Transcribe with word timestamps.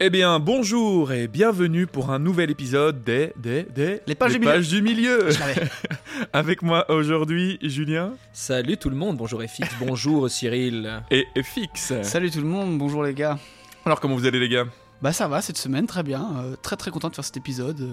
Eh 0.00 0.10
bien, 0.10 0.38
bonjour 0.38 1.10
et 1.12 1.26
bienvenue 1.26 1.86
pour 1.88 2.10
un 2.10 2.20
nouvel 2.20 2.50
épisode 2.50 3.02
des. 3.02 3.32
des. 3.36 3.64
des. 3.64 4.00
Les 4.06 4.14
pages 4.14 4.32
du 4.32 4.38
milieu. 4.38 4.60
du 4.62 4.82
milieu. 4.82 5.30
Je 5.30 5.38
l'avais. 5.40 5.68
Avec 6.32 6.62
moi 6.62 6.88
aujourd'hui, 6.90 7.58
Julien 7.62 8.12
Salut 8.32 8.76
tout 8.76 8.90
le 8.90 8.96
monde, 8.96 9.16
bonjour 9.16 9.42
FX, 9.42 9.68
bonjour 9.80 10.30
Cyril. 10.30 11.02
et 11.10 11.26
Fix. 11.42 11.92
Salut 12.02 12.30
tout 12.30 12.38
le 12.40 12.46
monde, 12.46 12.78
bonjour 12.78 13.02
les 13.02 13.12
gars. 13.14 13.38
Alors, 13.84 13.98
comment 14.00 14.14
vous 14.14 14.26
allez, 14.26 14.38
les 14.38 14.48
gars? 14.48 14.66
Bah 15.02 15.12
ça 15.12 15.26
va 15.28 15.40
cette 15.42 15.58
semaine, 15.58 15.86
très 15.86 16.02
bien. 16.04 16.28
Euh, 16.44 16.56
très 16.60 16.76
très 16.76 16.90
content 16.92 17.08
de 17.08 17.14
faire 17.14 17.24
cet 17.24 17.36
épisode. 17.36 17.88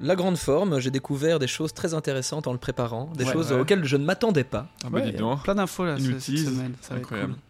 La 0.00 0.16
grande 0.16 0.36
forme, 0.38 0.80
j'ai 0.80 0.90
découvert 0.90 1.38
des 1.38 1.46
choses 1.48 1.74
très 1.74 1.92
intéressantes 1.94 2.46
en 2.48 2.52
le 2.52 2.58
préparant, 2.58 3.12
des 3.16 3.24
Ouais, 3.24 3.32
choses 3.32 3.52
ouais. 3.52 3.60
auxquelles 3.60 3.84
je 3.84 3.96
ne 3.96 4.04
m'attendais 4.04 4.44
pas. 4.44 4.66
Ah, 4.84 4.88
bah, 4.90 4.98
ouais, 5.00 5.10
dis 5.12 5.16
donc. 5.16 5.42
Plein 5.44 5.54
d'infos 5.56 5.84
là 5.84 5.96
ce- 5.96 6.02
cette 6.02 6.10
Inutiles. 6.28 6.38
semaine. 6.48 6.74
Ça 6.80 6.94
va 6.94 7.00
être 7.00 7.04
Incroyable. 7.04 7.32
cool. 7.34 7.40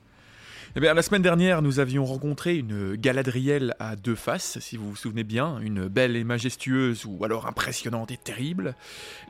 Eh 0.76 0.78
bien, 0.78 0.94
la 0.94 1.02
semaine 1.02 1.22
dernière, 1.22 1.62
nous 1.62 1.80
avions 1.80 2.04
rencontré 2.04 2.54
une 2.54 2.94
Galadriel 2.94 3.74
à 3.80 3.96
deux 3.96 4.14
faces, 4.14 4.60
si 4.60 4.76
vous 4.76 4.90
vous 4.90 4.96
souvenez 4.96 5.24
bien, 5.24 5.58
une 5.58 5.88
belle 5.88 6.14
et 6.14 6.22
majestueuse, 6.22 7.06
ou 7.06 7.24
alors 7.24 7.48
impressionnante 7.48 8.12
et 8.12 8.16
terrible. 8.16 8.76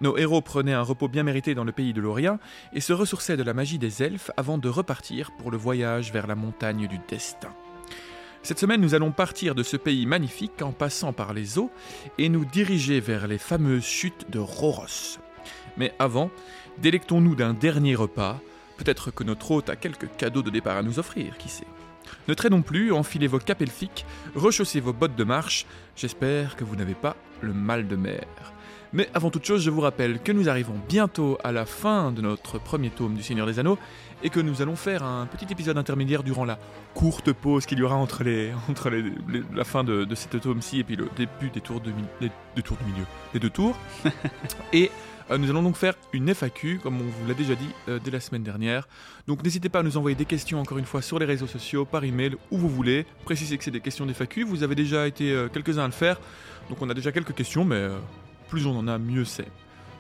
Nos 0.03 0.19
héros 0.19 0.43
prenaient 0.43 0.75
un 0.75 0.83
repos 0.83 1.09
bien 1.09 1.23
mérité 1.23 1.55
dans 1.55 1.65
le 1.65 1.73
pays 1.73 1.95
de 1.95 2.03
l'Orient 2.03 2.39
et 2.75 2.83
se 2.83 2.93
ressourçaient 2.93 3.39
de 3.39 3.43
la 3.43 3.55
magie 3.55 3.79
des 3.79 4.03
elfes 4.03 4.31
avant 4.37 4.59
de 4.59 4.69
repartir 4.69 5.31
pour 5.39 5.51
le 5.51 5.57
voyage 5.57 6.13
vers 6.13 6.27
la 6.27 6.35
montagne 6.35 6.87
du 6.87 7.01
destin. 7.09 7.55
Cette 8.43 8.59
semaine, 8.59 8.83
nous 8.83 8.95
allons 8.95 9.11
partir 9.11 9.55
de 9.55 9.63
ce 9.63 9.79
pays 9.79 10.05
magnifique 10.05 10.61
en 10.61 10.73
passant 10.73 11.15
par 11.15 11.33
les 11.33 11.59
eaux 11.59 11.71
et 12.19 12.29
nous 12.29 12.45
diriger 12.45 13.01
vers 13.01 13.27
les 13.27 13.39
fameuses 13.39 13.85
chutes 13.85 14.31
de 14.31 14.39
Roros. 14.39 15.19
Mais 15.79 15.95
avant, 15.99 16.31
délectons-nous 16.83 17.35
d'un 17.35 17.55
dernier 17.55 17.95
repas 17.95 18.43
Peut-être 18.81 19.11
que 19.11 19.25
notre 19.25 19.51
hôte 19.51 19.69
a 19.69 19.77
quelques 19.77 20.09
cadeaux 20.17 20.41
de 20.41 20.49
départ 20.49 20.79
à 20.79 20.83
nous 20.83 20.99
offrir, 20.99 21.37
qui 21.37 21.51
sait. 21.51 21.67
Ne 22.29 22.33
traînons 22.35 22.63
plus, 22.63 22.93
enfilez 22.93 23.27
vos 23.27 23.39
capes 23.39 23.61
elfiques, 23.61 24.07
rechaussez 24.35 24.81
vos 24.81 24.95
bottes 24.95 25.15
de 25.17 25.25
marche, 25.25 25.67
j'espère 25.97 26.57
que 26.57 26.65
vous 26.65 26.77
n'avez 26.77 26.95
pas 26.95 27.15
le 27.43 27.53
mal 27.53 27.87
de 27.87 27.95
mer. 27.97 28.25
Mais 28.95 29.11
avant 29.13 29.31
toute 29.31 29.45
chose, 29.45 29.63
je 29.63 29.69
vous 29.71 29.83
rappelle 29.83 30.19
que 30.21 30.33
nous 30.33 30.49
arrivons 30.49 30.75
bientôt 30.89 31.37
à 31.45 31.53
la 31.53 31.67
fin 31.67 32.11
de 32.11 32.23
notre 32.23 32.59
premier 32.59 32.89
tome 32.89 33.15
du 33.15 33.23
Seigneur 33.23 33.47
des 33.47 33.59
Anneaux 33.59 33.79
et 34.23 34.31
que 34.31 34.41
nous 34.41 34.63
allons 34.63 34.77
faire 34.77 35.05
un 35.05 35.27
petit 35.27 35.47
épisode 35.53 35.77
intermédiaire 35.77 36.23
durant 36.23 36.47
la 36.47 36.59
courte 36.95 37.33
pause 37.33 37.67
qu'il 37.67 37.79
y 37.79 37.83
aura 37.83 37.97
entre, 37.97 38.25
les, 38.25 38.51
entre 38.71 38.89
les- 38.89 39.13
la 39.55 39.65
fin 39.65 39.85
de, 39.85 40.05
de 40.05 40.15
cette 40.15 40.41
tome-ci 40.41 40.81
et 40.81 40.85
puis 40.85 40.97
le 40.97 41.09
début 41.17 41.51
des 41.53 41.61
tours 41.61 41.81
de, 41.83 41.93
des, 42.21 42.31
du 42.57 42.63
milieu, 42.87 43.05
des 43.35 43.39
deux 43.41 43.51
tours. 43.51 43.77
et 44.73 44.91
euh, 45.31 45.39
nous 45.39 45.49
allons 45.51 45.63
donc 45.63 45.77
faire 45.77 45.95
une 46.13 46.29
FAQ, 46.29 46.81
comme 46.83 47.01
on 47.01 47.05
vous 47.05 47.27
l'a 47.27 47.35
déjà 47.35 47.55
dit 47.55 47.69
euh, 47.89 47.99
dès 48.03 48.11
la 48.11 48.21
semaine 48.21 48.43
dernière. 48.43 48.89
Donc 49.27 49.43
n'hésitez 49.45 49.69
pas 49.69 49.81
à 49.81 49.83
nous 49.83 49.97
envoyer 49.97 50.17
des 50.17 50.25
questions 50.25 50.61
encore 50.61 50.79
une 50.79 50.85
fois 50.85 51.03
sur 51.03 51.19
les 51.19 51.27
réseaux 51.27 51.47
sociaux, 51.47 51.85
par 51.85 52.05
email, 52.05 52.37
où 52.51 52.59
vous 52.59 52.69
voulez. 52.69 53.07
Précisez 53.25 53.57
que 53.57 53.65
c'est 53.65 53.71
des 53.71 53.81
questions 53.81 54.07
d'FAQ, 54.07 54.45
vous 54.45 54.63
avez 54.63 54.75
déjà 54.75 55.07
été 55.07 55.33
euh, 55.33 55.49
quelques-uns 55.49 55.85
à 55.85 55.87
le 55.87 55.93
faire. 55.93 56.21
Donc 56.69 56.83
on 56.83 56.91
a 56.91 56.95
déjà 56.95 57.13
quelques 57.13 57.35
questions, 57.35 57.65
mais 57.65 57.89
plus 58.49 58.67
on 58.67 58.77
en 58.77 58.89
a, 58.89 58.99
mieux 58.99 59.25
c'est. 59.25 59.49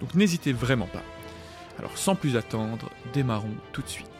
Donc 0.00 0.14
n'hésitez 0.14 0.52
vraiment 0.52 0.86
pas. 0.86 1.02
Alors 1.78 1.96
sans 1.96 2.14
plus 2.14 2.36
attendre, 2.36 2.90
démarrons 3.12 3.54
tout 3.72 3.82
de 3.82 3.88
suite. 3.88 4.19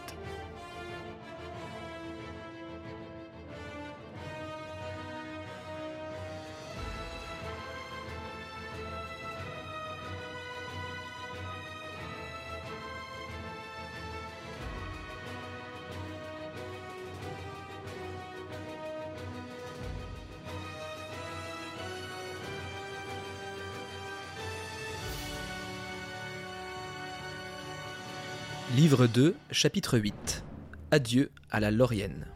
Livre 29.00 29.12
2, 29.15 29.34
chapitre 29.50 29.99
8. 29.99 30.44
Adieu 30.91 31.31
à 31.50 31.59
la 31.59 31.71
Laurienne. 31.71 32.27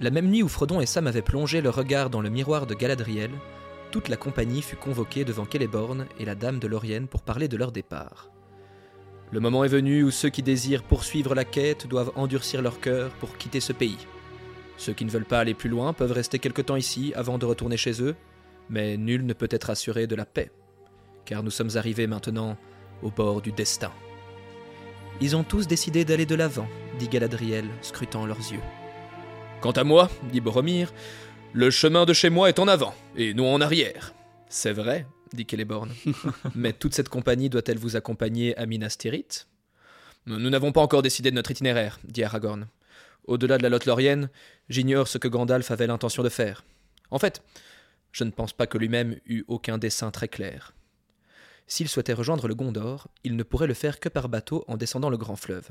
La 0.00 0.10
même 0.10 0.30
nuit 0.30 0.42
où 0.42 0.48
Frodon 0.48 0.80
et 0.80 0.86
Sam 0.86 1.06
avaient 1.06 1.20
plongé 1.20 1.60
leur 1.60 1.74
regard 1.74 2.08
dans 2.08 2.22
le 2.22 2.30
miroir 2.30 2.66
de 2.66 2.72
Galadriel, 2.72 3.30
toute 3.90 4.08
la 4.08 4.16
compagnie 4.16 4.62
fut 4.62 4.76
convoquée 4.76 5.26
devant 5.26 5.44
Celeborn 5.44 6.06
et 6.18 6.24
la 6.24 6.34
dame 6.34 6.58
de 6.58 6.66
Laurienne 6.66 7.06
pour 7.06 7.20
parler 7.20 7.48
de 7.48 7.58
leur 7.58 7.70
départ. 7.70 8.30
Le 9.30 9.40
moment 9.40 9.62
est 9.62 9.68
venu 9.68 10.04
où 10.04 10.10
ceux 10.10 10.30
qui 10.30 10.42
désirent 10.42 10.84
poursuivre 10.84 11.34
la 11.34 11.44
quête 11.44 11.86
doivent 11.86 12.12
endurcir 12.16 12.62
leur 12.62 12.80
cœur 12.80 13.10
pour 13.16 13.36
quitter 13.36 13.60
ce 13.60 13.74
pays. 13.74 14.06
Ceux 14.78 14.94
qui 14.94 15.04
ne 15.04 15.10
veulent 15.10 15.26
pas 15.26 15.40
aller 15.40 15.52
plus 15.52 15.68
loin 15.68 15.92
peuvent 15.92 16.12
rester 16.12 16.38
quelque 16.38 16.62
temps 16.62 16.76
ici 16.76 17.12
avant 17.14 17.36
de 17.36 17.44
retourner 17.44 17.76
chez 17.76 18.02
eux, 18.02 18.16
mais 18.70 18.96
nul 18.96 19.26
ne 19.26 19.34
peut 19.34 19.48
être 19.50 19.68
assuré 19.68 20.06
de 20.06 20.14
la 20.16 20.24
paix, 20.24 20.50
car 21.26 21.42
nous 21.42 21.50
sommes 21.50 21.76
arrivés 21.76 22.06
maintenant 22.06 22.56
au 23.02 23.10
bord 23.10 23.42
du 23.42 23.52
destin. 23.52 23.92
Ils 25.22 25.36
ont 25.36 25.44
tous 25.44 25.66
décidé 25.66 26.06
d'aller 26.06 26.24
de 26.24 26.34
l'avant, 26.34 26.66
dit 26.98 27.08
Galadriel, 27.08 27.66
scrutant 27.82 28.24
leurs 28.24 28.38
yeux. 28.38 28.62
Quant 29.60 29.72
à 29.72 29.84
moi, 29.84 30.08
dit 30.32 30.40
Boromir, 30.40 30.94
le 31.52 31.70
chemin 31.70 32.06
de 32.06 32.14
chez 32.14 32.30
moi 32.30 32.48
est 32.48 32.58
en 32.58 32.66
avant, 32.66 32.94
et 33.16 33.34
non 33.34 33.52
en 33.52 33.60
arrière. 33.60 34.14
C'est 34.48 34.72
vrai, 34.72 35.06
dit 35.34 35.46
Celeborn. 35.48 35.92
Mais 36.54 36.72
toute 36.72 36.94
cette 36.94 37.10
compagnie 37.10 37.50
doit-elle 37.50 37.76
vous 37.76 37.96
accompagner 37.96 38.56
à 38.56 38.64
Minas 38.64 38.96
Tirith? 38.98 39.46
Nous 40.24 40.38
nous 40.38 40.48
n'avons 40.48 40.72
pas 40.72 40.80
encore 40.80 41.02
décidé 41.02 41.30
de 41.30 41.36
notre 41.36 41.50
itinéraire, 41.50 41.98
dit 42.04 42.24
Aragorn. 42.24 42.66
Au-delà 43.24 43.58
de 43.58 43.62
la 43.62 43.68
Lothlorienne, 43.68 44.30
j'ignore 44.70 45.06
ce 45.06 45.18
que 45.18 45.28
Gandalf 45.28 45.70
avait 45.70 45.86
l'intention 45.86 46.22
de 46.22 46.30
faire. 46.30 46.64
En 47.10 47.18
fait, 47.18 47.42
je 48.10 48.24
ne 48.24 48.30
pense 48.30 48.54
pas 48.54 48.66
que 48.66 48.78
lui-même 48.78 49.16
eût 49.26 49.44
aucun 49.48 49.76
dessein 49.76 50.10
très 50.10 50.28
clair. 50.28 50.72
S'il 51.70 51.88
souhaitait 51.88 52.12
rejoindre 52.12 52.48
le 52.48 52.56
Gondor, 52.56 53.06
il 53.22 53.36
ne 53.36 53.44
pourrait 53.44 53.68
le 53.68 53.74
faire 53.74 54.00
que 54.00 54.08
par 54.08 54.28
bateau 54.28 54.64
en 54.66 54.76
descendant 54.76 55.08
le 55.08 55.16
grand 55.16 55.36
fleuve. 55.36 55.68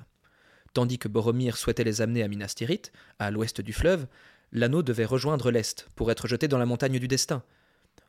Tandis 0.73 0.97
que 0.97 1.09
Boromir 1.09 1.57
souhaitait 1.57 1.83
les 1.83 1.99
amener 1.99 2.23
à 2.23 2.29
Minas 2.29 2.53
Tirith, 2.55 2.93
à 3.19 3.31
l'ouest 3.31 3.59
du 3.59 3.73
fleuve, 3.73 4.07
l'anneau 4.53 4.81
devait 4.81 5.03
rejoindre 5.03 5.51
l'est 5.51 5.89
pour 5.97 6.09
être 6.09 6.25
jeté 6.25 6.47
dans 6.47 6.57
la 6.57 6.65
montagne 6.65 6.99
du 6.99 7.09
destin. 7.09 7.43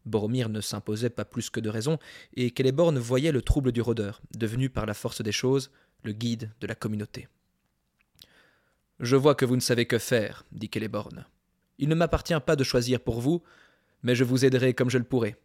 Boromir 0.06 0.48
ne 0.50 0.60
s'imposait 0.60 1.10
pas 1.10 1.24
plus 1.24 1.50
que 1.50 1.58
de 1.58 1.68
raison, 1.68 1.98
et 2.34 2.54
Celeborn 2.56 2.96
voyait 2.96 3.32
le 3.32 3.42
trouble 3.42 3.72
du 3.72 3.80
rôdeur, 3.80 4.22
devenu 4.38 4.70
par 4.70 4.86
la 4.86 4.94
force 4.94 5.20
des 5.20 5.32
choses 5.32 5.72
le 6.04 6.12
guide 6.12 6.52
de 6.60 6.68
la 6.68 6.76
communauté. 6.76 7.26
Je 9.00 9.16
vois 9.16 9.34
que 9.34 9.44
vous 9.44 9.56
ne 9.56 9.60
savez 9.60 9.86
que 9.86 9.98
faire, 9.98 10.44
dit 10.52 10.70
Celeborn. 10.72 11.26
Il 11.78 11.88
ne 11.88 11.96
m'appartient 11.96 12.38
pas 12.46 12.54
de 12.54 12.62
choisir 12.62 13.00
pour 13.00 13.20
vous, 13.20 13.42
mais 14.04 14.14
je 14.14 14.22
vous 14.22 14.44
aiderai 14.44 14.74
comme 14.74 14.90
je 14.90 14.98
le 14.98 15.04
pourrai. 15.04 15.36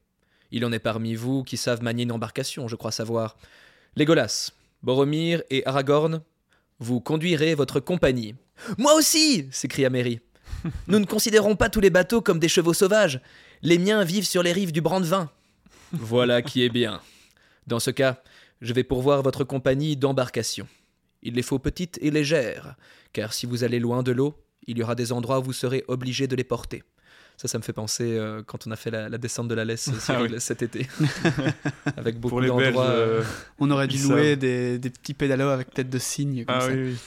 Il 0.52 0.66
en 0.66 0.72
est 0.72 0.80
parmi 0.80 1.16
vous 1.16 1.44
qui 1.44 1.58
savent 1.58 1.84
manier 1.84 2.04
une 2.04 2.12
embarcation, 2.12 2.68
je 2.68 2.76
crois 2.76 2.92
savoir. 2.92 3.38
Légolas, 3.96 4.52
Boromir 4.84 5.42
et 5.50 5.66
Aragorn, 5.66 6.22
vous 6.80 7.00
conduirez 7.00 7.56
votre 7.56 7.80
compagnie. 7.80 8.36
Moi 8.78 8.94
aussi 8.94 9.48
s'écria 9.52 9.90
Merry. 9.90 10.20
Nous 10.88 11.00
ne 11.00 11.06
considérons 11.06 11.56
pas 11.56 11.70
tous 11.70 11.80
les 11.80 11.90
bateaux 11.90 12.22
comme 12.22 12.40
des 12.40 12.50
chevaux 12.50 12.74
sauvages. 12.74 13.22
Les 13.62 13.78
miens 13.78 14.04
vivent 14.04 14.28
sur 14.28 14.44
les 14.44 14.52
rives 14.52 14.72
du 14.72 14.82
Brandevin. 14.82 15.30
Voilà 15.92 16.42
qui 16.42 16.64
est 16.64 16.70
bien. 16.70 17.02
Dans 17.68 17.80
ce 17.80 17.92
cas, 17.92 18.22
je 18.62 18.74
vais 18.74 18.84
pourvoir 18.84 19.22
votre 19.22 19.44
compagnie 19.44 19.96
d'embarcations. 19.96 20.68
Il 21.24 21.34
les 21.36 21.42
faut 21.42 21.60
petites 21.60 21.98
et 22.02 22.12
légères, 22.12 22.76
car 23.14 23.34
si 23.34 23.46
vous 23.46 23.64
allez 23.64 23.80
loin 23.80 24.04
de 24.04 24.12
l'eau, 24.12 24.36
il 24.68 24.78
y 24.78 24.84
aura 24.84 24.96
des 24.96 25.12
endroits 25.12 25.40
où 25.40 25.44
vous 25.44 25.54
serez 25.54 25.84
obligé 25.88 26.28
de 26.28 26.36
les 26.36 26.44
porter. 26.44 26.84
Ça, 27.38 27.48
ça 27.50 27.58
me 27.58 27.64
fait 27.64 27.74
penser 27.74 28.18
euh, 28.18 28.42
quand 28.44 28.66
on 28.66 28.72
a 28.72 28.76
fait 28.78 28.92
la, 28.92 29.10
la 29.10 29.18
descente 29.18 29.48
de 29.50 29.56
la 29.56 29.66
laisse 29.66 29.90
Ah 29.94 30.00
Cyril, 30.00 30.34
oui. 30.34 30.42
cet 30.42 30.62
été. 30.62 30.88
Avec 31.98 32.18
beaucoup 32.20 32.40
d'endroits. 32.42 32.86
euh, 32.86 33.22
euh, 33.22 33.24
On 33.60 33.70
aurait 33.72 33.88
dû 33.88 33.98
louer 33.98 34.36
des, 34.38 34.80
des 34.80 34.90
petits 34.90 35.14
pédalos 35.14 35.50
avec 35.50 35.74
tête 35.74 35.90
de 35.90 36.00
cygne 36.00 36.46
comme 36.46 36.56
Ah 36.58 36.62
ça. 36.62 36.68
oui, 36.72 36.98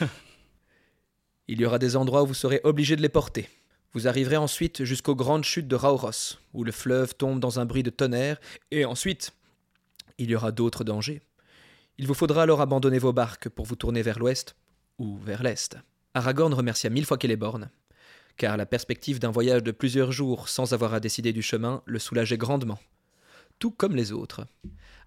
oui. 0.00 0.06
Il 1.48 1.60
y 1.60 1.66
aura 1.66 1.78
des 1.78 1.96
endroits 1.96 2.22
où 2.22 2.26
vous 2.26 2.34
serez 2.34 2.60
obligé 2.64 2.96
de 2.96 3.02
les 3.02 3.08
porter. 3.10 3.48
Vous 3.92 4.08
arriverez 4.08 4.38
ensuite 4.38 4.82
jusqu'aux 4.84 5.14
grandes 5.14 5.44
chutes 5.44 5.68
de 5.68 5.76
Rauros, 5.76 6.38
où 6.54 6.64
le 6.64 6.72
fleuve 6.72 7.14
tombe 7.14 7.38
dans 7.38 7.60
un 7.60 7.66
bruit 7.66 7.82
de 7.82 7.90
tonnerre, 7.90 8.40
et 8.70 8.84
ensuite, 8.86 9.32
il 10.18 10.30
y 10.30 10.34
aura 10.34 10.50
d'autres 10.52 10.82
dangers. 10.84 11.20
Il 11.98 12.06
vous 12.06 12.14
faudra 12.14 12.42
alors 12.42 12.60
abandonner 12.60 12.98
vos 12.98 13.12
barques 13.12 13.48
pour 13.50 13.66
vous 13.66 13.76
tourner 13.76 14.02
vers 14.02 14.18
l'ouest 14.18 14.56
ou 14.98 15.16
vers 15.18 15.42
l'est. 15.42 15.76
Aragorn 16.14 16.52
remercia 16.54 16.90
mille 16.90 17.04
fois 17.04 17.18
Celeborn, 17.20 17.68
car 18.36 18.56
la 18.56 18.66
perspective 18.66 19.18
d'un 19.18 19.30
voyage 19.30 19.62
de 19.62 19.70
plusieurs 19.70 20.12
jours 20.12 20.48
sans 20.48 20.72
avoir 20.72 20.94
à 20.94 21.00
décider 21.00 21.32
du 21.32 21.42
chemin 21.42 21.82
le 21.86 21.98
soulageait 21.98 22.38
grandement, 22.38 22.78
tout 23.58 23.70
comme 23.70 23.96
les 23.96 24.12
autres, 24.12 24.46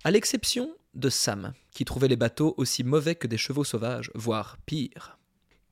à 0.03 0.11
l'exception 0.11 0.73
de 0.93 1.09
Sam, 1.09 1.53
qui 1.71 1.85
trouvait 1.85 2.07
les 2.07 2.15
bateaux 2.15 2.53
aussi 2.57 2.83
mauvais 2.83 3.15
que 3.15 3.27
des 3.27 3.37
chevaux 3.37 3.63
sauvages, 3.63 4.11
voire 4.15 4.57
pire. 4.65 5.17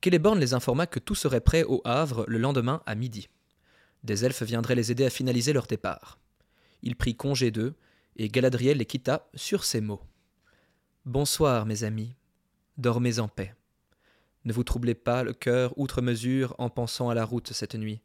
Celeborn 0.04 0.38
les 0.38 0.54
informa 0.54 0.86
que 0.86 1.00
tout 1.00 1.16
serait 1.16 1.40
prêt 1.40 1.64
au 1.64 1.80
Havre 1.84 2.24
le 2.28 2.38
lendemain 2.38 2.80
à 2.86 2.94
midi. 2.94 3.28
Des 4.04 4.24
elfes 4.24 4.44
viendraient 4.44 4.76
les 4.76 4.92
aider 4.92 5.04
à 5.04 5.10
finaliser 5.10 5.52
leur 5.52 5.66
départ. 5.66 6.20
Il 6.82 6.94
prit 6.94 7.16
congé 7.16 7.50
d'eux, 7.50 7.74
et 8.14 8.28
Galadriel 8.28 8.78
les 8.78 8.86
quitta 8.86 9.28
sur 9.34 9.64
ces 9.64 9.80
mots. 9.80 10.02
Bonsoir, 11.04 11.66
mes 11.66 11.82
amis. 11.82 12.14
Dormez 12.78 13.18
en 13.18 13.26
paix. 13.26 13.56
Ne 14.46 14.52
vous 14.52 14.62
troublez 14.62 14.94
pas 14.94 15.24
le 15.24 15.32
cœur 15.32 15.76
outre 15.76 16.00
mesure 16.00 16.54
en 16.58 16.70
pensant 16.70 17.10
à 17.10 17.14
la 17.14 17.24
route 17.24 17.52
cette 17.52 17.74
nuit. 17.74 18.00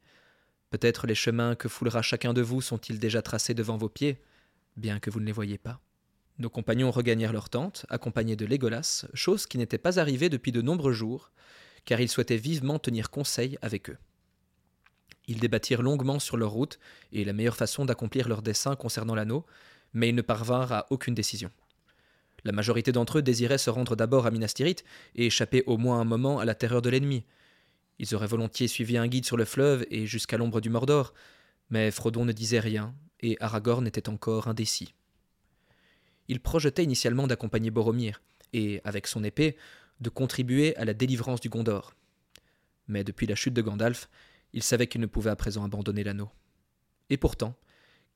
Peut-être 0.71 1.05
les 1.05 1.13
chemins 1.13 1.53
que 1.53 1.69
foulera 1.69 2.01
chacun 2.01 2.33
de 2.33 2.41
vous 2.41 2.61
sont-ils 2.61 2.97
déjà 2.97 3.21
tracés 3.21 3.53
devant 3.53 3.77
vos 3.77 3.89
pieds, 3.89 4.19
bien 4.75 4.99
que 4.99 5.11
vous 5.11 5.19
ne 5.19 5.25
les 5.27 5.31
voyiez 5.31 5.59
pas. 5.59 5.79
Nos 6.39 6.49
compagnons 6.49 6.89
regagnèrent 6.89 7.31
leur 7.31 7.49
tente, 7.49 7.85
accompagnés 7.89 8.35
de 8.35 8.47
Légolas, 8.47 9.05
chose 9.13 9.45
qui 9.45 9.59
n'était 9.59 9.77
pas 9.77 9.99
arrivée 9.99 10.29
depuis 10.29 10.51
de 10.51 10.63
nombreux 10.63 10.93
jours, 10.93 11.31
car 11.85 12.01
ils 12.01 12.09
souhaitaient 12.09 12.37
vivement 12.37 12.79
tenir 12.79 13.11
conseil 13.11 13.59
avec 13.61 13.91
eux. 13.91 13.97
Ils 15.27 15.39
débattirent 15.39 15.83
longuement 15.83 16.17
sur 16.17 16.37
leur 16.37 16.49
route 16.49 16.79
et 17.11 17.23
la 17.23 17.33
meilleure 17.33 17.55
façon 17.55 17.85
d'accomplir 17.85 18.27
leur 18.27 18.41
dessein 18.41 18.75
concernant 18.75 19.13
l'anneau, 19.13 19.45
mais 19.93 20.09
ils 20.09 20.15
ne 20.15 20.23
parvinrent 20.23 20.71
à 20.71 20.87
aucune 20.89 21.13
décision. 21.13 21.51
La 22.43 22.51
majorité 22.51 22.91
d'entre 22.91 23.19
eux 23.19 23.21
désiraient 23.21 23.57
se 23.57 23.69
rendre 23.69 23.95
d'abord 23.95 24.25
à 24.25 24.31
Minas 24.31 24.53
Tirith 24.55 24.83
et 25.15 25.27
échapper 25.27 25.63
au 25.67 25.77
moins 25.77 25.99
un 25.99 26.05
moment 26.05 26.39
à 26.39 26.45
la 26.45 26.55
terreur 26.55 26.81
de 26.81 26.89
l'ennemi. 26.89 27.23
Ils 27.99 28.15
auraient 28.15 28.27
volontiers 28.27 28.67
suivi 28.67 28.97
un 28.97 29.07
guide 29.07 29.25
sur 29.25 29.37
le 29.37 29.45
fleuve 29.45 29.85
et 29.91 30.07
jusqu'à 30.07 30.37
l'ombre 30.37 30.59
du 30.59 30.69
Mordor, 30.69 31.13
mais 31.69 31.91
Frodon 31.91 32.25
ne 32.25 32.31
disait 32.31 32.59
rien 32.59 32.95
et 33.19 33.37
Aragorn 33.39 33.85
était 33.85 34.09
encore 34.09 34.47
indécis. 34.47 34.93
Il 36.27 36.39
projetait 36.39 36.83
initialement 36.83 37.27
d'accompagner 37.27 37.69
Boromir 37.69 38.21
et, 38.53 38.81
avec 38.83 39.05
son 39.05 39.23
épée, 39.23 39.55
de 39.99 40.09
contribuer 40.09 40.75
à 40.77 40.85
la 40.85 40.93
délivrance 40.93 41.41
du 41.41 41.49
Gondor. 41.49 41.93
Mais 42.87 43.03
depuis 43.03 43.27
la 43.27 43.35
chute 43.35 43.53
de 43.53 43.61
Gandalf, 43.61 44.09
il 44.53 44.63
savait 44.63 44.87
qu'il 44.87 45.01
ne 45.01 45.05
pouvait 45.05 45.29
à 45.29 45.35
présent 45.35 45.63
abandonner 45.63 46.03
l'anneau. 46.03 46.29
Et 47.09 47.17
pourtant, 47.17 47.55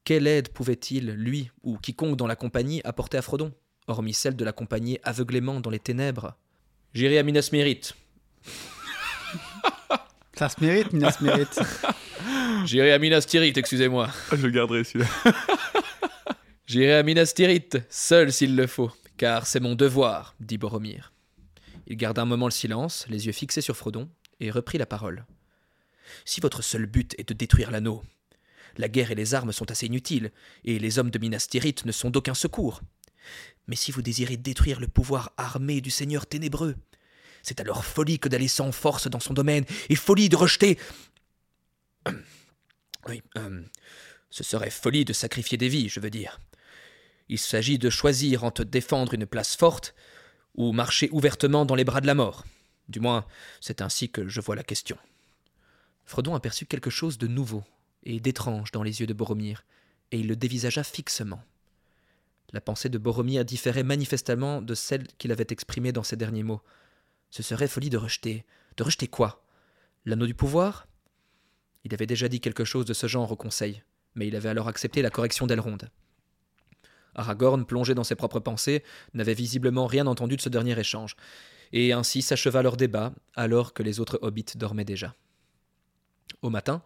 quelle 0.03 0.27
aide 0.27 0.49
pouvait-il, 0.49 1.11
lui 1.11 1.51
ou 1.63 1.77
quiconque 1.77 2.17
dans 2.17 2.27
la 2.27 2.35
compagnie, 2.35 2.81
apporter 2.83 3.17
à 3.17 3.21
Frodon, 3.21 3.53
hormis 3.87 4.13
celle 4.13 4.35
de 4.35 4.45
l'accompagner 4.45 4.99
aveuglément 5.03 5.59
dans 5.59 5.69
les 5.69 5.79
ténèbres 5.79 6.35
J'irai 6.93 7.19
à 7.19 7.23
Minas 7.23 7.49
Mirith. 7.51 7.93
Ça 10.33 10.49
se 10.49 10.63
mérite, 10.63 10.93
Minas 10.93 11.17
mérite. 11.21 11.59
J'irai 12.65 12.93
à 12.93 12.99
Minas 12.99 13.21
Tirith, 13.21 13.57
excusez-moi. 13.57 14.09
Je 14.31 14.47
le 14.47 14.49
garderai 14.49 14.83
celui-là. 14.83 15.09
J'irai 16.67 16.95
à 16.95 17.03
Minas 17.03 17.33
Tirith, 17.35 17.77
seul 17.89 18.33
s'il 18.33 18.55
le 18.55 18.67
faut, 18.67 18.91
car 19.17 19.45
c'est 19.45 19.59
mon 19.59 19.75
devoir, 19.75 20.35
dit 20.39 20.57
Boromir. 20.57 21.13
Il 21.87 21.97
garda 21.97 22.23
un 22.23 22.25
moment 22.25 22.47
le 22.47 22.51
silence, 22.51 23.05
les 23.09 23.27
yeux 23.27 23.31
fixés 23.31 23.61
sur 23.61 23.77
Frodon, 23.77 24.09
et 24.39 24.51
reprit 24.51 24.77
la 24.77 24.85
parole. 24.85 25.25
Si 26.25 26.41
votre 26.41 26.61
seul 26.61 26.85
but 26.85 27.13
est 27.17 27.29
de 27.29 27.33
détruire 27.33 27.71
l'anneau, 27.71 28.03
la 28.77 28.89
guerre 28.89 29.11
et 29.11 29.15
les 29.15 29.35
armes 29.35 29.51
sont 29.51 29.71
assez 29.71 29.85
inutiles, 29.85 30.31
et 30.63 30.79
les 30.79 30.99
hommes 30.99 31.11
de 31.11 31.19
Minas 31.19 31.47
Tirith 31.49 31.85
ne 31.85 31.91
sont 31.91 32.09
d'aucun 32.09 32.33
secours. 32.33 32.81
Mais 33.67 33.75
si 33.75 33.91
vous 33.91 34.01
désirez 34.01 34.37
détruire 34.37 34.79
le 34.79 34.87
pouvoir 34.87 35.33
armé 35.37 35.81
du 35.81 35.89
Seigneur 35.89 36.27
ténébreux, 36.27 36.75
c'est 37.43 37.59
alors 37.59 37.85
folie 37.85 38.19
que 38.19 38.29
d'aller 38.29 38.47
sans 38.47 38.71
force 38.71 39.07
dans 39.07 39.19
son 39.19 39.33
domaine, 39.33 39.65
et 39.89 39.95
folie 39.95 40.29
de 40.29 40.35
rejeter. 40.35 40.77
Oui, 43.07 43.21
euh, 43.37 43.61
ce 44.31 44.43
serait 44.43 44.71
folie 44.71 45.05
de 45.05 45.13
sacrifier 45.13 45.59
des 45.59 45.69
vies, 45.69 45.89
je 45.89 45.99
veux 45.99 46.09
dire. 46.09 46.39
Il 47.29 47.37
s'agit 47.37 47.77
de 47.77 47.91
choisir 47.91 48.43
entre 48.43 48.63
défendre 48.63 49.13
une 49.13 49.27
place 49.27 49.55
forte 49.55 49.93
ou 50.55 50.71
marcher 50.71 51.09
ouvertement 51.11 51.65
dans 51.65 51.75
les 51.75 51.83
bras 51.83 52.01
de 52.01 52.07
la 52.07 52.15
mort. 52.15 52.45
Du 52.89 52.99
moins, 52.99 53.27
c'est 53.61 53.81
ainsi 53.81 54.09
que 54.09 54.27
je 54.27 54.41
vois 54.41 54.55
la 54.55 54.63
question. 54.63 54.97
Frodon 56.05 56.33
aperçut 56.33 56.65
quelque 56.65 56.89
chose 56.89 57.19
de 57.19 57.27
nouveau 57.27 57.63
et 58.03 58.19
d'étrange 58.19 58.71
dans 58.71 58.83
les 58.83 59.01
yeux 59.01 59.07
de 59.07 59.13
Boromir, 59.13 59.63
et 60.11 60.19
il 60.19 60.27
le 60.27 60.35
dévisagea 60.35 60.83
fixement. 60.83 61.43
La 62.55 62.61
pensée 62.61 62.87
de 62.87 62.97
Boromir 62.97 63.43
différait 63.43 63.83
manifestement 63.83 64.61
de 64.61 64.75
celle 64.75 65.07
qu'il 65.17 65.33
avait 65.33 65.47
exprimée 65.49 65.91
dans 65.91 66.03
ses 66.03 66.15
derniers 66.15 66.41
mots. 66.41 66.61
Ce 67.29 67.43
serait 67.43 67.67
folie 67.67 67.89
de 67.89 67.97
rejeter. 67.97 68.45
De 68.77 68.83
rejeter 68.83 69.09
quoi? 69.09 69.43
L'anneau 70.05 70.25
du 70.25 70.35
pouvoir? 70.35 70.87
Il 71.83 71.93
avait 71.93 72.05
déjà 72.05 72.29
dit 72.29 72.39
quelque 72.39 72.63
chose 72.63 72.85
de 72.85 72.93
ce 72.93 73.07
genre 73.07 73.29
au 73.29 73.35
Conseil, 73.35 73.83
mais 74.13 74.25
il 74.25 74.37
avait 74.37 74.47
alors 74.47 74.69
accepté 74.69 75.01
la 75.01 75.09
correction 75.09 75.47
d'Elrond. 75.47 75.79
Aragorn, 77.13 77.65
plongé 77.65 77.93
dans 77.93 78.05
ses 78.05 78.15
propres 78.15 78.39
pensées, 78.39 78.85
n'avait 79.13 79.33
visiblement 79.33 79.85
rien 79.85 80.07
entendu 80.07 80.37
de 80.37 80.41
ce 80.41 80.47
dernier 80.47 80.79
échange, 80.79 81.17
et 81.73 81.91
ainsi 81.91 82.21
s'acheva 82.21 82.61
leur 82.61 82.77
débat, 82.77 83.11
alors 83.33 83.73
que 83.73 83.83
les 83.83 83.99
autres 83.99 84.17
hobbits 84.21 84.55
dormaient 84.55 84.85
déjà. 84.85 85.13
Au 86.41 86.49
matin, 86.49 86.83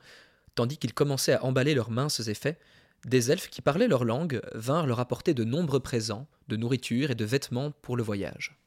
tandis 0.55 0.79
qu'ils 0.79 0.95
commençaient 0.95 1.33
à 1.33 1.45
emballer 1.45 1.75
leurs 1.75 1.91
minces 1.91 2.27
effets, 2.27 2.57
des 3.05 3.31
elfes 3.31 3.49
qui 3.49 3.61
parlaient 3.61 3.87
leur 3.87 4.03
langue 4.03 4.41
vinrent 4.53 4.87
leur 4.87 4.99
apporter 4.99 5.33
de 5.33 5.43
nombreux 5.43 5.79
présents, 5.79 6.27
de 6.47 6.55
nourriture 6.55 7.11
et 7.11 7.15
de 7.15 7.25
vêtements 7.25 7.71
pour 7.71 7.97
le 7.97 8.03
voyage. 8.03 8.57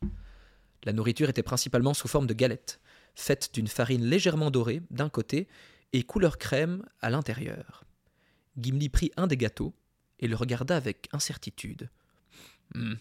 La 0.84 0.92
nourriture 0.92 1.28
était 1.28 1.42
principalement 1.42 1.94
sous 1.94 2.08
forme 2.08 2.26
de 2.26 2.34
galettes, 2.34 2.80
faites 3.14 3.50
d'une 3.54 3.68
farine 3.68 4.04
légèrement 4.04 4.50
dorée 4.50 4.82
d'un 4.90 5.08
côté 5.08 5.48
et 5.92 6.02
couleur 6.02 6.38
crème 6.38 6.84
à 7.00 7.10
l'intérieur. 7.10 7.84
Gimli 8.56 8.88
prit 8.88 9.12
un 9.16 9.26
des 9.26 9.36
gâteaux 9.36 9.74
et 10.18 10.28
le 10.28 10.36
regarda 10.36 10.76
avec 10.76 11.08
incertitude. 11.12 11.90
Hmm. 12.74 12.94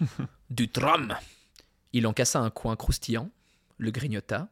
du 0.50 0.68
tram 0.68 1.16
Il 1.92 2.06
en 2.06 2.12
cassa 2.12 2.40
un 2.40 2.50
coin 2.50 2.76
croustillant, 2.76 3.30
le 3.78 3.90
grignota, 3.90 4.48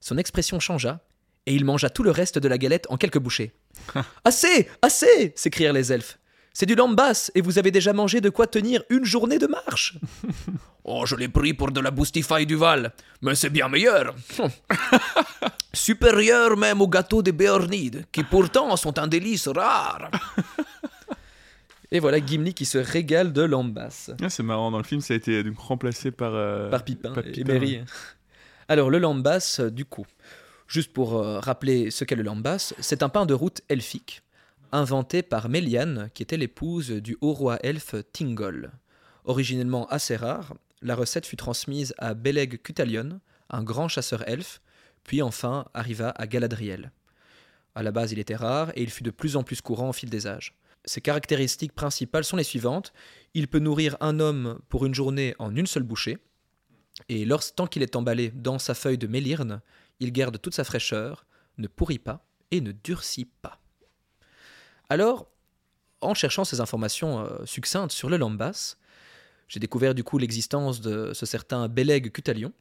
son 0.00 0.16
expression 0.16 0.60
changea, 0.60 1.00
et 1.46 1.54
il 1.54 1.64
mangea 1.64 1.90
tout 1.90 2.02
le 2.02 2.10
reste 2.10 2.38
de 2.38 2.48
la 2.48 2.58
galette 2.58 2.86
en 2.90 2.96
quelques 2.96 3.18
bouchées. 3.18 3.52
assez 4.24 4.68
Assez 4.82 5.32
s'écrièrent 5.36 5.72
les 5.72 5.92
elfes. 5.92 6.18
C'est 6.52 6.66
du 6.66 6.74
lambas, 6.74 7.30
et 7.34 7.40
vous 7.40 7.58
avez 7.58 7.70
déjà 7.70 7.92
mangé 7.92 8.20
de 8.20 8.28
quoi 8.28 8.46
tenir 8.46 8.82
une 8.90 9.04
journée 9.04 9.38
de 9.38 9.46
marche. 9.46 9.96
oh, 10.84 11.06
je 11.06 11.14
l'ai 11.14 11.28
pris 11.28 11.54
pour 11.54 11.70
de 11.70 11.80
la 11.80 11.90
boustify 11.92 12.44
du 12.44 12.56
Val, 12.56 12.92
mais 13.22 13.34
c'est 13.36 13.50
bien 13.50 13.68
meilleur. 13.68 14.14
Supérieur 15.72 16.56
même 16.56 16.80
au 16.82 16.88
gâteau 16.88 17.22
des 17.22 17.32
Béornides, 17.32 18.04
qui 18.10 18.24
pourtant 18.24 18.76
sont 18.76 18.98
un 18.98 19.06
délice 19.06 19.46
rare. 19.46 20.10
et 21.92 22.00
voilà 22.00 22.18
Gimli 22.24 22.52
qui 22.52 22.64
se 22.64 22.78
régale 22.78 23.32
de 23.32 23.42
lambas. 23.42 24.10
Ah, 24.20 24.28
c'est 24.28 24.42
marrant, 24.42 24.70
dans 24.72 24.78
le 24.78 24.84
film, 24.84 25.00
ça 25.00 25.14
a 25.14 25.16
été 25.16 25.42
donc 25.44 25.58
remplacé 25.58 26.10
par. 26.10 26.32
euh, 26.34 26.68
Par 26.68 26.84
Pipin 26.84 27.12
par 27.12 27.24
et. 27.24 27.84
Alors, 28.68 28.90
le 28.90 28.98
lambas, 28.98 29.56
euh, 29.60 29.70
du 29.70 29.84
coup, 29.84 30.06
juste 30.70 30.92
pour 30.92 31.16
euh, 31.16 31.40
rappeler 31.40 31.90
ce 31.90 32.04
qu'est 32.04 32.14
le 32.14 32.22
lambas, 32.22 32.72
c'est 32.78 33.02
un 33.02 33.08
pain 33.08 33.26
de 33.26 33.34
route 33.34 33.60
elfique, 33.68 34.22
inventé 34.70 35.22
par 35.22 35.48
Méliane, 35.48 36.10
qui 36.14 36.22
était 36.22 36.36
l'épouse 36.36 36.90
du 36.90 37.18
haut 37.20 37.32
roi 37.32 37.58
elfe 37.64 37.96
Thingol. 38.12 38.70
Originellement 39.24 39.88
assez 39.88 40.14
rare, 40.14 40.54
la 40.80 40.94
recette 40.94 41.26
fut 41.26 41.36
transmise 41.36 41.92
à 41.98 42.14
Beleg 42.14 42.62
Cutalion, 42.62 43.20
un 43.50 43.64
grand 43.64 43.88
chasseur 43.88 44.26
elfe, 44.28 44.60
puis 45.02 45.22
enfin 45.22 45.66
arriva 45.74 46.10
à 46.10 46.28
Galadriel. 46.28 46.92
À 47.74 47.82
la 47.82 47.90
base, 47.90 48.12
il 48.12 48.20
était 48.20 48.36
rare 48.36 48.70
et 48.76 48.82
il 48.82 48.90
fut 48.90 49.02
de 49.02 49.10
plus 49.10 49.36
en 49.36 49.42
plus 49.42 49.60
courant 49.60 49.88
au 49.88 49.92
fil 49.92 50.08
des 50.08 50.28
âges. 50.28 50.54
Ses 50.84 51.00
caractéristiques 51.00 51.74
principales 51.74 52.24
sont 52.24 52.36
les 52.36 52.44
suivantes. 52.44 52.92
Il 53.34 53.48
peut 53.48 53.58
nourrir 53.58 53.96
un 54.00 54.20
homme 54.20 54.60
pour 54.68 54.86
une 54.86 54.94
journée 54.94 55.34
en 55.40 55.54
une 55.54 55.66
seule 55.66 55.82
bouchée, 55.82 56.18
et 57.08 57.24
lorsque 57.24 57.56
tant 57.56 57.66
qu'il 57.66 57.82
est 57.82 57.96
emballé 57.96 58.30
dans 58.30 58.58
sa 58.58 58.74
feuille 58.74 58.98
de 58.98 59.06
mélirne, 59.06 59.60
il 60.00 60.12
garde 60.12 60.40
toute 60.40 60.54
sa 60.54 60.64
fraîcheur, 60.64 61.26
ne 61.58 61.68
pourrit 61.68 61.98
pas 61.98 62.26
et 62.50 62.60
ne 62.60 62.72
durcit 62.72 63.26
pas. 63.26 63.60
Alors, 64.88 65.30
en 66.00 66.14
cherchant 66.14 66.44
ces 66.44 66.60
informations 66.60 67.20
euh, 67.20 67.44
succinctes 67.44 67.92
sur 67.92 68.08
le 68.08 68.16
lambas, 68.16 68.76
j'ai 69.48 69.60
découvert 69.60 69.94
du 69.94 70.04
coup 70.04 70.18
l'existence 70.18 70.80
de 70.80 71.12
ce 71.12 71.26
certain 71.26 71.68
Beleg 71.68 72.10
Cutalion, 72.10 72.52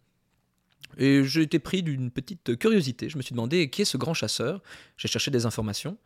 et 0.97 1.23
j'ai 1.23 1.43
été 1.43 1.59
pris 1.59 1.83
d'une 1.83 2.11
petite 2.11 2.57
curiosité. 2.57 3.09
Je 3.09 3.17
me 3.17 3.21
suis 3.21 3.33
demandé 3.33 3.69
qui 3.69 3.83
est 3.83 3.85
ce 3.85 3.97
grand 3.97 4.13
chasseur. 4.13 4.61
J'ai 4.97 5.07
cherché 5.07 5.29
des 5.29 5.45
informations, 5.45 5.97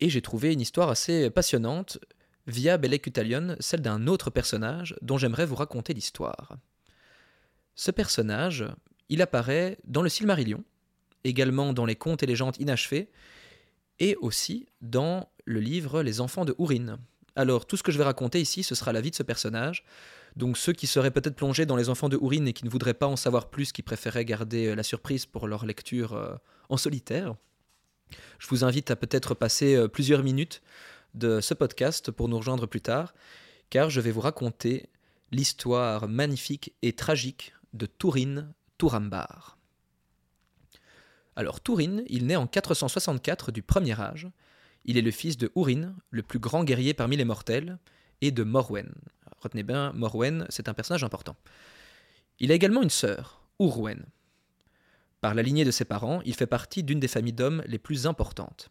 et 0.00 0.08
j'ai 0.08 0.22
trouvé 0.22 0.52
une 0.52 0.60
histoire 0.60 0.88
assez 0.88 1.28
passionnante 1.30 1.98
via 2.46 2.78
Beleg 2.78 3.00
Cutalion, 3.00 3.56
celle 3.60 3.82
d'un 3.82 4.06
autre 4.06 4.30
personnage 4.30 4.96
dont 5.02 5.18
j'aimerais 5.18 5.46
vous 5.46 5.56
raconter 5.56 5.92
l'histoire. 5.92 6.56
Ce 7.74 7.90
personnage, 7.90 8.64
il 9.10 9.20
apparaît 9.20 9.76
dans 9.84 10.00
le 10.00 10.08
Silmarillion, 10.08 10.64
également 11.24 11.74
dans 11.74 11.84
les 11.84 11.96
contes 11.96 12.22
et 12.22 12.26
légendes 12.26 12.56
inachevés, 12.58 13.10
et 13.98 14.16
aussi 14.16 14.66
dans 14.80 15.28
le 15.44 15.60
livre 15.60 16.02
Les 16.02 16.22
enfants 16.22 16.46
de 16.46 16.54
Hourin. 16.56 16.98
Alors, 17.36 17.66
tout 17.66 17.76
ce 17.76 17.82
que 17.82 17.92
je 17.92 17.98
vais 17.98 18.04
raconter 18.04 18.40
ici, 18.40 18.62
ce 18.62 18.74
sera 18.74 18.92
la 18.92 19.02
vie 19.02 19.10
de 19.10 19.16
ce 19.16 19.22
personnage. 19.22 19.84
Donc, 20.36 20.56
ceux 20.56 20.72
qui 20.72 20.86
seraient 20.86 21.10
peut-être 21.10 21.36
plongés 21.36 21.66
dans 21.66 21.76
Les 21.76 21.90
enfants 21.90 22.08
de 22.08 22.16
Hourin 22.16 22.46
et 22.46 22.52
qui 22.52 22.64
ne 22.64 22.70
voudraient 22.70 22.94
pas 22.94 23.06
en 23.06 23.16
savoir 23.16 23.50
plus, 23.50 23.72
qui 23.72 23.82
préféraient 23.82 24.24
garder 24.24 24.68
euh, 24.68 24.74
la 24.74 24.82
surprise 24.82 25.26
pour 25.26 25.46
leur 25.46 25.66
lecture 25.66 26.14
euh, 26.14 26.34
en 26.70 26.76
solitaire, 26.76 27.34
je 28.38 28.48
vous 28.48 28.64
invite 28.64 28.90
à 28.90 28.96
peut-être 28.96 29.34
passer 29.34 29.74
euh, 29.74 29.88
plusieurs 29.88 30.22
minutes 30.22 30.62
de 31.14 31.40
ce 31.40 31.54
podcast 31.54 32.10
pour 32.10 32.28
nous 32.28 32.38
rejoindre 32.38 32.66
plus 32.66 32.80
tard, 32.80 33.14
car 33.68 33.90
je 33.90 34.00
vais 34.00 34.10
vous 34.10 34.20
raconter 34.20 34.88
l'histoire 35.32 36.08
magnifique 36.08 36.72
et 36.82 36.92
tragique 36.92 37.52
de 37.72 37.86
Tourin 37.86 38.52
Tourambar. 38.80 39.58
Alors 41.36 41.60
Tourin, 41.60 41.98
il 42.06 42.26
naît 42.26 42.36
en 42.36 42.46
464 42.46 43.52
du 43.52 43.60
premier 43.62 44.00
âge. 44.00 44.26
Il 44.86 44.96
est 44.96 45.02
le 45.02 45.10
fils 45.10 45.36
de 45.36 45.52
Hourin, 45.54 45.94
le 46.08 46.22
plus 46.22 46.38
grand 46.38 46.64
guerrier 46.64 46.94
parmi 46.94 47.18
les 47.18 47.26
mortels, 47.26 47.78
et 48.22 48.30
de 48.30 48.42
Morwen. 48.42 48.90
Retenez 49.42 49.64
bien, 49.64 49.92
Morwen, 49.92 50.46
c'est 50.48 50.70
un 50.70 50.72
personnage 50.72 51.04
important. 51.04 51.36
Il 52.38 52.50
a 52.52 52.54
également 52.54 52.80
une 52.82 52.88
sœur, 52.88 53.42
Urwen. 53.60 54.06
Par 55.20 55.34
la 55.34 55.42
lignée 55.42 55.66
de 55.66 55.70
ses 55.70 55.84
parents, 55.84 56.22
il 56.24 56.34
fait 56.34 56.46
partie 56.46 56.82
d'une 56.82 57.00
des 57.00 57.08
familles 57.08 57.34
d'hommes 57.34 57.62
les 57.66 57.78
plus 57.78 58.06
importantes. 58.06 58.70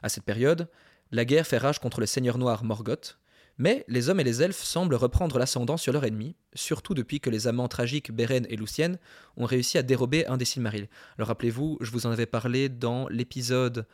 À 0.00 0.08
cette 0.08 0.22
période, 0.22 0.68
la 1.10 1.24
guerre 1.24 1.48
fait 1.48 1.58
rage 1.58 1.80
contre 1.80 1.98
le 1.98 2.06
seigneur 2.06 2.38
noir 2.38 2.62
Morgoth, 2.62 3.18
mais 3.58 3.84
les 3.88 4.08
hommes 4.08 4.20
et 4.20 4.24
les 4.24 4.42
elfes 4.42 4.62
semblent 4.62 4.94
reprendre 4.94 5.38
l'ascendant 5.38 5.76
sur 5.76 5.92
leur 5.92 6.04
ennemi, 6.04 6.36
surtout 6.54 6.94
depuis 6.94 7.20
que 7.20 7.30
les 7.30 7.46
amants 7.46 7.68
tragiques 7.68 8.12
Beren 8.12 8.46
et 8.48 8.56
Lucienne 8.56 8.98
ont 9.36 9.44
réussi 9.44 9.78
à 9.78 9.82
dérober 9.82 10.26
un 10.26 10.36
des 10.36 10.44
Silmarils. 10.44 10.88
Alors 11.16 11.28
rappelez-vous, 11.28 11.78
je 11.80 11.90
vous 11.90 12.06
en 12.06 12.10
avais 12.10 12.26
parlé 12.26 12.68
dans 12.68 13.08
l'épisode, 13.08 13.86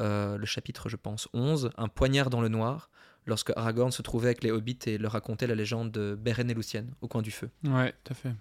euh, 0.00 0.36
le 0.36 0.46
chapitre 0.46 0.88
je 0.88 0.96
pense 0.96 1.28
11, 1.32 1.70
Un 1.76 1.88
poignard 1.88 2.30
dans 2.30 2.40
le 2.40 2.48
noir, 2.48 2.90
lorsque 3.26 3.52
Aragorn 3.56 3.92
se 3.92 4.02
trouvait 4.02 4.28
avec 4.28 4.44
les 4.44 4.50
hobbits 4.50 4.78
et 4.86 4.98
leur 4.98 5.12
racontait 5.12 5.46
la 5.46 5.54
légende 5.54 5.90
de 5.90 6.14
Beren 6.14 6.50
et 6.50 6.54
Lucienne 6.54 6.92
au 7.00 7.08
coin 7.08 7.22
du 7.22 7.30
feu. 7.30 7.50
Ouais, 7.64 7.94
tout 8.04 8.12
à 8.12 8.14
fait. 8.14 8.32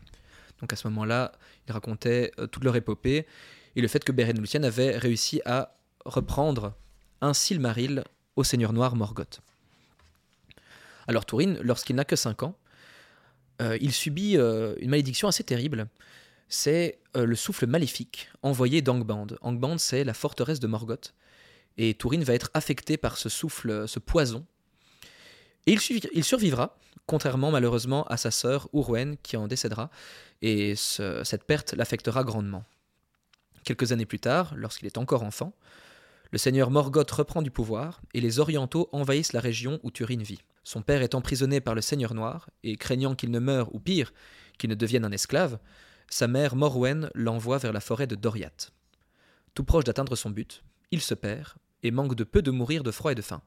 Donc 0.59 0.73
à 0.73 0.75
ce 0.75 0.87
moment-là, 0.87 1.31
il 1.67 1.71
racontait 1.71 2.31
euh, 2.39 2.47
toute 2.47 2.63
leur 2.63 2.75
épopée 2.75 3.25
et 3.75 3.81
le 3.81 3.87
fait 3.87 4.03
que 4.03 4.11
Beren 4.11 4.35
et 4.35 4.39
Lucienne 4.39 4.65
avaient 4.65 4.97
réussi 4.97 5.41
à 5.45 5.77
reprendre 6.05 6.73
un 7.21 7.33
Silmaril 7.33 8.03
au 8.35 8.43
Seigneur 8.43 8.73
Noir 8.73 8.95
Morgoth. 8.95 9.41
Alors 11.07 11.25
Tourin, 11.25 11.55
lorsqu'il 11.61 11.95
n'a 11.95 12.05
que 12.05 12.15
5 12.15 12.43
ans, 12.43 12.57
euh, 13.61 13.77
il 13.81 13.91
subit 13.91 14.37
euh, 14.37 14.75
une 14.79 14.89
malédiction 14.89 15.27
assez 15.27 15.43
terrible. 15.43 15.87
C'est 16.49 16.99
euh, 17.15 17.25
le 17.25 17.35
souffle 17.35 17.65
maléfique 17.67 18.29
envoyé 18.43 18.81
d'Angband. 18.81 19.27
Angband, 19.41 19.77
c'est 19.77 20.03
la 20.03 20.13
forteresse 20.13 20.59
de 20.59 20.67
Morgoth. 20.67 21.13
Et 21.77 21.93
Tourin 21.93 22.21
va 22.23 22.33
être 22.33 22.49
affecté 22.53 22.97
par 22.97 23.17
ce 23.17 23.29
souffle, 23.29 23.87
ce 23.87 23.99
poison. 23.99 24.45
Et 25.65 25.75
il, 26.13 26.23
survivra, 26.23 26.77
contrairement 27.07 27.51
malheureusement 27.51 28.05
à 28.05 28.17
sa 28.17 28.31
sœur 28.31 28.69
Urwen 28.73 29.17
qui 29.21 29.35
en 29.37 29.47
décédera. 29.47 29.89
Et 30.41 30.75
ce- 30.75 31.23
cette 31.23 31.43
perte 31.43 31.73
l'affectera 31.73 32.23
grandement. 32.23 32.63
Quelques 33.63 33.91
années 33.91 34.05
plus 34.05 34.19
tard, 34.19 34.53
lorsqu'il 34.55 34.87
est 34.87 34.97
encore 34.97 35.23
enfant, 35.23 35.53
le 36.31 36.37
seigneur 36.37 36.71
Morgoth 36.71 37.11
reprend 37.11 37.41
du 37.41 37.51
pouvoir 37.51 38.01
et 38.13 38.21
les 38.21 38.39
Orientaux 38.39 38.87
envahissent 38.91 39.33
la 39.33 39.41
région 39.41 39.79
où 39.83 39.91
Turin 39.91 40.21
vit. 40.21 40.39
Son 40.67 40.81
père 40.81 41.01
est 41.01 41.15
emprisonné 41.15 41.61
par 41.61 41.75
le 41.75 41.81
seigneur 41.81 42.13
noir 42.13 42.49
et 42.61 42.75
craignant 42.75 43.15
qu'il 43.15 43.31
ne 43.31 43.39
meure 43.39 43.73
ou 43.73 43.79
pire, 43.79 44.13
qu'il 44.57 44.69
ne 44.69 44.75
devienne 44.75 45.05
un 45.05 45.13
esclave, 45.13 45.59
sa 46.09 46.27
mère 46.27 46.57
Morwen 46.57 47.09
l'envoie 47.15 47.57
vers 47.57 47.71
la 47.71 47.79
forêt 47.79 48.05
de 48.05 48.15
Doriath. 48.15 48.73
Tout 49.53 49.63
proche 49.63 49.85
d'atteindre 49.85 50.17
son 50.17 50.29
but, 50.29 50.65
il 50.91 50.99
se 50.99 51.13
perd 51.13 51.53
et 51.83 51.91
manque 51.91 52.15
de 52.15 52.25
peu 52.25 52.41
de 52.41 52.51
mourir 52.51 52.83
de 52.83 52.91
froid 52.91 53.13
et 53.13 53.15
de 53.15 53.21
faim. 53.21 53.41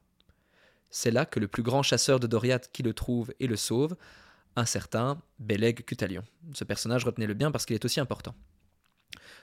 C'est 0.89 1.11
là 1.11 1.27
que 1.27 1.39
le 1.39 1.47
plus 1.47 1.61
grand 1.61 1.83
chasseur 1.83 2.19
de 2.19 2.25
Doriath 2.25 2.71
qui 2.73 2.81
le 2.81 2.95
trouve 2.95 3.31
et 3.39 3.45
le 3.45 3.55
sauve, 3.55 3.95
un 4.55 4.65
certain 4.65 5.21
Beleg 5.37 5.85
Cutalion. 5.85 6.23
Ce 6.55 6.63
personnage, 6.63 7.05
retenez-le 7.05 7.35
bien 7.35 7.51
parce 7.51 7.67
qu'il 7.67 7.75
est 7.75 7.85
aussi 7.85 7.99
important. 7.99 8.33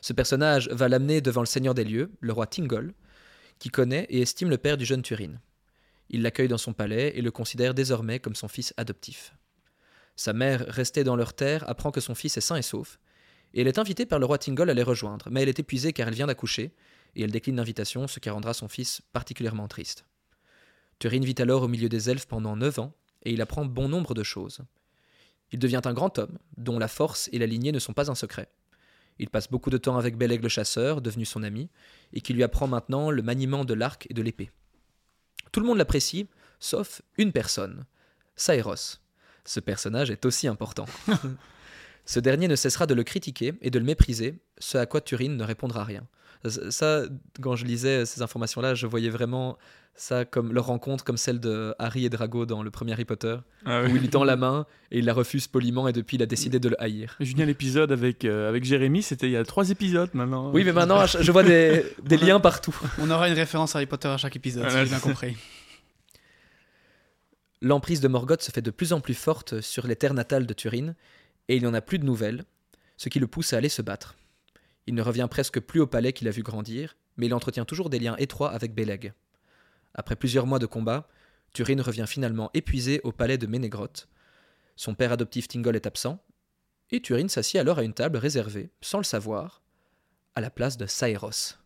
Ce 0.00 0.12
personnage 0.12 0.68
va 0.70 0.88
l'amener 0.88 1.20
devant 1.20 1.42
le 1.42 1.47
seigneur 1.47 1.75
des 1.75 1.85
lieux, 1.85 2.11
le 2.18 2.32
roi 2.32 2.49
Tingol, 2.49 2.92
qui 3.61 3.68
connaît 3.68 4.08
et 4.11 4.20
estime 4.20 4.50
le 4.50 4.58
père 4.58 4.78
du 4.78 4.85
jeune 4.85 5.02
Turin. 5.02 5.38
Il 6.11 6.23
l'accueille 6.23 6.49
dans 6.49 6.59
son 6.59 6.73
palais 6.73 7.17
et 7.17 7.23
le 7.23 7.31
considère 7.31 7.75
désormais 7.75 8.19
comme 8.19 8.35
son 8.35 8.49
fils 8.49 8.73
adoptif. 8.77 9.35
Sa 10.17 10.33
mère, 10.33 10.65
restée 10.69 11.05
dans 11.05 11.17
leur 11.17 11.35
terre, 11.35 11.69
apprend 11.69 11.91
que 11.91 12.00
son 12.00 12.15
fils 12.15 12.37
est 12.37 12.43
sain 12.43 12.57
et 12.57 12.62
sauf, 12.62 12.99
et 13.55 13.61
elle 13.61 13.69
est 13.69 13.79
invitée 13.79 14.07
par 14.07 14.19
le 14.19 14.27
roi 14.27 14.38
Tingol 14.38 14.71
à 14.71 14.75
les 14.75 14.83
rejoindre, 14.83 15.29
mais 15.31 15.43
elle 15.43 15.49
est 15.49 15.59
épuisée 15.59 15.93
car 15.93 16.09
elle 16.09 16.15
vient 16.15 16.27
d'accoucher, 16.27 16.75
et 17.15 17.23
elle 17.23 17.31
décline 17.31 17.57
l'invitation, 17.57 18.07
ce 18.07 18.21
qui 18.21 18.31
rendra 18.31 18.53
son 18.55 18.69
fils 18.69 19.00
particulièrement 19.12 19.69
triste. 19.69 20.05
Turin 20.99 21.21
vit 21.21 21.35
alors 21.38 21.62
au 21.62 21.69
milieu 21.69 21.88
des 21.88 22.11
elfes 22.11 22.27
pendant 22.27 22.57
neuf 22.57 22.79
ans, 22.79 22.95
et 23.23 23.33
il 23.33 23.41
apprend 23.41 23.65
bon 23.65 23.88
nombre 23.88 24.15
de 24.15 24.23
choses. 24.23 24.61
Il 25.53 25.59
devient 25.59 25.81
un 25.85 25.95
grand 25.95 26.19
homme, 26.19 26.38
dont 26.57 26.79
la 26.79 26.88
force 26.88 27.31
et 27.33 27.38
la 27.38 27.47
lignée 27.47 27.73
ne 27.73 27.79
sont 27.79 27.95
pas 27.95 28.11
un 28.11 28.15
secret. 28.15 28.50
Il 29.19 29.31
passe 29.31 29.50
beaucoup 29.50 29.71
de 29.71 29.79
temps 29.79 29.97
avec 29.97 30.17
Beleg 30.17 30.43
le 30.43 30.49
chasseur, 30.49 31.00
devenu 31.00 31.25
son 31.25 31.43
ami, 31.43 31.71
et 32.12 32.21
qui 32.21 32.35
lui 32.35 32.43
apprend 32.43 32.67
maintenant 32.67 33.11
le 33.11 33.23
maniement 33.23 33.65
de 33.65 33.75
l'arc 33.75 34.07
et 34.11 34.15
de 34.15 34.23
l'épée. 34.23 34.50
Tout 35.59 35.62
le 35.62 35.71
monde 35.71 35.79
l'apprécie, 35.79 36.29
sauf 36.61 37.03
une 37.17 37.33
personne, 37.33 37.85
Saeros. 38.37 39.00
Ce 39.45 39.59
personnage 39.59 40.09
est 40.09 40.25
aussi 40.25 40.47
important. 40.47 40.85
ce 42.05 42.21
dernier 42.21 42.47
ne 42.47 42.55
cessera 42.55 42.87
de 42.87 42.95
le 42.95 43.03
critiquer 43.03 43.55
et 43.61 43.69
de 43.69 43.81
le 43.81 43.85
mépriser, 43.85 44.38
ce 44.61 44.79
à 44.79 44.87
quoi 44.87 45.00
Turin 45.00 45.31
ne 45.31 45.43
répondra 45.43 45.83
rien. 45.83 46.07
Ça, 46.71 47.03
quand 47.41 47.57
je 47.57 47.65
lisais 47.65 48.07
ces 48.07 48.23
informations-là, 48.23 48.77
je 48.77 48.87
voyais 48.87 49.11
vraiment 49.11 49.59
ça 50.00 50.25
comme 50.25 50.52
leur 50.52 50.67
rencontre 50.67 51.05
comme 51.05 51.17
celle 51.17 51.40
de 51.40 51.75
Harry 51.78 52.05
et 52.05 52.11
Drago 52.11 52.47
dans 52.47 52.62
le 52.62 52.71
premier 52.71 52.93
Harry 52.93 53.05
Potter, 53.05 53.37
Ah 53.64 53.83
où 53.85 53.88
il 53.88 54.00
lui 54.00 54.09
tend 54.09 54.25
la 54.25 54.37
main 54.37 54.67
et 54.90 54.99
il 55.00 55.05
la 55.05 55.12
refuse 55.12 55.47
poliment 55.49 55.88
et 55.88 55.93
depuis 55.93 56.17
il 56.17 56.23
a 56.23 56.26
décidé 56.26 56.61
de 56.61 56.69
le 56.69 56.81
haïr. 56.83 57.17
Julien, 57.21 57.45
l'épisode 57.45 57.90
avec, 57.93 58.25
euh, 58.25 58.49
avec 58.49 58.64
Jérémy, 58.64 59.02
c'était 59.02 59.26
il 59.26 59.33
y 59.33 59.37
a 59.37 59.45
trois 59.45 59.71
épisodes 59.71 60.11
maintenant. 60.14 60.50
Oui, 60.52 60.64
mais 60.64 60.73
maintenant 60.73 61.05
je 61.07 61.19
je 61.21 61.33
vois 61.33 61.43
des, 61.43 61.85
des 62.02 62.17
liens 62.17 62.40
partout. 62.40 62.76
On 62.99 63.11
aura 63.11 63.28
une 63.28 63.35
référence 63.35 63.75
à 63.75 63.78
Harry 63.78 63.87
Potter 63.87 64.09
à 64.09 64.17
chaque 64.17 64.37
épisode, 64.37 64.64
Voilà, 64.64 64.85
si 64.85 64.90
j'ai 64.90 64.97
bien 64.97 65.00
compris. 65.00 65.37
L'emprise 67.61 68.00
de 68.00 68.09
Morgoth 68.09 68.43
se 68.43 68.52
fait 68.52 68.62
de 68.62 68.71
plus 68.71 68.93
en 68.93 69.00
plus 69.00 69.14
forte 69.14 69.61
sur 69.61 69.87
les 69.87 69.97
terres 69.97 70.14
natales 70.14 70.47
de 70.47 70.55
Turin, 70.55 70.95
et 71.49 71.57
il 71.57 71.62
n'y 71.62 71.67
en 71.69 71.75
a 71.75 71.81
plus 71.81 71.99
de 71.99 72.05
nouvelles, 72.05 72.45
ce 72.97 73.09
qui 73.09 73.19
le 73.19 73.26
pousse 73.26 73.52
à 73.52 73.57
aller 73.57 73.69
se 73.69 73.83
battre. 73.83 74.14
Il 74.87 74.95
ne 74.95 75.02
revient 75.02 75.26
presque 75.28 75.59
plus 75.61 75.81
au 75.81 75.87
palais 75.87 76.12
qu'il 76.12 76.28
a 76.28 76.31
vu 76.31 76.43
grandir, 76.43 76.97
mais 77.17 77.26
il 77.26 77.35
entretient 77.35 77.64
toujours 77.64 77.90
des 77.90 77.99
liens 77.99 78.14
étroits 78.19 78.52
avec 78.52 78.75
Beleg. 78.75 79.12
Après 79.95 80.16
plusieurs 80.16 80.47
mois 80.47 80.59
de 80.59 80.66
combat, 80.66 81.09
Turin 81.52 81.83
revient 81.83 82.07
finalement 82.07 82.50
épuisé 82.54 83.00
au 83.04 83.12
palais 83.12 83.38
de 83.38 83.47
Ménégroth. 83.47 84.09
Son 84.76 84.95
père 84.95 85.12
adoptif 85.12 85.49
Tingol 85.49 85.76
est 85.76 85.87
absent, 85.87 86.23
et 86.90 87.00
Turin 87.00 87.28
s'assied 87.28 87.61
alors 87.61 87.78
à 87.78 87.83
une 87.83 87.95
table 87.95 88.16
réservée, 88.16 88.71
sans 88.80 88.99
le 88.99 89.04
savoir, 89.04 89.62
à 90.35 90.40
la 90.40 90.50
place 90.50 90.76
de 90.76 90.87
Saeros. 90.87 91.57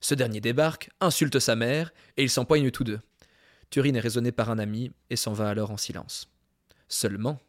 Ce 0.00 0.14
dernier 0.14 0.40
débarque, 0.40 0.90
insulte 1.00 1.38
sa 1.38 1.56
mère, 1.56 1.92
et 2.16 2.22
ils 2.22 2.30
s'empoignent 2.30 2.70
tous 2.70 2.84
deux. 2.84 3.00
Turin 3.70 3.94
est 3.94 4.00
raisonné 4.00 4.32
par 4.32 4.50
un 4.50 4.58
ami 4.58 4.92
et 5.10 5.16
s'en 5.16 5.32
va 5.32 5.48
alors 5.48 5.70
en 5.70 5.76
silence. 5.76 6.30
Seulement, 6.88 7.40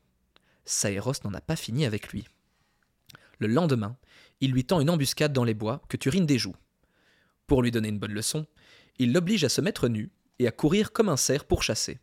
Saeros 0.63 1.13
n'en 1.23 1.33
a 1.33 1.41
pas 1.41 1.55
fini 1.55 1.85
avec 1.85 2.09
lui. 2.09 2.25
Le 3.39 3.47
lendemain, 3.47 3.97
il 4.41 4.51
lui 4.51 4.65
tend 4.65 4.79
une 4.79 4.89
embuscade 4.89 5.33
dans 5.33 5.43
les 5.43 5.53
bois 5.53 5.81
que 5.87 5.97
Turin 5.97 6.23
déjoue. 6.23 6.55
Pour 7.47 7.61
lui 7.61 7.71
donner 7.71 7.89
une 7.89 7.99
bonne 7.99 8.13
leçon, 8.13 8.47
il 8.99 9.13
l'oblige 9.13 9.43
à 9.43 9.49
se 9.49 9.61
mettre 9.61 9.87
nu 9.87 10.11
et 10.39 10.47
à 10.47 10.51
courir 10.51 10.91
comme 10.91 11.09
un 11.09 11.17
cerf 11.17 11.45
pour 11.45 11.63
chasser. 11.63 11.99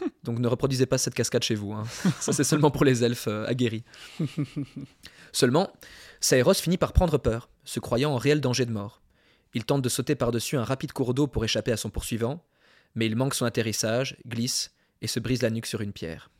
Donc 0.24 0.38
ne 0.38 0.48
reproduisez 0.48 0.86
pas 0.86 0.98
cette 0.98 1.14
cascade 1.14 1.42
chez 1.42 1.54
vous, 1.54 1.72
hein. 1.72 1.84
ça 2.20 2.32
c'est 2.32 2.44
seulement 2.44 2.70
pour 2.70 2.84
les 2.84 3.04
elfes 3.04 3.28
euh, 3.28 3.46
aguerris. 3.46 3.84
Seulement, 5.32 5.72
Saeros 6.20 6.54
finit 6.54 6.78
par 6.78 6.92
prendre 6.92 7.18
peur, 7.18 7.50
se 7.64 7.80
croyant 7.80 8.12
en 8.12 8.16
réel 8.16 8.40
danger 8.40 8.66
de 8.66 8.70
mort. 8.70 9.02
Il 9.52 9.64
tente 9.64 9.82
de 9.82 9.88
sauter 9.88 10.14
par-dessus 10.14 10.56
un 10.56 10.64
rapide 10.64 10.92
cours 10.92 11.14
d'eau 11.14 11.26
pour 11.26 11.44
échapper 11.44 11.72
à 11.72 11.76
son 11.76 11.90
poursuivant, 11.90 12.44
mais 12.94 13.06
il 13.06 13.16
manque 13.16 13.34
son 13.34 13.44
atterrissage, 13.44 14.16
glisse 14.26 14.74
et 15.00 15.06
se 15.06 15.20
brise 15.20 15.42
la 15.42 15.50
nuque 15.50 15.66
sur 15.66 15.80
une 15.80 15.92
pierre. 15.92 16.30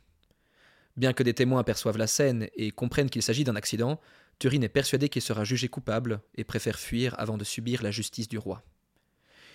Bien 0.97 1.13
que 1.13 1.23
des 1.23 1.33
témoins 1.33 1.59
aperçoivent 1.59 1.97
la 1.97 2.07
scène 2.07 2.47
et 2.55 2.71
comprennent 2.71 3.09
qu'il 3.09 3.21
s'agit 3.21 3.43
d'un 3.43 3.55
accident, 3.55 3.99
Turin 4.39 4.61
est 4.61 4.69
persuadé 4.69 5.09
qu'il 5.09 5.21
sera 5.21 5.43
jugé 5.43 5.67
coupable 5.67 6.21
et 6.35 6.43
préfère 6.43 6.79
fuir 6.79 7.15
avant 7.17 7.37
de 7.37 7.43
subir 7.43 7.83
la 7.83 7.91
justice 7.91 8.27
du 8.27 8.37
roi. 8.37 8.63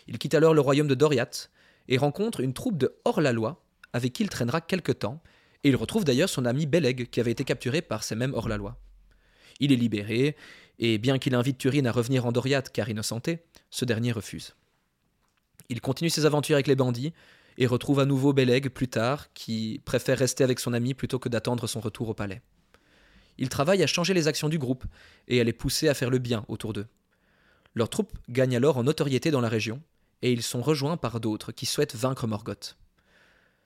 Il 0.09 0.19
quitte 0.19 0.35
alors 0.35 0.55
le 0.55 0.61
royaume 0.61 0.89
de 0.89 0.95
Doriath 0.95 1.51
et 1.89 1.99
rencontre 1.99 2.41
une 2.41 2.53
troupe 2.53 2.79
de 2.79 2.95
hors-la-loi 3.05 3.63
avec 3.93 4.13
qui 4.13 4.23
il 4.23 4.29
traînera 4.29 4.61
quelque 4.61 4.93
temps, 4.93 5.23
et 5.65 5.69
il 5.69 5.77
retrouve 5.77 6.05
d'ailleurs 6.05 6.29
son 6.29 6.45
ami 6.45 6.67
Beleg 6.67 7.11
qui 7.11 7.21
avait 7.21 7.33
été 7.33 7.45
capturé 7.45 7.83
par 7.83 8.03
ces 8.03 8.15
mêmes 8.15 8.35
hors-la-loi. 8.35 8.79
Il 9.59 9.73
est 9.73 9.77
libéré, 9.77 10.37
et 10.79 10.99
bien 10.99 11.19
qu'il 11.19 11.35
invite 11.35 11.59
Turin 11.59 11.85
à 11.85 11.93
revenir 11.93 12.25
en 12.25 12.33
Doriath 12.33 12.71
car 12.71 12.89
innocenté, 12.89 13.41
ce 13.71 13.85
dernier 13.85 14.13
refuse. 14.13 14.55
Il 15.69 15.81
continue 15.81 16.11
ses 16.11 16.25
aventures 16.25 16.57
avec 16.57 16.67
les 16.67 16.77
bandits 16.77 17.13
et 17.59 17.67
retrouve 17.67 18.01
à 18.01 18.07
nouveau 18.07 18.33
Beleg 18.33 18.71
plus 18.71 18.89
tard, 18.89 19.33
qui 19.35 19.83
préfère 19.85 20.19
rester 20.19 20.45
avec 20.45 20.61
son 20.61 20.73
ami 20.73 20.95
plutôt 20.95 21.19
que 21.19 21.29
d'attendre 21.29 21.67
son 21.67 21.81
retour 21.81 22.09
au 22.09 22.15
palais. 22.15 22.41
Il 23.39 23.49
travaille 23.49 23.83
à 23.83 23.87
changer 23.87 24.15
les 24.15 24.29
actions 24.29 24.49
du 24.49 24.59
groupe 24.59 24.85
et 25.29 25.41
à 25.41 25.45
les 25.45 25.53
pousser 25.53 25.89
à 25.89 25.95
faire 25.95 26.11
le 26.11 26.19
bien 26.19 26.45
autour 26.49 26.73
d'eux. 26.73 26.87
Leur 27.75 27.89
troupe 27.89 28.13
gagne 28.29 28.57
alors 28.57 28.77
en 28.77 28.85
notoriété 28.85 29.31
dans 29.31 29.41
la 29.41 29.49
région, 29.49 29.83
et 30.23 30.33
ils 30.33 30.43
sont 30.43 30.63
rejoints 30.63 30.97
par 30.97 31.21
d'autres 31.21 31.53
qui 31.53 31.67
souhaitent 31.67 31.95
vaincre 31.95 32.27
Morgoth. 32.27 32.77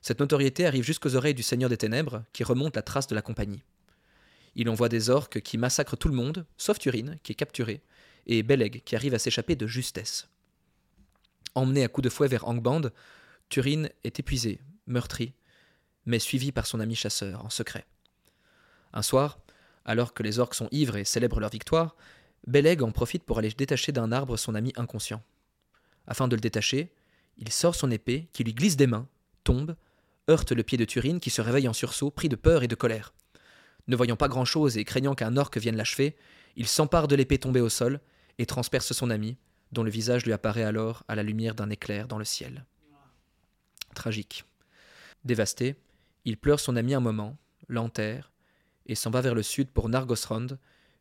Cette 0.01 0.21
notoriété 0.21 0.67
arrive 0.67 0.85
jusqu'aux 0.85 1.17
oreilles 1.17 1.35
du 1.35 1.43
Seigneur 1.43 1.71
des 1.71 1.79
Ténèbres, 1.79 2.25
qui 2.33 2.45
remonte 2.45 2.77
la 2.77 2.83
trace 2.83 3.07
de 3.07 3.15
la 3.15 3.23
compagnie. 3.23 3.63
Il 4.55 4.69
envoie 4.69 4.89
des 4.89 5.11
orques 5.11 5.41
qui 5.41 5.59
massacrent 5.59 5.97
tout 5.97 6.09
le 6.09 6.15
monde, 6.15 6.47
sauf 6.59 6.79
Turin, 6.79 7.17
qui 7.23 7.33
est 7.33 7.37
capturé, 7.37 7.83
et 8.27 8.43
Beleg, 8.43 8.83
qui 8.85 8.97
arrive 8.97 9.15
à 9.15 9.19
s'échapper 9.19 9.57
de 9.57 9.67
justesse. 9.67 10.29
Emmené 11.55 11.85
à 11.85 11.89
coups 11.89 12.05
de 12.05 12.11
fouet 12.11 12.29
vers 12.29 12.47
Angband, 12.47 12.91
Turin 13.49 13.87
est 14.05 14.21
épuisé, 14.21 14.61
meurtri, 14.87 15.33
mais 16.07 16.19
suivi 16.19 16.53
par 16.53 16.67
son 16.67 16.81
ami 16.81 16.95
chasseur 16.95 17.45
en 17.45 17.51
secret. 17.51 17.87
Un 18.93 19.03
soir, 19.03 19.39
alors 19.85 20.15
que 20.15 20.23
les 20.23 20.39
orques 20.39 20.55
sont 20.55 20.69
ivres 20.71 20.97
et 20.97 21.05
célèbrent 21.05 21.41
leur 21.41 21.51
victoire, 21.51 21.97
Beleg 22.47 22.83
en 22.83 22.93
profite 22.93 23.25
pour 23.25 23.39
aller 23.39 23.51
détacher 23.51 23.93
d'un 23.93 24.13
arbre 24.13 24.37
son 24.37 24.55
ami 24.55 24.73
inconscient. 24.77 25.23
Afin 26.07 26.29
de 26.29 26.37
le 26.37 26.41
détacher, 26.41 26.93
il 27.39 27.51
sort 27.51 27.75
son 27.75 27.91
épée 27.91 28.29
qui 28.33 28.45
lui 28.45 28.55
glisse 28.55 28.77
des 28.77 28.87
mains, 28.87 29.09
tombe, 29.45 29.77
heurte 30.31 30.53
le 30.53 30.63
pied 30.63 30.79
de 30.79 30.85
Turin 30.85 31.19
qui 31.19 31.31
se 31.31 31.41
réveille 31.41 31.69
en 31.69 31.73
sursaut, 31.73 32.11
pris 32.11 32.29
de 32.29 32.37
peur 32.37 32.63
et 32.63 32.69
de 32.69 32.75
colère. 32.75 33.15
Ne 33.87 33.97
voyant 33.97 34.17
pas 34.17 34.29
grand-chose 34.29 34.79
et 34.79 34.85
craignant 34.85 35.15
qu'un 35.15 35.37
orque 35.37 35.59
vienne 35.59 35.77
l'achever, 35.77 36.17
Il 36.57 36.69
s'empare 36.69 37.09
de 37.09 37.17
l'épée 37.17 37.39
tombée 37.39 37.61
au 37.61 37.69
sol 37.69 38.01
et 38.39 38.47
transperce 38.47 38.93
son 38.93 39.11
ami, 39.11 39.37
dont 39.73 39.83
le 39.83 39.91
visage 39.91 40.25
lui 40.25 40.33
apparaît 40.33 40.63
alors 40.63 41.03
à 41.09 41.17
la 41.17 41.25
lumière 41.25 41.57
d'un 41.57 41.69
éclair 41.69 42.07
dans 42.07 42.19
le 42.19 42.25
ciel. 42.25 42.65
Tragique. 43.95 44.45
Dévasté, 45.25 45.75
il 46.25 46.37
pleure 46.37 46.61
son 46.61 46.77
ami 46.77 46.95
un 46.95 47.01
moment, 47.01 47.37
l'enterre, 47.69 48.31
et 48.87 48.95
s'en 48.95 49.11
va 49.11 49.21
vers 49.21 49.35
le 49.35 49.43
sud 49.43 49.69
pour 49.69 49.89
Nargothrond, 49.89 50.59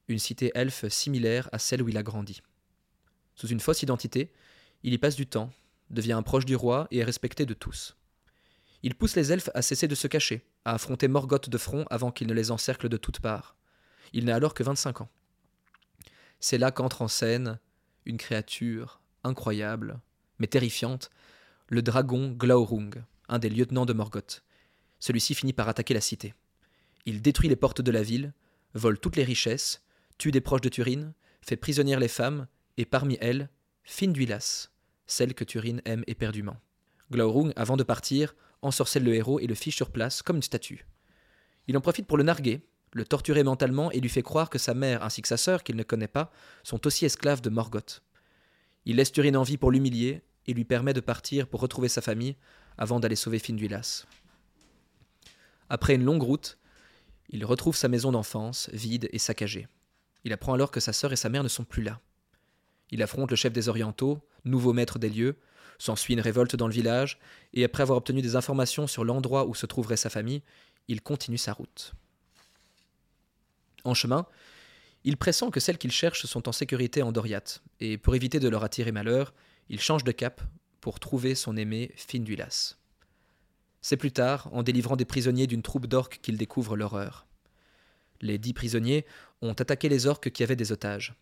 une 0.08 0.20
cité 0.20 0.52
elfe 0.56 0.88
similaire 0.90 1.50
à 1.52 1.60
celle 1.60 1.82
où 1.82 1.90
il 1.90 1.98
a 1.98 2.04
grandi. 2.04 2.42
Sous 3.36 3.48
une 3.48 3.60
fausse 3.60 3.84
identité, 3.84 4.32
il 4.84 4.94
y 4.94 4.98
passe 4.98 5.16
du 5.16 5.28
temps, 5.28 5.52
devient 5.90 6.14
un 6.14 6.24
proche 6.24 6.46
du 6.46 6.56
roi 6.56 6.88
et 6.92 7.00
est 7.00 7.04
respecté 7.04 7.46
de 7.46 7.54
tous. 7.54 7.96
Il 8.84 8.96
pousse 8.96 9.16
les 9.16 9.32
elfes 9.32 9.50
à 9.54 9.62
cesser 9.62 9.88
de 9.88 9.96
se 9.96 10.08
cacher, 10.08 10.46
à 10.66 10.74
affronter 10.74 11.08
Morgoth 11.08 11.50
de 11.50 11.58
front 11.58 11.86
avant 11.90 12.12
qu'il 12.12 12.28
ne 12.28 12.34
les 12.34 12.52
encercle 12.52 12.90
de 12.90 12.98
toutes 12.98 13.22
parts. 13.22 13.56
Il 14.12 14.26
n'a 14.26 14.36
alors 14.36 14.54
que 14.54 14.64
25 14.64 15.02
ans. 15.02 15.10
C'est 16.40 16.58
là 16.58 16.72
qu'entre 16.72 17.02
en 17.02 17.08
scène 17.08 17.60
une 18.06 18.18
créature 18.18 19.00
incroyable, 19.24 20.02
mais 20.40 20.48
terrifiante, 20.48 21.10
le 21.68 21.82
dragon 21.82 22.32
Glaurung, 22.32 23.04
un 23.30 23.40
des 23.40 23.50
lieutenants 23.50 23.86
de 23.86 23.94
Morgoth. 23.94 24.44
Celui-ci 25.00 25.34
finit 25.34 25.54
par 25.54 25.70
attaquer 25.70 25.94
la 25.94 26.02
cité. 26.02 26.34
Il 27.06 27.22
détruit 27.22 27.50
les 27.50 27.56
portes 27.56 27.82
de 27.82 27.92
la 27.92 28.04
ville, 28.04 28.34
vole 28.74 29.00
toutes 29.00 29.16
les 29.16 29.24
richesses, 29.24 29.82
tue 30.24 30.32
des 30.32 30.40
proches 30.40 30.62
de 30.62 30.70
Turine, 30.70 31.12
fait 31.42 31.58
prisonnière 31.58 32.00
les 32.00 32.08
femmes, 32.08 32.48
et 32.78 32.86
parmi 32.86 33.18
elles, 33.20 33.50
Finduilas, 33.84 34.70
celle 35.06 35.34
que 35.34 35.44
Turine 35.44 35.82
aime 35.84 36.06
éperdument. 36.08 36.56
Glaurung, 37.12 37.52
avant 37.58 37.76
de 37.76 37.84
partir, 37.84 38.34
ensorcelle 38.62 39.04
le 39.04 39.16
héros 39.16 39.42
et 39.42 39.48
le 39.48 39.54
fiche 39.54 39.76
sur 39.76 39.92
place 39.92 40.22
comme 40.22 40.38
une 40.38 40.42
statue. 40.42 40.88
Il 41.68 41.76
en 41.76 41.82
profite 41.82 42.08
pour 42.08 42.16
le 42.16 42.24
narguer, 42.24 42.62
le 42.94 43.04
torturer 43.04 43.44
mentalement 43.44 43.92
et 43.92 44.00
lui 44.00 44.08
fait 44.08 44.22
croire 44.22 44.50
que 44.50 44.58
sa 44.58 44.74
mère 44.74 45.04
ainsi 45.04 45.22
que 45.22 45.28
sa 45.28 45.36
sœur, 45.36 45.62
qu'il 45.62 45.76
ne 45.76 45.84
connaît 45.84 46.08
pas, 46.08 46.32
sont 46.64 46.88
aussi 46.88 47.04
esclaves 47.04 47.42
de 47.42 47.50
Morgoth. 47.50 48.02
Il 48.86 48.96
laisse 48.96 49.12
Turine 49.12 49.36
en 49.36 49.44
vie 49.44 49.58
pour 49.58 49.72
l'humilier 49.72 50.22
et 50.48 50.54
lui 50.54 50.64
permet 50.64 50.94
de 50.94 51.02
partir 51.02 51.50
pour 51.50 51.60
retrouver 51.60 51.90
sa 51.90 52.02
famille 52.02 52.38
avant 52.78 53.02
d'aller 53.02 53.18
sauver 53.18 53.40
Finduilas. 53.40 54.06
Après 55.68 55.96
une 55.96 56.06
longue 56.06 56.24
route, 56.24 56.60
il 57.28 57.44
retrouve 57.44 57.76
sa 57.76 57.90
maison 57.90 58.14
d'enfance, 58.14 58.70
vide 58.72 59.10
et 59.12 59.20
saccagée. 59.20 59.68
Il 60.24 60.34
apprend 60.34 60.54
alors 60.54 60.72
que 60.72 60.80
sa 60.80 60.94
sœur 60.94 61.14
et 61.14 61.18
sa 61.18 61.30
mère 61.30 61.44
ne 61.44 61.50
sont 61.50 61.64
plus 61.64 61.84
là. 61.84 62.00
Il 62.92 63.02
affronte 63.02 63.32
le 63.32 63.36
chef 63.36 63.54
des 63.54 63.70
Orientaux, 63.70 64.20
nouveau 64.46 64.74
maître 64.74 65.00
des 65.00 65.10
lieux, 65.10 65.38
s'ensuit 65.80 66.14
une 66.14 66.22
révolte 66.22 66.56
dans 66.56 66.68
le 66.68 66.74
village, 66.74 67.20
et 67.54 67.64
après 67.64 67.84
avoir 67.84 67.98
obtenu 67.98 68.22
des 68.22 68.36
informations 68.36 68.88
sur 68.88 69.04
l'endroit 69.04 69.46
où 69.46 69.56
se 69.56 69.66
trouverait 69.66 69.98
sa 69.98 70.10
famille, 70.10 70.42
il 70.88 71.02
continue 71.02 71.38
sa 71.38 71.54
route. 71.54 71.94
En 73.84 73.94
chemin, 73.94 74.26
il 75.04 75.18
pressent 75.18 75.50
que 75.52 75.60
celles 75.60 75.78
qu'il 75.78 75.92
cherche 75.92 76.26
sont 76.26 76.48
en 76.48 76.54
sécurité 76.54 77.02
en 77.02 77.12
Doriath, 77.12 77.62
et 77.80 77.98
pour 77.98 78.16
éviter 78.16 78.40
de 78.40 78.48
leur 78.48 78.64
attirer 78.64 78.92
malheur, 78.92 79.34
il 79.70 79.82
change 79.82 80.04
de 80.04 80.12
cap 80.12 80.42
pour 80.80 81.00
trouver 81.00 81.36
son 81.36 81.58
aimé 81.58 81.92
Finduilas. 81.96 82.76
C'est 83.82 83.98
plus 83.98 84.12
tard, 84.12 84.50
en 84.54 84.64
délivrant 84.64 84.96
des 84.96 85.06
prisonniers 85.06 85.48
d'une 85.48 85.62
troupe 85.62 85.88
d'orques 85.88 86.20
qu'il 86.22 86.38
découvre 86.38 86.78
l'horreur. 86.78 87.28
Les 88.24 88.38
dix 88.38 88.54
prisonniers 88.54 89.06
ont 89.42 89.52
attaqué 89.52 89.90
les 89.90 90.08
orques 90.08 90.32
qui 90.32 90.44
avaient 90.44 90.56
des 90.56 90.72
otages. 90.72 91.14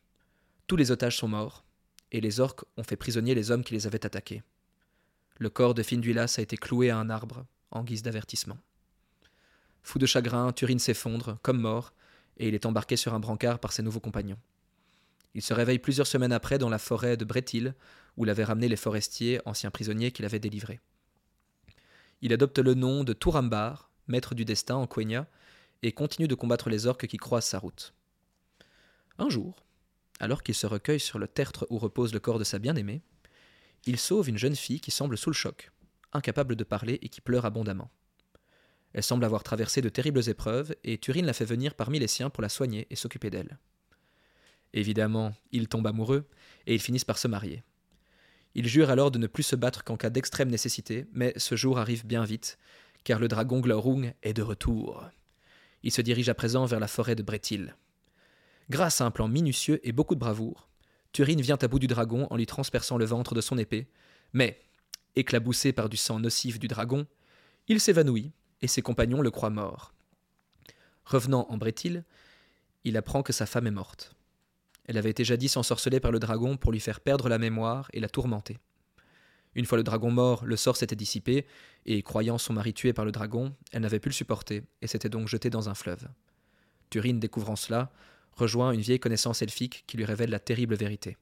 Tous 0.68 0.76
les 0.76 0.92
otages 0.92 1.18
sont 1.18 1.28
morts, 1.28 1.66
et 2.12 2.22
les 2.22 2.40
orques 2.40 2.64
ont 2.78 2.84
fait 2.84 2.96
prisonniers 2.96 3.34
les 3.34 3.50
hommes 3.50 3.64
qui 3.64 3.74
les 3.74 3.88
avaient 3.88 4.06
attaqués. 4.06 4.44
Le 5.40 5.50
corps 5.50 5.74
de 5.74 5.82
Finduilas 5.82 6.36
a 6.38 6.42
été 6.42 6.58
cloué 6.58 6.92
à 6.92 6.98
un 6.98 7.10
arbre, 7.10 7.48
en 7.72 7.84
guise 7.84 8.04
d'avertissement. 8.04 8.60
Fou 9.82 9.98
de 9.98 10.06
chagrin, 10.06 10.54
Turine 10.54 10.78
s'effondre, 10.78 11.40
comme 11.42 11.60
mort, 11.60 11.92
et 12.38 12.48
il 12.48 12.54
est 12.54 12.68
embarqué 12.68 12.96
sur 12.96 13.16
un 13.16 13.20
brancard 13.20 13.58
par 13.58 13.74
ses 13.74 13.82
nouveaux 13.82 14.00
compagnons. 14.00 14.38
Il 15.34 15.42
se 15.42 15.56
réveille 15.56 15.80
plusieurs 15.80 16.06
semaines 16.06 16.32
après 16.32 16.60
dans 16.60 16.70
la 16.70 16.78
forêt 16.78 17.18
de 17.18 17.26
Bretil, 17.26 17.74
où 18.16 18.26
l'avaient 18.26 18.44
ramené 18.44 18.68
les 18.68 18.76
forestiers, 18.76 19.42
anciens 19.46 19.72
prisonniers 19.72 20.12
qu'il 20.12 20.26
avait 20.26 20.38
délivrés. 20.38 20.80
Il 22.22 22.32
adopte 22.32 22.60
le 22.60 22.76
nom 22.76 23.04
de 23.04 23.14
Tourambar, 23.14 23.90
maître 24.06 24.36
du 24.36 24.46
destin 24.46 24.76
en 24.76 24.86
Quenya, 24.86 25.28
et 25.84 25.92
continue 25.92 26.28
de 26.28 26.36
combattre 26.36 26.70
les 26.70 26.86
orques 26.86 27.08
qui 27.08 27.18
croisent 27.18 27.48
sa 27.48 27.60
route. 27.60 27.94
Un 29.18 29.30
jour, 29.30 29.64
alors 30.20 30.44
qu'il 30.44 30.56
se 30.56 30.68
recueille 30.68 31.00
sur 31.00 31.20
le 31.20 31.28
tertre 31.28 31.68
où 31.70 31.78
repose 31.78 32.14
le 32.14 32.20
corps 32.20 32.40
de 32.40 32.44
sa 32.44 32.60
bien-aimée, 32.60 33.02
il 33.86 33.98
sauve 33.98 34.30
une 34.30 34.38
jeune 34.38 34.56
fille 34.56 34.80
qui 34.80 34.92
semble 34.92 35.18
sous 35.18 35.30
le 35.30 35.36
choc, 35.36 35.72
incapable 36.14 36.56
de 36.56 36.64
parler 36.64 37.00
et 37.02 37.10
qui 37.10 37.22
pleure 37.22 37.46
abondamment. 37.46 37.90
Elle 38.94 39.04
semble 39.04 39.26
avoir 39.26 39.44
traversé 39.44 39.82
de 39.82 39.90
terribles 39.90 40.30
épreuves, 40.30 40.76
et 40.84 40.98
Turine 40.98 41.26
la 41.26 41.34
fait 41.34 41.46
venir 41.46 41.76
parmi 41.76 41.98
les 41.98 42.08
siens 42.08 42.30
pour 42.30 42.42
la 42.42 42.50
soigner 42.50 42.88
et 42.90 42.96
s'occuper 42.96 43.30
d'elle. 43.30 43.58
Évidemment, 44.74 45.34
ils 45.52 45.68
tombent 45.68 45.88
amoureux, 45.88 46.28
et 46.68 46.76
ils 46.76 46.82
finissent 46.82 47.06
par 47.06 47.18
se 47.18 47.28
marier. 47.28 47.64
Ils 48.54 48.68
jurent 48.68 48.90
alors 48.90 49.12
de 49.12 49.18
ne 49.18 49.28
plus 49.28 49.44
se 49.44 49.56
battre 49.56 49.84
qu'en 49.84 49.98
cas 49.98 50.10
d'extrême 50.10 50.50
nécessité, 50.50 51.06
mais 51.14 51.34
ce 51.38 51.56
jour 51.56 51.80
arrive 51.80 52.06
bien 52.06 52.26
vite, 52.26 52.58
car 53.04 53.20
le 53.20 53.30
dragon 53.30 53.62
Glaurung 53.62 54.14
est 54.24 54.34
de 54.34 54.42
retour. 54.42 55.10
Il 55.84 55.92
se 55.92 56.02
dirige 56.02 56.30
à 56.30 56.34
présent 56.34 56.66
vers 56.66 56.80
la 56.80 56.88
forêt 56.88 57.16
de 57.16 57.24
Bretil. 57.24 57.76
Grâce 58.70 59.02
à 59.02 59.06
un 59.06 59.12
plan 59.12 59.28
minutieux 59.28 59.80
et 59.84 59.92
beaucoup 59.92 60.16
de 60.16 60.20
bravoure, 60.20 60.70
Turine 61.12 61.42
vient 61.42 61.58
à 61.62 61.68
bout 61.68 61.80
du 61.80 61.88
dragon 61.88 62.28
en 62.30 62.38
lui 62.38 62.46
transperçant 62.46 62.98
le 62.98 63.06
ventre 63.06 63.36
de 63.36 63.42
son 63.42 63.58
épée, 63.58 63.88
mais, 64.34 64.62
éclaboussé 65.16 65.74
par 65.74 65.90
du 65.90 65.98
sang 65.98 66.20
nocif 66.20 66.60
du 66.60 66.68
dragon, 66.68 67.06
il 67.68 67.82
s'évanouit 67.82 68.32
et 68.62 68.68
ses 68.68 68.82
compagnons 68.82 69.22
le 69.22 69.32
croient 69.32 69.50
mort. 69.50 69.94
Revenant 71.06 71.48
en 71.50 71.58
Bretil, 71.58 72.06
il 72.84 72.96
apprend 72.96 73.24
que 73.24 73.34
sa 73.34 73.46
femme 73.46 73.68
est 73.68 73.72
morte. 73.72 74.16
Elle 74.86 74.98
avait 74.98 75.10
été 75.10 75.24
jadis 75.24 75.58
ensorcelée 75.58 76.00
par 76.00 76.12
le 76.12 76.20
dragon 76.20 76.58
pour 76.58 76.72
lui 76.72 76.80
faire 76.80 77.02
perdre 77.02 77.30
la 77.30 77.38
mémoire 77.38 77.90
et 77.94 78.00
la 78.00 78.10
tourmenter. 78.10 78.58
Une 79.56 79.66
fois 79.66 79.78
le 79.78 79.84
dragon 79.84 80.12
mort, 80.12 80.46
le 80.46 80.56
sort 80.56 80.78
s'était 80.78 80.96
dissipé, 80.96 81.46
et 81.86 82.02
croyant 82.04 82.38
son 82.38 82.54
mari 82.54 82.74
tué 82.74 82.94
par 82.94 83.06
le 83.06 83.12
dragon, 83.12 83.54
elle 83.72 83.82
n'avait 83.82 84.00
pu 84.00 84.10
le 84.10 84.14
supporter, 84.14 84.64
et 84.82 84.88
s'était 84.88 85.10
donc 85.10 85.28
jetée 85.28 85.50
dans 85.50 85.70
un 85.70 85.74
fleuve. 85.74 86.08
Turine, 86.90 87.20
découvrant 87.20 87.56
cela, 87.56 87.92
rejoint 88.34 88.72
une 88.72 88.82
vieille 88.82 89.00
connaissance 89.00 89.42
elfique 89.42 89.84
qui 89.88 89.98
lui 89.98 90.06
révèle 90.06 90.30
la 90.30 90.40
terrible 90.40 90.76
vérité. 90.76 91.18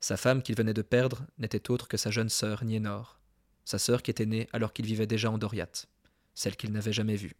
Sa 0.00 0.16
femme 0.16 0.42
qu'il 0.42 0.56
venait 0.56 0.74
de 0.74 0.82
perdre 0.82 1.24
n'était 1.38 1.70
autre 1.70 1.88
que 1.88 1.96
sa 1.96 2.10
jeune 2.10 2.28
sœur 2.28 2.64
Nienor, 2.64 3.20
sa 3.64 3.78
sœur 3.78 4.02
qui 4.02 4.10
était 4.10 4.26
née 4.26 4.48
alors 4.52 4.72
qu'il 4.72 4.86
vivait 4.86 5.06
déjà 5.06 5.30
en 5.30 5.38
Doriath 5.38 5.86
celle 6.34 6.56
qu'il 6.56 6.72
n'avait 6.72 6.92
jamais 6.92 7.16
vue. 7.16 7.36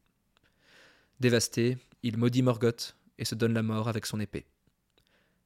Dévasté, 1.20 1.78
il 2.02 2.16
maudit 2.16 2.42
Morgoth 2.42 2.96
et 3.18 3.24
se 3.24 3.34
donne 3.34 3.54
la 3.54 3.62
mort 3.62 3.88
avec 3.88 4.06
son 4.06 4.20
épée. 4.20 4.46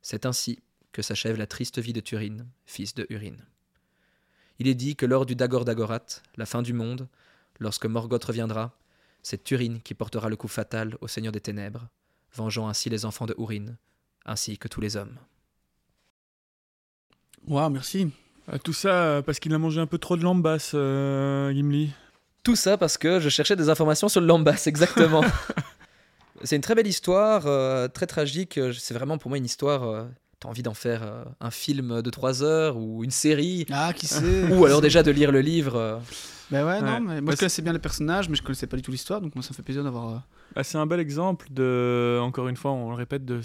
C'est 0.03 0.27
ainsi 0.27 0.61
que 0.93 1.03
s'achève 1.03 1.37
la 1.37 1.47
triste 1.47 1.79
vie 1.79 1.93
de 1.93 2.01
Turine, 2.01 2.49
fils 2.65 2.95
de 2.95 3.07
Urine. 3.11 3.45
Il 4.59 4.69
est 4.69 4.75
dit 4.75 4.97
que 4.97 5.07
lors 5.07 5.27
du 5.27 5.37
Dagor 5.37 5.64
Dagorat, 5.64 6.07
la 6.37 6.47
fin 6.47 6.62
du 6.62 6.73
monde, 6.73 7.09
lorsque 7.59 7.87
Morgoth 7.87 8.25
reviendra, 8.25 8.73
c'est 9.23 9.42
Turine 9.42 9.81
qui 9.83 9.95
portera 9.95 10.29
le 10.29 10.37
coup 10.37 10.49
fatal 10.49 10.97
au 11.01 11.09
Seigneur 11.09 11.33
des 11.33 11.40
Ténèbres, 11.40 11.88
vengeant 12.35 12.69
ainsi 12.69 12.88
les 12.88 13.05
enfants 13.05 13.27
de 13.27 13.35
Urine, 13.38 13.77
ainsi 14.25 14.59
que 14.59 14.69
tous 14.69 14.81
les 14.81 14.97
hommes. 14.97 15.16
Waouh, 17.47 17.71
merci. 17.71 18.11
Euh, 18.53 18.59
tout 18.59 18.73
ça 18.73 18.88
euh, 18.88 19.23
parce 19.23 19.40
qu'il 19.40 19.53
a 19.53 19.59
mangé 19.59 19.81
un 19.81 19.87
peu 19.87 19.99
trop 19.99 20.16
de 20.16 20.23
lambas, 20.23 20.71
euh, 20.75 21.53
Gimli. 21.53 21.90
Tout 22.42 22.57
ça 22.57 22.77
parce 22.77 22.97
que 22.97 23.19
je 23.19 23.29
cherchais 23.29 23.57
des 23.57 23.69
informations 23.69 24.09
sur 24.09 24.21
le 24.21 24.29
Lambas, 24.29 24.62
exactement. 24.66 25.25
c'est 26.45 26.55
une 26.55 26.62
très 26.62 26.77
belle 26.77 26.87
histoire, 26.87 27.42
euh, 27.47 27.88
très 27.88 28.07
tragique. 28.07 28.61
C'est 28.79 28.95
vraiment 28.95 29.19
pour 29.19 29.31
moi 29.31 29.38
une 29.38 29.45
histoire. 29.45 30.07
Envie 30.47 30.63
d'en 30.63 30.75
faire 30.75 31.03
euh, 31.03 31.25
un 31.41 31.51
film 31.51 32.01
de 32.03 32.11
3 32.11 32.43
heures 32.43 32.77
ou 32.77 33.03
une 33.05 33.11
série 33.11 33.67
Ah, 33.73 33.93
qui 33.95 34.07
sait 34.07 34.49
Ou 34.53 34.65
alors 34.65 34.81
déjà 34.81 35.03
de 35.03 35.11
lire 35.11 35.33
le 35.33 35.41
livre. 35.41 35.77
euh. 35.77 35.99
Bah 36.51 36.65
ouais, 36.65 36.75
Ouais. 36.75 36.81
non, 36.83 37.01
mais 37.01 37.21
moi 37.21 37.23
Bah, 37.23 37.33
je 37.33 37.39
connaissais 37.41 37.63
bien 37.63 37.73
les 37.73 37.79
personnages, 37.81 38.29
mais 38.29 38.37
je 38.37 38.43
connaissais 38.43 38.67
pas 38.69 38.77
du 38.77 38.83
tout 38.83 38.93
l'histoire, 38.93 39.21
donc 39.21 39.35
moi 39.35 39.43
ça 39.43 39.51
me 39.51 39.55
fait 39.55 39.63
plaisir 39.63 39.83
d'avoir. 39.83 40.09
euh, 40.15 40.19
Ah, 40.55 40.63
c'est 40.63 40.79
un 40.79 40.87
bel 40.87 41.01
exemple 41.01 41.49
de, 41.51 42.19
encore 42.23 42.47
une 42.49 42.57
fois, 42.57 42.71
on 42.73 42.91
le 42.91 42.95
répète, 42.97 43.25
de, 43.25 43.41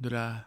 de 0.00 0.08
la, 0.08 0.44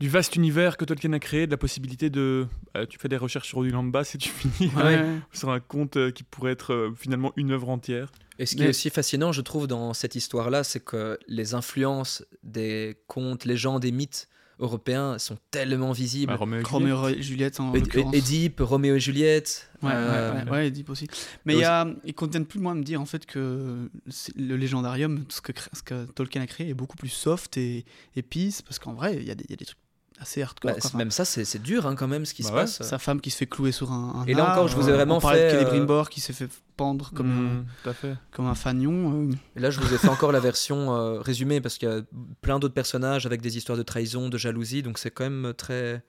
du 0.00 0.08
vaste 0.08 0.34
univers 0.34 0.76
que 0.76 0.84
Tolkien 0.84 1.12
a 1.12 1.20
créé, 1.20 1.46
de 1.46 1.52
la 1.52 1.56
possibilité 1.56 2.10
de. 2.10 2.46
euh, 2.76 2.84
tu 2.86 2.98
fais 2.98 3.08
des 3.08 3.16
recherches 3.16 3.46
sur 3.48 3.62
du 3.62 3.70
lambas 3.70 4.10
et 4.14 4.18
tu 4.18 4.28
finis 4.28 4.70
Ouais. 4.74 5.04
sur 5.32 5.50
un 5.50 5.60
conte 5.60 5.96
euh, 5.96 6.10
qui 6.10 6.24
pourrait 6.24 6.52
être 6.52 6.72
euh, 6.74 6.92
finalement 6.98 7.32
une 7.36 7.52
œuvre 7.52 7.68
entière. 7.70 8.10
Et 8.40 8.46
ce 8.46 8.56
qui 8.56 8.62
Mais- 8.62 8.66
est 8.66 8.70
aussi 8.70 8.90
fascinant, 8.90 9.30
je 9.30 9.42
trouve, 9.42 9.68
dans 9.68 9.94
cette 9.94 10.16
histoire-là, 10.16 10.64
c'est 10.64 10.80
que 10.80 11.20
les 11.28 11.54
influences 11.54 12.24
des 12.42 12.96
contes, 13.06 13.44
légendes 13.44 13.84
et 13.84 13.92
mythes 13.92 14.28
européens 14.58 15.18
sont 15.18 15.36
tellement 15.50 15.92
visibles. 15.92 16.32
Bah, 16.32 16.36
Roméo 16.36 16.60
et 16.60 16.62
Roméo 16.64 16.96
Juliette. 16.96 17.18
et 17.18 17.22
Juliette 17.22 17.60
en. 17.60 17.72
Édipe, 18.12 18.60
Roméo 18.60 18.94
et 18.96 19.00
Juliette. 19.00 19.70
Ouais, 19.82 19.90
euh, 19.92 20.32
ouais, 20.32 20.44
ouais, 20.44 20.50
ouais, 20.50 20.66
Édipe 20.68 20.88
aussi. 20.90 21.06
Mais 21.44 21.54
il 21.54 21.60
y 21.60 21.64
a, 21.64 21.86
ils 22.04 22.14
conviennent 22.14 22.46
plus 22.46 22.60
moi 22.60 22.72
de 22.74 22.78
me 22.78 22.84
dire 22.84 23.00
en 23.00 23.06
fait 23.06 23.26
que 23.26 23.90
le 24.36 24.56
légendarium, 24.56 25.24
tout 25.24 25.36
ce 25.36 25.40
que, 25.42 25.52
cré- 25.52 25.70
ce 25.72 25.82
que 25.82 26.04
Tolkien 26.12 26.42
a 26.42 26.46
créé 26.46 26.68
est 26.70 26.74
beaucoup 26.74 26.96
plus 26.96 27.08
soft 27.08 27.56
et, 27.58 27.84
peace, 28.30 28.62
parce 28.64 28.78
qu'en 28.78 28.94
vrai, 28.94 29.16
il 29.20 29.24
y, 29.26 29.30
a 29.30 29.34
des- 29.34 29.44
il 29.44 29.50
y 29.50 29.54
a 29.54 29.56
des 29.56 29.64
trucs 29.66 29.78
assez 30.20 30.42
hardcore. 30.42 30.70
Bah, 30.72 30.98
même 30.98 31.10
ça, 31.10 31.24
c'est 31.24 31.60
dur 31.62 31.86
hein, 31.86 31.94
quand 31.96 32.08
même 32.08 32.24
ce 32.24 32.34
qui 32.34 32.42
Bah 32.42 32.48
se 32.48 32.54
ouais. 32.54 32.60
passe. 32.62 32.82
Sa 32.82 32.98
femme 32.98 33.20
qui 33.20 33.30
se 33.30 33.36
fait 33.36 33.46
clouer 33.46 33.72
sur 33.72 33.92
un. 33.92 34.20
un 34.22 34.24
Et 34.26 34.34
là 34.34 34.42
arbre. 34.44 34.52
encore, 34.52 34.68
je 34.68 34.76
vous 34.76 34.88
ai 34.88 34.92
vraiment 34.92 35.16
On 35.16 35.20
fait, 35.20 35.46
de 35.46 35.50
Kelly 35.52 35.64
euh, 35.64 35.68
Brimbor 35.68 36.08
qui 36.10 36.20
s'est 36.20 36.32
fait 36.32 36.48
pendre 36.76 37.10
comme, 37.14 37.26
Mmh, 37.60 37.66
tout 37.82 37.90
à 37.90 37.92
fait. 37.94 38.10
un, 38.10 38.18
comme 38.32 38.46
un 38.46 38.54
fagnon. 38.54 39.28
euh. 39.30 39.34
Et 39.56 39.60
là, 39.60 39.70
je 39.70 39.80
vous 39.80 39.92
ai 39.94 39.98
fait 39.98 40.08
encore 40.08 40.32
la 40.32 40.40
version 40.40 40.94
euh, 40.94 41.20
résumée 41.20 41.60
parce 41.60 41.78
qu'il 41.78 41.88
y 41.88 41.92
a 41.92 42.00
plein 42.40 42.58
d'autres 42.58 42.74
personnages 42.74 43.26
avec 43.26 43.40
des 43.42 43.56
histoires 43.56 43.76
de 43.78 43.82
trahison, 43.82 44.28
de 44.28 44.38
jalousie, 44.38 44.82
donc 44.82 44.98
c'est 44.98 45.10
quand 45.10 45.24
même 45.28 45.52
très. 45.56 46.02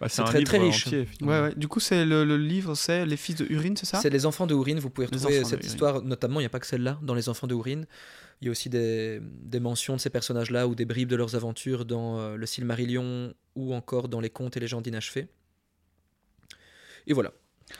Bah, 0.00 0.08
C'est 0.08 0.22
un 0.22 0.24
très, 0.24 0.38
livre 0.38 0.48
très 0.50 0.58
riche. 0.58 0.86
entier, 0.86 1.04
finalement. 1.04 1.42
Ouais, 1.42 1.48
ouais. 1.50 1.54
Du 1.56 1.68
coup, 1.68 1.78
c'est 1.80 2.06
le, 2.06 2.24
le 2.24 2.38
livre, 2.38 2.74
c'est 2.74 3.04
Les 3.04 3.18
fils 3.18 3.36
de 3.36 3.46
Urine, 3.50 3.76
c'est 3.76 3.84
ça? 3.84 3.98
C'est 4.00 4.08
les 4.08 4.24
enfants 4.24 4.46
de 4.46 4.54
Hourin, 4.54 4.78
vous 4.78 4.88
pouvez 4.88 5.06
retrouver 5.08 5.44
cette 5.44 5.64
histoire, 5.64 6.00
notamment, 6.02 6.40
il 6.40 6.44
n'y 6.44 6.46
a 6.46 6.50
pas 6.50 6.58
que 6.60 6.66
celle-là, 6.66 6.98
dans 7.02 7.12
les 7.14 7.28
enfants 7.28 7.46
de 7.46 7.54
Hourin. 7.54 7.82
Il 8.40 8.46
y 8.46 8.48
a 8.48 8.50
aussi 8.52 8.70
des, 8.70 9.20
des 9.22 9.60
mentions 9.60 9.96
de 9.96 10.00
ces 10.00 10.08
personnages-là 10.10 10.66
ou 10.66 10.74
des 10.74 10.86
bribes 10.86 11.08
de 11.10 11.16
leurs 11.16 11.34
aventures 11.34 11.84
dans 11.84 12.18
euh, 12.18 12.36
le 12.36 12.46
Silmarillion 12.46 13.34
ou 13.54 13.74
encore 13.74 14.08
dans 14.08 14.20
les 14.20 14.30
contes 14.30 14.56
et 14.56 14.60
légendes 14.60 14.86
inachevées. 14.86 15.28
Et 17.06 17.12
voilà. 17.12 17.32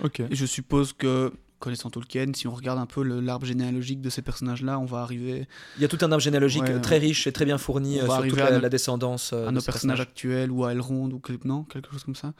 Ok. 0.02 0.20
Et 0.20 0.34
je 0.34 0.46
suppose 0.46 0.92
que, 0.92 1.32
connaissant 1.58 1.90
Tolkien, 1.90 2.32
si 2.34 2.46
on 2.46 2.54
regarde 2.54 2.78
un 2.78 2.86
peu 2.86 3.02
l'arbre 3.02 3.46
généalogique 3.46 4.00
de 4.00 4.10
ces 4.10 4.22
personnages-là, 4.22 4.78
on 4.78 4.84
va 4.84 4.98
arriver 5.00 5.46
Il 5.76 5.82
y 5.82 5.84
a 5.84 5.88
tout 5.88 5.98
un 6.02 6.10
arbre 6.12 6.22
généalogique 6.22 6.62
Ouais, 6.62 6.80
très 6.80 6.98
riche 6.98 7.26
et 7.26 7.32
très 7.32 7.44
bien 7.44 7.58
fourni 7.58 7.98
euh, 7.98 8.06
sur 8.06 8.26
toute 8.26 8.36
la, 8.38 8.52
nos- 8.52 8.60
la 8.60 8.68
descendance 8.68 9.32
euh, 9.32 9.46
à 9.46 9.50
de 9.50 9.54
nos 9.56 9.62
personnages 9.62 10.00
actuels 10.00 10.50
ou 10.50 10.64
à 10.64 10.72
Elrond 10.72 11.10
ou 11.10 11.18
que- 11.20 11.32
non, 11.44 11.64
quelque 11.64 11.90
chose 11.92 12.04
comme 12.04 12.14
ça. 12.14 12.34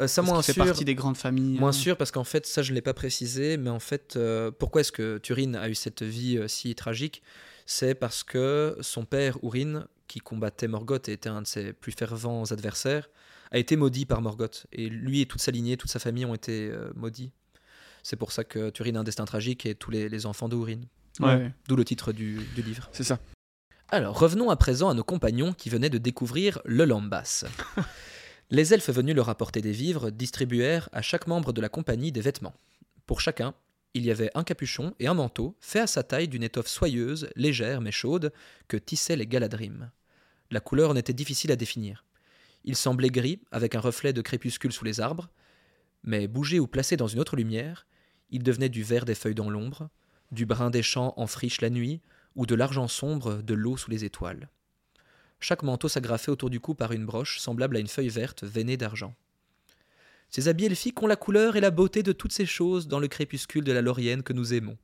Euh, 0.00 0.06
ça, 0.06 0.22
moins 0.22 0.36
qu'il 0.36 0.44
fait 0.44 0.52
sûr. 0.52 0.64
partie 0.64 0.84
des 0.84 0.94
grandes 0.94 1.16
familles. 1.16 1.58
Moins 1.58 1.70
euh. 1.70 1.72
sûr, 1.72 1.96
parce 1.96 2.10
qu'en 2.10 2.24
fait, 2.24 2.46
ça, 2.46 2.62
je 2.62 2.70
ne 2.70 2.74
l'ai 2.76 2.82
pas 2.82 2.94
précisé, 2.94 3.56
mais 3.56 3.70
en 3.70 3.80
fait, 3.80 4.14
euh, 4.16 4.50
pourquoi 4.50 4.80
est-ce 4.82 4.92
que 4.92 5.18
Turin 5.18 5.54
a 5.54 5.68
eu 5.68 5.74
cette 5.74 6.02
vie 6.02 6.38
euh, 6.38 6.48
si 6.48 6.74
tragique? 6.74 7.22
C'est 7.66 7.94
parce 7.94 8.22
que 8.24 8.76
son 8.80 9.04
père, 9.04 9.38
Urin, 9.42 9.86
qui 10.08 10.20
combattait 10.20 10.68
Morgoth 10.68 11.08
et 11.08 11.12
était 11.12 11.28
un 11.28 11.42
de 11.42 11.46
ses 11.46 11.72
plus 11.72 11.92
fervents 11.92 12.44
adversaires, 12.44 13.08
a 13.50 13.58
été 13.58 13.76
maudit 13.76 14.06
par 14.06 14.20
Morgoth. 14.22 14.66
Et 14.72 14.88
lui 14.88 15.20
et 15.20 15.26
toute 15.26 15.40
sa 15.40 15.50
lignée, 15.50 15.76
toute 15.76 15.90
sa 15.90 15.98
famille 15.98 16.24
ont 16.24 16.34
été 16.34 16.70
euh, 16.70 16.90
maudits. 16.94 17.32
C'est 18.02 18.16
pour 18.16 18.32
ça 18.32 18.44
que 18.44 18.70
Turin 18.70 18.96
a 18.96 19.00
un 19.00 19.04
destin 19.04 19.24
tragique 19.24 19.64
et 19.66 19.74
tous 19.74 19.90
les, 19.90 20.08
les 20.08 20.26
enfants 20.26 20.48
de 20.48 20.56
Urin. 20.56 20.80
Ouais. 21.20 21.52
D'où 21.68 21.76
le 21.76 21.84
titre 21.84 22.12
du, 22.12 22.40
du 22.54 22.62
livre. 22.62 22.88
C'est 22.92 23.04
ça. 23.04 23.18
Alors, 23.90 24.18
revenons 24.18 24.48
à 24.48 24.56
présent 24.56 24.88
à 24.88 24.94
nos 24.94 25.04
compagnons 25.04 25.52
qui 25.52 25.68
venaient 25.68 25.90
de 25.90 25.98
découvrir 25.98 26.60
le 26.64 26.84
Lambas. 26.84 27.44
Les 28.50 28.74
elfes 28.74 28.90
venus 28.90 29.14
leur 29.14 29.30
apporter 29.30 29.62
des 29.62 29.72
vivres 29.72 30.10
distribuèrent 30.10 30.90
à 30.92 31.00
chaque 31.00 31.26
membre 31.26 31.54
de 31.54 31.60
la 31.62 31.70
compagnie 31.70 32.12
des 32.12 32.20
vêtements. 32.20 32.54
Pour 33.06 33.22
chacun, 33.22 33.54
il 33.94 34.04
y 34.04 34.10
avait 34.10 34.30
un 34.34 34.44
capuchon 34.44 34.94
et 34.98 35.06
un 35.06 35.14
manteau 35.14 35.56
fait 35.60 35.80
à 35.80 35.86
sa 35.86 36.02
taille 36.02 36.28
d'une 36.28 36.42
étoffe 36.42 36.68
soyeuse, 36.68 37.28
légère 37.36 37.80
mais 37.80 37.92
chaude, 37.92 38.32
que 38.68 38.76
tissaient 38.76 39.16
les 39.16 39.26
Galadrim. 39.26 39.90
La 40.50 40.60
couleur 40.60 40.90
en 40.90 40.96
était 40.96 41.12
difficile 41.12 41.52
à 41.52 41.56
définir. 41.56 42.04
Il 42.64 42.76
semblait 42.76 43.10
gris, 43.10 43.40
avec 43.50 43.74
un 43.74 43.80
reflet 43.80 44.12
de 44.12 44.22
crépuscule 44.22 44.72
sous 44.72 44.84
les 44.84 45.00
arbres, 45.00 45.28
mais 46.04 46.26
bougé 46.26 46.58
ou 46.58 46.66
placé 46.66 46.96
dans 46.96 47.06
une 47.06 47.20
autre 47.20 47.36
lumière, 47.36 47.86
il 48.30 48.42
devenait 48.42 48.68
du 48.68 48.82
vert 48.82 49.04
des 49.04 49.14
feuilles 49.14 49.34
dans 49.34 49.50
l'ombre, 49.50 49.90
du 50.30 50.46
brun 50.46 50.70
des 50.70 50.82
champs 50.82 51.12
en 51.16 51.26
friche 51.26 51.60
la 51.60 51.70
nuit, 51.70 52.00
ou 52.34 52.46
de 52.46 52.54
l'argent 52.54 52.88
sombre 52.88 53.42
de 53.42 53.54
l'eau 53.54 53.76
sous 53.76 53.90
les 53.90 54.04
étoiles. 54.04 54.48
Chaque 55.38 55.62
manteau 55.62 55.88
s'agrafait 55.88 56.30
autour 56.30 56.48
du 56.48 56.60
cou 56.60 56.74
par 56.74 56.92
une 56.92 57.04
broche 57.04 57.38
semblable 57.40 57.76
à 57.76 57.80
une 57.80 57.88
feuille 57.88 58.08
verte 58.08 58.44
veinée 58.44 58.76
d'argent. 58.78 59.14
Ces 60.32 60.48
habits 60.48 60.64
elfiques 60.64 61.02
ont 61.02 61.06
la 61.06 61.16
couleur 61.16 61.56
et 61.56 61.60
la 61.60 61.70
beauté 61.70 62.02
de 62.02 62.12
toutes 62.12 62.32
ces 62.32 62.46
choses 62.46 62.88
dans 62.88 62.98
le 62.98 63.06
crépuscule 63.06 63.64
de 63.64 63.72
la 63.72 63.82
Laurienne 63.82 64.22
que 64.22 64.32
nous 64.32 64.54
aimons. 64.54 64.78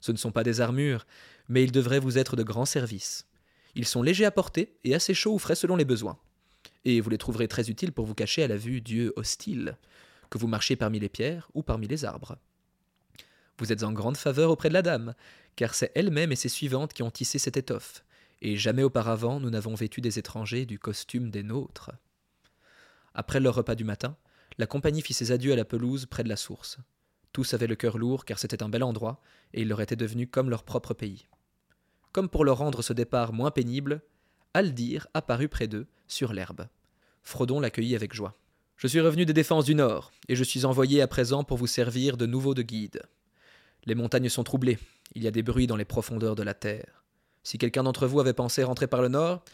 Ce 0.00 0.12
ne 0.12 0.16
sont 0.16 0.32
pas 0.32 0.44
des 0.44 0.62
armures, 0.62 1.06
mais 1.50 1.62
ils 1.62 1.72
devraient 1.72 1.98
vous 2.00 2.16
être 2.16 2.36
de 2.36 2.42
grands 2.42 2.64
services. 2.64 3.26
Ils 3.74 3.84
sont 3.84 4.02
légers 4.02 4.24
à 4.24 4.30
porter 4.30 4.78
et 4.84 4.94
assez 4.94 5.12
chauds 5.12 5.34
ou 5.34 5.38
frais 5.38 5.56
selon 5.56 5.76
les 5.76 5.84
besoins. 5.84 6.18
Et 6.86 7.02
vous 7.02 7.10
les 7.10 7.18
trouverez 7.18 7.48
très 7.48 7.68
utiles 7.68 7.92
pour 7.92 8.06
vous 8.06 8.14
cacher 8.14 8.42
à 8.42 8.48
la 8.48 8.56
vue 8.56 8.80
d'yeux 8.80 9.12
hostiles, 9.16 9.76
que 10.30 10.38
vous 10.38 10.46
marchiez 10.46 10.74
parmi 10.74 10.98
les 10.98 11.10
pierres 11.10 11.50
ou 11.52 11.62
parmi 11.62 11.86
les 11.86 12.06
arbres. 12.06 12.38
Vous 13.58 13.70
êtes 13.72 13.82
en 13.82 13.92
grande 13.92 14.16
faveur 14.16 14.50
auprès 14.50 14.70
de 14.70 14.74
la 14.74 14.82
dame, 14.82 15.14
car 15.54 15.74
c'est 15.74 15.92
elle-même 15.96 16.32
et 16.32 16.36
ses 16.36 16.48
suivantes 16.48 16.94
qui 16.94 17.02
ont 17.02 17.10
tissé 17.10 17.38
cette 17.38 17.58
étoffe, 17.58 18.04
et 18.40 18.56
jamais 18.56 18.84
auparavant 18.84 19.38
nous 19.38 19.50
n'avons 19.50 19.74
vêtu 19.74 20.00
des 20.00 20.18
étrangers 20.18 20.64
du 20.64 20.78
costume 20.78 21.30
des 21.30 21.42
nôtres. 21.42 21.90
Après 23.12 23.38
leur 23.38 23.54
repas 23.54 23.74
du 23.74 23.84
matin, 23.84 24.16
la 24.58 24.66
compagnie 24.66 25.02
fit 25.02 25.14
ses 25.14 25.32
adieux 25.32 25.52
à 25.52 25.56
la 25.56 25.64
pelouse 25.64 26.06
près 26.06 26.24
de 26.24 26.28
la 26.28 26.36
source. 26.36 26.78
Tous 27.32 27.54
avaient 27.54 27.66
le 27.66 27.76
cœur 27.76 27.98
lourd 27.98 28.24
car 28.24 28.38
c'était 28.38 28.62
un 28.62 28.68
bel 28.68 28.82
endroit, 28.82 29.20
et 29.54 29.62
il 29.62 29.68
leur 29.68 29.80
était 29.80 29.96
devenu 29.96 30.26
comme 30.26 30.50
leur 30.50 30.64
propre 30.64 30.94
pays. 30.94 31.26
Comme 32.12 32.28
pour 32.28 32.44
leur 32.44 32.58
rendre 32.58 32.82
ce 32.82 32.92
départ 32.92 33.32
moins 33.32 33.50
pénible, 33.50 34.02
Aldir 34.54 35.06
apparut 35.14 35.48
près 35.48 35.68
d'eux, 35.68 35.86
sur 36.06 36.32
l'herbe. 36.32 36.66
Frodon 37.22 37.60
l'accueillit 37.60 37.94
avec 37.94 38.14
joie. 38.14 38.38
Je 38.76 38.86
suis 38.86 39.00
revenu 39.00 39.26
des 39.26 39.32
défenses 39.32 39.64
du 39.64 39.74
Nord, 39.74 40.10
et 40.28 40.36
je 40.36 40.44
suis 40.44 40.64
envoyé 40.64 41.02
à 41.02 41.06
présent 41.06 41.44
pour 41.44 41.58
vous 41.58 41.66
servir 41.66 42.16
de 42.16 42.26
nouveau 42.26 42.54
de 42.54 42.62
guide. 42.62 43.02
Les 43.84 43.94
montagnes 43.94 44.28
sont 44.28 44.44
troublées, 44.44 44.78
il 45.14 45.22
y 45.22 45.28
a 45.28 45.30
des 45.30 45.42
bruits 45.42 45.66
dans 45.66 45.76
les 45.76 45.84
profondeurs 45.84 46.34
de 46.34 46.42
la 46.42 46.54
terre. 46.54 47.04
Si 47.42 47.58
quelqu'un 47.58 47.84
d'entre 47.84 48.06
vous 48.06 48.20
avait 48.20 48.32
pensé 48.32 48.62
rentrer 48.64 48.86
par 48.86 49.02
le 49.02 49.08
nord, 49.08 49.44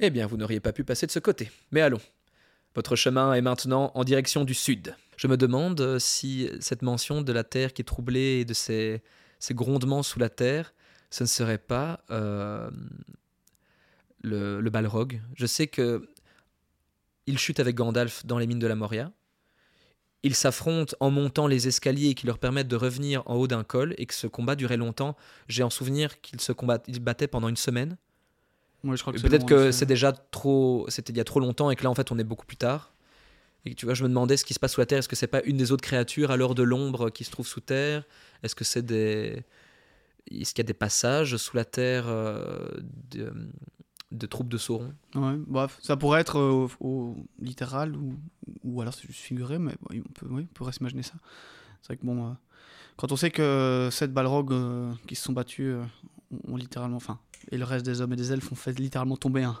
eh 0.00 0.10
bien 0.10 0.26
vous 0.26 0.36
n'auriez 0.36 0.60
pas 0.60 0.72
pu 0.72 0.84
passer 0.84 1.06
de 1.06 1.12
ce 1.12 1.18
côté. 1.18 1.50
Mais 1.70 1.80
allons. 1.80 2.00
Votre 2.74 2.96
chemin 2.96 3.34
est 3.34 3.42
maintenant 3.42 3.92
en 3.94 4.04
direction 4.04 4.44
du 4.44 4.54
sud. 4.54 4.96
Je 5.16 5.26
me 5.26 5.36
demande 5.36 5.80
euh, 5.80 5.98
si 5.98 6.48
cette 6.60 6.82
mention 6.82 7.22
de 7.22 7.32
la 7.32 7.44
terre 7.44 7.72
qui 7.74 7.82
est 7.82 7.84
troublée 7.84 8.40
et 8.40 8.44
de 8.44 8.54
ces 8.54 9.02
grondements 9.50 10.02
sous 10.02 10.18
la 10.18 10.30
terre, 10.30 10.72
ce 11.10 11.24
ne 11.24 11.28
serait 11.28 11.58
pas 11.58 12.00
euh, 12.10 12.70
le, 14.22 14.68
Balrog. 14.70 15.20
Je 15.36 15.46
sais 15.46 15.66
que 15.66 16.08
il 17.26 17.38
chute 17.38 17.60
avec 17.60 17.76
Gandalf 17.76 18.24
dans 18.26 18.38
les 18.38 18.46
mines 18.46 18.58
de 18.58 18.66
la 18.66 18.74
Moria. 18.74 19.12
Ils 20.24 20.34
s'affrontent 20.34 20.96
en 21.00 21.10
montant 21.10 21.46
les 21.46 21.68
escaliers 21.68 22.14
qui 22.14 22.26
leur 22.26 22.38
permettent 22.38 22.68
de 22.68 22.76
revenir 22.76 23.22
en 23.26 23.34
haut 23.34 23.48
d'un 23.48 23.64
col 23.64 23.94
et 23.98 24.06
que 24.06 24.14
ce 24.14 24.26
combat 24.26 24.56
durait 24.56 24.76
longtemps. 24.76 25.16
J'ai 25.48 25.62
en 25.62 25.70
souvenir 25.70 26.20
qu'ils 26.20 26.40
se 26.40 26.52
combattent, 26.52 26.84
ils 26.88 27.00
battaient 27.00 27.28
pendant 27.28 27.48
une 27.48 27.56
semaine. 27.56 27.96
Ouais, 28.84 28.96
je 28.96 29.02
crois 29.02 29.12
que 29.12 29.18
Et 29.18 29.22
c'est 29.22 29.28
Peut-être 29.28 29.46
que 29.46 29.70
c'est 29.70 29.86
déjà 29.86 30.12
trop, 30.12 30.86
c'était 30.88 31.12
il 31.12 31.16
y 31.16 31.20
a 31.20 31.24
trop 31.24 31.40
longtemps 31.40 31.70
et 31.70 31.76
que 31.76 31.84
là 31.84 31.90
en 31.90 31.94
fait 31.94 32.10
on 32.10 32.18
est 32.18 32.24
beaucoup 32.24 32.46
plus 32.46 32.56
tard. 32.56 32.92
Et 33.64 33.74
tu 33.76 33.84
vois, 33.86 33.94
je 33.94 34.02
me 34.02 34.08
demandais 34.08 34.36
ce 34.36 34.44
qui 34.44 34.54
se 34.54 34.58
passe 34.58 34.72
sous 34.72 34.80
la 34.80 34.86
terre. 34.86 34.98
Est-ce 34.98 35.08
que 35.08 35.14
c'est 35.14 35.28
pas 35.28 35.42
une 35.44 35.56
des 35.56 35.70
autres 35.70 35.84
créatures 35.84 36.32
à 36.32 36.36
l'heure 36.36 36.56
de 36.56 36.64
l'ombre 36.64 37.10
qui 37.10 37.22
se 37.22 37.30
trouve 37.30 37.46
sous 37.46 37.60
terre? 37.60 38.02
Est-ce 38.42 38.56
que 38.56 38.64
c'est 38.64 38.82
des, 38.82 39.44
est-ce 40.28 40.52
qu'il 40.52 40.64
y 40.64 40.66
a 40.66 40.68
des 40.68 40.74
passages 40.74 41.36
sous 41.36 41.56
la 41.56 41.64
terre 41.64 42.06
euh, 42.08 42.66
de, 43.10 43.32
de 44.10 44.26
troupes 44.26 44.48
de 44.48 44.58
Sauron? 44.58 44.92
Ouais, 45.14 45.36
bref, 45.46 45.78
ça 45.80 45.96
pourrait 45.96 46.20
être 46.20 46.38
euh, 46.40 46.68
au, 46.80 46.86
au 46.88 47.16
littéral 47.40 47.94
ou, 47.94 48.18
ou 48.64 48.80
alors 48.80 48.94
c'est 48.94 49.06
juste 49.06 49.20
figuré, 49.20 49.60
mais 49.60 49.76
bon, 49.80 50.02
on, 50.04 50.12
peut, 50.12 50.26
oui, 50.28 50.48
on 50.50 50.54
pourrait 50.54 50.72
s'imaginer 50.72 51.04
ça. 51.04 51.14
C'est 51.82 51.88
vrai 51.88 51.98
que 51.98 52.04
bon, 52.04 52.30
euh, 52.30 52.32
quand 52.96 53.12
on 53.12 53.16
sait 53.16 53.30
que 53.30 53.90
sept 53.92 54.12
Balrogs 54.12 54.52
qui 55.06 55.14
se 55.14 55.22
sont 55.22 55.32
battus 55.32 55.76
ont, 56.32 56.52
ont 56.54 56.56
littéralement, 56.56 56.96
enfin, 56.96 57.20
et 57.50 57.58
le 57.58 57.64
reste 57.64 57.84
des 57.84 58.00
hommes 58.00 58.12
et 58.12 58.16
des 58.16 58.32
elfes 58.32 58.50
ont 58.52 58.56
fait 58.56 58.78
littéralement 58.78 59.16
tomber 59.16 59.42
un, 59.42 59.56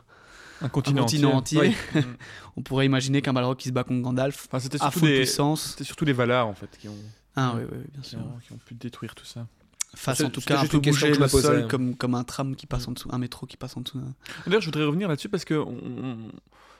Un 0.60 0.66
un 0.66 0.68
continent, 0.68 1.04
entier, 1.34 1.58
Oui. 1.60 2.02
on 2.56 2.62
pourrait 2.62 2.86
imaginer 2.86 3.20
qu'un 3.22 3.32
Balrog 3.32 3.56
qui 3.56 3.68
se 3.68 3.72
bat 3.72 3.84
contre 3.84 4.00
Gandalf 4.02 4.46
Enfin, 4.48 4.58
c'était 4.60 4.76
à 4.76 4.84
surtout, 4.90 5.00
full 5.00 5.08
des... 5.08 5.16
puissance. 5.18 5.62
c'était 5.72 5.84
surtout 5.84 6.04
les 6.04 6.12
Valar 6.12 6.46
en 6.46 6.54
fait 6.54 6.70
qui 6.78 6.88
ont, 6.88 6.96
Ah 7.36 7.54
oui, 7.56 7.62
oui, 7.70 7.78
oui, 7.78 7.84
bien 7.92 8.00
qui 8.02 8.10
sûr. 8.10 8.18
ont, 8.20 8.38
qui 8.46 8.52
ont 8.52 8.58
pu 8.64 8.74
détruire 8.74 9.14
tout 9.14 9.24
ça. 9.26 9.46
Face 9.94 10.22
en 10.22 10.30
tout 10.30 10.40
cas 10.40 10.56
un 10.56 10.60
juste 10.60 10.72
peu 10.72 10.78
bouger 10.78 11.08
que 11.08 11.14
je 11.16 11.20
le 11.20 11.28
posais. 11.28 11.46
sol 11.48 11.68
comme, 11.68 11.94
comme 11.96 12.14
un 12.14 12.24
tram 12.24 12.56
qui 12.56 12.66
passe 12.66 12.88
en 12.88 12.92
dessous, 12.92 13.10
un 13.12 13.18
métro 13.18 13.44
qui 13.46 13.58
passe 13.58 13.76
en 13.76 13.82
dessous. 13.82 14.00
D'ailleurs, 14.46 14.62
je 14.62 14.66
voudrais 14.66 14.84
revenir 14.84 15.06
là-dessus 15.06 15.28
parce 15.28 15.44
que 15.44 15.52
on- 15.52 15.68
on- 15.68 16.32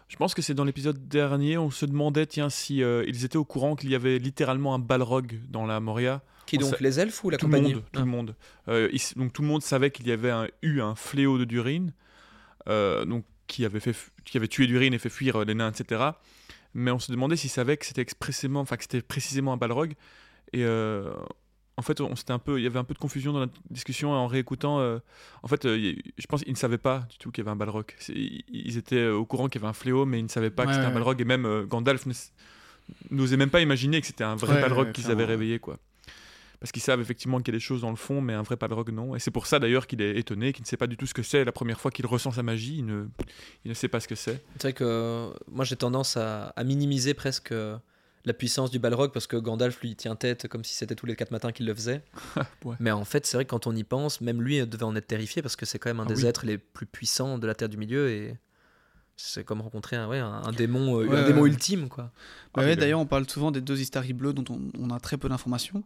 je 0.08 0.16
pense 0.16 0.32
que 0.34 0.40
c'est 0.40 0.54
dans 0.54 0.64
l'épisode 0.64 1.08
dernier, 1.08 1.58
on 1.58 1.70
se 1.70 1.84
demandait 1.84 2.24
tiens 2.26 2.48
si 2.48 2.82
euh, 2.82 3.04
ils 3.06 3.24
étaient 3.26 3.36
au 3.36 3.44
courant 3.44 3.76
qu'il 3.76 3.90
y 3.90 3.94
avait 3.94 4.18
littéralement 4.18 4.74
un 4.74 4.78
Balrog 4.78 5.40
dans 5.50 5.66
la 5.66 5.78
Moria. 5.80 6.22
Qui 6.46 6.56
On 6.58 6.60
donc 6.62 6.70
sait- 6.76 6.82
les 6.84 7.00
elfes 7.00 7.22
ou 7.24 7.30
la 7.30 7.38
tout 7.38 7.46
le 7.46 7.52
compagnie 7.52 7.74
monde, 7.74 7.82
tout 7.84 7.88
Ah. 7.94 8.00
le 8.00 8.04
monde. 8.06 8.34
Euh, 8.68 8.88
donc 9.16 9.32
tout 9.32 9.42
le 9.42 9.48
monde 9.48 9.62
savait 9.62 9.90
qu'il 9.90 10.06
y 10.06 10.12
avait 10.12 10.30
un, 10.30 10.48
eu 10.62 10.80
un 10.80 10.94
fléau 10.94 11.38
de 11.38 11.44
Durin, 11.44 11.86
euh, 12.68 13.04
donc 13.04 13.24
qui 13.46 13.64
avait 13.64 13.80
fait, 13.80 13.94
qui 14.24 14.36
avait 14.36 14.48
tué 14.48 14.66
Durin 14.66 14.92
et 14.92 14.98
fait 14.98 15.08
fuir 15.10 15.36
euh, 15.40 15.44
les 15.44 15.54
nains, 15.54 15.70
etc. 15.70 16.02
Mais 16.74 16.90
on 16.90 16.98
se 16.98 17.12
demandait 17.12 17.36
s'ils 17.36 17.50
savaient 17.50 17.76
que 17.76 17.84
c'était 17.86 18.00
expressément, 18.02 18.60
enfin 18.60 18.76
que 18.76 18.82
c'était 18.84 19.02
précisément 19.02 19.52
un 19.52 19.56
Balrog. 19.56 19.92
Et 20.52 20.64
euh, 20.64 21.12
en 21.76 21.82
fait, 21.82 22.00
on, 22.00 22.14
c'était 22.16 22.32
un 22.32 22.38
peu, 22.38 22.58
il 22.58 22.62
y 22.62 22.66
avait 22.66 22.78
un 22.78 22.84
peu 22.84 22.94
de 22.94 22.98
confusion 22.98 23.32
dans 23.32 23.40
la 23.40 23.48
discussion 23.70 24.12
en 24.12 24.26
réécoutant. 24.26 24.80
euh, 24.80 24.98
en 25.42 25.48
fait, 25.48 25.64
euh, 25.64 25.94
je 26.18 26.26
pense 26.26 26.42
qu'ils 26.42 26.52
ne 26.52 26.56
savaient 26.58 26.78
pas 26.78 27.06
du 27.10 27.18
tout 27.18 27.30
qu'il 27.30 27.42
y 27.42 27.44
avait 27.44 27.52
un 27.52 27.56
Balrog. 27.56 27.86
Ils 28.08 28.76
étaient 28.78 29.06
au 29.08 29.24
courant 29.26 29.48
qu'il 29.48 29.60
y 29.60 29.64
avait 29.64 29.70
un 29.70 29.74
fléau, 29.74 30.04
mais 30.06 30.18
ils 30.18 30.24
ne 30.24 30.28
savaient 30.28 30.50
pas 30.50 30.64
que 30.64 30.68
Ouais, 30.68 30.74
c'était 30.74 30.86
un. 30.86 30.90
Balrog. 30.92 31.20
Et 31.20 31.24
même 31.24 31.44
euh, 31.46 31.64
Gandalf 31.66 32.04
n'osait 33.10 33.36
même 33.36 33.50
pas 33.50 33.60
imaginer 33.60 34.00
que 34.00 34.06
c'était 34.06 34.24
un 34.24 34.36
vrai 34.36 34.54
Ouais, 34.56 34.60
Balrog 34.60 34.86
ouais, 34.88 34.92
qu'ils 34.92 35.10
avaient 35.10 35.24
réveillé, 35.24 35.58
quoi. 35.58 35.78
Parce 36.62 36.70
qu'ils 36.70 36.82
savent 36.82 37.00
effectivement 37.00 37.38
qu'il 37.38 37.48
y 37.48 37.56
a 37.56 37.58
des 37.58 37.60
choses 37.64 37.80
dans 37.80 37.90
le 37.90 37.96
fond, 37.96 38.20
mais 38.20 38.34
un 38.34 38.42
vrai 38.42 38.54
Balrog, 38.56 38.90
non. 38.92 39.16
Et 39.16 39.18
c'est 39.18 39.32
pour 39.32 39.46
ça 39.48 39.58
d'ailleurs 39.58 39.88
qu'il 39.88 40.00
est 40.00 40.16
étonné, 40.16 40.52
qu'il 40.52 40.62
ne 40.62 40.66
sait 40.68 40.76
pas 40.76 40.86
du 40.86 40.96
tout 40.96 41.06
ce 41.08 41.12
que 41.14 41.22
c'est. 41.24 41.44
La 41.44 41.50
première 41.50 41.80
fois 41.80 41.90
qu'il 41.90 42.06
ressent 42.06 42.30
sa 42.30 42.44
magie, 42.44 42.76
il 42.78 42.86
ne, 42.86 43.06
il 43.64 43.68
ne 43.68 43.74
sait 43.74 43.88
pas 43.88 43.98
ce 43.98 44.06
que 44.06 44.14
c'est. 44.14 44.40
C'est 44.54 44.62
vrai 44.62 44.72
que 44.72 44.84
euh, 44.84 45.30
moi 45.50 45.64
j'ai 45.64 45.74
tendance 45.76 46.16
à, 46.16 46.46
à 46.54 46.62
minimiser 46.64 47.14
presque 47.14 47.50
euh, 47.50 47.76
la 48.24 48.32
puissance 48.32 48.70
du 48.70 48.78
Balrog 48.78 49.10
parce 49.12 49.26
que 49.26 49.36
Gandalf 49.36 49.80
lui 49.80 49.96
tient 49.96 50.14
tête 50.14 50.46
comme 50.46 50.62
si 50.62 50.74
c'était 50.74 50.94
tous 50.94 51.06
les 51.06 51.16
quatre 51.16 51.32
matins 51.32 51.50
qu'il 51.50 51.66
le 51.66 51.74
faisait. 51.74 52.02
Ouais. 52.64 52.76
Mais 52.78 52.92
en 52.92 53.04
fait, 53.04 53.26
c'est 53.26 53.36
vrai 53.36 53.44
que 53.44 53.50
quand 53.50 53.66
on 53.66 53.74
y 53.74 53.82
pense, 53.82 54.20
même 54.20 54.40
lui 54.40 54.64
devait 54.64 54.84
en 54.84 54.94
être 54.94 55.08
terrifié 55.08 55.42
parce 55.42 55.56
que 55.56 55.66
c'est 55.66 55.80
quand 55.80 55.90
même 55.90 55.98
un 55.98 56.04
Ah 56.04 56.14
des 56.14 56.20
oui. 56.22 56.26
êtres 56.26 56.46
les 56.46 56.58
plus 56.58 56.86
puissants 56.86 57.38
de 57.38 57.46
la 57.48 57.56
Terre 57.56 57.68
du 57.70 57.76
Milieu 57.76 58.08
et 58.08 58.36
C'est 59.16 59.42
comme 59.44 59.60
rencontrer 59.60 59.96
un, 59.96 60.06
ouais, 60.08 60.18
un, 60.20 60.42
un 60.44 60.52
démon, 60.52 61.00
euh, 61.00 61.06
Ouais, 61.08 61.16
un 61.18 61.26
démon 61.26 61.44
ultime, 61.46 61.88
quoi. 61.88 62.12
Ah, 62.54 62.60
Ouais, 62.60 62.66
mais 62.66 62.74
le- 62.76 62.80
D'ailleurs, 62.80 63.00
on 63.00 63.06
parle 63.06 63.28
souvent 63.28 63.50
des 63.50 63.60
deux 63.60 63.80
Istari 63.80 64.12
bleus 64.12 64.32
dont 64.32 64.44
on, 64.48 64.60
on 64.78 64.90
a 64.90 65.00
très 65.00 65.16
peu 65.16 65.28
d'informations. 65.28 65.82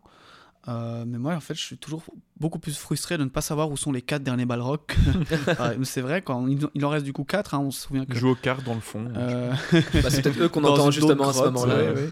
Euh, 0.69 1.05
mais 1.07 1.19
moi, 1.19 1.35
en 1.35 1.41
fait, 1.41 1.55
je 1.55 1.61
suis 1.63 1.79
toujours 1.79 2.03
beaucoup 2.41 2.59
plus 2.59 2.77
frustré 2.77 3.17
de 3.19 3.25
ne 3.25 3.29
pas 3.29 3.41
savoir 3.41 3.71
où 3.71 3.77
sont 3.77 3.93
les 3.93 4.03
quatre 4.03 4.23
derniers 4.25 4.47
Balrog. 4.47 4.81
Mais 5.79 5.85
c'est 5.85 6.01
vrai, 6.01 6.23
quand 6.23 6.47
il, 6.49 6.59
il 6.75 6.85
en 6.85 6.89
reste 6.89 7.05
du 7.05 7.13
coup 7.13 7.23
quatre, 7.25 7.55
hein, 7.55 7.61
on 7.61 7.71
se 7.71 7.83
souvient 7.83 8.05
que. 8.05 8.19
Joue 8.19 8.31
aux 8.31 8.35
cartes 8.35 8.65
dans 8.65 8.75
le 8.75 8.81
fond. 8.81 9.07
euh, 9.17 9.53
Bah, 9.73 10.11
c'est 10.11 10.23
peut-être 10.23 10.41
eux 10.41 10.49
qu'on 10.49 10.65
entend 10.65 10.91
justement 10.91 11.29
à 11.29 11.33
ce 11.33 11.45
moment-là. 11.45 11.77
ouais, 11.77 11.91
ouais. 11.93 12.11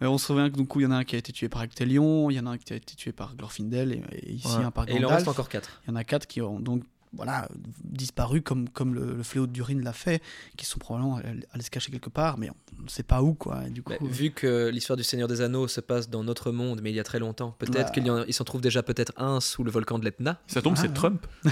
Mais 0.00 0.06
on 0.06 0.18
se 0.18 0.26
souvient 0.26 0.50
que 0.50 0.56
du 0.56 0.66
coup, 0.66 0.80
il 0.80 0.82
y 0.82 0.86
en 0.86 0.90
a 0.90 0.96
un 0.96 1.04
qui 1.04 1.14
a 1.14 1.18
été 1.18 1.32
tué 1.32 1.48
par 1.48 1.62
Actelion, 1.62 2.28
il 2.30 2.34
y 2.34 2.40
en 2.40 2.46
a 2.46 2.50
un 2.50 2.58
qui 2.58 2.72
a 2.72 2.76
été 2.76 2.94
tué 2.94 3.12
par 3.12 3.34
Glorfindel, 3.36 3.92
et, 3.92 4.02
et 4.26 4.32
ici 4.32 4.48
Ouais. 4.58 4.64
un 4.64 4.70
par 4.70 4.88
Et 4.88 4.96
il 4.96 5.06
en 5.06 5.08
reste 5.08 5.28
encore 5.28 5.48
quatre. 5.48 5.80
Il 5.86 5.90
y 5.90 5.92
en 5.92 5.96
a 5.96 6.04
quatre 6.04 6.26
qui 6.26 6.42
ont 6.42 6.60
donc 6.60 6.82
voilà, 7.16 7.48
disparu 7.84 8.42
comme, 8.42 8.68
comme 8.68 8.94
le, 8.94 9.14
le 9.14 9.22
fléau 9.22 9.46
de 9.46 9.52
Durin 9.52 9.80
l'a 9.82 9.92
fait, 9.92 10.22
qui 10.56 10.66
sont 10.66 10.78
probablement 10.78 11.16
allés 11.52 11.62
se 11.62 11.70
cacher 11.70 11.90
quelque 11.92 12.10
part, 12.10 12.38
mais 12.38 12.50
on 12.78 12.82
ne 12.84 12.88
sait 12.88 13.02
pas 13.02 13.22
où. 13.22 13.34
Quoi. 13.34 13.66
Et 13.66 13.70
du 13.70 13.82
coup, 13.82 13.92
Bah, 13.92 13.98
vu 14.08 14.30
que 14.30 14.68
l'histoire 14.68 14.96
du 14.96 15.04
Seigneur 15.04 15.28
des 15.28 15.40
Anneaux 15.40 15.68
se 15.68 15.80
passe 15.80 16.08
dans 16.10 16.24
notre 16.24 16.50
monde, 16.52 16.80
mais 16.82 16.90
il 16.90 16.96
y 16.96 17.00
a 17.00 17.04
très 17.04 17.18
longtemps, 17.18 17.54
peut-être 17.58 17.74
Bah. 17.86 17.90
qu'il 17.90 18.06
y 18.06 18.10
en- 18.10 18.24
il 18.24 18.34
s'en 18.34 18.44
trouve 18.44 18.60
déjà 18.60 18.82
peut-être 18.82 19.12
un 19.16 19.40
sous 19.40 19.64
le 19.64 19.70
volcan 19.70 19.98
de 19.98 20.04
l'Etna. 20.04 20.40
Ça 20.46 20.62
tombe, 20.62 20.74
Ah, 20.76 20.80
c'est 20.80 20.88
ouais. 20.88 20.94
Trump. 20.94 21.26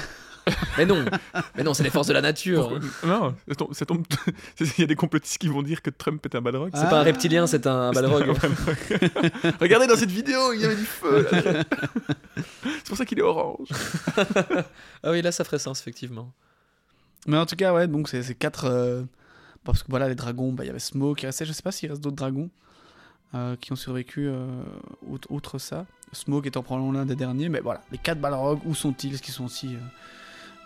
Mais 0.76 0.86
non, 0.86 1.04
mais 1.56 1.62
non, 1.62 1.74
c'est 1.74 1.82
les 1.84 1.90
forces 1.90 2.08
de 2.08 2.12
la 2.12 2.20
nature. 2.20 2.80
Non, 3.06 3.34
ça 3.72 3.86
tombe. 3.86 4.04
Il 4.60 4.80
y 4.80 4.82
a 4.82 4.86
des 4.86 4.96
complotistes 4.96 5.38
qui 5.38 5.48
vont 5.48 5.62
dire 5.62 5.82
que 5.82 5.90
Trump 5.90 6.24
est 6.26 6.34
un 6.34 6.40
balrog. 6.40 6.70
C'est 6.74 6.88
pas 6.88 7.00
un 7.00 7.04
reptilien, 7.04 7.46
c'est 7.46 7.66
un 7.66 7.92
balrog. 7.92 8.24
Regardez 9.60 9.86
dans 9.86 9.96
cette 9.96 10.10
vidéo, 10.10 10.52
il 10.52 10.60
y 10.60 10.64
avait 10.64 10.76
du 10.76 10.84
feu. 10.84 11.28
c'est 12.64 12.86
pour 12.88 12.96
ça 12.96 13.04
qu'il 13.04 13.18
est 13.18 13.22
orange. 13.22 13.68
Ah 15.02 15.10
oui, 15.10 15.22
là, 15.22 15.32
ça 15.32 15.44
ferait 15.44 15.58
sens, 15.58 15.80
effectivement. 15.80 16.32
Mais 17.26 17.36
en 17.38 17.46
tout 17.46 17.56
cas, 17.56 17.72
ouais, 17.72 17.86
donc 17.86 18.08
c'est 18.08 18.22
c'est 18.22 18.34
quatre. 18.34 18.64
euh, 18.64 19.02
Parce 19.64 19.82
que 19.82 19.88
voilà, 19.90 20.08
les 20.08 20.14
dragons, 20.16 20.52
bah, 20.52 20.64
il 20.64 20.66
y 20.66 20.70
avait 20.70 20.78
Smoke 20.80 21.20
qui 21.20 21.26
restait. 21.26 21.44
Je 21.44 21.52
sais 21.52 21.62
pas 21.62 21.70
s'il 21.72 21.88
reste 21.90 22.00
d'autres 22.02 22.16
dragons 22.16 22.50
euh, 23.34 23.54
qui 23.60 23.72
ont 23.72 23.76
survécu 23.76 24.26
euh, 24.28 24.46
outre, 25.06 25.30
outre 25.30 25.58
ça. 25.58 25.86
Smoke 26.12 26.46
étant 26.48 26.62
probablement 26.62 26.92
l'un 26.92 27.06
des 27.06 27.14
derniers, 27.16 27.48
mais 27.48 27.60
voilà, 27.60 27.80
les 27.92 27.98
quatre 27.98 28.20
Balrogs, 28.20 28.60
où 28.66 28.74
sont-ils? 28.74 29.14
Est-ce 29.14 29.22
qu'ils 29.22 29.32
sont 29.34 29.44
aussi 29.44 29.68
euh, 29.76 29.78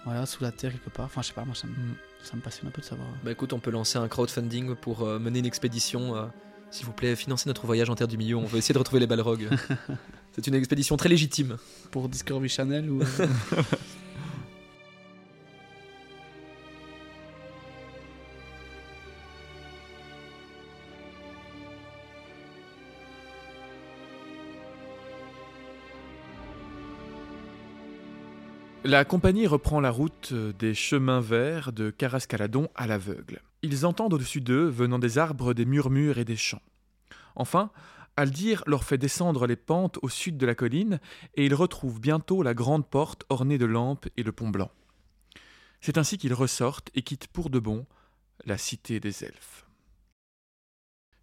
voilà, 0.07 0.25
sous 0.25 0.43
la 0.43 0.53
terre 0.53 0.73
quelque 0.73 0.89
part 0.91 1.05
Enfin, 1.07 1.21
je 1.21 1.27
sais 1.29 1.33
pas, 1.35 1.45
moi 1.45 1.55
ça 1.55 1.67
me, 1.67 1.73
Mm. 1.75 1.95
ça 2.23 2.37
me 2.37 2.41
passionne 2.41 2.69
un 2.69 2.71
peu 2.71 2.81
de 2.81 2.87
savoir. 2.87 3.07
Bah 3.23 3.33
écoute, 3.33 3.53
on 3.53 3.59
peut 3.59 3.71
lancer 3.71 3.99
un 3.99 4.09
crowdfunding 4.09 4.75
pour 4.77 5.03
euh, 5.03 5.19
mener 5.19 5.41
une 5.41 5.47
expédition. 5.47 6.17
euh, 6.17 6.27
S'il 6.71 6.87
vous 6.87 6.93
plaît, 6.93 7.15
financez 7.17 7.49
notre 7.49 7.67
voyage 7.67 7.91
en 7.91 7.95
Terre 7.95 8.09
du 8.09 8.17
Milieu. 8.17 8.37
On 8.37 8.45
veut 8.47 8.59
essayer 8.59 8.73
de 8.73 8.79
retrouver 8.79 9.01
les 9.01 9.07
Balrogs. 9.07 9.49
c'est 10.33 10.47
une 10.47 10.55
expédition 10.55 10.97
très 10.97 11.09
légitime. 11.09 11.59
Pour 11.91 12.09
Discovery 12.09 12.49
Channel 12.49 12.91
ou. 12.91 13.03
La 28.87 29.05
compagnie 29.05 29.49
reprend 29.49 29.81
la 29.81 29.91
route 29.91 30.33
des 30.33 30.73
chemins 30.73 31.21
verts 31.21 31.73
de 31.73 31.91
Carascaladon 31.91 32.69
à 32.77 32.87
l'aveugle. 32.87 33.43
Ils 33.63 33.85
entendent 33.85 34.15
au-dessus 34.15 34.41
d'eux, 34.41 34.69
venant 34.69 35.01
des 35.01 35.19
arbres, 35.19 35.55
des 35.55 35.65
murmures 35.65 36.19
et 36.19 36.25
des 36.25 36.37
chants. 36.37 36.63
Enfin, 37.35 37.73
Aldir 38.17 38.63
leur 38.69 38.85
fait 38.85 38.97
descendre 38.97 39.49
les 39.49 39.57
pentes 39.57 39.99
au 40.03 40.09
sud 40.09 40.37
de 40.37 40.47
la 40.47 40.55
colline 40.55 41.01
et 41.35 41.45
ils 41.45 41.55
retrouvent 41.55 42.01
bientôt 42.01 42.45
la 42.45 42.55
grande 42.55 42.89
porte 42.89 43.25
ornée 43.29 43.59
de 43.59 43.67
lampes 43.67 44.07
et 44.17 44.23
le 44.23 44.31
pont 44.31 44.51
blanc. 44.51 44.71
C'est 45.81 45.99
ainsi 45.99 46.17
qu'ils 46.17 46.33
ressortent 46.33 46.91
et 46.95 47.03
quittent 47.03 47.27
pour 47.27 47.51
de 47.51 47.59
bon 47.59 47.87
la 48.45 48.57
cité 48.57 49.01
des 49.01 49.25
elfes. 49.25 49.67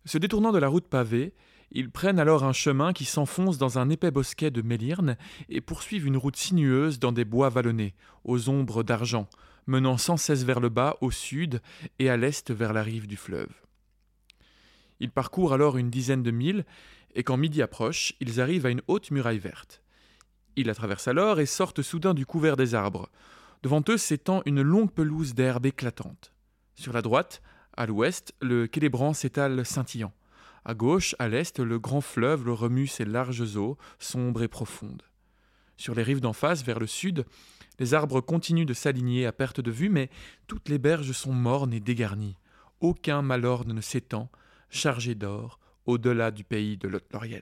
Se 0.04 0.18
détournant 0.18 0.52
de 0.52 0.60
la 0.60 0.68
route 0.68 0.90
pavée, 0.90 1.34
ils 1.74 1.90
prennent 1.90 2.20
alors 2.20 2.44
un 2.44 2.54
chemin 2.54 2.94
qui 2.94 3.04
s'enfonce 3.04 3.58
dans 3.58 3.80
un 3.80 3.90
épais 3.90 4.12
bosquet 4.12 4.52
de 4.52 4.62
mélirne 4.62 5.18
et 5.50 5.60
poursuivent 5.60 6.06
une 6.06 6.18
route 6.18 6.36
sinueuse 6.36 7.00
dans 7.00 7.12
des 7.12 7.26
bois 7.26 7.50
vallonnés, 7.50 7.96
aux 8.24 8.48
ombres 8.48 8.84
d'argent, 8.84 9.28
menant 9.66 9.98
sans 9.98 10.18
cesse 10.18 10.44
vers 10.44 10.60
le 10.60 10.70
bas 10.70 10.98
au 11.02 11.10
sud 11.10 11.62
et 11.98 12.12
à 12.12 12.18
l'est 12.18 12.52
vers 12.52 12.74
la 12.74 12.84
rive 12.84 13.08
du 13.08 13.18
fleuve. 13.18 13.52
Ils 15.00 15.12
parcourent 15.12 15.54
alors 15.54 15.78
une 15.78 15.90
dizaine 15.90 16.22
de 16.22 16.32
milles, 16.32 16.64
et 17.16 17.24
quand 17.24 17.38
midi 17.38 17.62
approche, 17.62 18.14
ils 18.20 18.40
arrivent 18.40 18.68
à 18.68 18.70
une 18.70 18.82
haute 18.88 19.10
muraille 19.10 19.40
verte. 19.40 19.82
Ils 20.56 20.68
la 20.68 20.76
traversent 20.76 21.08
alors 21.08 21.40
et 21.40 21.48
sortent 21.48 21.82
soudain 21.82 22.14
du 22.14 22.28
couvert 22.28 22.56
des 22.56 22.76
arbres. 22.76 23.10
Devant 23.64 23.84
eux 23.90 23.98
s'étend 23.98 24.44
une 24.46 24.62
longue 24.62 24.92
pelouse 24.92 25.34
d'herbe 25.34 25.66
éclatante. 25.66 26.34
Sur 26.76 26.94
la 26.94 27.02
droite, 27.02 27.42
à 27.76 27.88
l'ouest, 27.88 28.36
le 28.42 28.70
Célébran 28.72 29.14
s'étale 29.14 29.66
scintillant. 29.66 30.14
À 30.66 30.74
gauche, 30.74 31.16
à 31.20 31.28
l'est, 31.28 31.60
le 31.60 31.78
grand 31.78 32.02
fleuve 32.02 32.46
le 32.46 32.54
remue 32.54 32.88
ses 32.88 33.06
larges 33.06 33.58
eaux, 33.58 33.78
sombres 34.00 34.44
et 34.44 34.48
profondes. 34.48 35.04
Sur 35.76 35.96
les 35.96 36.04
rives 36.04 36.22
d'en 36.22 36.34
face, 36.34 36.64
vers 36.64 36.80
le 36.80 36.88
sud, 36.88 37.26
les 37.80 37.94
arbres 37.94 38.22
continuent 38.22 38.66
de 38.66 38.74
s'aligner 38.74 39.26
à 39.26 39.34
perte 39.34 39.60
de 39.60 39.72
vue, 39.72 39.90
mais 39.90 40.10
toutes 40.48 40.70
les 40.70 40.78
berges 40.78 41.12
sont 41.12 41.34
mornes 41.34 41.74
et 41.74 41.80
dégarnies. 41.80 42.38
Aucun 42.80 43.22
malorne 43.22 43.74
ne 43.74 43.82
s'étend, 43.82 44.30
chargé 44.70 45.16
d'or, 45.16 45.60
au-delà 45.86 46.32
du 46.32 46.44
pays 46.44 46.78
de 46.78 46.88
Lothlorien. 46.88 47.42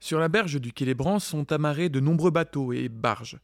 Sur 0.00 0.20
la 0.20 0.28
berge 0.28 0.60
du 0.60 0.70
Célébran 0.76 1.18
sont 1.18 1.50
amarrés 1.50 1.88
de 1.88 1.98
nombreux 1.98 2.30
bateaux 2.30 2.72
et 2.72 2.88
barges. 2.88 3.38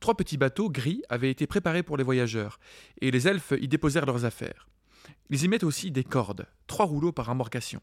Trois 0.00 0.16
petits 0.16 0.38
bateaux 0.38 0.70
gris 0.70 1.02
avaient 1.08 1.30
été 1.30 1.46
préparés 1.46 1.82
pour 1.82 1.96
les 1.96 2.04
voyageurs, 2.04 2.58
et 3.00 3.10
les 3.10 3.28
elfes 3.28 3.52
y 3.60 3.68
déposèrent 3.68 4.06
leurs 4.06 4.24
affaires. 4.24 4.67
Ils 5.30 5.44
y 5.44 5.48
mettent 5.48 5.64
aussi 5.64 5.90
des 5.90 6.04
cordes, 6.04 6.46
trois 6.66 6.86
rouleaux 6.86 7.12
par 7.12 7.28
embarcation. 7.28 7.80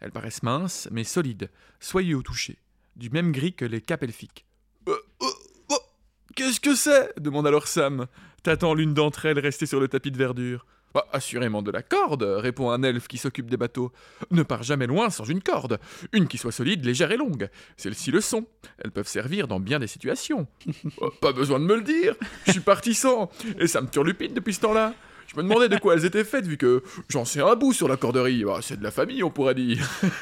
Elles 0.00 0.12
paraissent 0.12 0.42
minces, 0.42 0.88
mais 0.90 1.04
solides, 1.04 1.50
soyeux 1.80 2.16
au 2.16 2.22
toucher, 2.22 2.58
du 2.96 3.10
même 3.10 3.32
gris 3.32 3.54
que 3.54 3.64
les 3.64 3.80
capes 3.80 4.02
elfiques. 4.02 4.44
Euh, 4.88 4.92
euh, 5.22 5.26
oh, 5.70 5.78
Qu'est-ce 6.34 6.60
que 6.60 6.74
c'est? 6.74 7.12
demande 7.20 7.46
alors 7.46 7.66
Sam, 7.68 8.06
tâtant 8.42 8.74
l'une 8.74 8.92
d'entre 8.94 9.26
elles 9.26 9.38
restée 9.38 9.66
sur 9.66 9.80
le 9.80 9.88
tapis 9.88 10.10
de 10.10 10.18
verdure. 10.18 10.66
Bah, 10.94 11.08
assurément 11.10 11.60
de 11.60 11.72
la 11.72 11.82
corde, 11.82 12.22
répond 12.22 12.70
un 12.70 12.84
elfe 12.84 13.08
qui 13.08 13.18
s'occupe 13.18 13.50
des 13.50 13.56
bateaux. 13.56 13.90
Ne 14.30 14.44
pars 14.44 14.62
jamais 14.62 14.86
loin 14.86 15.10
sans 15.10 15.24
une 15.24 15.42
corde. 15.42 15.80
Une 16.12 16.28
qui 16.28 16.38
soit 16.38 16.52
solide, 16.52 16.84
légère 16.84 17.10
et 17.10 17.16
longue. 17.16 17.50
Celles-ci 17.76 18.12
le 18.12 18.20
sont. 18.20 18.46
Elles 18.78 18.92
peuvent 18.92 19.08
servir 19.08 19.48
dans 19.48 19.58
bien 19.58 19.80
des 19.80 19.88
situations. 19.88 20.46
Oh, 21.00 21.10
pas 21.20 21.32
besoin 21.32 21.58
de 21.58 21.64
me 21.64 21.74
le 21.74 21.82
dire. 21.82 22.14
Je 22.46 22.52
suis 22.52 22.60
parti 22.60 22.94
sans. 22.94 23.28
Et 23.58 23.66
ça 23.66 23.80
me 23.80 23.88
turlupine 23.88 24.34
depuis 24.34 24.54
ce 24.54 24.60
temps-là. 24.60 24.94
Je 25.34 25.40
me 25.40 25.48
demandais 25.48 25.68
de 25.68 25.76
quoi 25.78 25.94
elles 25.94 26.04
étaient 26.04 26.24
faites, 26.24 26.46
vu 26.46 26.56
que 26.56 26.82
j'en 27.08 27.24
sais 27.24 27.40
un 27.40 27.56
bout 27.56 27.72
sur 27.72 27.88
la 27.88 27.96
corderie. 27.96 28.44
Bah, 28.44 28.60
c'est 28.62 28.78
de 28.78 28.84
la 28.84 28.90
famille, 28.90 29.22
on 29.22 29.30
pourrait 29.30 29.54
dire. 29.54 29.78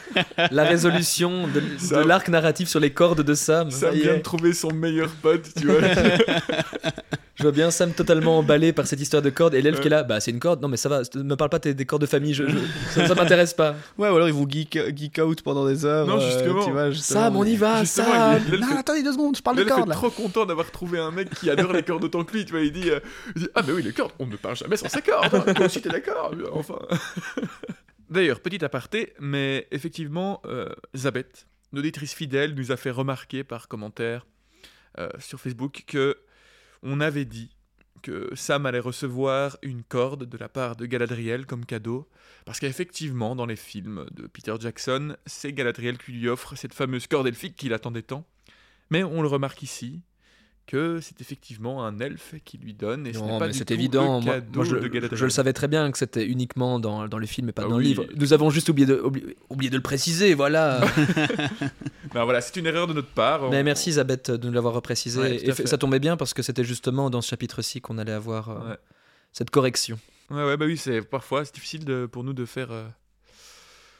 La 0.51 0.65
résolution 0.65 1.47
de, 1.49 1.61
de 1.61 2.07
l'arc 2.07 2.29
narratif 2.29 2.69
sur 2.69 2.81
les 2.81 2.91
cordes 2.91 3.23
de 3.23 3.35
Sam. 3.35 3.71
Sam 3.71 3.95
vient 3.95 4.17
de 4.17 4.23
trouver 4.23 4.53
son 4.53 4.73
meilleur 4.73 5.11
pote, 5.11 5.49
tu 5.59 5.67
vois. 5.67 5.81
Je 7.35 7.45
vois 7.45 7.53
bien 7.53 7.71
Sam 7.71 7.93
totalement 7.95 8.39
emballé 8.39 8.75
par 8.75 8.87
cette 8.87 9.01
histoire 9.01 9.23
de 9.23 9.31
cordes 9.31 9.55
et 9.55 9.63
l'elfe 9.63 9.81
qui 9.81 9.87
est 9.87 9.91
là. 9.91 10.03
Bah, 10.03 10.21
c'est 10.21 10.31
une 10.31 10.39
corde. 10.39 10.61
Non, 10.61 10.69
mais 10.69 10.77
ça 10.77 10.91
va. 10.91 11.01
Ne 11.15 11.23
me 11.23 11.35
parle 11.35 11.49
pas 11.49 11.59
des, 11.59 11.73
des 11.73 11.87
cordes 11.87 12.03
de 12.03 12.07
famille. 12.07 12.35
Je, 12.35 12.47
je- 12.47 12.59
ça, 12.91 13.07
ça 13.09 13.15
m'intéresse 13.17 13.55
pas. 13.55 13.75
Ouais, 13.97 14.11
ou 14.11 14.15
alors 14.17 14.29
ils 14.29 14.35
vont 14.35 14.47
geek, 14.49 14.79
geek 14.95 15.19
out 15.25 15.41
pendant 15.43 15.67
des 15.67 15.87
heures. 15.87 16.07
Non, 16.07 16.19
euh, 16.19 16.21
justement. 16.31 16.65
tu 16.65 16.73
vois, 16.73 16.91
justement. 16.91 17.21
Sam, 17.21 17.37
on 17.37 17.45
y 17.45 17.57
va. 17.57 17.85
Sam. 17.87 18.39
Non, 18.61 18.77
attendez 18.77 19.03
deux 19.03 19.13
secondes, 19.13 19.35
je 19.37 19.43
parle 19.43 19.57
de 19.57 19.65
cordes 19.65 19.89
est 19.89 19.93
trop 19.95 20.11
content 20.11 20.45
d'avoir 20.45 20.71
trouvé 20.71 20.99
un 20.99 21.11
mec 21.11 21.31
qui 21.35 21.49
adore 21.49 21.73
les 21.73 21.83
cordes 21.83 22.05
autant 22.05 22.23
que 22.25 22.33
lui, 22.35 22.45
tu 22.45 22.53
vois. 22.53 22.61
Il 22.61 22.73
dit, 22.73 22.91
euh, 22.91 23.01
il 23.35 23.43
dit 23.43 23.49
Ah, 23.55 23.63
mais 23.67 23.73
oui, 23.73 23.83
les 23.83 23.93
cordes, 23.93 24.13
on 24.19 24.27
ne 24.27 24.37
parle 24.37 24.57
jamais 24.57 24.77
sans 24.77 24.89
ses 24.91 25.01
cordes. 25.01 25.35
hein. 25.35 25.53
Toi 25.55 25.67
aussi, 25.67 25.81
t'es 25.81 25.89
d'accord 25.89 26.33
Enfin. 26.53 26.79
D'ailleurs, 28.11 28.41
petit 28.41 28.63
aparté, 28.65 29.15
mais 29.21 29.67
effectivement, 29.71 30.43
euh, 30.45 30.69
Zabeth, 30.95 31.47
une 31.73 31.79
auditrice 31.79 32.13
fidèle, 32.13 32.55
nous 32.55 32.71
a 32.73 32.77
fait 32.77 32.91
remarquer 32.91 33.43
par 33.43 33.69
commentaire 33.69 34.27
euh, 34.99 35.09
sur 35.19 35.41
Facebook 35.41 35.85
que 35.87 36.19
on 36.83 37.01
avait 37.01 37.25
dit 37.25 37.57
que 38.03 38.31
Sam 38.35 38.67
allait 38.67 38.81
recevoir 38.81 39.57
une 39.63 39.85
corde 39.85 40.25
de 40.29 40.37
la 40.37 40.49
part 40.49 40.75
de 40.75 40.87
Galadriel 40.87 41.47
comme 41.47 41.65
cadeau, 41.65 42.09
parce 42.45 42.59
qu'effectivement, 42.59 43.37
dans 43.37 43.47
les 43.47 43.55
films 43.57 44.07
de 44.13 44.27
Peter 44.27 44.55
Jackson, 44.59 45.17
c'est 45.25 45.53
Galadriel 45.53 45.99
qui 45.99 46.11
lui 46.13 46.29
offre 46.29 46.57
cette 46.57 46.75
fameuse 46.75 47.07
corde 47.07 47.29
elfique 47.29 47.55
qu'il 47.55 47.73
attendait 47.73 48.03
tant. 48.03 48.27
Mais 48.91 49.05
on 49.05 49.23
le 49.23 49.29
remarque 49.29 49.63
ici 49.63 50.01
que 50.67 51.01
c'est 51.01 51.21
effectivement 51.21 51.85
un 51.85 51.99
elfe 51.99 52.35
qui 52.45 52.57
lui 52.59 52.73
donne, 52.73 53.07
et 53.07 53.13
ce 53.13 53.19
n'est 53.21 53.27
Non, 53.27 53.39
pas 53.41 53.53
c'est 53.53 53.65
tout 53.65 53.73
évident. 53.73 54.19
le 54.21 54.25
Moi, 54.25 54.35
cadeau 54.35 54.51
moi, 54.61 54.65
je, 54.65 54.77
de 54.77 54.89
Galadriel. 54.89 55.19
je 55.19 55.25
le 55.25 55.31
savais 55.31 55.53
très 55.53 55.67
bien 55.69 55.91
que 55.91 55.99
c'était 55.99 56.25
uniquement 56.27 56.79
dans, 56.81 57.09
dans 57.09 57.19
le 57.19 57.27
film 57.27 57.49
et 57.49 57.53
pas 57.53 57.63
Ah 57.65 57.69
dans 57.69 57.77
oui. 57.79 57.83
le 57.83 57.89
livre. 57.89 58.07
Nous 58.17 58.33
avons 58.33 58.51
juste 58.51 58.69
oublié 58.69 58.87
de, 58.87 58.95
oublié, 59.01 59.37
oublié 59.51 59.71
de 59.71 59.77
le 59.77 59.83
préciser, 59.83 60.35
voilà. 60.35 60.81
Ben 62.15 62.25
voilà, 62.25 62.41
c'est 62.41 62.57
une 62.57 62.67
erreur 62.67 62.87
de 62.87 62.93
notre 62.93 63.09
part. 63.13 63.51
mais 63.51 63.61
On- 63.61 63.65
merci 63.65 63.91
Isabeth 63.91 64.31
de 64.31 64.47
nous 64.47 64.53
l'avoir 64.53 64.75
reprécisé. 64.75 65.21
Ouais, 65.21 65.39
tout 65.39 65.47
à 65.47 65.49
et 65.49 65.53
fait. 65.55 65.67
ça 65.67 65.79
tombait 65.79 65.99
bien 66.01 66.17
parce 66.17 66.35
que 66.35 66.43
c'était 66.43 66.65
justement 66.65 67.09
dans 67.11 67.21
ce 67.23 67.29
chapitre-ci 67.29 67.81
qu'on 67.81 67.99
allait 67.99 68.13
avoir 68.13 68.51
euh, 68.51 68.71
Ouais. 68.71 68.77
cette 69.33 69.51
correction. 69.51 69.99
Ouais, 70.31 70.45
ouais, 70.45 70.57
bah 70.57 70.67
oui, 70.67 70.77
c'est 70.77 71.03
parfois 71.03 71.45
c'est 71.45 71.55
difficile 71.55 71.85
de- 71.85 72.07
pour 72.07 72.25
nous 72.25 72.33
de 72.35 72.45
faire 72.45 72.71
euh, 72.71 72.85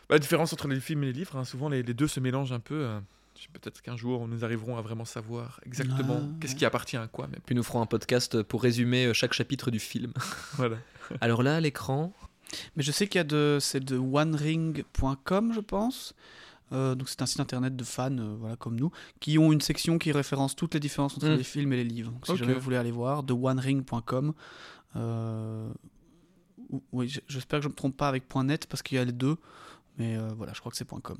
bah, 0.09 0.17
la 0.17 0.19
différence 0.19 0.53
entre 0.53 0.69
les 0.69 0.81
films 0.81 1.03
et 1.05 1.07
les 1.07 1.13
livres. 1.13 1.37
hein. 1.37 1.45
Souvent, 1.45 1.69
les, 1.69 1.83
les 1.83 1.95
deux 1.95 2.09
se 2.09 2.21
mélangent 2.21 2.53
un 2.53 2.61
peu. 2.61 2.85
euh. 2.85 2.99
Peut-être 3.55 3.83
qu'un 3.83 3.97
jour, 3.97 4.29
nous 4.29 4.45
arriverons 4.45 4.77
à 4.79 4.83
vraiment 4.83 5.05
savoir 5.05 5.59
exactement 5.67 6.21
Ah, 6.23 6.37
qu'est-ce 6.41 6.55
qui 6.55 6.65
appartient 6.65 6.97
à 6.97 7.09
quoi. 7.09 7.27
Mais 7.29 7.39
Puis 7.45 7.57
nous 7.57 7.65
ferons 7.65 7.83
un 7.83 7.87
podcast 7.87 8.41
pour 8.45 8.63
résumer 8.63 9.13
chaque 9.15 9.33
chapitre 9.33 9.73
du 9.73 9.81
film. 9.81 10.13
voilà. 10.55 10.77
Alors 11.21 11.43
là, 11.43 11.57
à 11.57 11.61
l'écran, 11.61 12.13
Mais 12.77 12.85
je 12.85 12.93
sais 12.93 13.09
qu'il 13.09 13.19
y 13.19 13.21
a 13.21 13.25
de. 13.25 13.59
C'est 13.61 13.81
de 13.85 13.97
onering.com, 13.99 15.53
je 15.55 15.61
pense. 15.61 16.15
Euh, 16.73 16.95
donc 16.95 17.09
c'est 17.09 17.21
un 17.23 17.27
site 17.27 17.41
internet 17.41 17.77
de 17.77 17.85
fans, 17.85 18.17
euh, 18.19 18.35
voilà, 18.39 18.57
comme 18.57 18.77
nous, 18.77 18.91
qui 19.21 19.39
ont 19.39 19.53
une 19.53 19.61
section 19.61 19.99
qui 19.99 20.11
référence 20.13 20.57
toutes 20.57 20.75
les 20.75 20.81
différences 20.81 21.17
entre 21.17 21.29
Mm. 21.29 21.37
les 21.37 21.43
films 21.45 21.73
et 21.75 21.77
les 21.77 21.85
livres. 21.85 22.11
Donc, 22.13 22.25
si 22.27 22.33
Ok. 22.33 22.39
jamais 22.39 22.55
vous 22.55 22.61
voulez 22.61 22.77
aller 22.79 22.91
voir, 22.91 23.23
de 23.23 23.33
onering.com. 23.35 24.33
Euh, 24.97 25.69
ou- 26.71 26.83
oui, 26.93 27.15
j'espère 27.29 27.59
que 27.61 27.65
je 27.65 27.69
ne 27.69 27.73
me 27.73 27.77
trompe 27.77 27.97
pas 27.97 28.09
avec 28.09 28.25
.net 28.35 28.67
parce 28.67 28.83
qu'il 28.83 28.97
y 28.97 29.01
a 29.01 29.05
les 29.05 29.13
deux. 29.13 29.37
Mais 29.99 30.17
euh, 30.17 30.29
voilà, 30.37 30.53
je 30.55 30.61
crois 30.61 30.71
que 30.71 30.77
c'est 30.79 30.89
.com. 30.89 31.19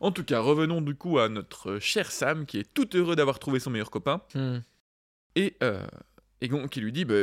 En 0.00 0.12
tout 0.12 0.24
cas, 0.24 0.40
revenons 0.40 0.80
du 0.82 0.94
coup 0.94 1.18
à 1.18 1.28
notre 1.28 1.78
cher 1.78 2.10
Sam 2.10 2.44
qui 2.46 2.58
est 2.58 2.74
tout 2.74 2.88
heureux 2.96 3.16
d'avoir 3.16 3.38
trouvé 3.38 3.60
son 3.60 3.70
meilleur 3.70 3.90
copain. 3.90 4.20
hmm, 4.34 4.58
Et, 5.36 5.56
euh, 5.62 5.86
et 6.40 6.48
donc, 6.48 6.70
qui 6.70 6.80
lui 6.80 6.92
dit 6.92 7.04
bah, 7.04 7.14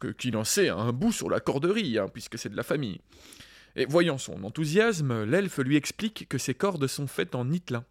que- 0.00 0.08
qu'il 0.16 0.36
en 0.36 0.44
sait 0.44 0.68
un 0.68 0.92
bout 0.92 1.12
sur 1.12 1.28
la 1.30 1.40
corderie, 1.40 1.98
hein, 1.98 2.06
puisque 2.12 2.38
c'est 2.38 2.48
de 2.48 2.56
la 2.56 2.62
famille. 2.64 3.00
Et 3.76 3.86
voyant 3.86 4.18
son 4.18 4.44
enthousiasme, 4.44 5.24
l'elfe 5.24 5.58
lui 5.58 5.76
explique 5.76 6.28
que 6.28 6.38
ses 6.38 6.54
cordes 6.54 6.86
sont 6.86 7.06
faites 7.06 7.34
en 7.34 7.50
Itlin. 7.50 7.84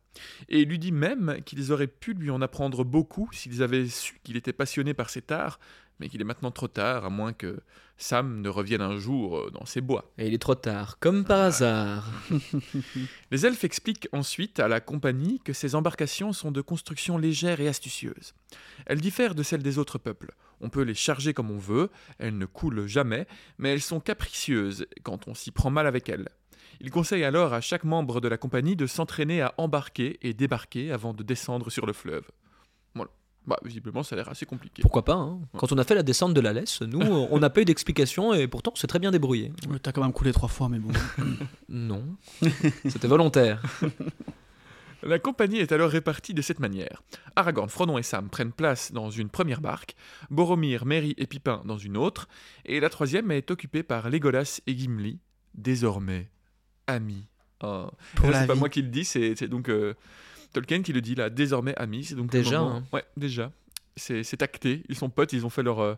Et 0.50 0.66
lui 0.66 0.80
dit 0.80 0.92
même 0.92 1.40
qu'ils 1.46 1.72
auraient 1.72 1.88
pu 1.88 2.14
lui 2.14 2.32
en 2.32 2.42
apprendre 2.42 2.84
beaucoup 2.84 3.30
s'ils 3.32 3.64
avaient 3.64 3.88
su 3.88 4.20
qu'il 4.24 4.38
était 4.38 4.54
passionné 4.54 4.94
par 4.94 5.10
cet 5.10 5.32
art, 5.32 5.60
mais 6.00 6.10
qu'il 6.10 6.22
est 6.22 6.26
maintenant 6.26 6.52
trop 6.52 6.68
tard, 6.68 7.06
à 7.06 7.10
moins 7.10 7.34
que 7.34 7.60
Sam 7.98 8.42
ne 8.42 8.50
revienne 8.50 8.82
un 8.82 8.98
jour 8.98 9.38
euh, 9.38 9.52
dans 9.52 9.66
ses 9.66 9.82
bois. 9.82 10.12
et 10.18 10.28
il 10.28 10.34
est 10.34 10.42
trop 10.42 10.56
tard, 10.56 10.98
comme 11.00 11.26
par 11.26 11.42
hasard. 11.42 12.10
Les 13.32 13.46
elfes 13.46 13.66
expliquent 13.66 14.08
ensuite 14.14 14.60
à 14.60 14.68
la 14.68 14.80
compagnie 14.80 15.42
que 15.44 15.54
ces 15.54 15.76
embarcations 15.76 16.32
sont 16.32 16.52
de 16.52 16.62
construction 16.62 17.18
légère 17.18 17.60
et 17.60 17.68
astucieuse. 17.68 18.34
Elles 18.86 19.02
diffèrent 19.02 19.36
de 19.36 19.44
celles 19.44 19.64
des 19.64 19.78
autres 19.78 19.98
peuples. 19.98 20.34
On 20.62 20.70
peut 20.70 20.82
les 20.82 20.94
charger 20.94 21.34
comme 21.34 21.52
on 21.52 21.58
veut, 21.58 21.90
elles 22.18 22.38
ne 22.38 22.46
coulent 22.46 22.88
jamais, 22.88 23.28
mais 23.58 23.74
elles 23.74 23.82
sont 23.82 24.00
capricieuses 24.00 24.86
quand 25.04 25.28
on 25.28 25.34
s'y 25.34 25.52
prend 25.52 25.70
mal 25.70 25.88
avec 25.88 26.10
elles. 26.10 26.28
Ils 26.82 26.92
conseillent 26.92 27.24
alors 27.26 27.54
à 27.54 27.62
chaque 27.62 27.84
membre 27.84 28.22
de 28.22 28.28
la 28.28 28.38
compagnie 28.38 28.76
de 28.76 28.88
s'entraîner 28.88 29.42
à 29.42 29.54
embarquer 29.58 30.18
et 30.22 30.34
débarquer 30.34 30.92
avant 30.92 31.14
de 31.14 31.24
descendre 31.24 31.70
sur 31.70 31.86
le 31.86 31.94
fleuve. 31.94 32.24
Voilà. 32.96 33.12
Bah, 33.46 33.58
visiblement, 33.64 34.04
ça 34.04 34.16
a 34.16 34.18
l'air 34.18 34.30
assez 34.30 34.46
compliqué. 34.46 34.82
Pourquoi 34.82 35.04
pas 35.04 35.16
hein. 35.16 35.40
Quand 35.58 35.72
on 35.72 35.78
a 35.78 35.84
fait 35.84 35.96
la 35.96 36.04
descente 36.04 36.34
de 36.34 36.42
la 36.42 36.54
laisse, 36.54 36.82
nous, 36.82 37.02
on 37.32 37.40
n'a 37.40 37.50
pas 37.50 37.62
eu 37.62 37.66
d'explication 37.66 38.34
et 38.34 38.48
pourtant, 38.48 38.72
on 38.74 38.76
s'est 38.78 38.88
très 38.88 39.00
bien 39.00 39.12
débrouillé. 39.12 39.52
Ouais, 39.70 39.80
T'as 39.80 39.92
quand 39.92 40.02
même 40.02 40.14
coulé 40.14 40.32
trois 40.32 40.50
fois, 40.50 40.70
mais 40.70 40.80
bon. 40.80 40.92
Non, 41.68 42.04
c'était 42.88 43.08
volontaire. 43.08 43.62
La 45.04 45.18
compagnie 45.20 45.60
est 45.60 45.72
alors 45.72 45.90
répartie 45.90 46.34
de 46.34 46.42
cette 46.42 46.60
manière. 46.60 47.02
Aragorn, 47.36 47.70
Frodon 47.70 47.98
et 47.98 48.04
Sam 48.04 48.30
prennent 48.30 48.52
place 48.52 48.92
dans 48.92 49.10
une 49.10 49.30
première 49.30 49.62
barque, 49.62 49.96
Boromir, 50.30 50.86
Merry 50.86 51.14
et 51.18 51.26
Pipin 51.28 51.62
dans 51.66 51.78
une 51.78 51.96
autre, 51.98 52.28
et 52.66 52.80
la 52.80 52.90
troisième 52.90 53.32
est 53.32 53.50
occupée 53.52 53.84
par 53.84 54.10
Legolas 54.10 54.60
et 54.68 54.78
Gimli, 54.78 55.20
désormais 55.56 56.30
amis. 56.88 57.26
Oh. 57.64 57.90
C'est 58.22 58.48
pas 58.48 58.56
moi 58.56 58.70
qui 58.70 58.82
le 58.82 58.90
dis, 58.90 59.06
c'est 59.06 59.48
donc 59.48 59.70
euh, 59.70 59.94
Tolkien 60.54 60.82
qui 60.82 60.92
le 60.94 61.02
dit 61.02 61.16
là, 61.16 61.30
désormais 61.30 61.76
amis. 61.78 62.04
C'est 62.06 62.16
donc 62.16 62.30
Déjà, 62.32 62.60
moment- 62.60 62.76
hein. 62.78 62.84
Ouais, 62.94 63.04
déjà. 63.18 63.52
C'est 63.98 64.42
acté. 64.42 64.84
Ils 64.90 64.96
sont 64.96 65.10
potes, 65.10 65.34
ils 65.34 65.46
ont 65.46 65.50
fait 65.50 65.64
leur 65.64 65.80
euh, 65.82 65.96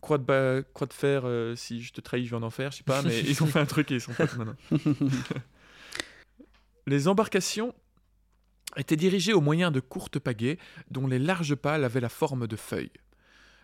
croix, 0.00 0.16
de 0.18 0.24
ba- 0.24 0.62
croix 0.72 0.86
de 0.86 0.92
fer. 0.94 1.22
euh, 1.24 1.54
si 1.56 1.82
je 1.82 1.92
te 1.92 2.00
trahis, 2.00 2.24
je 2.24 2.30
vais 2.30 2.36
en 2.36 2.42
enfer, 2.42 2.70
je 2.72 2.78
sais 2.78 2.84
pas, 2.84 3.02
mais 3.02 3.20
ils 3.26 3.42
ont 3.42 3.46
fait 3.46 3.58
un 3.60 3.66
truc 3.66 3.90
et 3.90 3.94
ils 3.96 4.00
sont 4.00 4.12
potes 4.14 4.34
maintenant. 4.36 4.56
Les 6.86 7.08
embarcations 7.08 7.74
étaient 8.76 8.96
dirigées 8.96 9.32
au 9.32 9.40
moyen 9.40 9.70
de 9.70 9.80
courtes 9.80 10.18
pagaies 10.18 10.58
dont 10.90 11.06
les 11.06 11.18
larges 11.18 11.54
pales 11.54 11.84
avaient 11.84 12.00
la 12.00 12.08
forme 12.08 12.46
de 12.46 12.56
feuilles. 12.56 12.92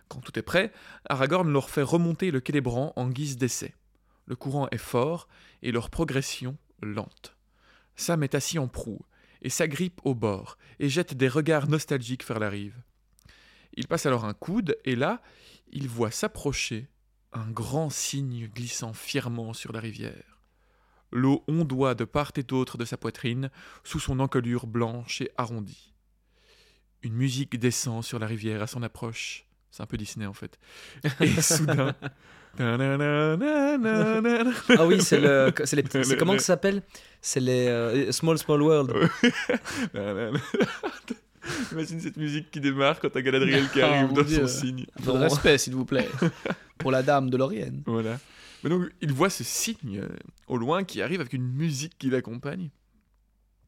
Quand 0.07 0.19
tout 0.19 0.37
est 0.37 0.43
prêt, 0.43 0.71
Aragorn 1.07 1.51
leur 1.51 1.69
fait 1.69 1.81
remonter 1.81 2.31
le 2.31 2.41
Célébran 2.45 2.93
en 2.95 3.07
guise 3.07 3.37
d'essai. 3.37 3.73
Le 4.25 4.35
courant 4.35 4.67
est 4.71 4.77
fort 4.77 5.27
et 5.61 5.71
leur 5.71 5.89
progression 5.89 6.57
lente. 6.81 7.35
Sam 7.95 8.23
est 8.23 8.35
assis 8.35 8.59
en 8.59 8.67
proue 8.67 8.99
et 9.41 9.49
s'agrippe 9.49 10.01
au 10.03 10.15
bord 10.15 10.57
et 10.79 10.89
jette 10.89 11.13
des 11.13 11.27
regards 11.27 11.67
nostalgiques 11.67 12.27
vers 12.27 12.39
la 12.39 12.49
rive. 12.49 12.75
Il 13.73 13.87
passe 13.87 14.05
alors 14.05 14.25
un 14.25 14.33
coude 14.33 14.77
et 14.85 14.95
là, 14.95 15.21
il 15.71 15.87
voit 15.87 16.11
s'approcher 16.11 16.89
un 17.33 17.49
grand 17.49 17.89
cygne 17.89 18.47
glissant 18.47 18.93
fièrement 18.93 19.53
sur 19.53 19.71
la 19.71 19.79
rivière. 19.79 20.30
L'eau 21.11 21.43
ondoie 21.47 21.93
de 21.95 22.05
part 22.05 22.31
et 22.37 22.43
d'autre 22.43 22.77
de 22.77 22.85
sa 22.85 22.97
poitrine 22.97 23.49
sous 23.83 23.99
son 23.99 24.19
encolure 24.19 24.65
blanche 24.67 25.21
et 25.21 25.31
arrondie. 25.37 25.93
Une 27.03 27.13
musique 27.13 27.59
descend 27.59 28.03
sur 28.03 28.19
la 28.19 28.27
rivière 28.27 28.61
à 28.61 28.67
son 28.67 28.81
approche. 28.83 29.45
C'est 29.71 29.81
un 29.83 29.85
peu 29.85 29.97
Disney 29.97 30.25
en 30.25 30.33
fait. 30.33 30.57
Et 31.19 31.27
soudain. 31.41 31.95
Ah 32.59 32.75
oui, 34.85 35.01
c'est 35.01 35.19
le. 35.21 35.53
C'est 35.63 35.77
les 35.77 35.83
petits- 35.83 36.03
c'est 36.03 36.17
comment 36.17 36.33
que 36.33 36.39
ça 36.39 36.47
s'appelle? 36.47 36.81
C'est 37.21 37.39
les 37.39 37.67
euh, 37.67 38.11
Small 38.11 38.37
Small 38.37 38.61
World. 38.61 38.91
Imagine 41.71 41.99
cette 41.99 42.17
musique 42.17 42.51
qui 42.51 42.59
démarre 42.59 42.99
quand 42.99 43.09
t'as 43.09 43.21
Galadriel 43.21 43.67
qui 43.71 43.81
Ah, 43.81 43.87
arrive 43.93 44.07
mon 44.09 44.13
dans 44.13 44.21
Dieu. 44.23 44.45
son 44.45 44.59
signe. 44.61 44.85
Un 44.99 45.03
peu 45.03 45.13
de 45.13 45.17
respect, 45.17 45.57
s'il 45.57 45.73
vous 45.75 45.85
plaît. 45.85 46.07
Pour 46.77 46.91
la 46.91 47.01
dame 47.03 47.29
de 47.29 47.37
Laurienne. 47.37 47.81
Voilà. 47.85 48.19
Mais 48.63 48.69
donc, 48.69 48.89
il 49.01 49.11
voit 49.11 49.29
ce 49.29 49.43
signe 49.43 49.99
euh, 49.99 50.09
au 50.47 50.57
loin 50.57 50.83
qui 50.83 51.01
arrive 51.01 51.19
avec 51.19 51.33
une 51.33 51.47
musique 51.47 51.97
qui 51.97 52.09
l'accompagne. 52.09 52.69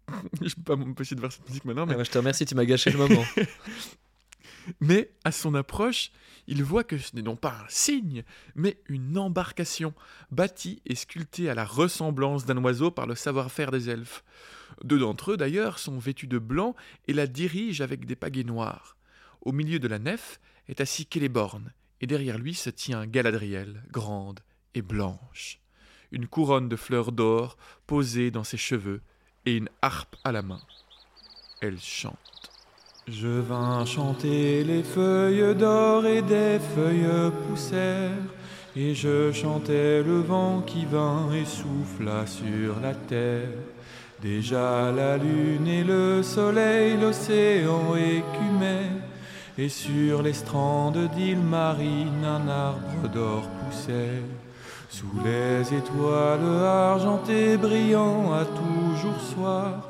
Je 0.42 0.54
peux 0.56 0.64
pas 0.64 0.76
m'empêcher 0.76 1.16
de 1.16 1.20
voir 1.20 1.32
cette 1.32 1.48
musique 1.48 1.66
maintenant, 1.66 1.86
mais 1.86 1.94
Ah 1.94 1.98
bah, 1.98 2.04
je 2.04 2.12
te 2.12 2.18
remercie, 2.18 2.46
tu 2.46 2.56
m'as 2.56 2.66
gâché 2.66 2.92
le 2.92 2.98
moment. 2.98 3.24
Mais 4.80 5.12
à 5.26 5.32
son 5.32 5.56
approche, 5.56 6.12
il 6.48 6.64
voit 6.64 6.86
que 6.86 6.98
ce 6.98 7.16
n'est 7.16 7.22
non 7.22 7.36
pas 7.36 7.52
un 7.52 7.68
cygne, 7.68 8.24
mais 8.56 8.80
une 8.88 9.18
embarcation, 9.18 9.94
bâtie 10.32 10.82
et 10.86 10.96
sculptée 10.96 11.50
à 11.50 11.56
la 11.56 11.66
ressemblance 11.66 12.46
d'un 12.46 12.64
oiseau 12.64 12.90
par 12.90 13.06
le 13.06 13.16
savoir-faire 13.16 13.72
des 13.72 13.90
elfes. 13.90 14.24
Deux 14.84 15.00
d'entre 15.00 15.32
eux, 15.32 15.38
d'ailleurs, 15.38 15.80
sont 15.80 15.98
vêtus 15.98 16.28
de 16.28 16.40
blanc 16.40 16.76
et 17.08 17.14
la 17.14 17.28
dirigent 17.28 17.84
avec 17.84 18.06
des 18.06 18.16
pagaies 18.16 18.46
noires. 18.46 18.96
Au 19.42 19.52
milieu 19.52 19.80
de 19.80 19.88
la 19.88 20.00
nef 20.00 20.40
est 20.70 20.80
assis 20.80 21.08
Celeborn, 21.14 21.74
et 22.00 22.08
derrière 22.08 22.38
lui 22.38 22.54
se 22.54 22.70
tient 22.70 23.06
Galadriel, 23.06 23.84
grande 23.92 24.40
et 24.76 24.82
blanche. 24.82 25.60
Une 26.12 26.28
couronne 26.28 26.70
de 26.70 26.76
fleurs 26.76 27.12
d'or 27.12 27.58
posée 27.88 28.32
dans 28.32 28.44
ses 28.44 28.58
cheveux 28.58 29.02
et 29.46 29.58
une 29.58 29.70
harpe 29.82 30.16
à 30.24 30.32
la 30.32 30.42
main. 30.42 30.62
Elle 31.62 31.80
chante. 31.80 32.18
Je 33.08 33.28
vins 33.28 33.86
chanter 33.86 34.64
les 34.64 34.84
feuilles 34.84 35.56
d'or 35.56 36.06
et 36.06 36.22
des 36.22 36.58
feuilles 36.74 37.32
poussèrent, 37.48 38.12
et 38.76 38.96
je 38.96 39.32
chantais 39.34 40.02
le 40.02 40.22
vent 40.22 40.62
qui 40.62 40.86
vint 40.86 41.30
et 41.34 41.44
souffla 41.44 42.26
sur 42.26 42.80
la 42.80 42.96
terre. 42.96 43.50
Déjà 44.22 44.90
la 44.92 45.18
lune 45.18 45.68
et 45.68 45.84
le 45.84 46.24
soleil 46.24 46.98
l'océan 46.98 47.94
écumaient, 47.96 48.92
et 49.58 49.68
sur 49.68 50.22
les 50.22 50.34
strandes 50.34 51.10
d'îles 51.14 51.38
marines 51.40 52.24
un 52.24 52.48
arbre 52.48 53.10
d'or 53.14 53.50
poussait. 53.50 54.22
Sous 54.94 55.08
les 55.26 55.76
étoiles 55.76 56.64
argentées 56.64 57.58
brillant 57.58 58.32
à 58.32 58.46
toujours 58.46 59.20
soir, 59.20 59.90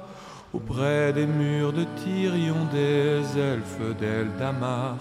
auprès 0.54 1.12
des 1.12 1.26
murs 1.26 1.74
de 1.74 1.84
Tyrion 1.84 2.64
des 2.72 3.20
elfes 3.38 3.98
d'Eldamar. 4.00 4.96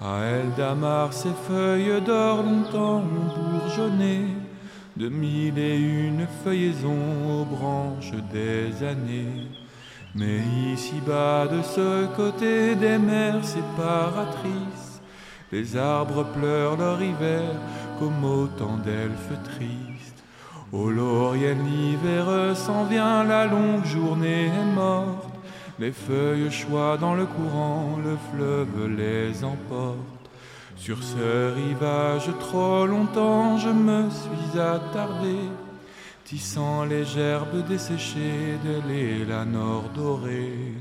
À 0.00 0.20
Eldamar, 0.20 1.12
ces 1.12 1.34
feuilles 1.48 2.00
d'or 2.06 2.44
longtemps 2.44 3.02
ont 3.02 3.58
bourgeonné, 3.58 4.26
de 4.96 5.08
mille 5.08 5.58
et 5.58 5.76
une 5.76 6.28
feuillaisons 6.44 7.40
aux 7.40 7.44
branches 7.44 8.12
des 8.32 8.86
années. 8.86 9.48
Mais 10.14 10.38
ici-bas, 10.72 11.48
de 11.48 11.62
ce 11.62 12.06
côté 12.14 12.76
des 12.76 12.96
mers 12.96 13.44
séparatrices, 13.44 14.92
les 15.50 15.76
arbres 15.76 16.26
pleurent 16.32 16.76
leur 16.76 17.02
hiver 17.02 17.42
comme 18.02 18.24
autant 18.24 18.78
d'elfes 18.78 19.38
tristes. 19.44 20.24
Ô 20.72 20.90
Laurienne, 20.90 21.64
l'hiver 21.64 22.56
s'en 22.56 22.84
vient, 22.84 23.22
la 23.22 23.46
longue 23.46 23.84
journée 23.84 24.46
est 24.46 24.74
morte. 24.74 25.28
Les 25.78 25.92
feuilles 25.92 26.50
choient 26.50 26.96
dans 26.96 27.14
le 27.14 27.26
courant, 27.26 27.98
le 28.04 28.16
fleuve 28.28 28.88
les 28.98 29.44
emporte. 29.44 30.24
Sur 30.76 31.00
ce 31.00 31.54
rivage 31.54 32.30
trop 32.40 32.86
longtemps, 32.86 33.56
je 33.58 33.68
me 33.68 34.10
suis 34.10 34.58
attardé, 34.58 35.38
tissant 36.24 36.84
les 36.84 37.04
gerbes 37.04 37.64
desséchées 37.68 38.58
de 38.64 38.74
l'élanor 38.88 39.84
doré. 39.94 40.74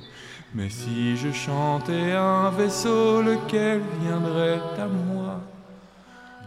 Mais 0.55 0.69
si 0.69 1.17
je 1.17 1.31
chantais 1.31 2.13
un 2.13 2.49
vaisseau, 2.49 3.21
lequel 3.21 3.81
viendrait 4.01 4.61
à 4.79 4.87
moi? 4.87 5.50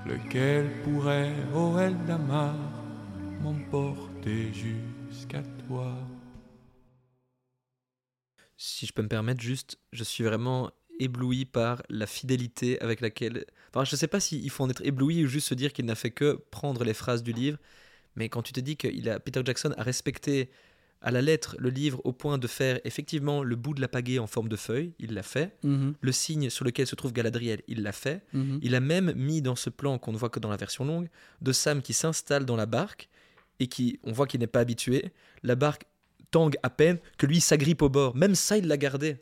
Lequel 0.06 0.70
pourrait, 0.82 1.32
ô 1.54 1.78
Eldamar, 1.78 2.54
m'emporter 3.40 4.52
jusqu'à 4.52 5.42
toi? 5.66 5.94
Si 8.58 8.84
je 8.84 8.92
peux 8.92 9.00
me 9.00 9.08
permettre, 9.08 9.40
juste, 9.40 9.78
je 9.92 10.04
suis 10.04 10.22
vraiment 10.22 10.70
ébloui 11.00 11.46
par 11.46 11.82
la 11.88 12.06
fidélité 12.06 12.78
avec 12.80 13.00
laquelle. 13.00 13.46
Enfin, 13.70 13.84
je 13.84 13.96
sais 13.96 14.06
pas 14.06 14.20
s'il 14.20 14.48
faut 14.50 14.64
en 14.64 14.68
être 14.68 14.84
ébloui 14.84 15.24
ou 15.24 15.26
juste 15.26 15.48
se 15.48 15.54
dire 15.54 15.72
qu'il 15.72 15.86
n'a 15.86 15.94
fait 15.94 16.10
que 16.10 16.34
prendre 16.50 16.84
les 16.84 16.94
phrases 16.94 17.22
du 17.22 17.32
livre, 17.32 17.58
mais 18.14 18.28
quand 18.28 18.42
tu 18.42 18.52
te 18.52 18.60
dis 18.60 18.76
que 18.76 18.88
il 18.88 19.08
a, 19.08 19.18
Peter 19.20 19.40
Jackson 19.44 19.74
a 19.78 19.82
respecté 19.82 20.50
à 21.04 21.10
la 21.12 21.22
lettre 21.22 21.54
le 21.58 21.68
livre 21.70 22.00
au 22.04 22.12
point 22.12 22.38
de 22.38 22.46
faire 22.46 22.80
effectivement 22.84 23.42
le 23.44 23.54
bout 23.56 23.74
de 23.74 23.80
la 23.80 23.88
pagaie 23.88 24.18
en 24.18 24.26
forme 24.26 24.48
de 24.48 24.56
feuille, 24.56 24.92
il 24.98 25.12
l'a 25.14 25.22
fait. 25.22 25.54
Mhm, 25.62 25.94
Le 26.00 26.12
signe 26.12 26.50
sur 26.50 26.64
lequel 26.64 26.86
se 26.86 26.94
trouve 26.96 27.12
Galadriel, 27.12 27.60
il 27.68 27.82
l'a 27.82 27.92
fait. 27.92 28.22
mhm. 28.32 28.58
Il 28.62 28.74
a 28.74 28.80
même 28.80 29.12
mis 29.14 29.42
dans 29.42 29.54
ce 29.54 29.70
plan 29.70 29.98
qu'on 29.98 30.12
ne 30.12 30.16
voit 30.16 30.30
que 30.30 30.40
dans 30.40 30.48
la 30.50 30.56
version 30.56 30.84
longue 30.84 31.08
de 31.42 31.52
Sam 31.52 31.82
qui 31.82 31.92
s'installe 31.92 32.44
dans 32.46 32.56
la 32.56 32.66
barque 32.66 33.08
et 33.60 33.66
qui, 33.68 34.00
on 34.02 34.12
voit 34.12 34.26
qu'il 34.26 34.40
n'est 34.40 34.46
pas 34.48 34.60
habitué. 34.60 35.12
La 35.42 35.54
barque 35.54 35.84
tangue 36.30 36.56
à 36.64 36.70
peine, 36.70 36.98
que 37.18 37.26
lui 37.26 37.40
s'agrippe 37.40 37.82
au 37.82 37.88
bord. 37.88 38.16
Même 38.16 38.34
ça, 38.34 38.56
il 38.58 38.66
l'a 38.66 38.76
gardé. 38.76 39.18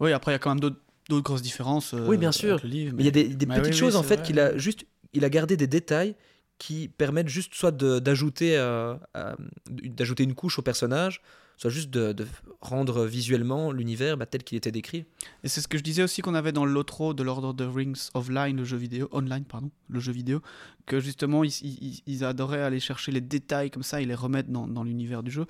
Oui, 0.00 0.12
après, 0.12 0.32
il 0.32 0.34
y 0.34 0.36
a 0.36 0.38
quand 0.40 0.50
même 0.50 0.60
d'autres 0.60 0.80
d'autres 1.08 1.22
grosses 1.24 1.42
différences. 1.42 1.92
euh, 1.94 2.06
Oui, 2.08 2.16
bien 2.18 2.32
sûr. 2.32 2.52
avec 2.54 2.64
le 2.64 2.68
livre, 2.70 2.94
Mais 2.96 3.02
il 3.02 3.06
y 3.06 3.08
a 3.08 3.12
des, 3.12 3.24
des 3.28 3.46
petites 3.46 3.62
oui, 3.62 3.70
oui, 3.70 3.76
choses 3.76 3.94
en 3.96 4.02
fait 4.02 4.22
qu'il 4.22 4.40
a 4.40 4.56
juste, 4.56 4.86
il 5.12 5.22
a 5.24 5.28
gardé 5.30 5.54
des 5.56 5.66
détails 5.66 6.14
qui 6.58 6.88
permettent 6.88 7.28
juste 7.28 7.54
soit 7.54 7.72
d'ajouter 7.72 8.56
euh, 8.56 8.94
euh, 9.16 9.34
d'ajouter 9.70 10.22
une 10.24 10.34
couche 10.34 10.58
au 10.58 10.62
personnage, 10.62 11.20
soit 11.56 11.70
juste 11.70 11.90
de, 11.90 12.12
de 12.12 12.26
rendre 12.60 13.04
visuellement 13.04 13.70
l'univers 13.72 14.16
bah, 14.16 14.26
tel 14.26 14.42
qu'il 14.44 14.56
était 14.58 14.72
décrit. 14.72 15.04
Et 15.44 15.48
c'est 15.48 15.60
ce 15.60 15.68
que 15.68 15.78
je 15.78 15.82
disais 15.82 16.02
aussi 16.02 16.22
qu'on 16.22 16.34
avait 16.34 16.52
dans 16.52 16.64
l'outro 16.64 17.12
de 17.14 17.22
Lord 17.22 17.44
of 17.44 17.56
the 17.56 17.64
Rings 17.72 18.08
Offline, 18.14 18.56
le 18.56 18.64
jeu 18.64 18.76
vidéo, 18.76 19.08
online, 19.12 19.44
pardon, 19.44 19.70
le 19.88 20.00
jeu 20.00 20.12
vidéo, 20.12 20.42
que 20.86 21.00
justement 21.00 21.44
ils, 21.44 21.52
ils- 21.62 22.02
ils 22.06 22.24
adoraient 22.24 22.62
aller 22.62 22.80
chercher 22.80 23.12
les 23.12 23.20
détails 23.20 23.70
comme 23.70 23.82
ça 23.84 24.00
et 24.00 24.04
les 24.04 24.14
remettre 24.14 24.48
dans, 24.50 24.66
dans 24.68 24.82
l'univers 24.84 25.22
du 25.22 25.30
jeu. 25.30 25.46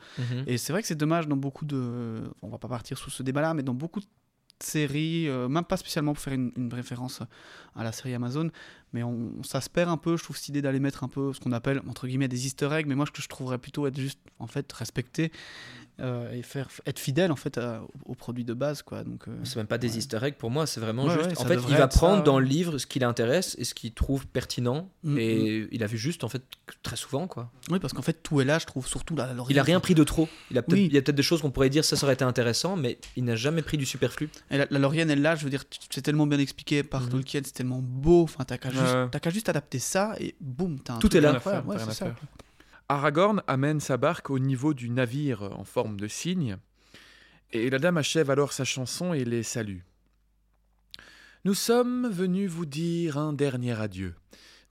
Et 0.46 0.58
c'est 0.58 0.72
vrai 0.72 0.82
que 0.82 0.88
c'est 0.88 0.94
dommage 0.94 1.26
dans 1.28 1.36
beaucoup 1.36 1.64
de. 1.66 2.22
On 2.42 2.48
va 2.48 2.58
pas 2.58 2.68
partir 2.68 2.98
sous 2.98 3.10
ce 3.10 3.22
débat-là, 3.22 3.54
mais 3.54 3.62
dans 3.62 3.74
beaucoup 3.74 4.00
de 4.00 4.06
séries, 4.60 5.28
euh, 5.28 5.48
même 5.48 5.64
pas 5.64 5.76
spécialement 5.76 6.14
pour 6.14 6.22
faire 6.22 6.32
une, 6.34 6.52
une 6.56 6.72
référence 6.72 7.20
à 7.74 7.82
la 7.82 7.92
série 7.92 8.14
Amazon, 8.14 8.50
mais 8.94 9.02
on, 9.02 9.42
ça 9.42 9.60
se 9.60 9.68
perd 9.68 9.90
un 9.90 9.98
peu, 9.98 10.16
je 10.16 10.22
trouve, 10.24 10.36
cette 10.38 10.48
idée 10.48 10.62
d'aller 10.62 10.80
mettre 10.80 11.04
un 11.04 11.08
peu 11.08 11.32
ce 11.34 11.40
qu'on 11.40 11.52
appelle, 11.52 11.82
entre 11.86 12.06
guillemets, 12.06 12.28
des 12.28 12.46
easter 12.46 12.70
eggs, 12.72 12.86
mais 12.86 12.94
moi, 12.94 13.04
ce 13.04 13.10
que 13.10 13.20
je 13.20 13.28
trouverais 13.28 13.58
plutôt 13.58 13.86
être 13.86 14.00
juste, 14.00 14.20
en 14.38 14.46
fait, 14.46 14.72
respecté 14.72 15.30
euh, 16.00 16.32
et 16.32 16.42
faire, 16.42 16.68
être 16.86 16.98
fidèle, 16.98 17.30
en 17.30 17.36
fait, 17.36 17.56
à- 17.56 17.80
au, 17.82 18.12
au 18.12 18.14
produit 18.16 18.44
de 18.44 18.52
base, 18.52 18.82
quoi. 18.82 19.04
Donc, 19.04 19.28
euh, 19.28 19.32
C'est 19.44 19.56
même 19.56 19.68
pas 19.68 19.78
des 19.78 19.92
Ouais. 19.92 19.98
easter 19.98 20.18
eggs 20.22 20.34
pour 20.34 20.50
moi, 20.50 20.66
c'est 20.66 20.80
vraiment 20.80 21.04
Ouais, 21.04 21.14
juste. 21.14 21.26
ouais, 21.30 21.38
en 21.38 21.44
fait, 21.44 21.54
il 21.54 21.74
va 21.76 21.76
ça, 21.76 21.86
prendre 21.88 22.24
dans 22.24 22.40
le 22.40 22.46
livre 22.46 22.78
ce 22.78 22.86
qui 22.88 22.98
l'intéresse 22.98 23.54
et 23.60 23.64
ce 23.64 23.74
qu'il 23.74 23.92
trouve 23.92 24.26
pertinent. 24.26 24.90
Mm, 25.04 25.18
et 25.18 25.68
il 25.70 25.84
a 25.84 25.86
vu 25.86 25.96
juste, 25.96 26.24
en 26.24 26.28
fait, 26.28 26.42
très 26.82 26.96
souvent, 26.96 27.28
quoi. 27.28 27.52
Oui, 27.70 27.78
parce 27.78 27.92
qu'en 27.92 28.02
fait, 28.02 28.22
tout 28.24 28.40
est 28.40 28.44
là, 28.44 28.58
je 28.58 28.66
trouve, 28.66 28.88
surtout 28.88 29.14
là. 29.14 29.30
Il 29.48 29.58
a 29.58 29.62
rien 29.62 29.78
pris 29.78 29.94
de 29.94 30.02
trop. 30.02 30.28
Il, 30.50 30.58
a 30.58 30.62
peut-être- 30.62 30.80
Oui. 30.80 30.86
il 30.86 30.94
y 30.94 30.98
a 30.98 31.02
peut-être 31.02 31.14
des 31.16 31.22
choses 31.22 31.42
qu'on 31.42 31.52
pourrait 31.52 31.70
dire 31.70 31.84
ça, 31.84 31.94
ça 31.94 32.04
aurait 32.06 32.14
été 32.14 32.24
intéressant, 32.24 32.74
mais 32.74 32.98
il 33.16 33.22
n'a 33.24 33.36
jamais 33.36 33.62
pris 33.62 33.76
du 33.78 33.86
superflu. 33.86 34.30
Et 34.50 34.58
la, 34.58 34.66
la 34.70 34.78
Laurienne, 34.80 35.10
elle 35.10 35.22
là, 35.22 35.36
je 35.36 35.44
veux 35.44 35.50
dire, 35.50 35.62
c'est 35.90 36.02
tellement 36.02 36.26
bien 36.26 36.40
expliqué 36.40 36.82
par 36.82 37.02
Mhm. 37.02 37.08
Tolkien, 37.10 37.40
c'est 37.44 37.52
tellement 37.54 37.80
beau. 37.80 38.24
Enfin, 38.24 38.42
t'as 38.44 38.58
qu'à. 38.58 38.70
Juste, 38.84 39.10
t'as 39.10 39.20
qu'à 39.20 39.30
juste 39.30 39.48
adapter 39.48 39.78
ça 39.78 40.14
et 40.20 40.34
boum, 40.40 40.78
t'as 40.80 40.94
un 40.94 40.98
Tout 40.98 41.08
truc 41.08 41.18
est 41.18 41.22
là. 41.22 41.34
incroyable. 41.36 41.68
Ouais, 41.68 41.78
ça. 41.78 42.14
Aragorn 42.88 43.42
amène 43.46 43.80
sa 43.80 43.96
barque 43.96 44.30
au 44.30 44.38
niveau 44.38 44.74
du 44.74 44.90
navire 44.90 45.42
en 45.58 45.64
forme 45.64 45.98
de 45.98 46.06
cygne, 46.08 46.56
et 47.52 47.70
la 47.70 47.78
dame 47.78 47.96
achève 47.96 48.30
alors 48.30 48.52
sa 48.52 48.64
chanson 48.64 49.14
et 49.14 49.24
les 49.24 49.42
salue. 49.42 49.80
Nous 51.44 51.54
sommes 51.54 52.08
venus 52.08 52.50
vous 52.50 52.66
dire 52.66 53.18
un 53.18 53.32
dernier 53.32 53.78
adieu, 53.80 54.14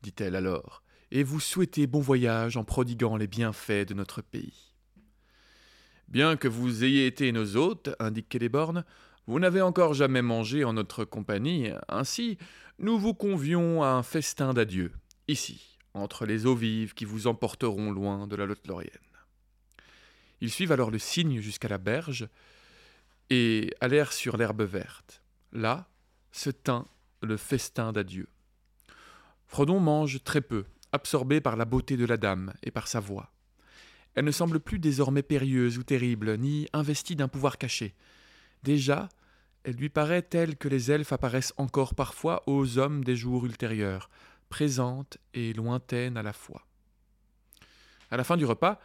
dit-elle 0.02 0.36
alors, 0.36 0.84
et 1.12 1.24
vous 1.24 1.40
souhaiter 1.40 1.88
bon 1.88 2.00
voyage 2.02 2.58
en 2.58 2.64
prodiguant 2.64 3.18
les 3.18 3.28
bienfaits 3.28 3.88
de 3.88 3.94
notre 3.94 4.22
pays. 4.22 4.74
Bien 6.08 6.36
que 6.36 6.48
vous 6.48 6.84
ayez 6.84 7.08
été 7.08 7.32
nos 7.32 7.56
hôtes, 7.56 7.90
indique 8.00 8.28
Celeborn, 8.32 8.84
vous 9.28 9.40
n'avez 9.40 9.62
encore 9.62 9.94
jamais 9.94 10.22
mangé 10.22 10.64
en 10.64 10.74
notre 10.74 11.06
compagnie, 11.06 11.70
ainsi 11.88 12.38
nous 12.80 12.98
vous 12.98 13.14
convions 13.14 13.84
à 13.84 13.88
un 13.88 14.04
festin 14.04 14.54
d'adieu, 14.54 14.92
ici, 15.28 15.78
entre 15.94 16.26
les 16.26 16.46
eaux 16.46 16.56
vives 16.56 16.94
qui 16.94 17.06
vous 17.06 17.28
emporteront 17.28 17.92
loin 17.92 18.28
de 18.28 18.36
la 18.36 18.46
Lothlorienne. 18.46 18.90
Ils 20.42 20.52
suivent 20.52 20.74
alors 20.74 20.92
le 20.92 21.00
cygne 21.00 21.40
jusqu'à 21.40 21.70
la 21.70 21.78
berge 21.78 22.28
et 23.30 23.74
allèrent 23.80 24.12
sur 24.12 24.36
l'herbe 24.36 24.64
verte. 24.64 25.22
Là 25.54 25.88
se 26.32 26.50
tint 26.50 26.88
le 27.22 27.38
festin 27.38 27.94
d'adieu. 27.94 28.28
Frodon 29.48 29.80
mange 29.80 30.24
très 30.24 30.42
peu, 30.42 30.66
absorbé 30.92 31.40
par 31.40 31.56
la 31.56 31.66
beauté 31.66 31.96
de 31.96 32.06
la 32.06 32.18
dame 32.18 32.54
et 32.64 32.72
par 32.72 32.88
sa 32.88 33.00
voix. 33.00 33.32
Elle 34.16 34.26
ne 34.26 34.32
semble 34.32 34.60
plus 34.60 34.80
désormais 34.80 35.24
périlleuse 35.24 35.78
ou 35.78 35.84
terrible, 35.84 36.38
ni 36.38 36.68
investie 36.74 37.16
d'un 37.16 37.28
pouvoir 37.28 37.58
caché. 37.58 37.96
Déjà, 38.64 39.10
elle 39.64 39.76
lui 39.76 39.90
paraît 39.90 40.22
telle 40.22 40.58
que 40.58 40.68
les 40.68 40.92
elfes 40.92 41.14
apparaissent 41.14 41.54
encore 41.58 41.96
parfois 41.96 42.44
aux 42.48 42.78
hommes 42.78 43.04
des 43.04 43.16
jours 43.16 43.46
ultérieurs, 43.46 44.10
présente 44.50 45.18
et 45.34 45.54
lointaine 45.54 46.18
à 46.18 46.24
la 46.24 46.34
fois. 46.34 46.66
À 48.12 48.18
la 48.18 48.24
fin 48.24 48.38
du 48.38 48.46
repas, 48.46 48.80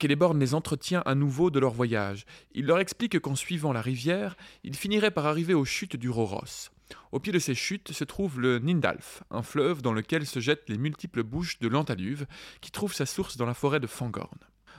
Celeborn 0.00 0.38
les 0.38 0.54
entretient 0.54 1.02
à 1.04 1.14
nouveau 1.14 1.50
de 1.50 1.58
leur 1.58 1.72
voyage. 1.72 2.24
Il 2.52 2.66
leur 2.66 2.78
explique 2.78 3.18
qu'en 3.18 3.34
suivant 3.34 3.72
la 3.72 3.82
rivière, 3.82 4.36
ils 4.62 4.76
finiraient 4.76 5.10
par 5.10 5.26
arriver 5.26 5.54
aux 5.54 5.64
chutes 5.64 5.96
du 5.96 6.08
Roros. 6.08 6.70
Au 7.10 7.18
pied 7.18 7.32
de 7.32 7.38
ces 7.38 7.54
chutes 7.54 7.92
se 7.92 8.04
trouve 8.04 8.40
le 8.40 8.58
Nindalf, 8.60 9.24
un 9.30 9.42
fleuve 9.42 9.82
dans 9.82 9.92
lequel 9.92 10.26
se 10.26 10.40
jettent 10.40 10.68
les 10.68 10.78
multiples 10.78 11.22
bouches 11.22 11.58
de 11.58 11.68
l'Antaluve, 11.68 12.26
qui 12.60 12.70
trouve 12.70 12.94
sa 12.94 13.06
source 13.06 13.36
dans 13.36 13.46
la 13.46 13.54
forêt 13.54 13.80
de 13.80 13.86
Fangorn. 13.86 14.38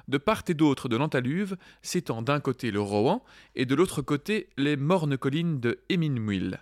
De 0.10 0.18
part 0.18 0.44
et 0.48 0.54
d'autre 0.56 0.90
de 0.90 0.98
l'Antaluve 0.98 1.56
s'étend 1.84 2.22
d'un 2.22 2.40
côté 2.40 2.72
le 2.72 2.82
Rohan 2.82 3.24
et 3.56 3.66
de 3.66 3.76
l'autre 3.76 4.02
côté 4.02 4.50
les 4.58 4.76
mornes 4.76 5.18
collines 5.18 5.60
de 5.60 5.80
Eminmuil. 5.90 6.58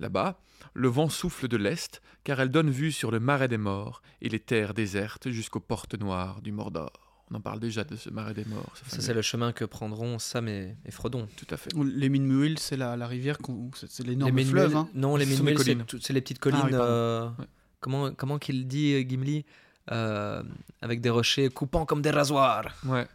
Là-bas, 0.00 0.40
le 0.74 0.88
vent 0.88 1.08
souffle 1.10 1.46
de 1.46 1.56
l'est, 1.56 2.00
car 2.24 2.40
elle 2.40 2.50
donne 2.50 2.70
vue 2.70 2.92
sur 2.92 3.10
le 3.10 3.20
marais 3.20 3.48
des 3.48 3.58
morts 3.58 4.02
et 4.22 4.28
les 4.30 4.40
terres 4.40 4.72
désertes 4.74 5.28
jusqu'aux 5.30 5.60
portes 5.60 5.94
noires 5.98 6.40
du 6.42 6.52
Mordor. 6.52 6.90
On 7.30 7.34
en 7.34 7.40
parle 7.40 7.60
déjà 7.60 7.84
de 7.84 7.96
ce 7.96 8.08
marais 8.08 8.34
des 8.34 8.44
morts. 8.46 8.72
ce 8.82 8.96
Ça, 8.96 9.02
c'est 9.02 9.14
le 9.14 9.20
chemin 9.22 9.52
que 9.52 9.64
prendront 9.64 10.18
Sam 10.18 10.48
et, 10.48 10.76
et 10.86 10.90
Frodon. 10.90 11.28
Tout 11.36 11.46
à 11.50 11.56
fait. 11.56 11.70
Les 11.74 12.08
Minmuil, 12.08 12.56
c'est 12.58 12.76
la, 12.76 12.96
la 12.96 13.06
rivière, 13.06 13.36
c'est 13.74 14.06
l'énorme 14.06 14.34
Les 14.36 14.44
fleuve. 14.44 14.76
Hein. 14.76 14.88
Non, 14.94 15.16
les 15.16 15.26
Minmuil, 15.26 15.56
c'est 15.58 15.64
collines. 15.64 15.84
tout- 15.86 15.98
c'est 16.00 16.12
les 16.12 16.20
petites 16.20 16.38
collines. 16.38 16.60
Ah 16.62 16.66
oui, 16.66 16.72
euh, 16.74 17.28
Ouais. 17.38 17.44
Comment, 17.80 18.12
comment 18.14 18.38
qu'il 18.38 18.66
dit, 18.66 18.94
euh, 18.94 19.00
Gimli? 19.06 19.44
Euh, 19.92 20.42
Avec 20.82 21.00
des 21.00 21.10
rochers 21.10 21.48
coupants 21.48 21.86
comme 21.86 22.02
des 22.02 22.10
rasoirs. 22.10 22.66
Ouais. 22.86 23.06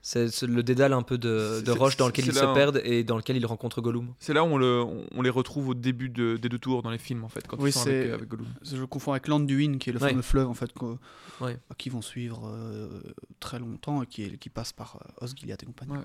C'est 0.00 0.42
le 0.42 0.62
dédale 0.62 0.92
un 0.94 1.02
peu 1.02 1.18
de, 1.18 1.62
roches 1.70 1.96
dans 1.98 2.06
lequel 2.06 2.26
ils 2.26 2.32
se 2.32 2.54
perdent 2.54 2.80
et 2.84 3.04
dans 3.04 3.16
lequel 3.16 3.36
ils 3.36 3.44
rencontrent 3.44 3.80
Gollum. 3.82 4.14
C'est 4.20 4.32
là 4.32 4.42
où 4.42 4.46
on, 4.46 4.56
le- 4.56 4.82
on 5.14 5.20
les 5.22 5.28
retrouve 5.28 5.68
au 5.70 5.74
début 5.74 6.08
de- 6.08 6.36
des 6.36 6.48
deux 6.48 6.58
tours 6.58 6.82
dans 6.82 6.90
les 6.90 6.98
films, 6.98 7.24
en 7.24 7.28
fait, 7.28 7.46
quand 7.46 7.58
Oui, 7.60 7.70
ils 7.70 7.72
sont 7.72 7.82
avec, 7.88 8.26
Gollum. 8.26 8.46
Je 8.62 8.84
confonds 8.84 9.12
avec 9.12 9.28
Landuin, 9.28 9.76
qui 9.78 9.90
est 9.90 9.92
le 9.92 10.00
Ouais. 10.00 10.10
fameux 10.10 10.22
fleuve 10.22 10.48
en 10.48 10.54
fait, 10.54 10.70
Ouais. 11.40 11.58
qui 11.76 11.90
vont 11.90 12.00
suivre 12.00 12.48
euh, 12.48 12.88
très 13.38 13.58
longtemps 13.58 14.02
et 14.02 14.06
qui, 14.06 14.22
est- 14.22 14.38
qui 14.38 14.48
passe 14.48 14.72
par 14.72 14.96
euh, 14.96 15.24
Osgiliath 15.24 15.62
et 15.62 15.66
compagnie. 15.66 15.92
Ouais. 15.92 15.98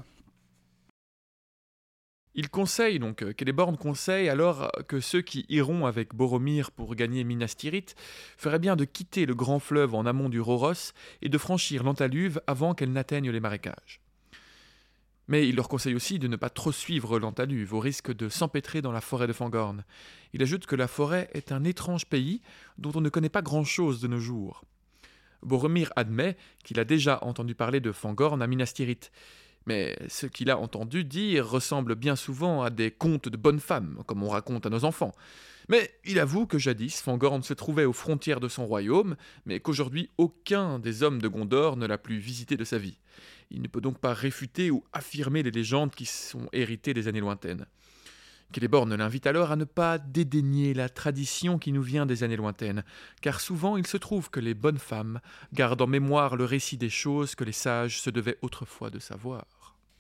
Il 2.36 2.50
conseille, 2.50 2.98
donc, 2.98 3.22
euh, 3.22 3.34
Celeborn 3.38 3.78
conseille 3.78 4.28
alors 4.28 4.72
que 4.88 5.00
ceux 5.00 5.22
qui 5.22 5.46
iront 5.50 5.86
avec 5.86 6.16
Boromir 6.16 6.72
pour 6.72 6.96
gagner 6.96 7.24
Minas 7.24 7.54
Tirith 7.56 7.96
feraient 8.38 8.60
bien 8.60 8.76
de 8.76 8.86
quitter 8.86 9.28
le 9.28 9.36
grand 9.36 9.60
fleuve 9.60 9.94
en 9.94 10.06
amont 10.06 10.30
du 10.30 10.42
Roros 10.42 10.94
et 11.22 11.30
de 11.30 11.38
franchir 11.38 11.84
l'Antaluve 11.84 12.42
avant 12.48 12.74
qu'elle 12.74 12.92
n'atteigne 12.92 13.30
les 13.30 13.40
marécages. 13.40 14.02
Mais 15.28 15.48
il 15.48 15.56
leur 15.56 15.70
conseille 15.70 15.96
aussi 15.96 16.20
de 16.20 16.28
ne 16.28 16.36
pas 16.36 16.50
trop 16.50 16.72
suivre 16.72 17.20
l'Antaluve 17.20 17.74
au 17.74 17.80
risque 17.80 18.14
de 18.14 18.28
s'empêtrer 18.30 18.82
dans 18.82 18.92
la 18.92 19.00
forêt 19.00 19.28
de 19.28 19.34
Fangorn. 19.34 19.84
Il 20.34 20.42
ajoute 20.42 20.66
que 20.66 20.76
la 20.76 20.88
forêt 20.88 21.30
est 21.34 21.52
un 21.52 21.64
étrange 21.64 22.08
pays 22.08 22.42
dont 22.78 22.92
on 22.96 23.02
ne 23.02 23.10
connaît 23.10 23.30
pas 23.30 23.42
grand-chose 23.44 24.02
de 24.02 24.08
nos 24.08 24.20
jours. 24.20 24.66
Boromir 25.44 25.92
admet 25.96 26.36
qu'il 26.64 26.80
a 26.80 26.86
déjà 26.86 27.20
entendu 27.22 27.54
parler 27.54 27.80
de 27.80 27.92
Fangorn 27.92 28.42
à 28.42 28.48
Minas 28.48 28.74
Tirith, 28.74 29.12
mais 29.66 29.96
ce 30.08 30.26
qu'il 30.26 30.50
a 30.50 30.58
entendu 30.58 31.04
dire 31.04 31.50
ressemble 31.50 31.96
bien 31.96 32.16
souvent 32.16 32.64
à 32.64 32.70
des 32.70 32.92
contes 32.92 33.30
de 33.30 33.38
bonnes 33.38 33.60
femmes, 33.60 34.04
comme 34.06 34.24
on 34.24 34.30
raconte 34.30 34.66
à 34.66 34.70
nos 34.70 34.86
enfants. 34.86 35.14
Mais 35.70 35.92
il 36.04 36.20
avoue 36.20 36.46
que 36.46 36.58
jadis 36.58 37.02
Fangorn 37.02 37.42
se 37.42 37.54
trouvait 37.54 37.86
aux 37.86 37.94
frontières 37.94 38.42
de 38.42 38.50
son 38.50 38.66
royaume, 38.66 39.16
mais 39.46 39.60
qu'aujourd'hui 39.60 40.10
aucun 40.18 40.80
des 40.80 41.04
hommes 41.04 41.22
de 41.22 41.28
Gondor 41.28 41.78
ne 41.78 41.86
l'a 41.86 41.98
plus 41.98 42.18
visité 42.18 42.58
de 42.58 42.66
sa 42.66 42.78
vie. 42.78 43.00
Il 43.50 43.62
ne 43.62 43.68
peut 43.68 43.82
donc 43.82 44.00
pas 44.00 44.14
réfuter 44.14 44.72
ou 44.72 44.84
affirmer 44.92 45.44
les 45.44 45.52
légendes 45.52 45.96
qui 45.96 46.06
sont 46.06 46.50
héritées 46.52 46.94
des 46.94 47.08
années 47.08 47.22
lointaines. 47.22 47.66
Celeborn 48.54 48.94
l'invite 48.94 49.26
alors 49.26 49.52
à 49.52 49.56
ne 49.56 49.64
pas 49.64 49.98
dédaigner 49.98 50.74
la 50.74 50.88
tradition 50.88 51.58
qui 51.58 51.72
nous 51.72 51.82
vient 51.82 52.06
des 52.06 52.24
années 52.24 52.36
lointaines, 52.36 52.84
car 53.22 53.42
souvent 53.42 53.78
il 53.78 53.88
se 53.88 53.98
trouve 53.98 54.30
que 54.30 54.40
les 54.40 54.54
bonnes 54.54 54.78
femmes 54.78 55.22
gardent 55.54 55.82
en 55.82 55.88
mémoire 55.88 56.36
le 56.36 56.46
récit 56.46 56.78
des 56.78 56.90
choses 56.90 57.34
que 57.34 57.44
les 57.44 57.52
sages 57.52 58.00
se 58.00 58.12
devaient 58.12 58.38
autrefois 58.42 58.92
de 58.92 59.00
savoir. 59.00 59.46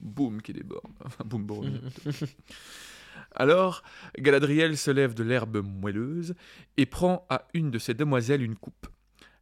Boum. 0.04 0.39
Enfin, 1.06 1.24
boum, 1.26 1.45
Boromir. 1.45 1.82
Alors, 3.36 3.84
Galadriel 4.18 4.78
se 4.78 4.91
lève 4.91 5.14
de 5.14 5.24
l'herbe 5.24 5.64
moelleuse 5.66 6.36
et 6.78 6.86
prend 6.86 7.26
à 7.30 7.47
une 7.54 7.72
de 7.72 7.80
ses 7.80 7.93
demoiselles 7.93 8.43
une 8.43 8.56
coupe. 8.56 8.88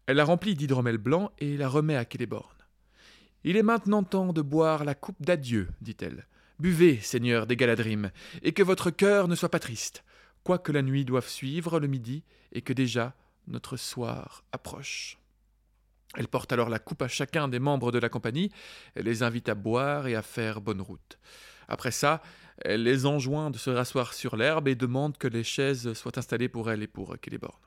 Elle 0.05 0.17
la 0.17 0.23
remplit 0.23 0.55
d'hydromel 0.55 0.97
blanc 0.97 1.31
et 1.39 1.57
la 1.57 1.67
remet 1.67 1.95
à 1.95 2.05
Celeborn. 2.05 2.55
Il 3.43 3.57
est 3.57 3.63
maintenant 3.63 4.03
temps 4.03 4.33
de 4.33 4.41
boire 4.41 4.85
la 4.85 4.95
coupe 4.95 5.21
d'adieu, 5.21 5.69
dit-elle. 5.81 6.27
Buvez, 6.59 6.99
seigneur 6.99 7.47
des 7.47 7.55
Galadrim, 7.55 8.11
et 8.43 8.51
que 8.51 8.61
votre 8.61 8.91
cœur 8.91 9.27
ne 9.27 9.35
soit 9.35 9.49
pas 9.49 9.59
triste, 9.59 10.03
quoique 10.43 10.71
la 10.71 10.83
nuit 10.83 11.05
doive 11.05 11.27
suivre 11.27 11.79
le 11.79 11.87
midi, 11.87 12.23
et 12.51 12.61
que 12.61 12.73
déjà 12.73 13.15
notre 13.47 13.77
soir 13.77 14.43
approche. 14.51 15.17
Elle 16.17 16.27
porte 16.27 16.51
alors 16.51 16.69
la 16.69 16.79
coupe 16.79 17.01
à 17.01 17.07
chacun 17.07 17.47
des 17.47 17.59
membres 17.59 17.91
de 17.91 17.99
la 17.99 18.09
compagnie, 18.09 18.51
elle 18.95 19.05
les 19.05 19.23
invite 19.23 19.49
à 19.49 19.55
boire 19.55 20.07
et 20.07 20.15
à 20.15 20.21
faire 20.21 20.61
bonne 20.61 20.81
route. 20.81 21.17
Après 21.67 21.91
ça, 21.91 22.21
elle 22.57 22.83
les 22.83 23.05
enjoint 23.05 23.49
de 23.49 23.57
se 23.57 23.69
rasseoir 23.69 24.13
sur 24.13 24.35
l'herbe 24.35 24.67
et 24.67 24.75
demande 24.75 25.17
que 25.17 25.27
les 25.27 25.43
chaises 25.43 25.93
soient 25.93 26.19
installées 26.19 26.49
pour 26.49 26.69
elle 26.69 26.83
et 26.83 26.87
pour 26.87 27.15
Celeborn. 27.23 27.57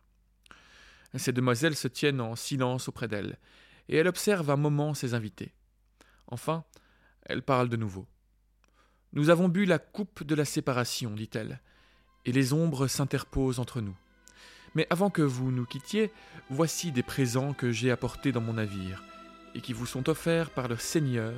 Ces 1.16 1.32
demoiselles 1.32 1.76
se 1.76 1.88
tiennent 1.88 2.20
en 2.20 2.36
silence 2.36 2.88
auprès 2.88 3.08
d'elle, 3.08 3.38
et 3.88 3.96
elle 3.96 4.08
observe 4.08 4.50
un 4.50 4.56
moment 4.56 4.94
ses 4.94 5.14
invités. 5.14 5.54
Enfin, 6.26 6.64
elle 7.22 7.42
parle 7.42 7.68
de 7.68 7.76
nouveau. 7.76 8.06
Nous 9.12 9.30
avons 9.30 9.48
bu 9.48 9.64
la 9.64 9.78
coupe 9.78 10.24
de 10.24 10.34
la 10.34 10.44
séparation, 10.44 11.10
dit-elle, 11.12 11.60
et 12.24 12.32
les 12.32 12.52
ombres 12.52 12.88
s'interposent 12.88 13.60
entre 13.60 13.80
nous. 13.80 13.96
Mais 14.74 14.86
avant 14.90 15.10
que 15.10 15.22
vous 15.22 15.52
nous 15.52 15.66
quittiez, 15.66 16.12
voici 16.50 16.90
des 16.90 17.02
présents 17.02 17.52
que 17.52 17.70
j'ai 17.70 17.90
apportés 17.90 18.32
dans 18.32 18.40
mon 18.40 18.54
navire, 18.54 19.04
et 19.54 19.60
qui 19.60 19.72
vous 19.72 19.86
sont 19.86 20.08
offerts 20.08 20.50
par 20.50 20.68
le 20.68 20.76
Seigneur 20.76 21.34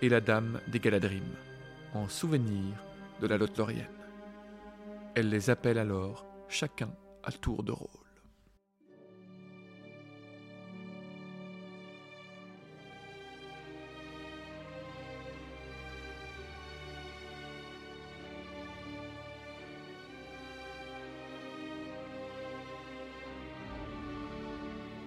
et 0.00 0.08
la 0.08 0.20
Dame 0.20 0.60
des 0.68 0.80
Galadrim, 0.80 1.24
en 1.94 2.08
souvenir 2.08 2.74
de 3.20 3.26
la 3.26 3.36
Lothlorienne. 3.36 3.86
Elle 5.14 5.28
les 5.28 5.50
appelle 5.50 5.78
alors 5.78 6.26
chacun 6.48 6.90
à 7.24 7.32
tour 7.32 7.62
de 7.62 7.72
rôle. 7.72 8.07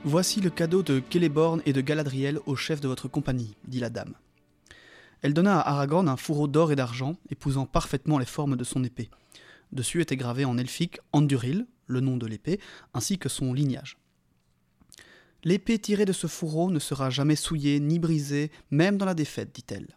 Voici 0.03 0.41
le 0.41 0.49
cadeau 0.49 0.81
de 0.81 0.99
Celeborn 1.11 1.61
et 1.67 1.73
de 1.73 1.81
Galadriel 1.81 2.39
au 2.47 2.55
chef 2.55 2.81
de 2.81 2.87
votre 2.87 3.07
compagnie, 3.07 3.55
dit 3.67 3.79
la 3.79 3.91
dame. 3.91 4.15
Elle 5.21 5.35
donna 5.35 5.59
à 5.59 5.73
Aragorn 5.73 6.09
un 6.09 6.17
fourreau 6.17 6.47
d'or 6.47 6.71
et 6.71 6.75
d'argent, 6.75 7.17
épousant 7.29 7.67
parfaitement 7.67 8.17
les 8.17 8.25
formes 8.25 8.55
de 8.55 8.63
son 8.63 8.83
épée. 8.83 9.11
Dessus 9.71 10.01
était 10.01 10.17
gravé 10.17 10.43
en 10.43 10.57
elfique 10.57 10.99
Anduril, 11.13 11.67
le 11.85 11.99
nom 11.99 12.17
de 12.17 12.25
l'épée, 12.25 12.59
ainsi 12.95 13.19
que 13.19 13.29
son 13.29 13.53
lignage. 13.53 13.99
L'épée 15.43 15.77
tirée 15.77 16.05
de 16.05 16.13
ce 16.13 16.25
fourreau 16.25 16.71
ne 16.71 16.79
sera 16.79 17.11
jamais 17.11 17.35
souillée 17.35 17.79
ni 17.79 17.99
brisée, 17.99 18.49
même 18.71 18.97
dans 18.97 19.05
la 19.05 19.13
défaite, 19.13 19.53
dit-elle. 19.53 19.95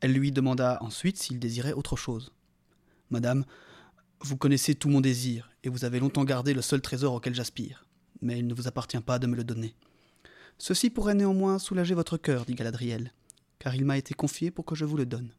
Elle 0.00 0.14
lui 0.14 0.32
demanda 0.32 0.78
ensuite 0.80 1.18
s'il 1.18 1.38
désirait 1.38 1.74
autre 1.74 1.96
chose. 1.96 2.32
Madame, 3.10 3.44
vous 4.20 4.38
connaissez 4.38 4.74
tout 4.74 4.88
mon 4.88 5.02
désir, 5.02 5.50
et 5.62 5.68
vous 5.68 5.84
avez 5.84 6.00
longtemps 6.00 6.24
gardé 6.24 6.54
le 6.54 6.62
seul 6.62 6.80
trésor 6.80 7.12
auquel 7.12 7.34
j'aspire 7.34 7.83
mais 8.24 8.38
il 8.38 8.46
ne 8.46 8.54
vous 8.54 8.66
appartient 8.66 8.98
pas 9.00 9.18
de 9.18 9.26
me 9.26 9.36
le 9.36 9.44
donner. 9.44 9.74
Ceci 10.58 10.90
pourrait 10.90 11.14
néanmoins 11.14 11.58
soulager 11.58 11.94
votre 11.94 12.16
cœur, 12.16 12.44
dit 12.44 12.54
Galadriel, 12.54 13.12
car 13.58 13.74
il 13.74 13.84
m'a 13.84 13.98
été 13.98 14.14
confié 14.14 14.50
pour 14.50 14.64
que 14.64 14.74
je 14.74 14.84
vous 14.84 14.96
le 14.96 15.06
donne. 15.06 15.30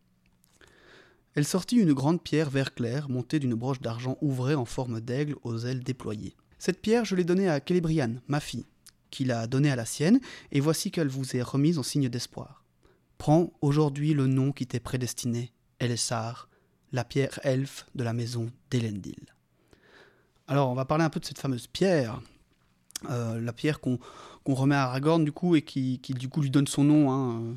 Elle 1.36 1.46
sortit 1.46 1.76
une 1.76 1.94
grande 1.94 2.22
pierre 2.22 2.50
vert 2.50 2.74
clair, 2.74 3.10
montée 3.10 3.40
d'une 3.40 3.56
broche 3.56 3.82
d'argent 3.82 4.18
ouvrée 4.22 4.56
en 4.56 4.66
forme 4.66 5.02
d'aigle 5.02 5.36
aux 5.44 5.58
ailes 5.60 5.84
déployées. 5.84 6.36
Cette 6.60 6.82
pierre, 6.82 7.04
je 7.04 7.16
l'ai 7.16 7.26
donnée 7.26 7.50
à 7.50 7.60
Célébriane, 7.60 8.22
ma 8.28 8.40
fille, 8.40 8.66
qui 9.12 9.26
l'a 9.26 9.48
donnée 9.48 9.72
à 9.72 9.76
la 9.76 9.86
sienne, 9.86 10.22
et 10.52 10.62
voici 10.62 10.92
qu'elle 10.92 11.10
vous 11.10 11.36
est 11.36 11.42
remise 11.42 11.78
en 11.78 11.84
signe 11.84 12.08
d'espoir. 12.08 12.64
Prends 13.18 13.52
aujourd'hui 13.62 14.14
le 14.14 14.28
nom 14.28 14.52
qui 14.52 14.66
t'est 14.66 14.80
prédestiné, 14.80 15.52
Elessar, 15.80 16.50
la 16.92 17.04
pierre 17.04 17.40
elfe 17.44 17.86
de 17.96 18.04
la 18.04 18.14
maison 18.14 18.50
d'Elendil. 18.72 19.26
Alors, 20.48 20.70
on 20.70 20.76
va 20.76 20.86
parler 20.86 21.04
un 21.04 21.10
peu 21.10 21.20
de 21.20 21.26
cette 21.26 21.40
fameuse 21.40 21.68
pierre, 21.68 22.22
euh, 23.10 23.40
la 23.42 23.54
pierre 23.54 23.80
qu'on 23.80 24.00
remet 24.46 24.76
à 24.76 24.84
Aragorn 24.84 25.24
du 25.24 25.32
coup 25.32 25.56
et 25.56 25.62
qui, 25.62 26.00
du 26.00 26.30
coup 26.30 26.42
lui 26.42 26.50
donne 26.50 26.68
son 26.68 26.84
nom. 26.84 27.12
Hein. 27.12 27.56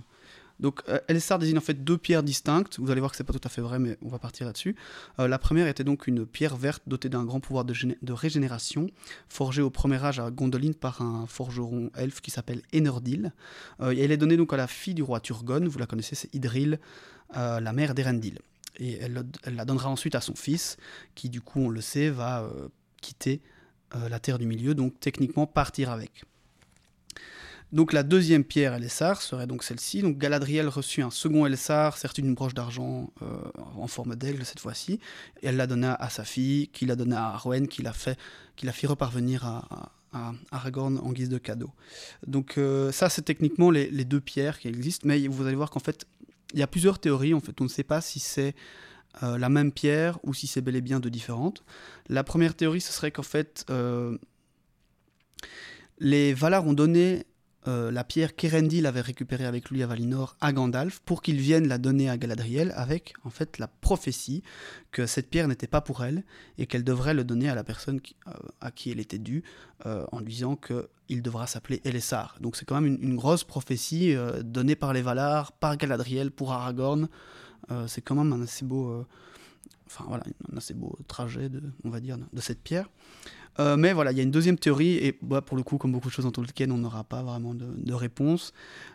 Donc 0.61 0.82
euh, 0.89 0.99
Elessar 1.07 1.39
désigne 1.39 1.59
en 1.59 1.62
fait 1.62 1.84
deux 1.84 1.97
pierres 1.97 2.24
distinctes. 2.24 2.78
Vous 2.80 2.91
allez 2.91 3.01
voir 3.01 3.12
que 3.12 3.16
c'est 3.16 3.24
pas 3.24 3.32
tout 3.32 3.41
à 3.45 3.49
fait 3.49 3.61
vrai, 3.61 3.78
mais 3.78 3.97
on 4.03 4.09
va 4.09 4.18
partir 4.18 4.47
là-dessus. 4.47 4.74
Euh, 5.20 5.28
la 5.28 5.39
première 5.39 5.68
était 5.68 5.84
donc 5.84 6.09
une 6.09 6.26
pierre 6.26 6.57
verte 6.57 6.82
dotée 6.86 7.09
d'un 7.09 7.24
grand 7.24 7.41
pouvoir 7.41 7.64
de, 7.64 8.12
régénération, 8.12 8.89
forgée 9.28 9.62
au 9.62 9.70
premier 9.70 10.03
âge 10.05 10.18
à 10.18 10.30
Gondolin 10.30 10.72
par 10.72 11.01
un 11.01 11.26
forgeron 11.26 11.91
elfe 11.97 12.20
qui 12.20 12.30
s'appelle 12.30 12.62
Enordil. 12.74 13.32
elle 13.80 14.11
est 14.11 14.16
donnée 14.16 14.36
donc 14.36 14.53
à 14.53 14.57
la 14.57 14.66
fille 14.66 14.95
du 14.95 15.03
roi 15.03 15.20
Turgon. 15.20 15.66
Vous 15.68 15.78
la 15.78 15.86
connaissez, 15.86 16.16
c'est 16.16 16.34
Idril, 16.34 16.80
la 17.34 17.72
mère 17.72 17.95
d'Erendil. 17.95 18.39
Et 18.80 18.95
elle, 18.95 19.24
la 19.47 19.64
donnera 19.64 19.91
ensuite 19.91 20.14
à 20.14 20.20
son 20.20 20.34
fils, 20.34 20.76
qui 21.14 21.28
du 21.28 21.41
coup, 21.41 21.61
on 21.61 21.68
le 21.68 21.80
sait, 21.80 22.11
va 22.11 22.49
quitter 23.01 23.41
euh, 23.95 24.09
la 24.09 24.20
Terre 24.20 24.39
du 24.39 24.47
Milieu, 24.47 24.74
donc 24.74 24.99
techniquement 25.01 25.47
partir 25.47 25.91
avec. 25.91 26.24
Donc 27.70 27.93
la 27.93 28.03
deuxième 28.03 28.45
pierre 28.45 28.74
Elessar 28.74 29.20
serait 29.20 29.47
donc 29.47 29.62
celle-ci. 29.62 30.01
Donc 30.01 30.16
Galadriel 30.16 30.68
reçut 30.68 31.03
un 31.03 31.11
second 31.11 31.45
Elessar, 31.45 31.99
certes 31.99 32.20
d'une 32.20 32.34
broche 32.34 32.55
d'argent 32.55 33.11
euh, 33.22 33.26
en 33.76 33.86
forme 33.86 34.16
d'aigle 34.16 34.45
cette 34.45 34.61
fois-ci. 34.61 35.01
elle 35.43 35.57
l'a 35.57 35.66
donna 35.66 35.95
à 35.95 36.09
sa 36.09 36.24
fille, 36.24 36.68
qui 36.68 36.86
l'a 36.86 36.97
donna 36.97 37.28
à 37.28 37.34
Arwen, 37.34 37.68
qui 37.68 37.82
l'a 37.82 37.93
fait, 37.93 38.18
qui 38.57 38.64
l'a 38.64 38.72
fait 38.72 38.86
reparvenir 38.86 39.45
à, 39.45 39.93
Aragorn 40.51 40.99
en 40.99 41.12
guise 41.12 41.28
de 41.28 41.36
cadeau. 41.36 41.70
Donc 42.26 42.57
euh, 42.57 42.91
ça 42.93 43.11
c'est 43.11 43.20
techniquement 43.20 43.70
les, 43.70 43.91
les, 43.91 44.07
deux 44.07 44.20
pierres 44.20 44.59
qui 44.59 44.68
existent, 44.68 45.07
mais 45.07 45.28
vous 45.28 45.47
allez 45.47 45.55
voir 45.55 45.70
qu'en 45.70 45.80
fait 45.80 46.07
il 46.55 46.61
y 46.61 46.62
a 46.62 46.66
plusieurs 46.66 46.99
théories. 46.99 47.34
En 47.34 47.41
fait 47.41 47.61
on 47.61 47.64
ne 47.64 47.68
sait 47.68 47.84
pas 47.84 48.01
si 48.01 48.18
c'est 48.18 48.55
euh, 49.23 49.39
la 49.39 49.49
même 49.49 49.73
pierre 49.73 50.19
ou 50.23 50.35
si 50.35 50.47
c'est 50.47 50.61
bel 50.61 50.77
et 50.77 50.81
bien 50.81 51.01
de 51.01 51.09
différentes. 51.09 51.65
La 52.09 52.23
première 52.23 52.55
théorie, 52.55 52.81
ce 52.81 52.93
serait 52.93 53.11
qu'en 53.11 53.23
fait, 53.23 53.65
euh, 53.71 54.17
les 55.99 56.35
Valar 56.35 56.67
ont 56.67 56.73
donné 56.73 57.25
euh, 57.67 57.91
la 57.91 58.05
pierre 58.05 58.37
qu'Erendil 58.37 58.87
avait 58.87 59.01
récupérée 59.01 59.45
avec 59.45 59.71
lui 59.71 59.83
à 59.83 59.89
Valinor 59.89 60.37
à 60.41 60.53
Gandalf 60.53 61.01
pour 61.01 61.23
qu'il 61.23 61.41
vienne 61.41 61.67
la 61.67 61.79
donner 61.79 62.09
à 62.09 62.17
Galadriel 62.17 62.73
avec 62.77 63.15
en 63.25 63.31
fait 63.31 63.59
la 63.59 63.67
prophétie 63.67 64.45
que 64.93 65.07
cette 65.07 65.29
pierre 65.29 65.49
n'était 65.49 65.67
pas 65.67 65.81
pour 65.81 66.05
elle 66.05 66.23
et 66.57 66.67
qu'elle 66.67 66.85
devrait 66.85 67.15
le 67.15 67.25
donner 67.25 67.49
à 67.49 67.57
la 67.57 67.65
personne 67.65 68.01
à 68.61 68.71
qui 68.71 68.93
elle 68.93 69.01
était 69.01 69.19
due 69.19 69.43
en 69.85 70.21
lui 70.21 70.29
disant 70.29 70.57
qu'il 70.57 71.21
devra 71.21 71.47
s'appeler 71.49 71.83
Elessar. 71.85 72.37
Donc 72.41 72.57
c'est 72.57 72.65
quand 72.65 72.81
même 72.81 72.87
une, 72.87 73.03
une 73.03 73.17
grosse 73.17 73.45
prophétie 73.45 74.15
donnée 74.45 74.77
par 74.77 74.93
les 74.93 75.03
Valar, 75.03 75.53
par 75.53 75.77
Galadriel 75.77 76.31
pour 76.31 76.53
Aragorn. 76.53 77.09
Euh, 77.71 77.87
c'est 77.87 78.01
quand 78.01 78.14
même 78.14 78.33
un 78.33 78.43
assez 78.43 78.64
beau, 78.64 78.91
euh, 78.91 79.07
un 80.01 80.57
assez 80.57 80.75
beau 80.75 80.99
trajet, 81.07 81.49
de, 81.49 81.62
on 81.85 81.91
va 81.91 82.01
dire, 82.01 82.16
cette 82.39 82.62
pierre. 82.62 82.89
Euh, 83.61 83.77
mais 83.77 83.93
voilà, 83.93 84.12
il 84.12 84.19
y 84.19 84.21
a 84.21 84.23
une 84.23 84.31
deuxième 84.31 84.59
théorie, 84.59 84.95
et 84.97 85.19
bah, 85.21 85.43
pour 85.43 85.57
le 85.57 85.62
coup, 85.62 85.79
comme 85.79 85.93
beaucoup 85.93 86.09
de 86.09 86.12
choses 86.12 86.25
dans 86.25 86.31
Tolkien, 86.31 86.71
on 86.71 86.79
n'aura 86.79 87.05
pas 87.05 87.23
vraiment 87.23 87.55
de, 87.55 87.93
réponse. 87.93 88.53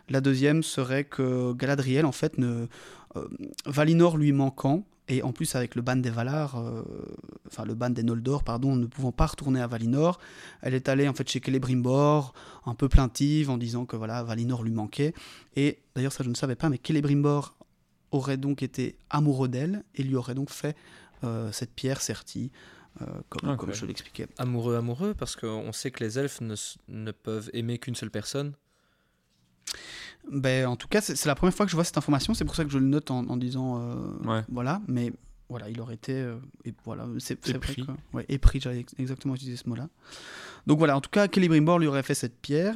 La 0.08 0.20
deuxième 0.20 0.62
serait 0.62 1.04
que 1.04 1.52
Galadriel, 1.52 2.06
en 2.06 2.12
fait, 2.12 2.34
Valinor 3.66 4.16
lui 4.16 4.32
manquant, 4.32 4.84
et 5.06 5.22
en 5.22 5.32
plus 5.32 5.54
avec 5.54 5.74
le 5.74 5.82
ban 5.82 5.96
des 5.96 6.08
Valar, 6.08 6.56
enfin 7.46 7.66
le 7.66 7.74
ban 7.74 7.90
des 7.90 8.02
Noldor, 8.02 8.42
pardon, 8.42 8.74
ne 8.74 8.86
pouvant 8.86 9.12
pas 9.12 9.26
retourner 9.26 9.60
à 9.60 9.66
Valinor, 9.66 10.18
elle 10.62 10.72
est 10.72 10.88
allée 10.88 11.06
en 11.08 11.12
fait 11.12 11.28
chez 11.28 11.42
Celebrimbor, 11.44 12.32
un 12.64 12.74
peu 12.74 12.88
plaintive, 12.88 13.50
en 13.50 13.58
disant 13.58 13.84
que 13.84 13.96
voilà, 13.96 14.22
Valinor 14.22 14.62
lui 14.62 14.72
manquait. 14.72 15.12
Et 15.56 15.80
d'ailleurs, 15.94 16.12
ça 16.12 16.24
je 16.24 16.30
ne 16.30 16.34
savais 16.34 16.56
pas, 16.56 16.70
mais 16.70 16.80
Celebrimbor 16.82 17.54
aurait 18.14 18.36
donc 18.36 18.62
été 18.62 18.96
amoureux 19.10 19.48
d'elle 19.48 19.84
et 19.94 20.02
lui 20.02 20.16
aurait 20.16 20.34
donc 20.34 20.50
fait 20.50 20.76
euh, 21.24 21.50
cette 21.52 21.72
pierre 21.72 22.00
sertie, 22.00 22.50
euh, 23.02 23.06
comme, 23.28 23.56
comme, 23.56 23.72
je 23.72 23.86
l'expliquais. 23.86 24.28
Amoureux, 24.38 24.76
amoureux, 24.76 25.14
parce 25.14 25.36
qu'on 25.36 25.72
sait 25.72 25.90
que 25.90 26.02
les 26.02 26.18
elfes 26.18 26.40
ne, 26.40 26.54
ne 26.88 27.10
peuvent 27.10 27.50
aimer 27.52 27.78
qu'une 27.78 27.96
seule 27.96 28.10
personne. 28.10 28.54
Ben, 30.30 30.66
en 30.66 30.76
tout 30.76 30.88
cas, 30.88 31.00
c'est 31.00 31.26
la 31.26 31.34
première 31.34 31.54
fois 31.54 31.66
que 31.66 31.70
je 31.70 31.76
vois 31.76 31.84
cette 31.84 31.98
information, 31.98 32.34
c'est 32.34 32.44
pour 32.44 32.54
ça 32.54 32.64
que 32.64 32.70
je 32.70 32.78
le 32.78 32.86
note 32.86 33.10
en, 33.10 33.36
disant 33.36 33.80
euh, 33.80 34.42
voilà, 34.48 34.80
mais 34.86 35.12
voilà, 35.48 35.68
il 35.68 35.80
aurait 35.80 35.94
été 35.94 36.34
et 36.64 36.72
voilà, 36.84 37.06
c'est. 37.18 37.38
Vrai 37.46 37.58
que, 37.74 37.82
ouais, 38.16 38.24
épris, 38.28 38.60
j'avais 38.60 38.86
exactement 38.98 39.34
utilisé 39.34 39.56
ce 39.56 39.68
mot-là. 39.68 39.88
Donc 40.66 40.78
voilà, 40.78 40.96
en 40.96 41.00
tout 41.00 41.10
cas, 41.10 41.28
Kelly 41.28 41.48
Brimbor 41.48 41.78
lui 41.78 41.88
aurait 41.88 42.02
fait 42.02 42.14
cette 42.14 42.40
pierre. 42.40 42.74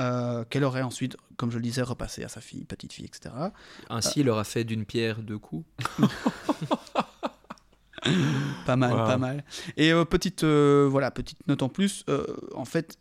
Euh, 0.00 0.44
qu'elle 0.48 0.64
aurait 0.64 0.82
ensuite, 0.82 1.16
comme 1.36 1.50
je 1.50 1.56
le 1.56 1.62
disais, 1.62 1.82
repassé 1.82 2.24
à 2.24 2.28
sa 2.28 2.40
fille, 2.40 2.64
petite 2.64 2.92
fille, 2.92 3.04
etc. 3.04 3.34
Ainsi, 3.90 4.20
il 4.20 4.30
aura 4.30 4.44
fait 4.44 4.64
d'une 4.64 4.86
pierre 4.86 5.20
deux 5.20 5.38
coups. 5.38 5.66
pas 8.64 8.76
mal, 8.76 8.92
pas 8.92 9.18
mal. 9.18 9.44
Et 9.76 9.92
euh, 9.92 10.06
petite, 10.06 10.42
euh, 10.42 10.88
voilà, 10.90 11.10
petite 11.10 11.46
note 11.48 11.62
en 11.62 11.68
plus, 11.68 12.06
en 12.54 12.64
fait, 12.64 12.98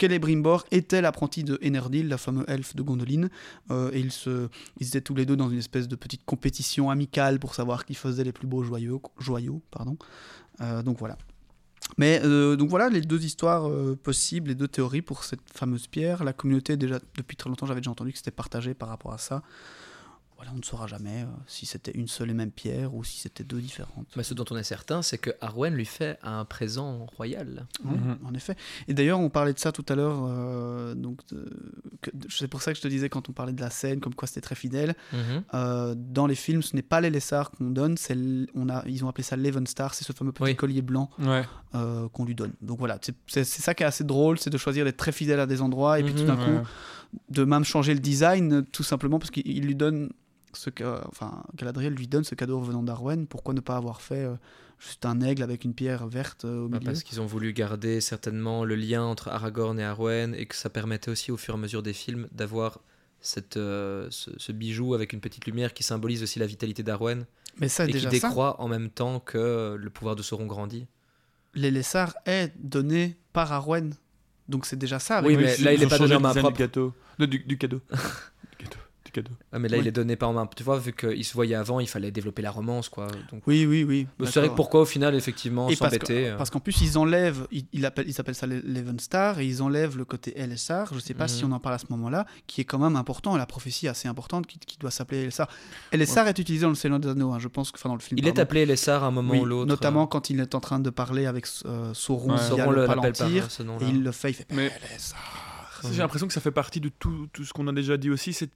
Celebrimbor 0.00 0.64
était 0.70 1.00
l'apprenti 1.00 1.42
de 1.42 1.58
Enerdil, 1.64 2.06
la 2.06 2.18
fameuse 2.18 2.44
elfe 2.46 2.76
de 2.76 2.82
Gondolin, 2.82 3.28
et 3.70 3.98
ils, 3.98 4.12
se, 4.12 4.48
ils 4.78 4.86
étaient 4.86 5.00
tous 5.00 5.14
les 5.16 5.26
deux 5.26 5.36
dans 5.36 5.50
une 5.50 5.58
espèce 5.58 5.88
de 5.88 5.96
petite 5.96 6.24
compétition 6.24 6.88
amicale 6.88 7.40
pour 7.40 7.56
savoir 7.56 7.84
qui 7.84 7.94
faisait 7.94 8.22
les 8.22 8.32
plus 8.32 8.46
beaux 8.46 8.62
joyaux. 8.62 9.02
joyaux 9.18 9.60
pardon. 9.72 9.96
donc 10.84 10.98
voilà. 11.00 11.18
Mais 11.98 12.20
euh, 12.24 12.56
donc 12.56 12.68
voilà 12.68 12.88
les 12.88 13.00
deux 13.00 13.24
histoires 13.24 13.68
euh, 13.68 13.98
possibles, 14.00 14.48
les 14.48 14.54
deux 14.54 14.68
théories 14.68 15.02
pour 15.02 15.24
cette 15.24 15.40
fameuse 15.52 15.86
pierre. 15.86 16.24
La 16.24 16.32
communauté, 16.32 16.76
déjà 16.76 16.98
depuis 17.16 17.36
très 17.36 17.48
longtemps, 17.48 17.66
j'avais 17.66 17.80
déjà 17.80 17.90
entendu 17.90 18.12
que 18.12 18.18
c'était 18.18 18.30
partagé 18.30 18.74
par 18.74 18.88
rapport 18.88 19.12
à 19.12 19.18
ça. 19.18 19.42
Voilà, 20.36 20.52
on 20.54 20.58
ne 20.58 20.62
saura 20.62 20.86
jamais 20.86 21.22
euh, 21.22 21.26
si 21.46 21.64
c'était 21.66 21.92
une 21.92 22.08
seule 22.08 22.30
et 22.30 22.34
même 22.34 22.50
pierre 22.50 22.94
ou 22.94 23.02
si 23.04 23.18
c'était 23.18 23.42
deux 23.44 23.60
différentes. 23.60 24.06
Mais 24.16 24.22
ce 24.22 24.34
dont 24.34 24.44
on 24.50 24.56
est 24.56 24.62
certain, 24.62 25.00
c'est 25.02 25.16
que 25.18 25.30
Arwen 25.40 25.74
lui 25.74 25.86
fait 25.86 26.18
un 26.22 26.44
présent 26.44 27.06
royal. 27.16 27.66
Mhm. 27.82 28.18
En 28.24 28.34
effet. 28.34 28.54
Et 28.86 28.92
d'ailleurs, 28.94 29.18
on 29.20 29.30
parlait 29.30 29.54
de 29.54 29.58
ça 29.58 29.72
tout 29.72 29.84
à 29.88 29.94
l'heure. 29.94 30.24
euh, 30.28 30.94
donc, 30.94 31.20
c'est 32.28 32.48
pour 32.48 32.62
ça 32.62 32.72
que 32.72 32.76
je 32.76 32.82
te 32.82 32.88
disais 32.88 33.08
quand 33.08 33.28
on 33.28 33.32
parlait 33.32 33.52
de 33.52 33.60
la 33.60 33.70
scène, 33.70 34.00
comme 34.00 34.14
quoi 34.14 34.28
c'était 34.28 34.40
très 34.42 34.54
fidèle. 34.54 34.94
Mhm. 35.12 35.44
Euh, 35.54 35.94
dans 35.96 36.26
les 36.26 36.34
films, 36.34 36.62
ce 36.62 36.76
n'est 36.76 36.82
pas 36.82 37.00
les 37.00 37.10
Lessards 37.10 37.50
qu'on 37.52 37.70
donne, 37.70 37.96
c'est 37.96 38.16
on 38.54 38.68
a, 38.68 38.84
ils 38.86 39.04
ont 39.04 39.08
appelé 39.08 39.22
ça 39.24 39.36
l'Evenstar, 39.36 39.94
c'est 39.94 40.04
ce 40.04 40.12
fameux 40.12 40.32
petit 40.32 40.42
Oui. 40.44 40.56
collier 40.56 40.82
blanc 40.82 41.10
Ouais. 41.18 41.44
euh, 41.74 42.08
qu'on 42.10 42.24
lui 42.24 42.34
donne. 42.34 42.52
Donc 42.60 42.78
voilà, 42.78 42.98
c'est 43.26 43.44
ça 43.44 43.74
qui 43.74 43.82
est 43.82 43.86
assez 43.86 44.04
drôle, 44.04 44.38
c'est 44.38 44.50
de 44.50 44.58
choisir 44.58 44.84
d'être 44.84 44.96
très 44.96 45.12
fidèle 45.12 45.40
à 45.40 45.46
des 45.46 45.62
endroits 45.62 45.98
et 45.98 46.02
puis 46.02 46.12
Mhm. 46.12 46.18
tout 46.20 46.26
d'un 46.26 46.36
Ouais. 46.38 46.60
coup 46.60 46.66
de 47.30 47.44
même 47.44 47.64
changer 47.64 47.94
le 47.94 48.00
design, 48.00 48.64
tout 48.66 48.82
simplement 48.82 49.18
parce 49.18 49.30
qu'il 49.30 49.46
il 49.46 49.64
lui 49.64 49.74
donne 49.74 50.10
ce 50.56 50.70
que, 50.70 50.84
enfin, 51.08 51.42
Galadriel 51.54 51.94
lui 51.94 52.06
donne 52.08 52.24
ce 52.24 52.34
cadeau 52.34 52.60
revenant 52.60 52.82
d'Arwen. 52.82 53.26
Pourquoi 53.26 53.54
ne 53.54 53.60
pas 53.60 53.76
avoir 53.76 54.00
fait 54.00 54.24
euh, 54.24 54.34
juste 54.78 55.04
un 55.06 55.20
aigle 55.20 55.42
avec 55.42 55.64
une 55.64 55.74
pierre 55.74 56.06
verte 56.06 56.44
euh, 56.44 56.64
au 56.64 56.68
Bah, 56.68 56.78
milieu 56.78 56.90
parce 56.92 57.02
qu'ils 57.02 57.20
ont 57.20 57.26
voulu 57.26 57.52
garder 57.52 58.00
certainement 58.00 58.64
le 58.64 58.74
lien 58.74 59.02
entre 59.02 59.28
Aragorn 59.28 59.78
et 59.78 59.84
Arwen 59.84 60.34
et 60.34 60.46
que 60.46 60.54
ça 60.56 60.70
permettait 60.70 61.10
aussi 61.10 61.30
au 61.32 61.36
fur 61.36 61.54
et 61.54 61.58
à 61.58 61.60
mesure 61.60 61.82
des 61.82 61.92
films 61.92 62.28
d'avoir 62.32 62.80
cette, 63.20 63.56
euh, 63.56 64.06
ce, 64.10 64.30
ce 64.36 64.52
bijou 64.52 64.94
avec 64.94 65.12
une 65.12 65.20
petite 65.20 65.46
lumière 65.46 65.74
qui 65.74 65.82
symbolise 65.82 66.22
aussi 66.22 66.38
la 66.38 66.46
vitalité 66.46 66.82
d'Arwen 66.82 67.24
Mais 67.58 67.68
ça, 67.68 67.86
et 67.86 67.90
qui 67.90 68.00
ça, 68.00 68.08
décroît 68.10 68.60
en 68.60 68.68
même 68.68 68.90
temps 68.90 69.20
que 69.20 69.76
le 69.78 69.90
pouvoir 69.90 70.16
de 70.16 70.22
Sauron 70.22 70.46
grandit. 70.46 70.86
les 71.54 71.70
Lessards 71.70 72.14
est 72.26 72.52
donné 72.58 73.16
par 73.32 73.52
Arwen. 73.52 73.94
Donc 74.48 74.64
c'est 74.66 74.76
déjà 74.76 75.00
ça. 75.00 75.16
avec 75.18 75.28
Oui, 75.28 75.34
le- 75.36 75.42
mais 75.42 75.56
là, 75.56 75.72
il 75.72 75.80
ils 75.80 75.82
est 75.82 75.86
ont 75.86 75.88
pas 75.88 75.96
changé 75.96 76.14
donné 76.14 76.14
en 76.14 76.18
le 76.18 76.22
main 76.22 76.28
design 76.28 76.42
propre. 76.44 76.56
Du 76.56 76.62
gâteau. 76.62 76.94
Non, 77.18 77.26
du, 77.26 77.38
du 77.40 77.58
cadeau. 77.58 77.80
cadeau. 79.22 79.32
Ah, 79.52 79.58
mais 79.58 79.68
là, 79.68 79.76
Oui. 79.78 79.84
il 79.84 79.88
est 79.88 79.92
donné 79.92 80.16
pas 80.16 80.26
en 80.26 80.32
main. 80.32 80.48
Tu 80.56 80.62
vois, 80.62 80.78
vu 80.78 80.92
qu'il 80.92 81.24
se 81.24 81.34
voyait 81.34 81.54
avant, 81.54 81.80
il 81.80 81.88
fallait 81.88 82.10
développer 82.10 82.42
la 82.42 82.50
romance, 82.50 82.88
quoi. 82.88 83.08
Donc, 83.32 83.42
Oui, 83.46 83.66
oui, 83.66 83.84
oui. 83.84 84.06
c'est 84.26 84.40
vrai 84.40 84.48
que 84.48 84.54
pourquoi 84.54 84.80
au 84.82 84.84
final, 84.84 85.14
effectivement, 85.14 85.68
s'embêter 85.70 86.28
euh, 86.28 86.36
Parce 86.36 86.50
qu'en 86.50 86.60
plus, 86.60 86.80
ils 86.82 86.98
enlèvent, 86.98 87.46
ils, 87.50 87.66
ils 87.72 87.84
appellent, 87.86 88.08
ils 88.08 88.20
appellent 88.20 88.34
ça 88.34 88.46
l'Evenstar, 88.46 89.40
et 89.40 89.46
ils 89.46 89.62
enlèvent 89.62 89.96
le 89.96 90.04
côté 90.04 90.32
LSR, 90.36 90.92
je 90.94 90.98
sais 90.98 91.14
pas 91.14 91.24
Mhm. 91.24 91.28
si 91.28 91.44
on 91.44 91.52
en 91.52 91.60
parle 91.60 91.74
à 91.74 91.78
ce 91.78 91.86
moment-là, 91.90 92.26
qui 92.46 92.60
est 92.60 92.64
quand 92.64 92.78
même 92.78 92.96
important, 92.96 93.36
la 93.36 93.46
prophétie 93.46 93.88
assez 93.88 94.08
importante 94.08 94.46
qui, 94.46 94.58
qui 94.58 94.78
doit 94.78 94.90
s'appeler 94.90 95.24
LSR. 95.26 95.46
LSR 95.92 96.26
est 96.28 96.38
utilisé 96.38 96.62
dans 96.64 96.68
le 96.70 96.74
Seigneur 96.76 97.00
des 97.00 97.08
Anneaux, 97.08 97.32
hein, 97.32 97.38
je 97.38 97.48
pense 97.48 97.70
que, 97.72 97.78
enfin 97.78 97.88
dans 97.88 97.94
le 97.96 98.00
film. 98.00 98.18
Il 98.18 98.26
est 98.28 98.38
appelé 98.38 98.66
Lessar 98.66 99.04
à 99.04 99.08
un 99.08 99.10
moment 99.10 99.32
Oui, 99.32 99.40
ou 99.40 99.44
l'autre. 99.44 99.66
notamment 99.68 100.06
quand 100.06 100.30
il 100.30 100.40
est 100.40 100.54
en 100.54 100.60
train 100.60 100.78
de 100.78 100.90
parler 100.90 101.26
avec 101.26 101.46
euh, 101.64 101.92
Sauron 101.94 102.32
Ouais. 102.32 102.38
Sauron 102.38 102.70
le 102.70 102.86
par 102.86 102.96
Palantir, 102.96 103.48
et 103.60 103.62
nom-là. 103.64 103.86
il 103.88 104.02
le 104.02 104.12
fait, 104.12 104.30
il 104.30 104.34
fait 104.34 104.46
Mais 104.52 104.70
LSR. 104.92 105.16
J'ai 105.92 105.98
l'impression 105.98 106.26
que 106.26 106.32
ça 106.32 106.40
fait 106.40 106.50
partie 106.50 106.80
de 106.80 106.88
tout, 106.88 107.28
tout 107.32 107.44
ce 107.44 107.52
qu'on 107.52 107.66
a 107.68 107.72
déjà 107.72 107.96
dit 107.96 108.10
aussi, 108.10 108.32
c'est 108.32 108.50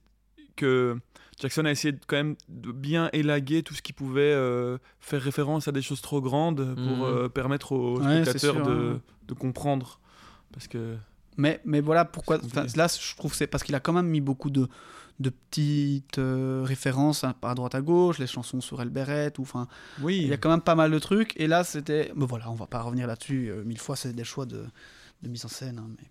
que 0.61 0.97
Jackson 1.41 1.65
a 1.65 1.71
essayé 1.71 1.93
de, 1.93 2.01
quand 2.07 2.17
même 2.17 2.37
de 2.49 2.71
bien 2.73 3.09
élaguer 3.13 3.63
tout 3.63 3.75
ce 3.75 3.83
qui 3.83 3.93
pouvait 3.93 4.33
euh, 4.35 4.79
faire 5.01 5.23
référence 5.23 5.69
à 5.69 5.73
des 5.73 5.83
choses 5.83 6.01
trop 6.03 6.21
grandes 6.21 6.75
pour 6.75 6.97
Mhm. 6.97 7.03
euh, 7.03 7.29
permettre 7.29 7.73
aux 7.73 7.99
Ouais, 8.01 8.23
spectateurs 8.25 8.55
sûr, 8.57 8.67
de, 8.67 8.95
hein. 8.97 9.01
de 9.29 9.35
comprendre. 9.35 10.01
Parce 10.53 10.69
que 10.69 10.97
Mais, 11.37 11.61
mais 11.65 11.81
voilà 11.81 12.05
pourquoi. 12.05 12.39
Là, 12.77 12.87
je 12.89 13.17
trouve 13.17 13.31
que 13.31 13.37
c'est 13.37 13.47
parce 13.47 13.63
qu'il 13.65 13.75
a 13.75 13.81
quand 13.81 13.93
même 13.95 14.09
mis 14.09 14.21
beaucoup 14.21 14.51
de, 14.51 14.69
de 15.21 15.31
petites 15.31 16.19
euh, 16.19 16.63
références 16.67 17.25
hein, 17.25 17.35
à 17.43 17.55
droite 17.55 17.75
à 17.75 17.81
gauche, 17.81 18.19
les 18.19 18.27
chansons 18.27 18.61
sur 18.61 18.83
Elberet, 18.83 19.33
ou 19.39 19.43
enfin. 19.43 19.67
oui, 20.03 20.19
Il 20.23 20.29
y 20.29 20.33
a 20.33 20.37
quand 20.37 20.51
même 20.51 20.61
pas 20.61 20.75
mal 20.75 20.91
de 20.91 20.99
trucs. 20.99 21.33
Et 21.41 21.47
là, 21.47 21.65
c'était. 21.65 22.13
Mais 22.17 22.27
voilà, 22.27 22.51
on 22.51 22.55
va 22.55 22.67
pas 22.67 22.83
revenir 22.83 23.07
là-dessus. 23.07 23.49
euh, 23.51 23.65
mille 23.65 23.79
fois, 23.79 23.97
c'est 23.97 24.13
des 24.13 24.25
choix 24.25 24.45
de, 24.45 24.65
de 25.23 25.29
mise 25.29 25.45
en 25.47 25.49
scène. 25.49 25.79
hein, 25.79 25.89
mais... 25.97 26.07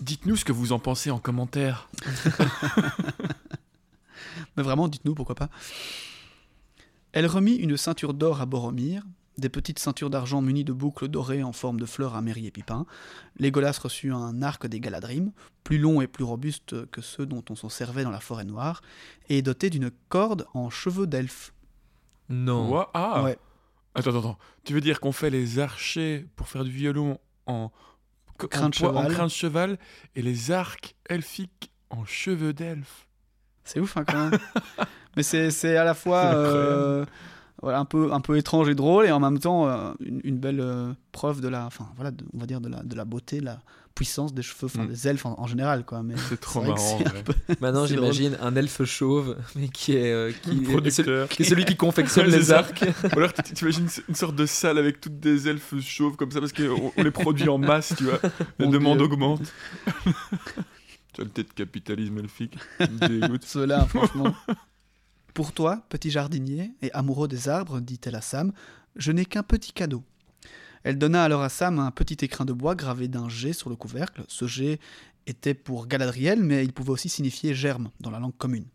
dites-nous 0.00 0.36
ce 0.36 0.44
que 0.44 0.52
vous 0.52 0.72
en 0.72 0.78
pensez 0.78 1.10
en 1.10 1.18
commentaire. 1.18 1.88
mais 4.56 4.62
vraiment, 4.62 4.88
dites-nous 4.88 5.14
pourquoi 5.14 5.34
pas. 5.34 5.48
Elle 7.12 7.26
remit 7.26 7.54
une 7.54 7.76
ceinture 7.76 8.14
d'or 8.14 8.40
à 8.40 8.46
Boromir, 8.46 9.04
des 9.38 9.48
petites 9.48 9.78
ceintures 9.78 10.10
d'argent 10.10 10.42
munies 10.42 10.64
de 10.64 10.72
boucles 10.72 11.08
dorées 11.08 11.42
en 11.42 11.52
forme 11.52 11.80
de 11.80 11.86
fleurs 11.86 12.14
à 12.14 12.22
Merry 12.22 12.46
et 12.46 12.50
Pipin. 12.50 12.86
Légolas 13.38 13.78
reçut 13.82 14.12
un 14.12 14.42
arc 14.42 14.66
des 14.66 14.80
Galadrim, 14.80 15.32
plus 15.64 15.78
long 15.78 16.00
et 16.00 16.06
plus 16.06 16.24
robuste 16.24 16.88
que 16.90 17.00
ceux 17.00 17.26
dont 17.26 17.44
on 17.50 17.56
s'en 17.56 17.68
servait 17.68 18.04
dans 18.04 18.10
la 18.10 18.20
forêt 18.20 18.44
noire, 18.44 18.82
et 19.28 19.42
doté 19.42 19.70
d'une 19.70 19.90
corde 20.08 20.46
en 20.54 20.70
cheveux 20.70 21.06
d'elfe. 21.06 21.52
Non. 22.28 22.70
Ouah, 22.70 22.90
ah 22.94 23.22
Ouais. 23.22 23.38
Attends, 23.94 24.10
attends, 24.10 24.18
attends. 24.18 24.38
Tu 24.64 24.72
veux 24.72 24.80
dire 24.80 25.00
qu'on 25.00 25.12
fait 25.12 25.30
les 25.30 25.58
archers 25.58 26.26
pour 26.36 26.48
faire 26.48 26.64
du 26.64 26.70
violon 26.70 27.18
en, 27.46 27.70
en 27.93 27.93
Crin 28.38 28.68
de 28.70 28.76
poids- 28.76 28.94
en 28.96 29.06
crin 29.08 29.24
de 29.26 29.30
cheval 29.30 29.78
et 30.14 30.22
les 30.22 30.50
arcs 30.50 30.94
elfiques 31.08 31.70
en 31.90 32.04
cheveux 32.04 32.52
d'elfe. 32.52 33.06
C'est 33.64 33.80
ouf, 33.80 33.96
hein, 33.96 34.04
quand 34.06 34.30
même. 34.30 34.38
Mais 35.16 35.22
c'est 35.22 35.76
à 35.76 35.84
la 35.84 35.94
fois 35.94 37.06
voilà, 37.64 37.80
un, 37.80 37.84
peu, 37.84 38.12
un 38.12 38.20
peu 38.20 38.36
étrange 38.36 38.68
et 38.68 38.74
drôle, 38.74 39.06
et 39.06 39.10
en 39.10 39.18
même 39.20 39.38
temps 39.40 39.66
euh, 39.68 39.92
une, 40.00 40.20
une 40.22 40.38
belle 40.38 40.60
euh, 40.60 40.92
preuve 41.12 41.40
de 41.40 41.48
la, 41.48 41.66
enfin, 41.66 41.88
voilà, 41.96 42.10
de- 42.12 42.24
on 42.32 42.38
va 42.38 42.46
dire 42.46 42.60
de 42.60 42.68
la, 42.68 42.82
de 42.82 42.94
la 42.94 43.04
beauté, 43.04 43.40
de 43.40 43.46
la 43.46 43.60
puissance 43.94 44.34
des 44.34 44.42
cheveux, 44.42 44.64
enfin 44.66 44.84
Mm. 44.84 44.88
des 44.88 45.08
elfes 45.08 45.24
en, 45.26 45.38
en 45.38 45.46
général. 45.46 45.84
Quoi. 45.84 46.02
Mais 46.02 46.14
C'est 46.28 46.40
trop 46.40 46.60
marrant. 46.62 46.98
peu- 47.24 47.32
Maintenant, 47.60 47.86
j'imagine 47.86 48.36
un 48.42 48.56
elfe 48.56 48.84
chauve, 48.84 49.36
mais 49.54 49.68
qui 49.68 49.92
est, 49.96 50.12
euh, 50.12 50.32
qui, 50.42 50.50
est 50.50 50.90
celui, 50.90 51.28
qui 51.28 51.42
est 51.42 51.44
celui 51.44 51.64
qui 51.64 51.76
confectionne 51.76 52.26
les 52.30 52.50
arcs. 52.52 52.84
Ou 53.14 53.18
alors 53.18 53.32
tu 53.32 53.52
t'imagines 53.54 53.86
une 54.08 54.14
sorte 54.16 54.34
de 54.34 54.46
salle 54.46 54.78
avec 54.78 55.00
toutes 55.00 55.20
des 55.20 55.48
elfes 55.48 55.74
chauves 55.80 56.16
comme 56.16 56.30
ça 56.32 56.40
parce 56.40 56.52
qu'on 56.52 56.92
on 56.96 57.02
les 57.02 57.10
produit 57.12 57.48
en 57.48 57.58
masse, 57.58 57.94
tu 57.96 58.04
vois. 58.04 58.18
La 58.58 58.66
Mon 58.66 58.72
demande 58.72 58.98
Dieu. 58.98 59.06
augmente. 59.06 59.42
tu 61.12 61.20
as 61.20 61.24
le 61.24 61.30
tête 61.30 61.54
capitalisme 61.54 62.18
elfique. 62.18 62.58
Ceux-là, 63.42 63.86
franchement. 63.86 64.34
Pour 65.34 65.52
toi, 65.52 65.82
petit 65.88 66.12
jardinier 66.12 66.70
et 66.80 66.92
amoureux 66.92 67.26
des 67.26 67.48
arbres, 67.48 67.80
dit-elle 67.80 68.14
à 68.14 68.20
Sam, 68.20 68.52
je 68.94 69.10
n'ai 69.10 69.24
qu'un 69.24 69.42
petit 69.42 69.72
cadeau. 69.72 70.04
Elle 70.84 70.96
donna 70.96 71.24
alors 71.24 71.42
à 71.42 71.48
Sam 71.48 71.80
un 71.80 71.90
petit 71.90 72.24
écrin 72.24 72.44
de 72.44 72.52
bois 72.52 72.76
gravé 72.76 73.08
d'un 73.08 73.28
G 73.28 73.52
sur 73.52 73.68
le 73.68 73.74
couvercle. 73.74 74.24
Ce 74.28 74.46
G 74.46 74.78
était 75.26 75.54
pour 75.54 75.88
Galadriel, 75.88 76.40
mais 76.40 76.64
il 76.64 76.72
pouvait 76.72 76.92
aussi 76.92 77.08
signifier 77.08 77.52
germe 77.52 77.90
dans 77.98 78.12
la 78.12 78.20
langue 78.20 78.36
commune. 78.36 78.66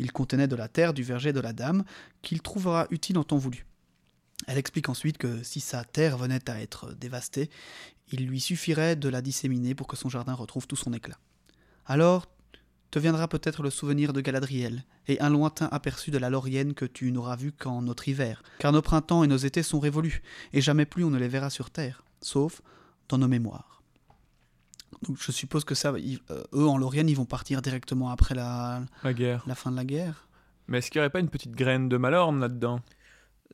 Il 0.00 0.10
contenait 0.10 0.48
de 0.48 0.56
la 0.56 0.66
terre 0.66 0.94
du 0.94 1.04
verger 1.04 1.32
de 1.32 1.38
la 1.38 1.52
dame, 1.52 1.84
qu'il 2.22 2.42
trouvera 2.42 2.88
utile 2.90 3.16
en 3.16 3.22
temps 3.22 3.38
voulu. 3.38 3.64
Elle 4.48 4.58
explique 4.58 4.88
ensuite 4.88 5.16
que 5.16 5.44
si 5.44 5.60
sa 5.60 5.84
terre 5.84 6.18
venait 6.18 6.50
à 6.50 6.60
être 6.60 6.92
dévastée, 6.94 7.50
il 8.10 8.26
lui 8.26 8.40
suffirait 8.40 8.96
de 8.96 9.08
la 9.08 9.22
disséminer 9.22 9.76
pour 9.76 9.86
que 9.86 9.96
son 9.96 10.08
jardin 10.08 10.34
retrouve 10.34 10.66
tout 10.66 10.74
son 10.74 10.92
éclat. 10.92 11.18
Alors 11.86 12.26
te 12.90 12.98
viendra 12.98 13.28
peut-être 13.28 13.62
le 13.62 13.70
souvenir 13.70 14.12
de 14.12 14.20
Galadriel, 14.20 14.84
et 15.06 15.20
un 15.20 15.30
lointain 15.30 15.68
aperçu 15.72 16.10
de 16.10 16.18
la 16.18 16.28
Laurienne 16.30 16.74
que 16.74 16.84
tu 16.84 17.12
n'auras 17.12 17.36
vu 17.36 17.52
qu'en 17.52 17.82
notre 17.82 18.08
hiver, 18.08 18.42
car 18.58 18.72
nos 18.72 18.82
printemps 18.82 19.22
et 19.24 19.28
nos 19.28 19.36
étés 19.36 19.62
sont 19.62 19.78
révolus, 19.80 20.22
et 20.52 20.60
jamais 20.60 20.86
plus 20.86 21.04
on 21.04 21.10
ne 21.10 21.18
les 21.18 21.28
verra 21.28 21.50
sur 21.50 21.70
terre, 21.70 22.02
sauf 22.20 22.62
dans 23.08 23.18
nos 23.18 23.28
mémoires. 23.28 23.82
Donc 25.06 25.16
je 25.20 25.32
suppose 25.32 25.64
que 25.64 25.74
ça, 25.74 25.92
ils- 25.98 26.20
euh, 26.30 26.42
eux 26.52 26.66
en 26.66 26.76
Laurienne, 26.78 27.08
ils 27.08 27.16
vont 27.16 27.24
partir 27.24 27.62
directement 27.62 28.10
après 28.10 28.34
la, 28.34 28.82
La 29.04 29.14
guerre. 29.14 29.42
la 29.46 29.54
fin 29.54 29.70
de 29.70 29.76
la 29.76 29.84
guerre. 29.84 30.28
Mais 30.68 30.78
est-ce 30.78 30.90
qu'il 30.90 30.98
n'y 30.98 31.04
aurait 31.04 31.10
pas 31.10 31.20
une 31.20 31.28
petite 31.30 31.52
graine 31.52 31.88
de 31.88 31.96
Malorne 31.96 32.40
là-dedans? 32.40 32.80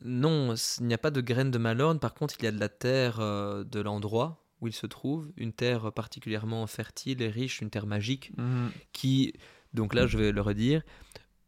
Non, 0.04 0.54
il 0.80 0.86
n'y 0.86 0.94
a 0.94 0.98
pas 0.98 1.10
de 1.10 1.20
graines 1.22 1.50
de 1.50 1.58
Malorne. 1.58 1.98
Par 1.98 2.12
contre, 2.14 2.34
il 2.38 2.44
y 2.44 2.48
a 2.48 2.52
de 2.52 2.60
la 2.60 2.68
terre 2.68 3.20
euh, 3.20 3.64
de 3.64 3.80
l'endroit 3.80 4.44
où 4.60 4.68
il 4.68 4.72
se 4.72 4.86
trouve, 4.86 5.30
une 5.36 5.52
terre 5.52 5.92
particulièrement 5.92 6.66
fertile 6.66 7.20
et 7.22 7.28
riche, 7.28 7.60
une 7.60 7.70
terre 7.70 7.86
magique 7.86 8.32
qui, 8.92 9.34
donc 9.74 9.94
là, 9.94 10.06
je 10.06 10.16
vais 10.18 10.32
le 10.32 10.40
redire. 10.40 10.82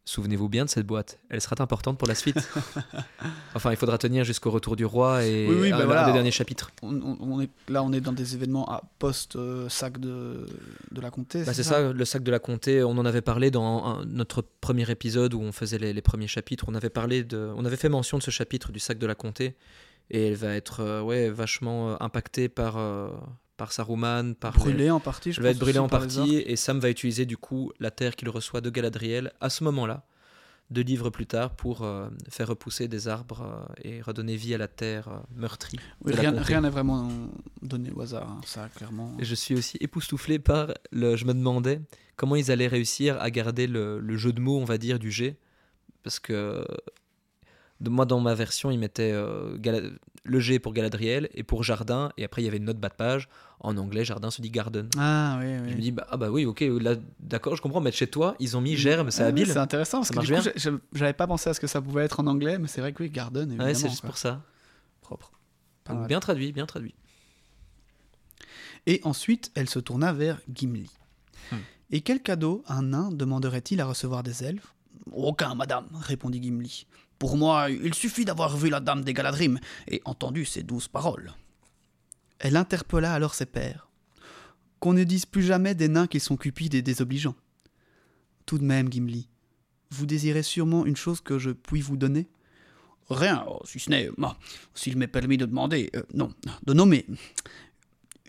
Souvenez-vous 0.05 0.49
bien 0.49 0.65
de 0.65 0.69
cette 0.71 0.87
boîte, 0.87 1.19
elle 1.29 1.39
sera 1.39 1.55
importante 1.59 1.99
pour 1.99 2.07
la 2.07 2.15
suite. 2.15 2.37
enfin, 3.53 3.69
il 3.69 3.77
faudra 3.77 3.99
tenir 3.99 4.23
jusqu'au 4.23 4.49
retour 4.49 4.75
du 4.75 4.83
roi 4.83 5.23
et 5.23 5.47
Oui, 5.47 5.55
oui, 5.59 5.71
un, 5.71 5.77
bah 5.77 5.85
voilà. 5.85 6.05
des 6.05 6.13
derniers 6.13 6.31
chapitres. 6.31 6.71
On, 6.81 7.39
est, 7.41 7.49
là, 7.67 7.83
on 7.83 7.93
est 7.93 8.01
dans 8.01 8.11
des 8.13 8.33
événements 8.33 8.67
à 8.71 8.81
post-sac 8.97 9.99
de, 9.99 10.47
de 10.91 11.01
la 11.01 11.11
comté. 11.11 11.43
Bah, 11.43 11.53
c'est 11.53 11.61
ça, 11.63 11.91
le 11.93 12.05
sac 12.05 12.23
de 12.23 12.31
la 12.31 12.39
comté. 12.39 12.83
On 12.83 12.91
en 12.97 13.05
avait 13.05 13.21
parlé 13.21 13.51
dans 13.51 13.85
un- 13.85 14.05
notre 14.05 14.41
premier 14.41 14.89
épisode 14.89 15.35
où 15.35 15.41
on 15.41 15.51
faisait 15.51 15.77
les, 15.77 15.93
les 15.93 16.01
premiers 16.01 16.27
chapitres. 16.27 16.65
On 16.67 16.73
avait 16.75 16.89
parlé 16.89 17.23
de, 17.23 17.51
on 17.55 17.63
avait 17.65 17.77
fait 17.77 17.89
mention 17.89 18.17
de 18.17 18.23
ce 18.23 18.31
chapitre 18.31 18.71
du 18.71 18.79
sac 18.79 18.97
de 18.97 19.05
la 19.05 19.13
comté, 19.15 19.55
et 20.09 20.27
elle 20.27 20.35
va 20.35 20.55
être 20.55 20.79
euh, 20.81 21.01
ouais 21.01 21.29
vachement 21.29 21.91
euh, 21.91 21.95
impactée 21.99 22.49
par 22.49 22.77
euh, 22.77 23.09
par 23.57 23.71
Saruman, 23.73 24.33
par 24.35 24.53
les- 24.57 24.59
Brûlé 24.63 24.89
en 24.91 24.99
partie, 24.99 25.31
je 25.33 25.39
Elle 25.39 25.43
va 25.43 25.49
être 25.51 25.59
brûlée 25.59 25.79
en 25.79 25.89
partie 25.89 26.37
et 26.37 26.55
Sam 26.55 26.79
va 26.79 26.89
utiliser 26.89 27.25
du 27.25 27.35
coup 27.37 27.71
la 27.79 27.91
terre 27.91 28.15
qu'il 28.15 28.29
reçoit 28.29 28.61
de 28.61 28.69
Galadriel 28.69 29.33
à 29.41 29.49
ce 29.49 29.65
moment-là, 29.65 30.05
deux 30.71 30.81
livres 30.81 31.09
plus 31.09 31.25
tard, 31.25 31.51
pour 31.55 31.81
euh, 31.83 32.07
faire 32.29 32.47
repousser 32.47 32.87
des 32.87 33.09
arbres 33.09 33.41
euh, 33.41 33.81
et 33.83 34.01
redonner 34.01 34.37
vie 34.37 34.53
à 34.53 34.57
la 34.57 34.67
terre 34.69 35.09
euh, 35.09 35.17
meurtrie. 35.35 35.79
Oui, 36.05 36.13
rien 36.15 36.61
n'est 36.61 36.69
vraiment 36.69 37.09
donné 37.61 37.91
au 37.91 38.01
hasard, 38.01 38.29
hein, 38.29 38.41
ça, 38.45 38.69
clairement. 38.75 39.11
Et 39.19 39.25
je 39.25 39.35
suis 39.35 39.55
aussi 39.55 39.77
époustouflé 39.81 40.39
par 40.39 40.73
le. 40.91 41.17
Je 41.17 41.25
me 41.25 41.33
demandais 41.33 41.81
comment 42.15 42.35
ils 42.37 42.51
allaient 42.51 42.67
réussir 42.67 43.19
à 43.19 43.29
garder 43.29 43.67
le, 43.67 43.99
le 43.99 44.15
jeu 44.15 44.31
de 44.31 44.39
mots, 44.39 44.57
on 44.59 44.65
va 44.65 44.77
dire, 44.77 44.99
du 44.99 45.11
G. 45.11 45.35
Parce 46.03 46.19
que 46.19 46.65
moi, 47.87 48.05
dans 48.05 48.19
ma 48.19 48.35
version, 48.35 48.71
il 48.71 48.77
mettait 48.77 49.11
euh, 49.13 49.57
le 50.25 50.39
G 50.41 50.59
pour 50.59 50.73
Galadriel 50.73 51.29
et 51.33 51.43
pour 51.43 51.63
Jardin, 51.63 52.11
et 52.17 52.25
après 52.25 52.41
il 52.41 52.45
y 52.45 52.47
avait 52.49 52.57
une 52.57 52.65
note 52.65 52.77
bas 52.79 52.89
de 52.89 52.95
page. 52.95 53.29
En 53.61 53.77
anglais, 53.77 54.03
Jardin 54.03 54.31
se 54.31 54.41
dit 54.41 54.49
Garden. 54.51 54.89
Ah 54.97 55.37
oui, 55.41 55.47
Je 55.47 55.61
me 55.63 55.75
oui. 55.75 55.81
dis, 55.81 55.91
bah, 55.91 56.05
ah 56.09 56.17
bah 56.17 56.29
oui, 56.29 56.45
ok, 56.45 56.61
là, 56.81 56.95
d'accord, 57.19 57.55
je 57.55 57.61
comprends, 57.61 57.79
mais 57.81 57.91
chez 57.91 58.07
toi, 58.07 58.35
ils 58.39 58.57
ont 58.57 58.61
mis 58.61 58.75
Germe, 58.75 59.11
c'est 59.11 59.23
Ah, 59.23 59.27
habile. 59.27 59.47
C'est 59.47 59.57
intéressant 59.57 59.97
parce 59.99 60.09
Ça 60.09 60.15
que 60.51 60.79
j'avais 60.93 61.13
pas 61.13 61.27
pensé 61.27 61.49
à 61.49 61.53
ce 61.53 61.59
que 61.59 61.67
ça 61.67 61.81
pouvait 61.81 62.03
être 62.03 62.19
en 62.19 62.27
anglais, 62.27 62.57
mais 62.59 62.67
c'est 62.67 62.81
vrai 62.81 62.91
que 62.93 63.01
oui, 63.03 63.09
Garden, 63.09 63.47
évidemment. 63.49 63.67
Ouais, 63.69 63.73
c'est 63.75 63.89
juste 63.89 64.01
quoi. 64.01 64.09
pour 64.09 64.17
ça. 64.17 64.41
propre. 65.01 65.31
Donc, 65.87 66.07
bien 66.07 66.19
traduit, 66.19 66.51
bien 66.51 66.65
traduit. 66.65 66.95
Et 68.85 69.01
ensuite, 69.03 69.51
elle 69.55 69.69
se 69.69 69.79
tourna 69.79 70.13
vers 70.13 70.39
Gimli. 70.53 70.89
Hmm. 71.51 71.57
Et 71.91 72.01
quel 72.01 72.21
cadeau 72.21 72.63
un 72.67 72.83
nain 72.83 73.11
demanderait-il 73.11 73.81
à 73.81 73.85
recevoir 73.85 74.23
des 74.23 74.43
elfes? 74.43 74.73
Aucun, 75.11 75.55
madame, 75.55 75.87
répondit 76.01 76.41
Gimli. 76.41 76.85
Pour 77.19 77.35
moi, 77.35 77.69
il 77.69 77.93
suffit 77.93 78.23
d'avoir 78.23 78.55
vu 78.55 78.69
la 78.69 78.79
dame 78.79 79.03
des 79.03 79.13
Galadrim 79.13 79.59
et 79.89 80.01
entendu 80.05 80.45
ses 80.45 80.63
douces 80.63 80.87
paroles. 80.87 81.33
Elle 82.39 82.55
interpella 82.55 83.13
alors 83.13 83.35
ses 83.35 83.45
pères. 83.45 83.89
Qu'on 84.79 84.93
ne 84.93 85.03
dise 85.03 85.25
plus 85.25 85.43
jamais 85.43 85.75
des 85.75 85.89
nains 85.89 86.07
qu'ils 86.07 86.21
sont 86.21 86.37
cupides 86.37 86.75
et 86.75 86.81
désobligeants. 86.81 87.35
Tout 88.45 88.57
de 88.57 88.63
même, 88.63 88.89
Gimli, 88.89 89.27
vous 89.91 90.05
désirez 90.05 90.43
sûrement 90.43 90.85
une 90.85 90.95
chose 90.95 91.19
que 91.19 91.37
je 91.37 91.51
puis 91.51 91.81
vous 91.81 91.97
donner? 91.97 92.29
Rien, 93.09 93.43
oh, 93.47 93.59
si 93.65 93.79
ce 93.79 93.89
n'est, 93.89 94.09
ah, 94.21 94.37
s'il 94.73 94.97
m'est 94.97 95.07
permis 95.07 95.37
de 95.37 95.45
demander, 95.45 95.89
euh, 95.95 96.03
non, 96.13 96.31
de 96.65 96.73
nommer. 96.73 97.05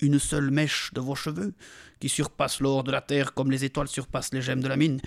Une 0.01 0.19
seule 0.19 0.51
mèche 0.51 0.91
de 0.95 1.01
vos 1.01 1.15
cheveux, 1.15 1.55
qui 2.01 2.09
surpasse 2.09 2.61
l'or 2.61 2.83
de 2.83 2.91
la 2.91 3.03
terre 3.03 3.35
comme 3.35 3.51
les 3.51 3.65
étoiles 3.65 3.89
surpassent 3.89 4.33
les 4.33 4.41
gemmes 4.41 4.63
de 4.63 4.69
la 4.69 4.77
mine. 4.77 5.01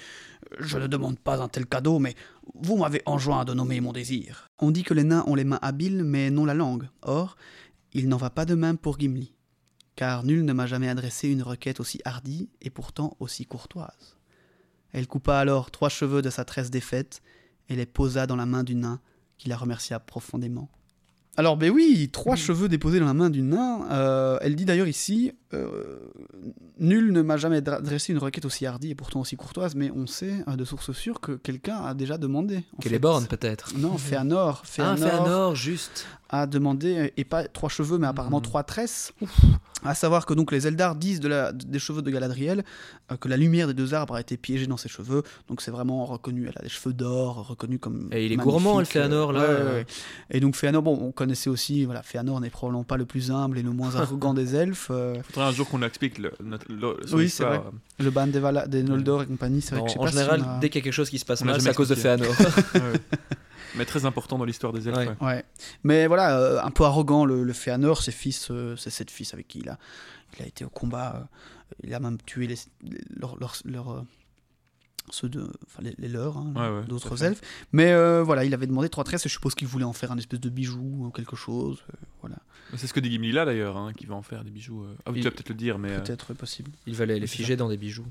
Je 0.60 0.78
ne 0.78 0.88
demande 0.88 1.20
pas 1.20 1.42
un 1.42 1.48
tel 1.48 1.66
cadeau, 1.66 2.00
mais 2.00 2.16
vous 2.56 2.78
m'avez 2.78 3.02
enjoint 3.06 3.46
de 3.46 3.54
nommer 3.54 3.82
mon 3.82 3.94
désir. 3.94 4.50
On 4.60 4.72
dit 4.72 4.84
que 4.84 4.94
les 4.94 5.04
nains 5.04 5.24
ont 5.28 5.36
les 5.36 5.44
mains 5.44 5.60
habiles, 5.62 6.04
mais 6.04 6.30
non 6.30 6.46
la 6.46 6.54
langue. 6.54 6.88
Or, 7.02 7.36
il 7.94 8.10
n'en 8.10 8.18
va 8.18 8.30
pas 8.30 8.46
de 8.46 8.56
même 8.56 8.78
pour 8.78 9.00
Gimli, 9.00 9.36
car 9.96 10.24
nul 10.24 10.46
ne 10.46 10.54
m'a 10.54 10.68
jamais 10.68 10.90
adressé 10.90 11.30
une 11.30 11.44
requête 11.44 11.80
aussi 11.80 12.00
hardie 12.06 12.50
et 12.62 12.70
pourtant 12.70 13.16
aussi 13.20 13.46
courtoise. 13.46 14.18
Elle 14.92 15.08
coupa 15.08 15.38
alors 15.38 15.72
trois 15.72 15.90
cheveux 15.90 16.22
de 16.22 16.30
sa 16.30 16.46
tresse 16.46 16.70
défaite 16.70 17.22
et 17.70 17.76
les 17.76 17.86
posa 17.86 18.28
dans 18.28 18.36
la 18.36 18.46
main 18.46 18.64
du 18.64 18.76
nain, 18.76 19.00
qui 19.38 19.50
la 19.50 19.58
remercia 19.58 20.00
profondément. 20.00 20.70
Alors, 21.36 21.58
ben 21.58 21.72
oui, 21.72 22.10
trois 22.12 22.36
cheveux 22.36 22.70
déposés 22.70 23.00
dans 23.00 23.08
la 23.08 23.16
main 23.16 23.32
du 23.32 23.42
nain. 23.42 23.88
Euh, 23.90 24.38
elle 24.42 24.56
dit 24.56 24.66
d'ailleurs 24.66 24.88
ici 24.88 25.32
euh, 25.54 26.00
Nul 26.80 27.12
ne 27.12 27.22
m'a 27.22 27.38
jamais 27.38 27.62
dressé 27.62 28.12
une 28.14 28.20
requête 28.20 28.46
aussi 28.46 28.66
hardie 28.66 28.90
et 28.92 28.96
pourtant 28.96 29.22
aussi 29.22 29.36
courtoise, 29.36 29.76
mais 29.76 29.92
on 29.96 30.08
sait 30.08 30.34
euh, 30.48 30.56
de 30.56 30.66
sources 30.66 30.92
sûres 30.92 31.20
que 31.22 31.34
quelqu'un 31.34 31.78
a 31.84 31.94
déjà 31.94 32.18
demandé. 32.18 32.64
Qu'elle 32.82 32.98
borne, 33.00 33.26
peut-être. 33.28 33.74
Non, 33.78 33.98
Féanor. 33.98 34.62
Ah, 34.64 34.68
Féanor 34.68 34.98
Féanor, 34.98 35.56
juste. 35.56 36.06
a 36.30 36.48
demandé, 36.48 36.98
euh, 36.98 37.08
et 37.16 37.24
pas 37.26 37.44
trois 37.48 37.70
cheveux, 37.70 37.98
mais 38.00 38.08
apparemment 38.08 38.38
Mhm. 38.38 38.44
trois 38.44 38.64
tresses. 38.64 39.14
À 39.86 39.96
savoir 39.96 40.26
que 40.26 40.34
donc 40.34 40.52
les 40.54 40.66
Eldar 40.66 40.96
disent 40.96 41.20
de 41.20 41.28
la, 41.28 41.52
des 41.52 41.78
cheveux 41.78 42.02
de 42.02 42.10
Galadriel 42.10 42.64
euh, 43.12 43.18
que 43.18 43.28
la 43.28 43.36
lumière 43.38 43.68
des 43.68 43.74
deux 43.74 43.94
arbres 43.94 44.16
a 44.16 44.22
été 44.22 44.38
piégée 44.38 44.66
dans 44.66 44.78
ses 44.78 44.88
cheveux, 44.90 45.24
donc 45.50 45.62
c'est 45.62 45.72
vraiment 45.72 46.06
reconnu. 46.06 46.48
Elle 46.48 46.58
a 46.58 46.62
des 46.64 46.70
cheveux 46.70 46.94
d'or, 46.94 47.48
reconnu 47.50 47.80
comme. 47.80 48.08
Et 48.14 48.26
il 48.26 48.32
est 48.32 48.38
gourmand, 48.38 48.80
le 48.80 48.86
Féanor, 48.86 49.34
là. 49.34 49.42
ouais, 49.42 49.48
ouais, 49.48 49.64
ouais. 49.74 49.86
Et 50.32 50.40
donc 50.40 50.56
Féanor, 50.56 50.82
bon, 50.82 50.98
on 51.02 51.12
connaissait 51.12 51.50
aussi, 51.50 51.84
voilà, 51.86 52.02
Féanor 52.02 52.40
n'est 52.40 52.50
probablement 52.50 52.86
pas 52.86 52.96
le 52.98 53.06
plus 53.06 53.30
humble 53.30 53.58
et 53.60 53.62
le 53.62 53.72
moins 53.72 53.94
arrogant 53.98 54.34
des 54.34 54.56
elfes. 54.56 54.88
euh, 54.90 55.16
Faudrait 55.44 55.54
un 55.54 55.56
jour 55.56 55.70
qu'on 55.70 55.82
explique 55.84 56.18
le, 56.18 56.32
notre, 56.44 56.66
le- 56.72 56.98
son 57.06 57.18
Oui, 57.18 57.24
c'est 57.30 57.44
histoire. 57.44 57.72
le 58.00 58.10
ban 58.12 58.28
des, 58.28 58.40
Vala- 58.40 58.68
des 58.68 58.84
Noldor 58.84 59.24
et 59.24 59.26
compagnie, 59.28 59.62
c'est 59.62 59.76
vrai 59.76 59.82
En, 59.82 59.84
que 59.86 59.90
je 59.90 59.94
sais 59.94 60.00
en 60.00 60.04
pas 60.04 60.12
si 60.12 60.18
général, 60.18 60.42
on 60.46 60.50
a- 60.50 60.60
dès 60.60 60.70
qu'il 60.70 60.80
y 60.80 60.82
a 60.82 60.84
quelque 60.86 60.94
chose 60.94 61.10
qui 61.10 61.20
se 61.20 61.26
passe 61.26 61.42
On 61.42 61.46
mal, 61.46 61.62
c'est 61.62 61.70
à 61.70 61.74
cause 61.74 61.90
de. 61.90 61.96
Féanor. 61.96 62.30
Ouais. 62.76 62.82
Mais 63.76 63.86
très 63.86 64.06
important 64.06 64.38
dans 64.38 64.46
l'histoire 64.46 64.72
des 64.72 64.88
elfes. 64.88 64.98
Ouais. 64.98 65.08
ouais. 65.08 65.16
Ouais. 65.28 65.46
Mais 65.84 66.06
voilà, 66.08 66.38
euh, 66.40 66.62
un 66.62 66.70
peu 66.70 66.84
arrogant, 66.84 67.26
le, 67.26 67.44
le 67.44 67.54
Féanor, 67.54 68.04
ses 68.04 68.12
fils, 68.12 68.50
euh, 68.52 68.76
c'est 68.76 68.90
sept 68.92 69.10
fils 69.10 69.34
avec 69.34 69.48
qui 69.48 69.60
il 69.60 69.70
a, 69.70 69.78
il 70.38 70.44
a 70.44 70.48
été 70.48 70.64
au 70.64 70.70
combat. 70.70 71.16
euh, 71.16 71.76
il 71.84 71.94
a 71.94 72.00
même 72.00 72.18
tué 72.26 72.46
les, 72.48 72.56
les- 72.84 73.02
leurs- 73.20 73.36
leurs- 73.40 73.58
leurs, 73.66 73.92
euh, 73.92 74.02
ceux 75.10 75.30
de, 75.30 75.48
enfin 75.68 75.82
les, 75.84 75.94
les 75.98 76.08
leurs, 76.08 76.38
hein, 76.38 76.54
Ouais, 76.56 76.80
ouais, 76.80 76.86
d'autres 76.88 77.24
elfes. 77.24 77.42
Mais 77.72 77.92
euh, 77.92 78.24
voilà, 78.24 78.46
il 78.46 78.54
avait 78.54 78.68
demandé 78.68 78.90
trois 78.90 79.04
tresses 79.04 79.26
et 79.26 79.30
je 79.30 79.34
suppose 79.34 79.54
qu'il 79.56 79.68
voulait 79.68 79.84
en 79.86 79.94
faire 79.94 80.12
un 80.12 80.18
espèce 80.18 80.40
de 80.40 80.50
bijou 80.50 81.06
ou 81.06 81.10
quelque 81.12 81.36
chose. 81.36 81.84
euh, 81.90 81.98
voilà, 82.22 82.38
C'est 82.78 82.88
ce 82.88 82.94
que 82.94 83.00
dit 83.00 83.12
Gimli 83.12 83.32
là 83.32 83.46
d'ailleurs, 83.46 83.78
hein, 83.78 83.94
qui 83.94 84.06
va 84.06 84.16
en 84.16 84.22
faire 84.22 84.44
des 84.44 84.50
bijoux. 84.52 84.84
euh. 84.84 84.96
Ah, 85.06 85.12
oui, 85.12 85.20
Il- 85.20 85.22
tu 85.22 85.28
vas 85.28 85.32
peut-être 85.32 85.50
le 85.50 85.56
dire, 85.56 85.78
mais. 85.78 85.96
peut-être 86.00 86.34
possible. 86.34 86.72
Il 86.88 86.96
va 86.96 87.06
les, 87.06 87.20
les 87.20 87.28
C'est 87.28 87.36
figer 87.38 87.56
dans 87.56 87.70
des 87.70 87.78
bijoux. 87.78 88.06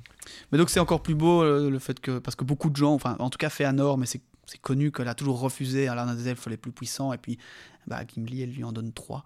Mais 0.53 0.59
donc 0.59 0.71
c'est 0.71 0.81
encore 0.81 1.03
plus 1.03 1.15
beau 1.15 1.43
euh, 1.43 1.71
le 1.71 1.79
fait 1.79 1.99
que 2.01 2.19
parce 2.19 2.37
que 2.37 2.45
beaucoup 2.45 2.71
de 2.71 2.77
gens, 2.77 2.93
enfin 2.95 3.17
en 3.19 3.31
tout 3.31 3.39
cas 3.39 3.49
Féanor, 3.51 3.99
mais 3.99 4.07
c'est 4.07 4.21
c'est 4.47 4.61
connu 4.61 4.91
qu'elle 4.93 5.09
a 5.09 5.15
toujours 5.15 5.39
refusé 5.41 5.89
à 5.89 5.95
l'un 5.95 6.13
des 6.15 6.29
elfes 6.29 6.47
les 6.49 6.57
plus 6.57 6.73
puissants 6.73 7.13
et 7.13 7.19
puis 7.19 7.39
bah, 7.87 8.01
Gimli 8.07 8.43
elle 8.43 8.51
lui 8.53 8.65
en 8.65 8.73
donne 8.73 8.93
trois. 8.93 9.25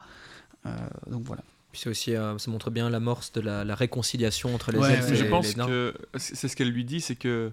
Euh, 0.66 0.76
donc 1.10 1.22
voilà. 1.24 1.42
Puis 1.76 1.82
c'est 1.82 1.90
aussi, 1.90 2.16
euh, 2.16 2.38
ça 2.38 2.50
montre 2.50 2.70
bien 2.70 2.88
l'amorce 2.88 3.32
de 3.32 3.42
la, 3.42 3.62
la 3.62 3.74
réconciliation 3.74 4.54
entre 4.54 4.72
les 4.72 4.78
Ouais, 4.78 4.94
elfes 4.94 5.08
ouais, 5.08 5.12
et 5.12 5.16
je 5.16 5.24
pense 5.26 5.48
les 5.48 5.54
nains. 5.56 5.66
que 5.66 5.94
c'est 6.16 6.48
ce 6.48 6.56
qu'elle 6.56 6.70
lui 6.70 6.86
dit, 6.86 7.02
c'est 7.02 7.16
que 7.16 7.52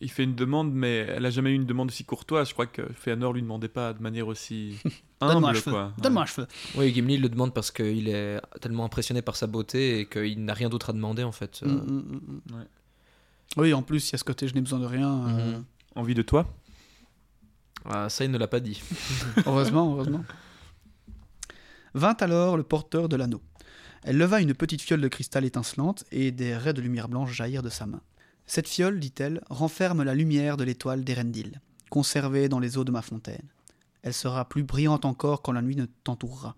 il 0.00 0.10
fait 0.10 0.24
une 0.24 0.34
demande, 0.34 0.72
mais 0.72 1.06
elle 1.10 1.26
a 1.26 1.28
jamais 1.28 1.50
eu 1.50 1.54
une 1.54 1.66
demande 1.66 1.88
aussi 1.90 2.02
courtoise. 2.04 2.48
Je 2.48 2.54
crois 2.54 2.64
que 2.64 2.80
Féanor 2.94 3.34
lui 3.34 3.42
demandait 3.42 3.68
pas 3.68 3.92
de 3.92 4.02
manière 4.02 4.26
aussi 4.26 4.78
Donne-moi 5.20 5.50
un 5.50 5.52
humble, 5.52 5.62
quoi. 5.64 5.92
Donne-moi 5.98 6.22
un 6.22 6.24
cheveu. 6.26 6.46
Oui, 6.76 6.94
Gimli 6.94 7.18
le 7.18 7.28
demande 7.28 7.52
parce 7.52 7.70
qu'il 7.70 8.08
est 8.08 8.40
tellement 8.62 8.86
impressionné 8.86 9.20
par 9.20 9.36
sa 9.36 9.46
beauté 9.46 10.00
et 10.00 10.06
qu'il 10.06 10.42
n'a 10.42 10.54
rien 10.54 10.70
d'autre 10.70 10.88
à 10.88 10.92
demander 10.94 11.22
en 11.22 11.32
fait. 11.32 11.60
Mm, 11.62 11.68
mm, 11.68 12.20
mm. 12.48 12.56
Ouais. 12.56 12.64
Oui, 13.58 13.74
en 13.74 13.82
plus, 13.82 14.08
il 14.08 14.12
y 14.12 14.14
a 14.14 14.18
ce 14.18 14.24
côté 14.24 14.48
je 14.48 14.54
n'ai 14.54 14.62
besoin 14.62 14.78
de 14.78 14.86
rien. 14.86 15.12
euh, 15.28 15.56
Mhm. 15.58 15.64
Envie 15.94 16.14
de 16.14 16.22
toi? 16.22 16.46
Ah, 17.84 18.08
ça, 18.08 18.24
il 18.24 18.30
ne 18.30 18.38
l'a 18.38 18.48
pas 18.48 18.60
dit. 18.60 18.80
heureusement, 19.44 19.92
heureusement. 19.92 20.24
Vint 21.96 22.16
alors 22.20 22.58
le 22.58 22.62
porteur 22.62 23.08
de 23.08 23.16
l'anneau. 23.16 23.40
Elle 24.02 24.18
leva 24.18 24.42
une 24.42 24.52
petite 24.52 24.82
fiole 24.82 25.00
de 25.00 25.08
cristal 25.08 25.46
étincelante 25.46 26.04
et 26.12 26.30
des 26.30 26.54
raies 26.54 26.74
de 26.74 26.82
lumière 26.82 27.08
blanche 27.08 27.32
jaillirent 27.32 27.62
de 27.62 27.70
sa 27.70 27.86
main. 27.86 28.02
Cette 28.44 28.68
fiole, 28.68 29.00
dit-elle, 29.00 29.40
renferme 29.48 30.02
la 30.02 30.14
lumière 30.14 30.58
de 30.58 30.64
l'étoile 30.64 31.04
d'Erendil, 31.04 31.58
conservée 31.88 32.50
dans 32.50 32.58
les 32.58 32.76
eaux 32.76 32.84
de 32.84 32.92
ma 32.92 33.00
fontaine. 33.00 33.48
Elle 34.02 34.12
sera 34.12 34.46
plus 34.46 34.62
brillante 34.62 35.06
encore 35.06 35.40
quand 35.40 35.52
la 35.52 35.62
nuit 35.62 35.74
ne 35.74 35.86
t'entourera. 36.04 36.54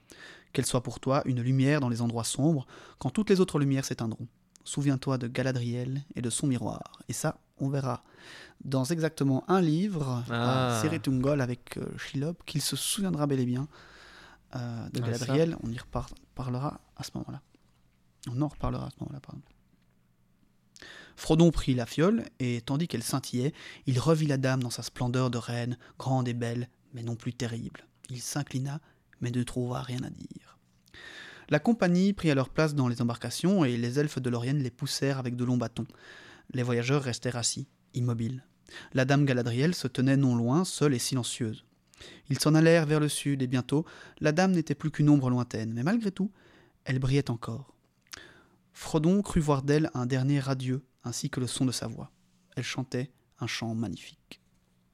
Qu'elle 0.52 0.66
soit 0.66 0.82
pour 0.82 0.98
toi 0.98 1.22
une 1.24 1.40
lumière 1.40 1.78
dans 1.78 1.88
les 1.88 2.02
endroits 2.02 2.24
sombres, 2.24 2.66
quand 2.98 3.10
toutes 3.10 3.30
les 3.30 3.38
autres 3.40 3.60
lumières 3.60 3.84
s'éteindront. 3.84 4.26
Souviens-toi 4.64 5.18
de 5.18 5.28
Galadriel 5.28 6.02
et 6.16 6.20
de 6.20 6.30
son 6.30 6.48
miroir. 6.48 6.98
Et 7.08 7.12
ça, 7.12 7.38
on 7.58 7.68
verra 7.68 8.02
dans 8.64 8.84
exactement 8.86 9.44
un 9.46 9.60
livre, 9.60 10.24
Ah. 10.30 10.78
à 10.78 10.82
Seretungol 10.82 11.40
avec 11.40 11.78
euh, 11.78 12.32
qu'il 12.44 12.60
se 12.60 12.74
souviendra 12.74 13.28
bel 13.28 13.38
et 13.38 13.46
bien 13.46 13.68
euh, 14.56 14.88
de 14.90 15.00
Ah, 15.02 15.06
Galadriel. 15.06 15.56
On 15.62 15.70
y 15.70 15.78
reparlera 15.78 16.80
à 16.96 17.04
ce 17.04 17.10
moment-là. 17.14 17.42
On 18.30 18.40
en 18.42 18.48
reparlera 18.48 18.86
à 18.86 18.90
ce 18.90 18.96
moment-là, 19.00 19.20
pardon. 19.20 19.42
Frodon 21.16 21.50
prit 21.50 21.74
la 21.74 21.86
fiole, 21.86 22.24
et 22.38 22.60
tandis 22.60 22.86
qu'elle 22.86 23.02
scintillait, 23.02 23.52
il 23.86 23.98
revit 23.98 24.26
la 24.26 24.36
dame 24.36 24.62
dans 24.62 24.70
sa 24.70 24.82
splendeur 24.82 25.30
de 25.30 25.38
reine, 25.38 25.76
grande 25.98 26.28
et 26.28 26.34
belle, 26.34 26.68
mais 26.94 27.02
non 27.02 27.16
plus 27.16 27.34
terrible. 27.34 27.86
Il 28.08 28.20
s'inclina, 28.20 28.80
mais 29.20 29.32
ne 29.32 29.42
trouva 29.42 29.82
rien 29.82 30.02
à 30.04 30.10
dire. 30.10 30.58
La 31.50 31.58
compagnie 31.58 32.12
prit 32.12 32.30
alors 32.30 32.50
place 32.50 32.74
dans 32.74 32.88
les 32.88 33.02
embarcations, 33.02 33.64
et 33.64 33.76
les 33.76 33.98
elfes 33.98 34.20
de 34.20 34.30
l'Orienne 34.30 34.62
les 34.62 34.70
poussèrent 34.70 35.18
avec 35.18 35.34
de 35.34 35.44
longs 35.44 35.56
bâtons. 35.56 35.86
Les 36.52 36.62
voyageurs 36.62 37.02
restèrent 37.02 37.36
assis, 37.36 37.66
immobiles. 37.94 38.44
La 38.92 39.04
dame 39.04 39.24
Galadriel 39.24 39.74
se 39.74 39.88
tenait 39.88 40.16
non 40.16 40.36
loin, 40.36 40.64
seule 40.64 40.94
et 40.94 40.98
silencieuse. 40.98 41.64
Ils 42.30 42.38
s'en 42.38 42.54
allèrent 42.54 42.86
vers 42.86 43.00
le 43.00 43.08
sud, 43.08 43.42
et 43.42 43.46
bientôt, 43.46 43.84
la 44.20 44.32
dame 44.32 44.52
n'était 44.52 44.74
plus 44.74 44.90
qu'une 44.90 45.08
ombre 45.08 45.30
lointaine, 45.30 45.72
mais 45.72 45.82
malgré 45.82 46.10
tout, 46.10 46.30
elle 46.84 46.98
brillait 46.98 47.30
encore. 47.30 47.74
Frodon 48.72 49.22
crut 49.22 49.42
voir 49.42 49.62
d'elle 49.62 49.90
un 49.94 50.06
dernier 50.06 50.46
adieu, 50.48 50.82
ainsi 51.04 51.30
que 51.30 51.40
le 51.40 51.46
son 51.46 51.64
de 51.66 51.72
sa 51.72 51.86
voix. 51.88 52.10
Elle 52.56 52.64
chantait 52.64 53.10
un 53.40 53.46
chant 53.46 53.74
magnifique. 53.74 54.40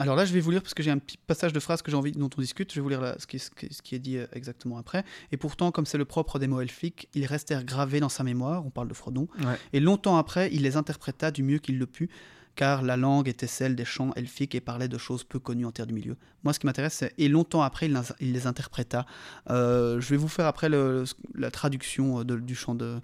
Alors 0.01 0.17
là, 0.17 0.25
je 0.25 0.33
vais 0.33 0.41
vous 0.41 0.51
lire, 0.51 0.63
parce 0.63 0.75
que 0.75 0.83
j'ai 0.83 0.91
un 0.91 0.99
petit 0.99 1.17
passage 1.17 1.53
de 1.53 1.61
phrase 1.61 1.81
que 1.81 1.91
j'ai 1.91 1.97
envie 1.97 2.13
dont 2.13 2.29
on 2.37 2.41
discute, 2.41 2.71
je 2.73 2.77
vais 2.77 2.81
vous 2.83 2.89
lire 2.89 3.01
là, 3.01 3.15
ce, 3.19 3.27
qui, 3.27 3.39
ce 3.39 3.51
est 3.95 3.99
dit 3.99 4.17
euh, 4.19 4.27
exactement 4.33 4.77
après. 4.77 5.05
Et 5.31 5.37
pourtant, 5.37 5.71
comme 5.71 5.87
c'est 5.87 5.99
le 5.99 6.05
propre 6.05 6.39
des 6.39 6.49
mots 6.49 6.61
elfiques, 6.61 7.09
ils 7.15 7.27
restèrent 7.27 7.65
gravés 7.65 8.01
dans 8.01 8.09
sa 8.09 8.25
mémoire, 8.25 8.67
on 8.67 8.71
parle 8.71 8.89
de 8.89 8.95
Frodon, 8.95 9.29
Ouais. 9.45 9.57
et 9.73 9.81
longtemps 9.81 10.17
après, 10.17 10.51
il 10.53 10.63
les 10.63 10.77
interpréta 10.77 11.31
du 11.31 11.43
mieux 11.45 11.59
qu'il 11.59 11.79
le 11.79 11.87
put, 11.87 12.11
car 12.57 12.83
la 12.83 12.97
langue 12.97 13.29
était 13.29 13.47
celle 13.47 13.75
des 13.77 13.85
chants 13.85 14.13
elfiques 14.15 14.55
et 14.55 14.61
parlait 14.61 14.89
de 14.89 14.99
choses 14.99 15.25
peu 15.25 15.39
connues 15.39 15.67
en 15.67 15.73
terre 15.73 15.87
du 15.87 15.95
milieu. 15.95 16.17
Moi, 16.45 16.53
ce 16.53 16.59
qui 16.61 16.67
m'intéresse, 16.67 16.95
c'est 16.95 17.15
et 17.19 17.29
longtemps 17.29 17.63
après, 17.63 17.87
il, 17.87 17.95
les- 17.95 18.01
il 18.21 18.33
les 18.33 18.47
interpréta. 18.47 19.07
Euh, 19.51 20.01
je 20.01 20.09
vais 20.11 20.17
vous 20.17 20.29
faire 20.29 20.47
après 20.47 20.69
le- 20.69 21.05
la 21.35 21.51
traduction 21.51 22.21
euh, 22.21 22.25
de- 22.25 22.37
du 22.37 22.55
chant 22.55 22.75
de, 22.75 22.97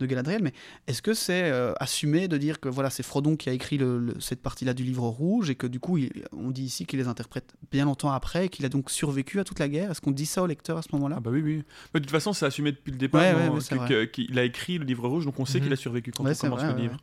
de 0.00 0.06
Galadriel, 0.06 0.42
mais 0.42 0.52
est-ce 0.88 1.00
que 1.00 1.14
c'est 1.14 1.50
euh, 1.50 1.72
assumé 1.78 2.26
de 2.28 2.36
dire 2.36 2.58
que 2.60 2.68
voilà, 2.68 2.90
c'est 2.90 3.02
Frodon 3.04 3.36
qui 3.36 3.48
a 3.48 3.52
écrit 3.52 3.78
le- 3.78 3.98
le- 3.98 4.20
cette 4.20 4.42
partie-là 4.42 4.74
du 4.74 4.82
livre 4.82 5.06
rouge 5.06 5.48
et 5.48 5.54
que 5.54 5.66
du 5.66 5.78
coup, 5.80 5.96
il- 5.96 6.10
on 6.32 6.50
dit 6.50 6.64
ici 6.64 6.86
qu'il 6.86 6.98
les 6.98 7.06
interprète 7.08 7.54
bien 7.70 7.84
longtemps 7.84 8.10
après 8.10 8.46
et 8.46 8.48
qu'il 8.48 8.66
a 8.66 8.68
donc 8.68 8.90
survécu 8.90 9.38
à 9.40 9.44
toute 9.44 9.58
la 9.60 9.68
guerre? 9.68 9.90
Est-ce 9.92 10.00
qu'on 10.00 10.10
dit 10.10 10.26
ça 10.26 10.42
au 10.42 10.46
lecteur 10.46 10.76
à 10.76 10.82
ce 10.82 10.88
moment-là? 10.92 11.16
Ah 11.18 11.20
bah 11.20 11.30
oui, 11.32 11.40
oui. 11.42 11.62
Mais 11.94 12.00
de 12.00 12.04
toute 12.04 12.10
façon, 12.12 12.32
c'est 12.32 12.46
assumé 12.46 12.72
depuis 12.72 12.90
le 12.90 12.98
départ. 12.98 13.20
Ouais, 13.22 14.08
qu'il 14.08 14.38
a 14.38 14.44
écrit 14.44 14.78
le 14.78 14.84
livre 14.84 15.08
rouge, 15.08 15.24
donc 15.24 15.38
on 15.38 15.44
sait 15.46 15.58
Mhm. 15.58 15.64
qu'il 15.64 15.72
a 15.72 15.76
survécu 15.76 16.10
quand 16.10 16.24
Ouais, 16.24 16.32
on 16.36 16.40
commence 16.40 16.60
vrai, 16.60 16.72
le 16.74 16.78
livre. 16.80 16.96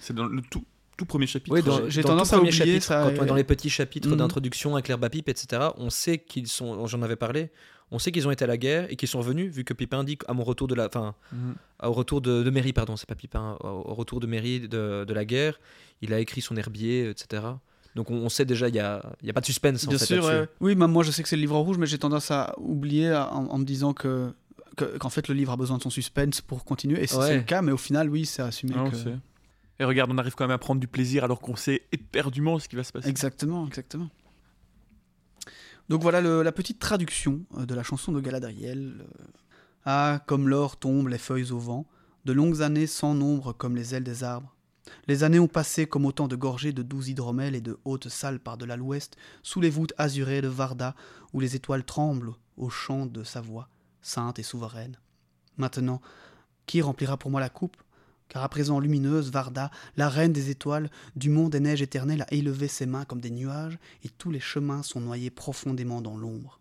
C'est 0.00 0.14
dans 0.14 0.24
le 0.26 0.40
tout. 0.42 0.64
Tout 0.96 1.04
premier 1.06 1.26
chapitre. 1.26 1.54
Oui, 1.54 1.62
dans, 1.62 1.88
j'ai 1.88 2.02
dans 2.02 2.10
tendance 2.10 2.32
à 2.32 2.38
oublier 2.38 2.52
chapitre, 2.52 2.84
ça, 2.84 3.02
Quand 3.04 3.08
on 3.18 3.22
est 3.22 3.24
et- 3.24 3.26
dans 3.28 3.34
les 3.34 3.44
petits 3.44 3.70
chapitres 3.70 4.08
Mhm. 4.10 4.16
d'introduction 4.16 4.74
avec 4.74 4.88
l'herbe 4.88 5.04
à 5.04 5.10
pipe, 5.10 5.28
etc., 5.28 5.62
on 5.76 5.90
sait 5.90 6.18
qu'ils 6.18 6.48
sont. 6.48 6.86
J'en 6.86 7.02
avais 7.02 7.16
parlé. 7.16 7.50
On 7.94 7.98
sait 7.98 8.10
qu'ils 8.10 8.26
ont 8.26 8.30
été 8.30 8.44
à 8.44 8.46
la 8.46 8.56
guerre 8.56 8.86
et 8.90 8.96
qu'ils 8.96 9.08
sont 9.08 9.18
revenus, 9.18 9.52
vu 9.52 9.64
que 9.64 9.74
Pipin 9.74 10.02
dit 10.02 10.16
à 10.26 10.32
mon 10.32 10.44
retour 10.44 10.66
de 10.66 10.74
la. 10.74 10.86
Enfin, 10.86 11.14
Mhm. 11.32 11.54
au 11.84 11.92
retour 11.92 12.20
de, 12.22 12.42
de 12.42 12.50
Mairie, 12.50 12.72
pardon, 12.72 12.96
c'est 12.96 13.08
pas 13.08 13.14
Pipin, 13.14 13.56
au, 13.60 13.94
retour 13.94 14.18
de 14.20 14.26
Mairie 14.26 14.60
de, 14.60 15.04
de 15.06 15.12
la 15.14 15.24
guerre, 15.26 15.60
il 16.00 16.12
a 16.14 16.18
écrit 16.20 16.40
son 16.40 16.56
herbier, 16.56 17.10
etc. 17.10 17.42
Donc 17.94 18.10
on, 18.10 18.14
on 18.16 18.28
sait 18.30 18.46
déjà, 18.46 18.68
il 18.68 18.72
n'y 18.72 18.80
a, 18.80 19.02
il 19.20 19.26
y 19.26 19.30
a 19.30 19.34
pas 19.34 19.42
de 19.42 19.46
suspense 19.46 19.84
en 19.86 19.90
Bien 19.90 19.98
fait, 19.98 20.06
sûr, 20.06 20.24
ouais. 20.24 20.48
oui, 20.60 20.74
même 20.74 20.90
moi 20.90 21.02
je 21.02 21.10
sais 21.10 21.22
que 21.22 21.28
c'est 21.28 21.36
le 21.36 21.42
livre 21.42 21.54
en 21.56 21.62
rouge, 21.62 21.76
mais 21.76 21.84
j'ai 21.86 21.98
tendance 21.98 22.30
à 22.30 22.54
oublier 22.58 23.12
en, 23.14 23.46
en 23.50 23.58
me 23.58 23.64
disant 23.64 23.92
que 23.92 24.32
que- 24.78 24.96
qu'en 24.96 25.10
fait 25.10 25.28
le 25.28 25.34
livre 25.34 25.52
a 25.52 25.56
besoin 25.58 25.76
de 25.76 25.82
son 25.82 25.90
suspense 25.90 26.40
pour 26.40 26.64
continuer, 26.64 27.02
et 27.02 27.06
c'est 27.06 27.18
Ouais. 27.18 27.26
c'est 27.26 27.36
le 27.36 27.42
cas, 27.42 27.60
mais 27.60 27.72
au 27.72 27.76
final, 27.76 28.08
oui, 28.08 28.24
c'est 28.24 28.40
assumé. 28.40 28.72
Ah, 28.74 28.88
que-. 28.88 28.96
Regarde, 29.84 30.10
on 30.10 30.18
arrive 30.18 30.34
quand 30.34 30.44
même 30.44 30.54
à 30.54 30.58
prendre 30.58 30.80
du 30.80 30.88
plaisir 30.88 31.24
alors 31.24 31.40
qu'on 31.40 31.56
sait 31.56 31.82
éperdument 31.92 32.58
ce 32.58 32.68
qui 32.68 32.76
va 32.76 32.84
se 32.84 32.92
passer. 32.92 33.08
Exactement, 33.08 33.66
exactement. 33.66 34.08
Donc 35.88 36.02
voilà 36.02 36.20
la 36.20 36.52
petite 36.52 36.78
traduction 36.78 37.40
euh, 37.58 37.66
de 37.66 37.74
la 37.74 37.82
chanson 37.82 38.12
de 38.12 38.20
Galadriel. 38.20 38.94
euh, 39.00 39.24
Ah, 39.84 40.22
comme 40.26 40.48
l'or 40.48 40.76
tombent 40.76 41.08
les 41.08 41.18
feuilles 41.18 41.50
au 41.52 41.58
vent, 41.58 41.86
de 42.24 42.32
longues 42.32 42.62
années 42.62 42.86
sans 42.86 43.14
nombre 43.14 43.52
comme 43.52 43.74
les 43.76 43.94
ailes 43.94 44.04
des 44.04 44.22
arbres. 44.22 44.54
Les 45.08 45.24
années 45.24 45.38
ont 45.38 45.48
passé 45.48 45.86
comme 45.86 46.06
autant 46.06 46.28
de 46.28 46.36
gorgées 46.36 46.72
de 46.72 46.82
doux 46.82 47.02
hydromel 47.02 47.54
et 47.54 47.60
de 47.60 47.78
hautes 47.84 48.08
salles 48.08 48.40
par-delà 48.40 48.76
l'ouest, 48.76 49.16
sous 49.42 49.60
les 49.60 49.70
voûtes 49.70 49.92
azurées 49.98 50.42
de 50.42 50.48
Varda, 50.48 50.94
où 51.32 51.40
les 51.40 51.56
étoiles 51.56 51.84
tremblent 51.84 52.34
au 52.56 52.68
chant 52.68 53.06
de 53.06 53.24
sa 53.24 53.40
voix, 53.40 53.68
sainte 54.02 54.38
et 54.38 54.42
souveraine. 54.42 54.96
Maintenant, 55.56 56.00
qui 56.66 56.80
remplira 56.82 57.16
pour 57.16 57.30
moi 57.30 57.40
la 57.40 57.48
coupe? 57.48 57.76
Car 58.32 58.44
à 58.44 58.48
présent 58.48 58.80
lumineuse, 58.80 59.30
Varda, 59.30 59.70
la 59.98 60.08
reine 60.08 60.32
des 60.32 60.48
étoiles, 60.48 60.90
du 61.16 61.28
monde 61.28 61.52
des 61.52 61.60
neiges 61.60 61.82
éternelles, 61.82 62.22
a 62.22 62.32
élevé 62.32 62.66
ses 62.66 62.86
mains 62.86 63.04
comme 63.04 63.20
des 63.20 63.30
nuages, 63.30 63.78
et 64.04 64.08
tous 64.08 64.30
les 64.30 64.40
chemins 64.40 64.82
sont 64.82 65.02
noyés 65.02 65.28
profondément 65.28 66.00
dans 66.00 66.16
l'ombre. 66.16 66.58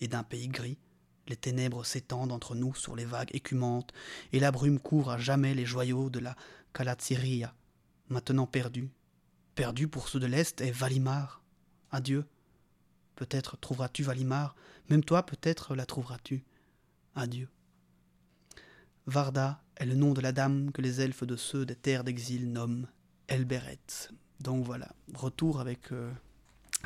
Et 0.00 0.06
d'un 0.06 0.22
pays 0.22 0.46
gris, 0.46 0.78
les 1.26 1.34
ténèbres 1.34 1.84
s'étendent 1.84 2.30
entre 2.30 2.54
nous 2.54 2.72
sur 2.76 2.94
les 2.94 3.04
vagues 3.04 3.34
écumantes, 3.34 3.92
et 4.32 4.38
la 4.38 4.52
brume 4.52 4.78
couvre 4.78 5.10
à 5.10 5.18
jamais 5.18 5.54
les 5.54 5.66
joyaux 5.66 6.08
de 6.08 6.20
la 6.20 6.36
Calatsiria, 6.72 7.52
maintenant 8.10 8.46
perdue. 8.46 8.88
Perdue 9.56 9.88
pour 9.88 10.08
ceux 10.08 10.20
de 10.20 10.26
l'Est 10.26 10.60
est 10.60 10.70
Valimar. 10.70 11.42
Adieu. 11.90 12.26
Peut-être 13.16 13.56
trouveras-tu 13.56 14.04
Valimar, 14.04 14.54
même 14.88 15.02
toi 15.02 15.26
peut-être 15.26 15.74
la 15.74 15.84
trouveras-tu. 15.84 16.44
Adieu. 17.16 17.48
Varda 19.08 19.60
est 19.78 19.86
le 19.86 19.94
nom 19.94 20.12
de 20.12 20.20
la 20.20 20.32
dame 20.32 20.70
que 20.72 20.82
les 20.82 21.00
elfes 21.00 21.24
de 21.24 21.36
ceux 21.36 21.64
des 21.64 21.74
terres 21.76 22.04
d'exil 22.04 22.52
nomment 22.52 22.86
Elberet. 23.28 23.78
Donc 24.40 24.64
voilà, 24.64 24.88
retour 25.14 25.60
avec 25.60 25.90
euh, 25.92 26.10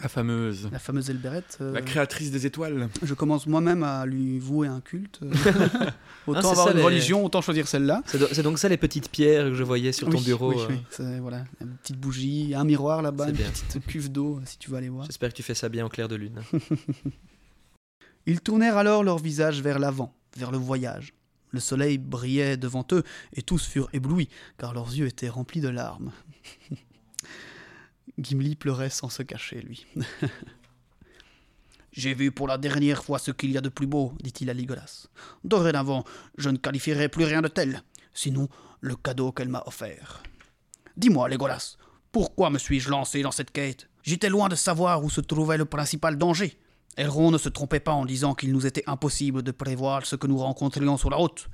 La 0.03 0.09
fameuse. 0.09 0.69
la 0.73 0.79
fameuse 0.79 1.11
Elberet. 1.11 1.45
euh, 1.61 1.73
La 1.73 1.83
créatrice 1.83 2.31
des 2.31 2.47
étoiles. 2.47 2.89
je 3.03 3.15
commence 3.15 3.47
moi-même 3.47 3.83
à 3.83 4.05
lui 4.07 4.39
vouer 4.39 4.67
un 4.69 4.81
culte. 4.81 5.21
euh. 5.23 5.31
autant 6.27 6.41
c'est 6.43 6.49
avoir 6.49 6.67
ça, 6.67 6.71
une 6.73 6.79
les- 6.79 6.83
religion, 6.83 7.25
autant 7.25 7.41
choisir 7.43 7.69
celle-là. 7.69 8.03
C'est 8.07 8.19
do- 8.19 8.27
c'est 8.33 8.43
donc 8.43 8.59
ça 8.59 8.69
les 8.69 8.77
petites 8.79 9.11
pierres 9.11 9.45
que 9.51 9.55
je 9.55 9.63
voyais 9.63 9.93
sur 9.93 10.09
ton 10.11 10.21
bureau. 10.21 10.51
oui, 10.55 10.61
euh. 10.63 10.67
oui, 10.71 10.77
c'est- 10.91 11.19
voilà, 11.21 11.45
une 11.61 11.77
petite 11.77 11.99
bougie, 11.99 12.55
un 12.55 12.65
miroir 12.65 13.03
là-bas, 13.03 13.25
C'est 13.27 13.31
une 13.33 13.37
bien. 13.37 13.51
petite 13.51 13.87
cuve 13.87 14.11
d'eau 14.11 14.41
si 14.45 14.59
tu 14.59 14.71
veux 14.71 14.77
aller 14.79 14.89
voir. 14.89 15.05
J'espère 15.07 15.29
que 15.31 15.37
tu 15.37 15.43
fais 15.43 15.55
ça 15.55 15.69
bien 15.69 15.85
en 15.87 15.89
clair 15.89 16.09
de 16.09 16.17
lune. 16.17 16.41
Ils 18.27 18.41
tournèrent 18.41 18.77
alors 18.77 19.03
leur 19.05 19.19
visage 19.19 19.61
vers 19.63 19.79
l'avant, 19.79 20.15
vers 20.37 20.51
le 20.53 20.59
voyage. 20.59 21.13
Le 21.53 21.61
soleil 21.61 21.99
brillait 21.99 22.57
devant 22.57 22.87
eux, 22.93 23.05
et 23.35 23.43
tous 23.43 23.67
furent 23.67 23.91
éblouis, 23.93 24.29
car 24.59 24.75
leurs 24.75 24.93
yeux 24.93 25.07
étaient 25.07 25.29
remplis 25.29 25.61
de 25.61 25.69
larmes. 25.69 26.13
Gimli 28.19 28.57
pleurait 28.57 28.91
sans 28.91 29.09
se 29.09 29.23
cacher, 29.23 29.61
lui. 29.61 29.87
J'ai 31.93 32.15
vu 32.15 32.33
pour 32.33 32.49
la 32.49 32.57
dernière 32.57 33.05
fois 33.05 33.19
ce 33.19 33.31
qu'il 33.31 33.53
y 33.53 33.59
a 33.59 33.61
de 33.61 33.69
plus 33.69 33.87
beau, 33.87 34.15
dit-il 34.23 34.49
à 34.49 34.55
Legolas. 34.55 35.09
Dorénavant, 35.45 36.05
je 36.39 36.49
ne 36.49 36.57
qualifierai 36.57 37.11
plus 37.11 37.25
rien 37.25 37.43
de 37.43 37.49
tel, 37.49 37.83
sinon 38.15 38.49
le 38.81 38.97
cadeau 38.97 39.31
qu'elle 39.31 39.51
m'a 39.51 39.63
offert. 39.67 40.23
Dis-moi, 40.97 41.29
Legolas, 41.29 41.77
pourquoi 42.11 42.49
me 42.49 42.59
suis-je 42.59 42.89
lancé 42.89 43.23
dans 43.23 43.31
cette 43.31 43.51
quête? 43.51 43.89
J'étais 44.03 44.31
loin 44.31 44.49
de 44.49 44.55
savoir 44.55 45.05
où 45.05 45.11
se 45.11 45.21
trouvait 45.21 45.59
le 45.59 45.67
principal 45.67 46.17
danger. 46.17 46.59
Elrond 46.97 47.31
ne 47.31 47.39
se 47.39 47.49
trompait 47.49 47.81
pas 47.81 47.93
en 47.93 48.05
disant 48.05 48.35
qu'il 48.35 48.53
nous 48.53 48.67
était 48.67 48.85
impossible 48.87 49.43
de 49.43 49.51
prévoir 49.51 50.05
ce 50.05 50.17
que 50.17 50.27
nous 50.27 50.39
rencontrions 50.39 50.97
sur 50.99 51.11
la 51.11 51.17
route. 51.17 51.49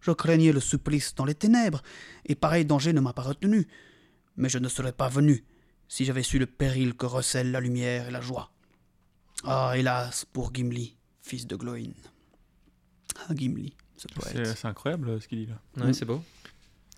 Je 0.00 0.10
craignais 0.10 0.52
le 0.52 0.60
supplice 0.60 1.14
dans 1.14 1.24
les 1.24 1.34
ténèbres, 1.34 1.82
et 2.26 2.34
pareil 2.34 2.64
danger 2.64 2.92
ne 2.92 3.00
m'a 3.00 3.12
pas 3.12 3.22
retenu. 3.22 3.68
Mais 4.36 4.48
je 4.48 4.58
ne 4.58 4.68
serais 4.68 4.92
pas 4.92 5.08
venu 5.08 5.44
si 5.88 6.04
j'avais 6.04 6.22
su 6.22 6.38
le 6.38 6.46
péril 6.46 6.94
que 6.94 7.06
recèlent 7.06 7.52
la 7.52 7.60
lumière 7.60 8.08
et 8.08 8.10
la 8.10 8.20
joie. 8.20 8.50
Ah, 9.44 9.72
hélas, 9.76 10.24
pour 10.32 10.52
Gimli, 10.54 10.96
fils 11.22 11.46
de 11.46 11.56
Gloin. 11.56 11.90
Ah, 13.28 13.34
Gimli, 13.34 13.74
ce 13.96 14.06
poète. 14.08 14.46
c'est 14.56 14.66
incroyable 14.68 15.08
euh, 15.10 15.20
ce 15.20 15.28
qu'il 15.28 15.38
dit 15.38 15.46
là. 15.46 15.60
Ouais, 15.82 15.90
Mm. 15.90 15.94
c'est 15.94 16.04
beau. 16.04 16.22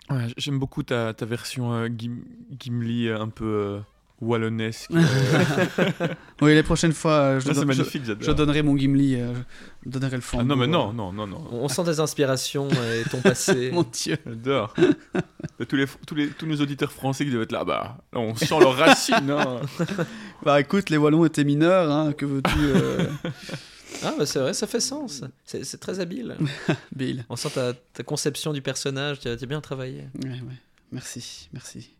Ouais, 0.09 0.27
J'aime 0.37 0.59
beaucoup 0.59 0.83
ta, 0.83 1.13
ta 1.13 1.25
version 1.25 1.73
euh, 1.73 1.87
Gim- 1.89 2.23
Gimli 2.59 3.07
euh, 3.07 3.19
un 3.19 3.29
peu 3.29 3.45
euh, 3.45 3.79
wallonnesque. 4.21 4.89
euh. 4.91 5.01
Oui, 6.41 6.53
les 6.53 6.63
prochaines 6.63 6.91
fois, 6.93 7.11
euh, 7.11 7.39
je, 7.39 7.45
Ça, 7.45 7.53
c'est 7.53 7.55
don- 7.55 7.61
je- 7.71 7.77
magnifique, 7.77 8.03
j'adore. 8.05 8.23
je 8.23 8.31
donnerai 8.31 8.61
mon 8.61 8.75
Gimli, 8.75 9.15
euh, 9.15 9.33
je 9.85 9.89
donnerai 9.89 10.11
le 10.17 10.17
Ah, 10.17 10.21
flambeau. 10.21 10.45
non, 10.45 10.55
mais 10.55 10.67
non, 10.67 10.91
non, 10.93 11.13
non, 11.13 11.27
non. 11.27 11.47
On, 11.51 11.67
sent 11.69 11.83
des 11.85 11.99
inspirations 11.99 12.67
et 12.69 13.09
ton 13.09 13.21
passé. 13.21 13.71
Mon 13.73 13.83
Dieu. 13.83 14.17
J'adore. 14.25 14.73
Tous, 15.69 15.75
les, 15.75 15.85
tous, 16.05 16.15
les, 16.15 16.29
tous 16.29 16.45
nos 16.45 16.57
auditeurs 16.57 16.91
français 16.91 17.23
qui 17.25 17.31
doivent 17.31 17.43
être 17.43 17.51
là, 17.53 17.63
bah, 17.63 17.97
là, 18.11 18.19
on 18.19 18.35
sent 18.35 18.59
leurs 18.59 18.75
racines. 18.75 19.29
hein. 19.31 19.61
Bah 20.43 20.59
écoute, 20.59 20.89
les 20.89 20.97
Wallons 20.97 21.23
étaient 21.25 21.43
mineurs, 21.45 21.89
hein, 21.91 22.11
que 22.13 22.25
veux-tu, 22.25 22.57
euh, 22.59 23.05
Ah, 24.03 24.13
bah 24.17 24.25
c'est 24.25 24.39
vrai, 24.39 24.53
ça 24.53 24.67
fait 24.67 24.81
sens. 24.81 25.23
C'est 25.45 25.63
c'est 25.63 25.77
très 25.77 25.99
habile. 26.01 26.35
Bill 26.95 27.25
On 27.29 27.35
sent 27.37 27.49
ta, 27.55 27.73
ta 27.73 28.03
conception 28.03 28.51
du 28.51 28.61
personnage, 28.61 29.19
tu 29.21 29.29
as, 29.29 29.37
tu 29.37 29.43
as 29.45 29.47
bien 29.47 29.61
travaillé. 29.61 30.03
Ouais, 30.23 30.29
ouais. 30.31 30.41
Merci, 30.91 31.49
merci. 31.53 31.94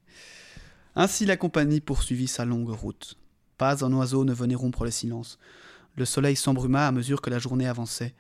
Ainsi 0.95 1.25
la 1.25 1.35
compagnie 1.35 1.81
poursuivit 1.81 2.27
sa 2.27 2.45
longue 2.45 2.69
route. 2.69 3.17
Pas 3.57 3.83
un 3.83 3.91
oiseau 3.91 4.23
ne 4.23 4.33
venait 4.33 4.55
rompre 4.55 4.85
le 4.85 4.91
silence. 4.91 5.37
Le 5.97 6.05
soleil 6.05 6.35
s'embruma 6.35 6.87
à 6.87 6.91
mesure 6.91 7.21
que 7.21 7.29
la 7.29 7.39
journée 7.39 7.67
avançait. 7.67 8.13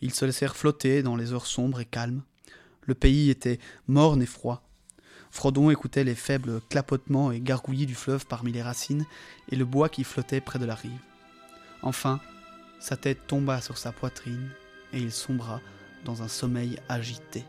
Ils 0.00 0.14
se 0.14 0.24
laissèrent 0.24 0.56
flotter 0.56 1.02
dans 1.02 1.16
les 1.16 1.32
heures 1.32 1.46
sombres 1.46 1.80
et 1.80 1.84
calmes. 1.84 2.22
Le 2.82 2.94
pays 2.94 3.30
était 3.30 3.60
morne 3.86 4.22
et 4.22 4.26
froid. 4.26 4.62
Frodon 5.30 5.70
écoutait 5.70 6.04
les 6.04 6.14
faibles 6.14 6.60
clapotements 6.68 7.30
et 7.30 7.40
gargouillis 7.40 7.86
du 7.86 7.94
fleuve 7.94 8.26
parmi 8.26 8.50
les 8.50 8.62
racines 8.62 9.06
et 9.50 9.56
le 9.56 9.64
bois 9.64 9.88
qui 9.88 10.04
flottait 10.04 10.40
près 10.40 10.58
de 10.58 10.64
la 10.64 10.74
rive. 10.74 11.00
Enfin, 11.82 12.20
sa 12.80 12.96
tête 12.96 13.26
tomba 13.26 13.60
sur 13.60 13.78
sa 13.78 13.92
poitrine 13.92 14.50
et 14.92 14.98
il 14.98 15.12
sombra 15.12 15.60
dans 16.04 16.22
un 16.22 16.28
sommeil 16.28 16.78
agité. 16.88 17.44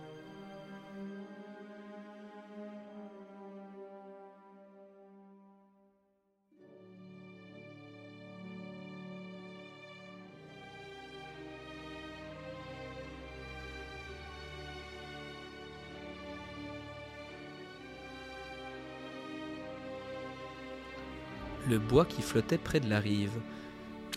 Le 21.70 21.78
bois 21.80 22.06
qui 22.06 22.22
flottait 22.22 22.58
près 22.58 22.80
de 22.80 22.90
la 22.90 23.00
rive. 23.00 23.32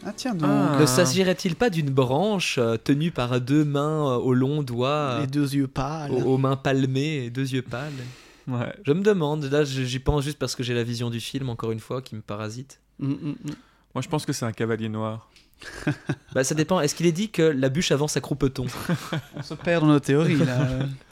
Ah 0.05 0.13
tiens 0.17 0.35
donc, 0.35 0.49
Ah. 0.51 0.79
Ne 0.81 0.87
s'agirait-il 0.87 1.55
pas 1.55 1.71
d'une 1.71 1.91
branche 1.91 2.57
euh, 2.59 2.77
tenue 2.77 3.11
par 3.11 3.41
deux 3.41 3.65
mains 3.65 4.11
euh, 4.13 4.17
aux 4.17 4.35
longs 4.35 4.63
doigts, 4.63 5.19
les 5.21 5.27
deux 5.27 5.55
yeux 5.55 5.69
pâles. 5.69 6.11
aux, 6.11 6.23
aux 6.23 6.39
mains 6.39 6.57
palmées 6.57 7.25
et 7.27 7.31
deux 7.31 7.53
yeux 7.53 7.63
pâles? 7.63 7.93
Ouais. 8.49 8.75
Je 8.85 8.93
me 8.93 9.03
demande, 9.03 9.45
là 9.45 9.63
j'y 9.65 9.99
pense 10.01 10.25
juste 10.25 10.39
parce 10.39 10.57
que 10.57 10.63
j'ai 10.65 10.75
la 10.75 10.83
vision 10.83 11.11
du 11.11 11.21
film, 11.21 11.49
encore 11.51 11.71
une 11.71 11.79
fois, 11.79 12.03
qui 12.03 12.17
me 12.17 12.21
parasite. 12.23 12.81
Mm, 12.99 13.09
mm, 13.11 13.15
mm. 13.29 13.37
Moi, 13.95 14.03
je 14.03 14.09
pense 14.09 14.25
que 14.27 14.33
c'est 14.33 14.45
un 14.47 14.53
cavalier 14.53 14.89
noir. 14.89 15.31
Bah 16.35 16.43
ça 16.43 16.55
dépend, 16.57 16.81
est-ce 16.81 16.95
qu'il 16.97 17.07
est 17.07 17.13
dit 17.13 17.29
que 17.31 17.43
la 17.43 17.69
bûche 17.69 17.93
avance 17.93 18.17
à 18.17 18.21
croupeton? 18.21 18.67
On 19.37 19.43
se 19.43 19.55
perd 19.55 19.83
dans 19.85 19.93
nos 19.93 20.01
théories 20.01 20.37
là. 20.37 20.67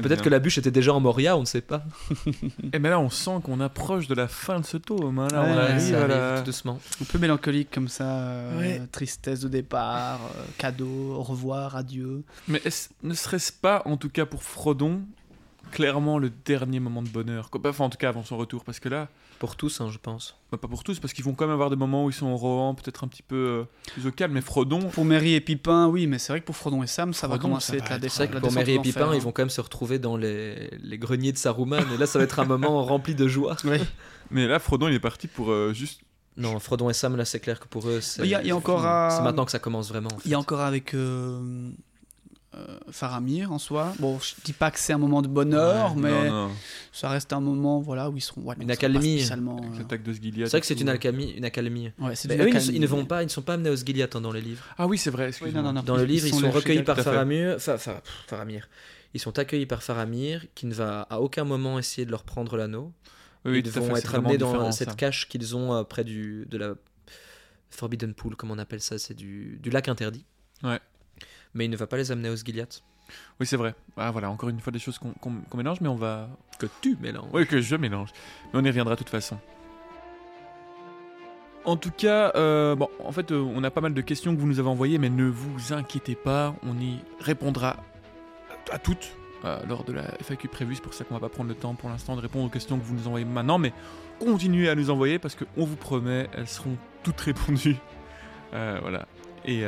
Peut-être 0.00 0.22
que 0.22 0.28
la 0.28 0.38
bûche 0.38 0.58
était 0.58 0.70
déjà 0.70 0.94
en 0.94 1.00
Moria, 1.00 1.36
on 1.36 1.40
ne 1.40 1.44
sait 1.44 1.60
pas. 1.60 1.84
Eh 2.72 2.78
mais 2.78 2.88
là, 2.88 2.98
on 3.00 3.10
sent 3.10 3.40
qu'on 3.44 3.60
approche 3.60 4.06
de 4.08 4.14
la 4.14 4.28
fin 4.28 4.60
de 4.60 4.64
ce 4.64 4.76
tome. 4.76 5.18
hein. 5.18 5.28
Là, 5.32 5.42
Ouais, 5.42 5.50
on 5.52 5.58
arrive 5.58 5.80
ça 5.80 5.98
à 5.98 6.02
arrive 6.04 6.16
la- 6.16 6.38
tout 6.38 6.44
doucement. 6.46 6.80
Un 7.00 7.04
peu 7.04 7.18
mélancolique 7.18 7.70
comme 7.70 7.88
ça. 7.88 8.04
euh, 8.04 8.58
Ouais. 8.58 8.82
Tristesse 8.92 9.40
de 9.40 9.48
départ, 9.48 10.20
euh, 10.36 10.42
cadeau, 10.58 11.14
au 11.16 11.22
revoir, 11.22 11.76
adieu. 11.76 12.22
Mais 12.48 12.60
est-ce- 12.64 12.88
ne 13.02 13.14
serait-ce 13.14 13.52
pas, 13.52 13.82
en 13.84 13.96
tout 13.96 14.08
cas 14.10 14.24
pour 14.26 14.42
Frodon, 14.42 15.00
clairement 15.72 16.18
le 16.18 16.30
dernier 16.30 16.78
moment 16.78 17.02
de 17.02 17.08
bonheur. 17.08 17.50
Enfin, 17.64 17.84
en 17.84 17.90
tout 17.90 17.98
cas, 17.98 18.10
avant 18.10 18.22
son 18.22 18.36
retour. 18.36 18.62
Parce 18.64 18.78
que 18.78 18.88
là, 18.88 19.08
Pour 19.40 19.56
tous, 19.56 19.80
hein, 19.80 19.88
je 19.90 19.98
pense. 19.98 20.36
bah, 20.52 20.58
pas 20.58 20.68
pour 20.68 20.84
tous, 20.84 21.00
parce 21.00 21.12
qu'ils 21.12 21.24
vont 21.24 21.34
quand 21.34 21.46
même 21.46 21.54
avoir 21.54 21.70
des 21.70 21.76
moments 21.76 22.04
où 22.04 22.10
ils 22.10 22.14
sont 22.14 22.26
au 22.26 22.36
Rohan, 22.36 22.74
peut-être 22.74 23.02
un 23.02 23.08
petit 23.08 23.24
peu 23.24 23.34
euh, 23.34 23.64
plus 23.92 24.06
au 24.06 24.12
calme. 24.12 24.34
Mais 24.34 24.40
Frodon, 24.40 24.78
Pour 24.90 25.04
Mary 25.04 25.34
et 25.34 25.40
Pipin, 25.40 25.88
oui, 25.88 26.06
mais 26.06 26.18
c'est 26.18 26.32
vrai 26.32 26.40
que 26.40 26.46
pour 26.46 26.56
Frodon 26.56 26.82
et 26.84 26.86
Sam, 26.86 27.12
ça 27.12 27.26
va 27.26 27.38
commencer 27.38 27.72
ça 27.72 27.72
à 27.72 27.76
être 27.78 27.90
la 27.90 27.98
descente. 27.98 28.16
C'est 28.16 28.22
vrai 28.24 28.28
que 28.28 28.34
la 28.34 28.40
pour 28.40 28.52
Mary 28.52 28.74
et 28.74 28.78
Pipin, 28.78 29.00
l'enfer, 29.00 29.14
ils 29.14 29.18
hein. 29.18 29.24
vont 29.24 29.32
quand 29.32 29.42
même 29.42 29.50
se 29.50 29.60
retrouver 29.60 29.98
dans 29.98 30.16
les, 30.16 30.70
les 30.80 30.98
greniers 30.98 31.32
de 31.32 31.38
Saruman. 31.38 31.82
Et 31.94 31.98
là, 31.98 32.06
ça 32.06 32.18
va 32.18 32.24
être 32.24 32.38
un 32.38 32.44
moment 32.44 32.84
rempli 32.84 33.14
de 33.14 33.26
joie. 33.26 33.56
Ouais. 33.64 33.80
mais 34.30 34.46
là, 34.46 34.58
Frodon, 34.58 34.88
il 34.88 34.94
est 34.94 35.00
parti 35.00 35.26
pour 35.26 35.50
euh, 35.50 35.72
juste. 35.72 36.02
Non, 36.36 36.58
Frodon 36.60 36.88
et 36.88 36.94
Sam, 36.94 37.16
là, 37.16 37.24
c'est 37.24 37.40
clair 37.40 37.60
que 37.60 37.66
pour 37.66 37.86
eux, 37.88 38.00
c'est 38.00 38.22
Il 38.22 38.28
y 38.28 38.34
a, 38.34 38.40
il 38.40 38.48
y 38.48 38.50
a 38.50 38.56
encore 38.56 38.86
à... 38.86 39.10
c'est 39.10 39.22
maintenant 39.22 39.44
que 39.44 39.50
ça 39.50 39.58
commence 39.58 39.88
vraiment. 39.88 40.08
en 40.14 40.18
fait. 40.18 40.24
Il 40.24 40.30
y 40.30 40.34
a 40.34 40.38
encore 40.38 40.60
avec 40.60 40.94
euh, 40.94 41.70
Faramir 42.90 43.50
en 43.52 43.58
soi. 43.58 43.92
Bon, 43.98 44.18
je 44.18 44.34
dis 44.44 44.52
pas 44.52 44.70
que 44.70 44.78
c'est 44.78 44.92
un 44.92 44.98
moment 44.98 45.22
de 45.22 45.28
bonheur, 45.28 45.94
Ouais, 45.96 46.02
mais 46.02 46.28
non, 46.28 46.48
non. 46.48 46.54
ça 46.92 47.08
reste 47.08 47.32
un 47.32 47.40
moment 47.40 47.80
voilà, 47.80 48.10
où 48.10 48.16
ils 48.16 48.20
seront. 48.20 48.42
ouais, 48.42 48.54
Une 48.60 48.70
accalmie. 48.70 49.22
euh, 49.30 49.78
l'attaque 49.78 50.02
de 50.02 50.12
Sgiliath. 50.12 50.46
C'est 50.48 50.50
vrai 50.52 50.60
que 50.60 50.66
c'est 50.66 50.80
une 50.80 50.88
alchimie. 50.88 51.30
Une 51.32 51.44
accalmie. 51.44 51.92
ouais, 51.98 52.14
Mais 52.28 52.36
eux, 52.36 52.48
ils, 52.48 52.56
accalmie. 52.56 52.74
ils 52.74 52.80
ne 52.80 52.86
vont 52.86 53.04
pas, 53.06 53.22
ils 53.22 53.26
ne 53.26 53.30
sont 53.30 53.42
pas 53.42 53.54
amenés 53.54 53.70
au 53.70 53.76
Sgiliath 53.76 54.14
hein, 54.16 54.20
dans 54.20 54.32
les 54.32 54.40
livres. 54.42 54.64
Ah 54.76 54.86
oui, 54.86 54.98
c'est 54.98 55.10
vrai, 55.10 55.30
non, 55.54 55.62
non, 55.62 55.72
non. 55.72 55.82
Dans 55.82 55.96
le 55.96 56.04
livre, 56.04 56.26
ils, 56.26 56.30
sont, 56.34 56.40
lâchés 56.40 56.56
recueillis 56.56 56.82
par. 56.82 56.98
Faramir. 57.00 57.56
Pff, 57.56 57.88
Faramir. 58.26 58.68
Ils 59.14 59.20
sont 59.20 59.38
accueillis 59.38 59.66
par 59.66 59.82
Faramir, 59.82 60.46
qui 60.54 60.66
ne 60.66 60.74
va 60.74 61.02
à 61.10 61.20
aucun 61.20 61.44
moment 61.44 61.78
essayer 61.78 62.06
de 62.06 62.10
leur 62.10 62.24
prendre 62.24 62.56
l'anneau. 62.56 62.92
Oui, 63.44 63.60
ils 63.64 63.70
vont 63.70 63.86
fait, 63.94 63.98
être 63.98 64.14
amenés 64.14 64.38
dans 64.38 64.70
cette 64.72 64.90
ça. 64.90 64.94
cache 64.94 65.28
qu'ils 65.28 65.56
ont 65.56 65.74
euh, 65.74 65.82
près 65.82 66.04
du, 66.04 66.46
de 66.48 66.56
la 66.58 66.74
Forbidden 67.70 68.14
Pool, 68.14 68.36
comme 68.36 68.50
on 68.50 68.58
appelle 68.58 68.80
ça, 68.80 68.98
c'est 68.98 69.14
du, 69.14 69.58
du 69.62 69.70
lac 69.70 69.88
interdit. 69.88 70.24
Ouais. 70.62 70.78
Mais 71.54 71.66
il 71.66 71.70
ne 71.70 71.76
va 71.76 71.86
pas 71.86 71.96
les 71.96 72.10
amener 72.10 72.28
au 72.28 72.36
Sgiliath. 72.36 72.82
Oui, 73.40 73.46
c'est 73.46 73.56
vrai. 73.56 73.74
Ah 73.96 74.10
voilà, 74.10 74.30
encore 74.30 74.48
une 74.48 74.60
fois 74.60 74.72
des 74.72 74.78
choses 74.78 74.98
qu'on 74.98 75.56
mélange, 75.56 75.80
mais 75.80 75.88
on 75.88 75.96
va. 75.96 76.28
Que 76.58 76.66
tu 76.80 76.96
mélanges. 77.00 77.28
Oui, 77.32 77.46
que 77.46 77.60
je 77.60 77.76
mélange. 77.76 78.10
Mais 78.52 78.60
on 78.60 78.64
y 78.64 78.68
reviendra 78.68 78.94
de 78.94 78.98
toute 78.98 79.10
façon. 79.10 79.38
En 81.64 81.76
tout 81.76 81.92
cas, 81.92 82.32
euh, 82.34 82.74
bon, 82.74 82.88
en 83.04 83.12
fait, 83.12 83.30
euh, 83.30 83.40
on 83.40 83.62
a 83.62 83.70
pas 83.70 83.80
mal 83.80 83.94
de 83.94 84.00
questions 84.00 84.34
que 84.34 84.40
vous 84.40 84.48
nous 84.48 84.58
avez 84.58 84.68
envoyées, 84.68 84.98
mais 84.98 85.10
ne 85.10 85.26
vous 85.26 85.72
inquiétez 85.72 86.16
pas, 86.16 86.56
on 86.64 86.76
y 86.80 86.98
répondra 87.20 87.76
à 88.70 88.78
toutes 88.78 89.12
euh, 89.44 89.60
lors 89.68 89.84
de 89.84 89.92
la 89.92 90.02
FAQ 90.20 90.48
prévue. 90.48 90.74
C'est 90.74 90.82
pour 90.82 90.94
ça 90.94 91.04
qu'on 91.04 91.14
va 91.14 91.20
pas 91.20 91.28
prendre 91.28 91.48
le 91.48 91.54
temps 91.54 91.74
pour 91.74 91.88
l'instant 91.88 92.16
de 92.16 92.20
répondre 92.20 92.46
aux 92.46 92.48
questions 92.48 92.78
que 92.78 92.84
vous 92.84 92.94
nous 92.94 93.06
envoyez 93.06 93.24
maintenant, 93.24 93.58
mais 93.58 93.72
continuez 94.18 94.68
à 94.70 94.74
nous 94.74 94.90
envoyer 94.90 95.20
parce 95.20 95.36
qu'on 95.36 95.64
vous 95.64 95.76
promet, 95.76 96.28
elles 96.36 96.48
seront 96.48 96.76
toutes 97.04 97.20
répondues. 97.20 97.76
Voilà. 98.50 99.06
Et 99.44 99.64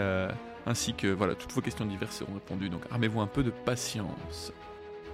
ainsi 0.67 0.95
que 0.95 1.09
voilà, 1.09 1.35
toutes 1.35 1.53
vos 1.53 1.61
questions 1.61 1.85
diverses 1.85 2.19
seront 2.19 2.35
répondues. 2.35 2.69
Donc 2.69 2.83
armez-vous 2.91 3.21
un 3.21 3.27
peu 3.27 3.43
de 3.43 3.51
patience. 3.51 4.53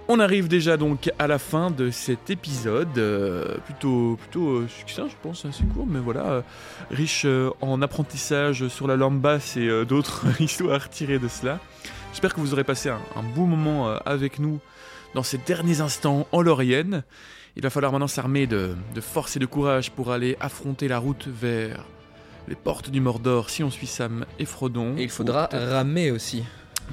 On 0.07 0.19
arrive 0.19 0.47
déjà 0.47 0.77
donc 0.77 1.09
à 1.19 1.27
la 1.27 1.39
fin 1.39 1.71
de 1.71 1.89
cet 1.89 2.29
épisode, 2.29 2.97
euh, 2.97 3.57
plutôt 3.65 4.17
plutôt 4.17 4.49
euh, 4.49 4.67
succinct, 4.67 5.07
je 5.07 5.15
pense, 5.21 5.45
assez 5.45 5.63
court, 5.63 5.85
mais 5.87 5.99
voilà, 5.99 6.25
euh, 6.31 6.41
riche 6.89 7.25
en 7.61 7.81
apprentissage 7.81 8.67
sur 8.67 8.87
la 8.87 8.97
lampe 8.97 9.19
basse 9.21 9.55
et 9.57 9.85
d'autres 9.85 10.25
histoires 10.41 10.89
tirées 10.89 11.19
de 11.19 11.27
cela. 11.27 11.59
J'espère 12.11 12.33
que 12.33 12.41
vous 12.41 12.51
aurez 12.51 12.63
passé 12.63 12.89
un, 12.89 12.99
un 13.15 13.23
beau 13.23 13.45
moment 13.45 13.89
avec 14.05 14.39
nous 14.39 14.59
dans 15.13 15.23
ces 15.23 15.37
derniers 15.37 15.79
instants 15.79 16.27
en 16.31 16.41
Laurienne. 16.41 17.03
Il 17.55 17.63
va 17.63 17.69
falloir 17.69 17.91
maintenant 17.93 18.07
s'armer 18.07 18.47
de 18.47 18.75
force 18.99 19.37
et 19.37 19.39
de 19.39 19.45
courage 19.45 19.91
pour 19.91 20.11
aller 20.11 20.35
affronter 20.41 20.89
la 20.89 20.99
route 20.99 21.27
vers 21.27 21.85
les 22.47 22.55
portes 22.55 22.89
du 22.89 23.01
Mordor 23.01 23.49
si 23.49 23.63
on 23.63 23.69
suit 23.71 23.87
Sam 23.87 24.25
et 24.39 24.45
Frodon. 24.45 24.95
Et 24.97 25.03
il 25.03 25.09
faudra 25.09 25.49
ramer 25.51 26.11
aussi. 26.11 26.43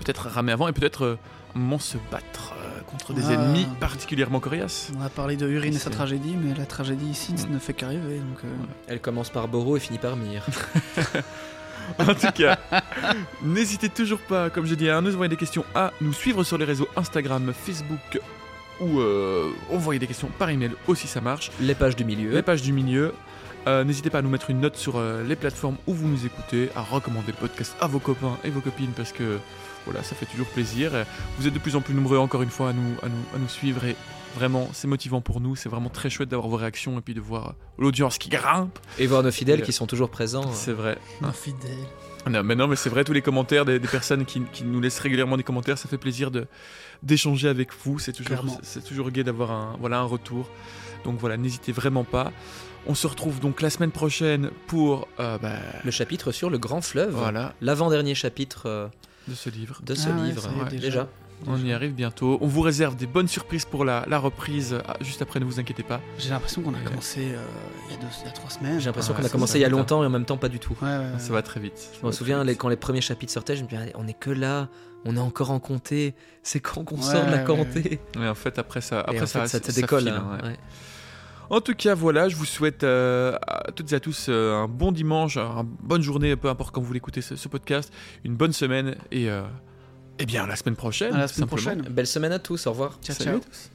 peut-être 0.04 0.28
ramer 0.28 0.52
avant 0.52 0.68
et 0.68 0.72
peut-être 0.72 1.02
euh, 1.04 1.16
un 1.56 1.58
moment 1.58 1.78
se 1.80 1.96
battre 2.12 2.54
euh, 2.62 2.80
contre 2.82 3.12
des 3.14 3.22
Ah. 3.28 3.32
ennemis 3.32 3.66
particulièrement 3.80 4.38
coriaces. 4.38 4.92
On 4.96 5.02
a 5.02 5.08
parlé 5.08 5.36
de 5.36 5.48
Urine 5.48 5.74
et 5.74 5.78
sa 5.78 5.84
C'est- 5.84 5.90
tragédie, 5.90 6.36
mais 6.40 6.54
la 6.54 6.66
tragédie 6.66 7.06
ici 7.06 7.32
Mm. 7.32 7.54
ne 7.54 7.58
fait 7.58 7.72
qu'arriver. 7.72 8.18
Donc, 8.18 8.38
euh, 8.44 8.48
Elle 8.86 9.00
commence 9.00 9.30
par 9.30 9.48
Boro 9.48 9.76
et 9.76 9.80
finit 9.80 9.98
par 9.98 10.14
Myr. 10.16 10.44
En 11.98 12.14
tout 12.14 12.30
cas, 12.34 12.58
n'hésitez 13.42 13.88
toujours 13.88 14.18
pas, 14.20 14.50
comme 14.50 14.66
je 14.66 14.74
dis, 14.74 14.90
à 14.90 15.00
nous 15.00 15.12
envoyer 15.14 15.30
des 15.30 15.36
questions, 15.36 15.64
à 15.74 15.90
nous 16.02 16.12
suivre 16.12 16.44
sur 16.44 16.58
les 16.58 16.66
réseaux 16.66 16.86
Instagram, 16.96 17.52
Facebook 17.54 18.20
ou 18.80 19.00
euh, 19.00 19.50
envoyer 19.72 19.98
des 19.98 20.06
questions 20.06 20.28
par 20.38 20.50
email 20.50 20.72
aussi, 20.86 21.06
ça 21.08 21.20
marche. 21.22 21.50
Les 21.60 21.74
pages 21.74 21.96
du 21.96 22.04
milieu. 22.04 22.30
Les 22.34 22.42
pages 22.42 22.62
du 22.62 22.72
milieu. 22.72 23.14
Euh, 23.66 23.84
N'hésitez 23.84 24.08
pas 24.10 24.18
à 24.18 24.22
nous 24.22 24.30
mettre 24.30 24.50
une 24.50 24.60
note 24.60 24.76
sur 24.76 24.96
euh, 24.96 25.22
les 25.24 25.36
plateformes 25.36 25.76
où 25.86 25.92
vous 25.94 26.08
nous 26.08 26.24
écoutez, 26.24 26.70
à 26.74 26.80
recommander 26.82 27.28
le 27.32 27.36
podcast 27.38 27.76
à 27.80 27.86
vos 27.86 27.98
copains 27.98 28.36
et 28.44 28.50
vos 28.50 28.60
copines 28.60 28.92
parce 28.96 29.12
que 29.12 29.38
voilà, 29.84 30.02
ça 30.02 30.14
fait 30.14 30.26
toujours 30.26 30.46
plaisir. 30.48 30.92
Vous 31.38 31.46
êtes 31.46 31.54
de 31.54 31.58
plus 31.58 31.76
en 31.76 31.80
plus 31.80 31.94
nombreux 31.94 32.18
encore 32.18 32.42
une 32.42 32.50
fois 32.50 32.70
à 32.70 32.72
nous, 32.72 32.94
à 33.02 33.08
nous, 33.08 33.24
à 33.34 33.38
nous 33.38 33.48
suivre 33.48 33.84
et 33.84 33.96
vraiment 34.36 34.68
c'est 34.72 34.88
motivant 34.88 35.20
pour 35.20 35.40
nous. 35.40 35.56
C'est 35.56 35.68
vraiment 35.68 35.88
très 35.90 36.08
chouette 36.10 36.28
d'avoir 36.28 36.48
vos 36.48 36.56
réactions 36.56 36.98
et 36.98 37.00
puis 37.02 37.14
de 37.14 37.20
voir 37.20 37.54
l'audience 37.78 38.16
qui 38.18 38.28
grimpe. 38.28 38.78
Et 38.98 39.06
voir 39.06 39.22
nos 39.22 39.30
fidèles 39.30 39.60
Et, 39.60 39.62
qui 39.62 39.72
sont 39.72 39.86
toujours 39.86 40.10
présents. 40.10 40.50
C'est 40.52 40.72
vrai. 40.72 40.98
infidèle. 41.22 41.70
Non, 42.28 42.42
mais 42.42 42.54
non, 42.54 42.66
mais 42.68 42.76
c'est 42.76 42.90
vrai, 42.90 43.04
tous 43.04 43.12
les 43.14 43.22
commentaires 43.22 43.64
des, 43.64 43.78
des 43.78 43.88
personnes 43.88 44.26
qui, 44.26 44.42
qui 44.52 44.62
nous 44.64 44.80
laissent 44.80 44.98
régulièrement 44.98 45.36
des 45.38 45.42
commentaires, 45.44 45.78
ça 45.78 45.88
fait 45.88 45.98
plaisir 45.98 46.30
de 46.30 46.46
d'échanger 47.02 47.48
avec 47.48 47.68
vous. 47.84 47.98
C'est 47.98 48.12
toujours, 48.12 48.44
c'est 48.62 48.84
toujours 48.84 49.10
gai 49.10 49.24
d'avoir 49.24 49.50
un, 49.50 49.76
voilà, 49.80 49.98
un 50.00 50.04
retour. 50.04 50.48
Donc 51.04 51.18
voilà, 51.18 51.36
n'hésitez 51.36 51.72
vraiment 51.72 52.04
pas. 52.04 52.32
On 52.88 52.94
se 52.94 53.06
retrouve 53.06 53.38
donc 53.40 53.60
la 53.60 53.70
semaine 53.70 53.90
prochaine 53.90 54.50
pour 54.66 55.08
euh, 55.20 55.36
bah, 55.38 55.52
Le 55.84 55.90
chapitre 55.90 56.32
sur 56.32 56.48
le 56.50 56.58
grand 56.58 56.80
fleuve. 56.80 57.10
voilà, 57.14 57.52
L'avant-dernier 57.60 58.14
chapitre 58.14 58.62
euh, 58.66 58.88
de 59.28 59.34
ce 59.34 59.50
livre. 59.50 59.80
de 59.84 59.94
ce 59.94 60.08
Ah 60.10 60.24
livre. 60.24 60.48
Ouais, 60.62 60.70
déjà. 60.70 60.86
déjà. 60.86 61.08
On 61.46 61.56
y 61.58 61.72
arrive 61.72 61.92
bientôt. 61.92 62.38
On 62.40 62.48
vous 62.48 62.62
réserve 62.62 62.96
des 62.96 63.06
bonnes 63.06 63.28
surprises 63.28 63.64
pour 63.64 63.84
la, 63.84 64.04
la 64.08 64.18
reprise 64.18 64.76
ah, 64.88 64.96
juste 65.02 65.22
après, 65.22 65.38
ne 65.38 65.44
vous 65.44 65.60
inquiétez 65.60 65.84
pas. 65.84 66.00
J'ai 66.18 66.30
l'impression 66.30 66.62
qu'on 66.62 66.74
a 66.74 66.78
commencé 66.80 67.20
euh, 67.20 67.44
il, 67.88 67.92
y 67.94 67.96
a 67.96 68.00
deux, 68.00 68.06
il 68.22 68.26
y 68.26 68.28
a 68.28 68.32
trois 68.32 68.50
semaines. 68.50 68.80
J'ai 68.80 68.86
l'impression 68.86 69.12
Ouais, 69.14 69.20
qu'on 69.20 69.26
a 69.26 69.30
commencé 69.30 69.58
il 69.58 69.62
y 69.62 69.64
a 69.64 69.68
longtemps 69.68 70.02
et 70.02 70.06
en 70.06 70.10
même 70.10 70.24
temps 70.24 70.36
pas 70.38 70.48
du 70.48 70.58
tout. 70.58 70.74
Ouais, 70.82 70.88
ouais, 70.88 70.96
ouais. 70.98 71.18
Ça 71.18 71.32
va 71.32 71.42
très 71.42 71.60
vite. 71.60 71.90
Je 72.00 72.04
me 72.06 72.10
souviens 72.10 72.42
les- 72.42 72.56
quand 72.56 72.68
les 72.70 72.76
premiers 72.76 73.02
chapitres 73.02 73.32
sortaient, 73.32 73.54
je 73.54 73.62
me 73.62 73.68
disais, 73.68 73.92
on 73.96 74.08
est 74.08 74.18
que 74.18 74.30
là, 74.30 74.68
on 75.04 75.14
est 75.14 75.20
encore 75.20 75.52
en 75.52 75.60
comté. 75.60 76.14
C'est 76.42 76.58
quand 76.58 76.82
qu'on 76.82 76.96
Ouais, 76.96 77.02
sort 77.02 77.24
de 77.26 77.30
la 77.30 77.38
comté? 77.38 78.00
Mais 78.18 78.26
en 78.28 78.34
fait, 78.34 78.58
après 78.58 78.80
ça, 78.80 79.00
après 79.02 79.26
ça, 79.26 79.42
fait, 79.42 79.48
ça 79.48 79.60
te 79.60 79.70
ça 79.70 79.80
décolle. 79.80 80.00
file, 80.04 80.08
hein, 80.08 80.38
ouais. 80.42 80.48
ouais. 80.48 80.56
En 81.50 81.60
tout 81.60 81.74
cas, 81.74 81.94
voilà, 81.94 82.28
je 82.28 82.36
vous 82.36 82.44
souhaite 82.44 82.84
euh, 82.84 83.36
à 83.46 83.72
toutes 83.72 83.92
et 83.92 83.96
à 83.96 84.00
tous 84.00 84.26
euh, 84.28 84.54
un 84.54 84.68
bon 84.68 84.92
dimanche, 84.92 85.36
une 85.38 85.64
bonne 85.82 86.02
journée, 86.02 86.36
peu 86.36 86.48
importe 86.48 86.74
quand 86.74 86.82
vous 86.82 86.92
l'écoutez 86.92 87.22
ce, 87.22 87.36
ce 87.36 87.48
podcast, 87.48 87.92
une 88.24 88.34
bonne 88.36 88.52
semaine 88.52 88.96
et, 89.10 89.30
euh, 89.30 89.42
eh 90.18 90.26
bien 90.26 90.44
à 90.44 90.46
la 90.46 90.56
semaine 90.56 90.76
prochaine. 90.76 91.14
À 91.14 91.18
la 91.18 91.28
semaine 91.28 91.48
simplement. 91.48 91.72
prochaine. 91.76 91.94
Belle 91.94 92.06
semaine 92.06 92.32
à 92.32 92.38
tous, 92.38 92.66
au 92.66 92.70
revoir. 92.72 92.98
Ciao, 93.02 93.16
Salut 93.16 93.30
ciao. 93.30 93.38
à 93.38 93.40
tous. 93.40 93.70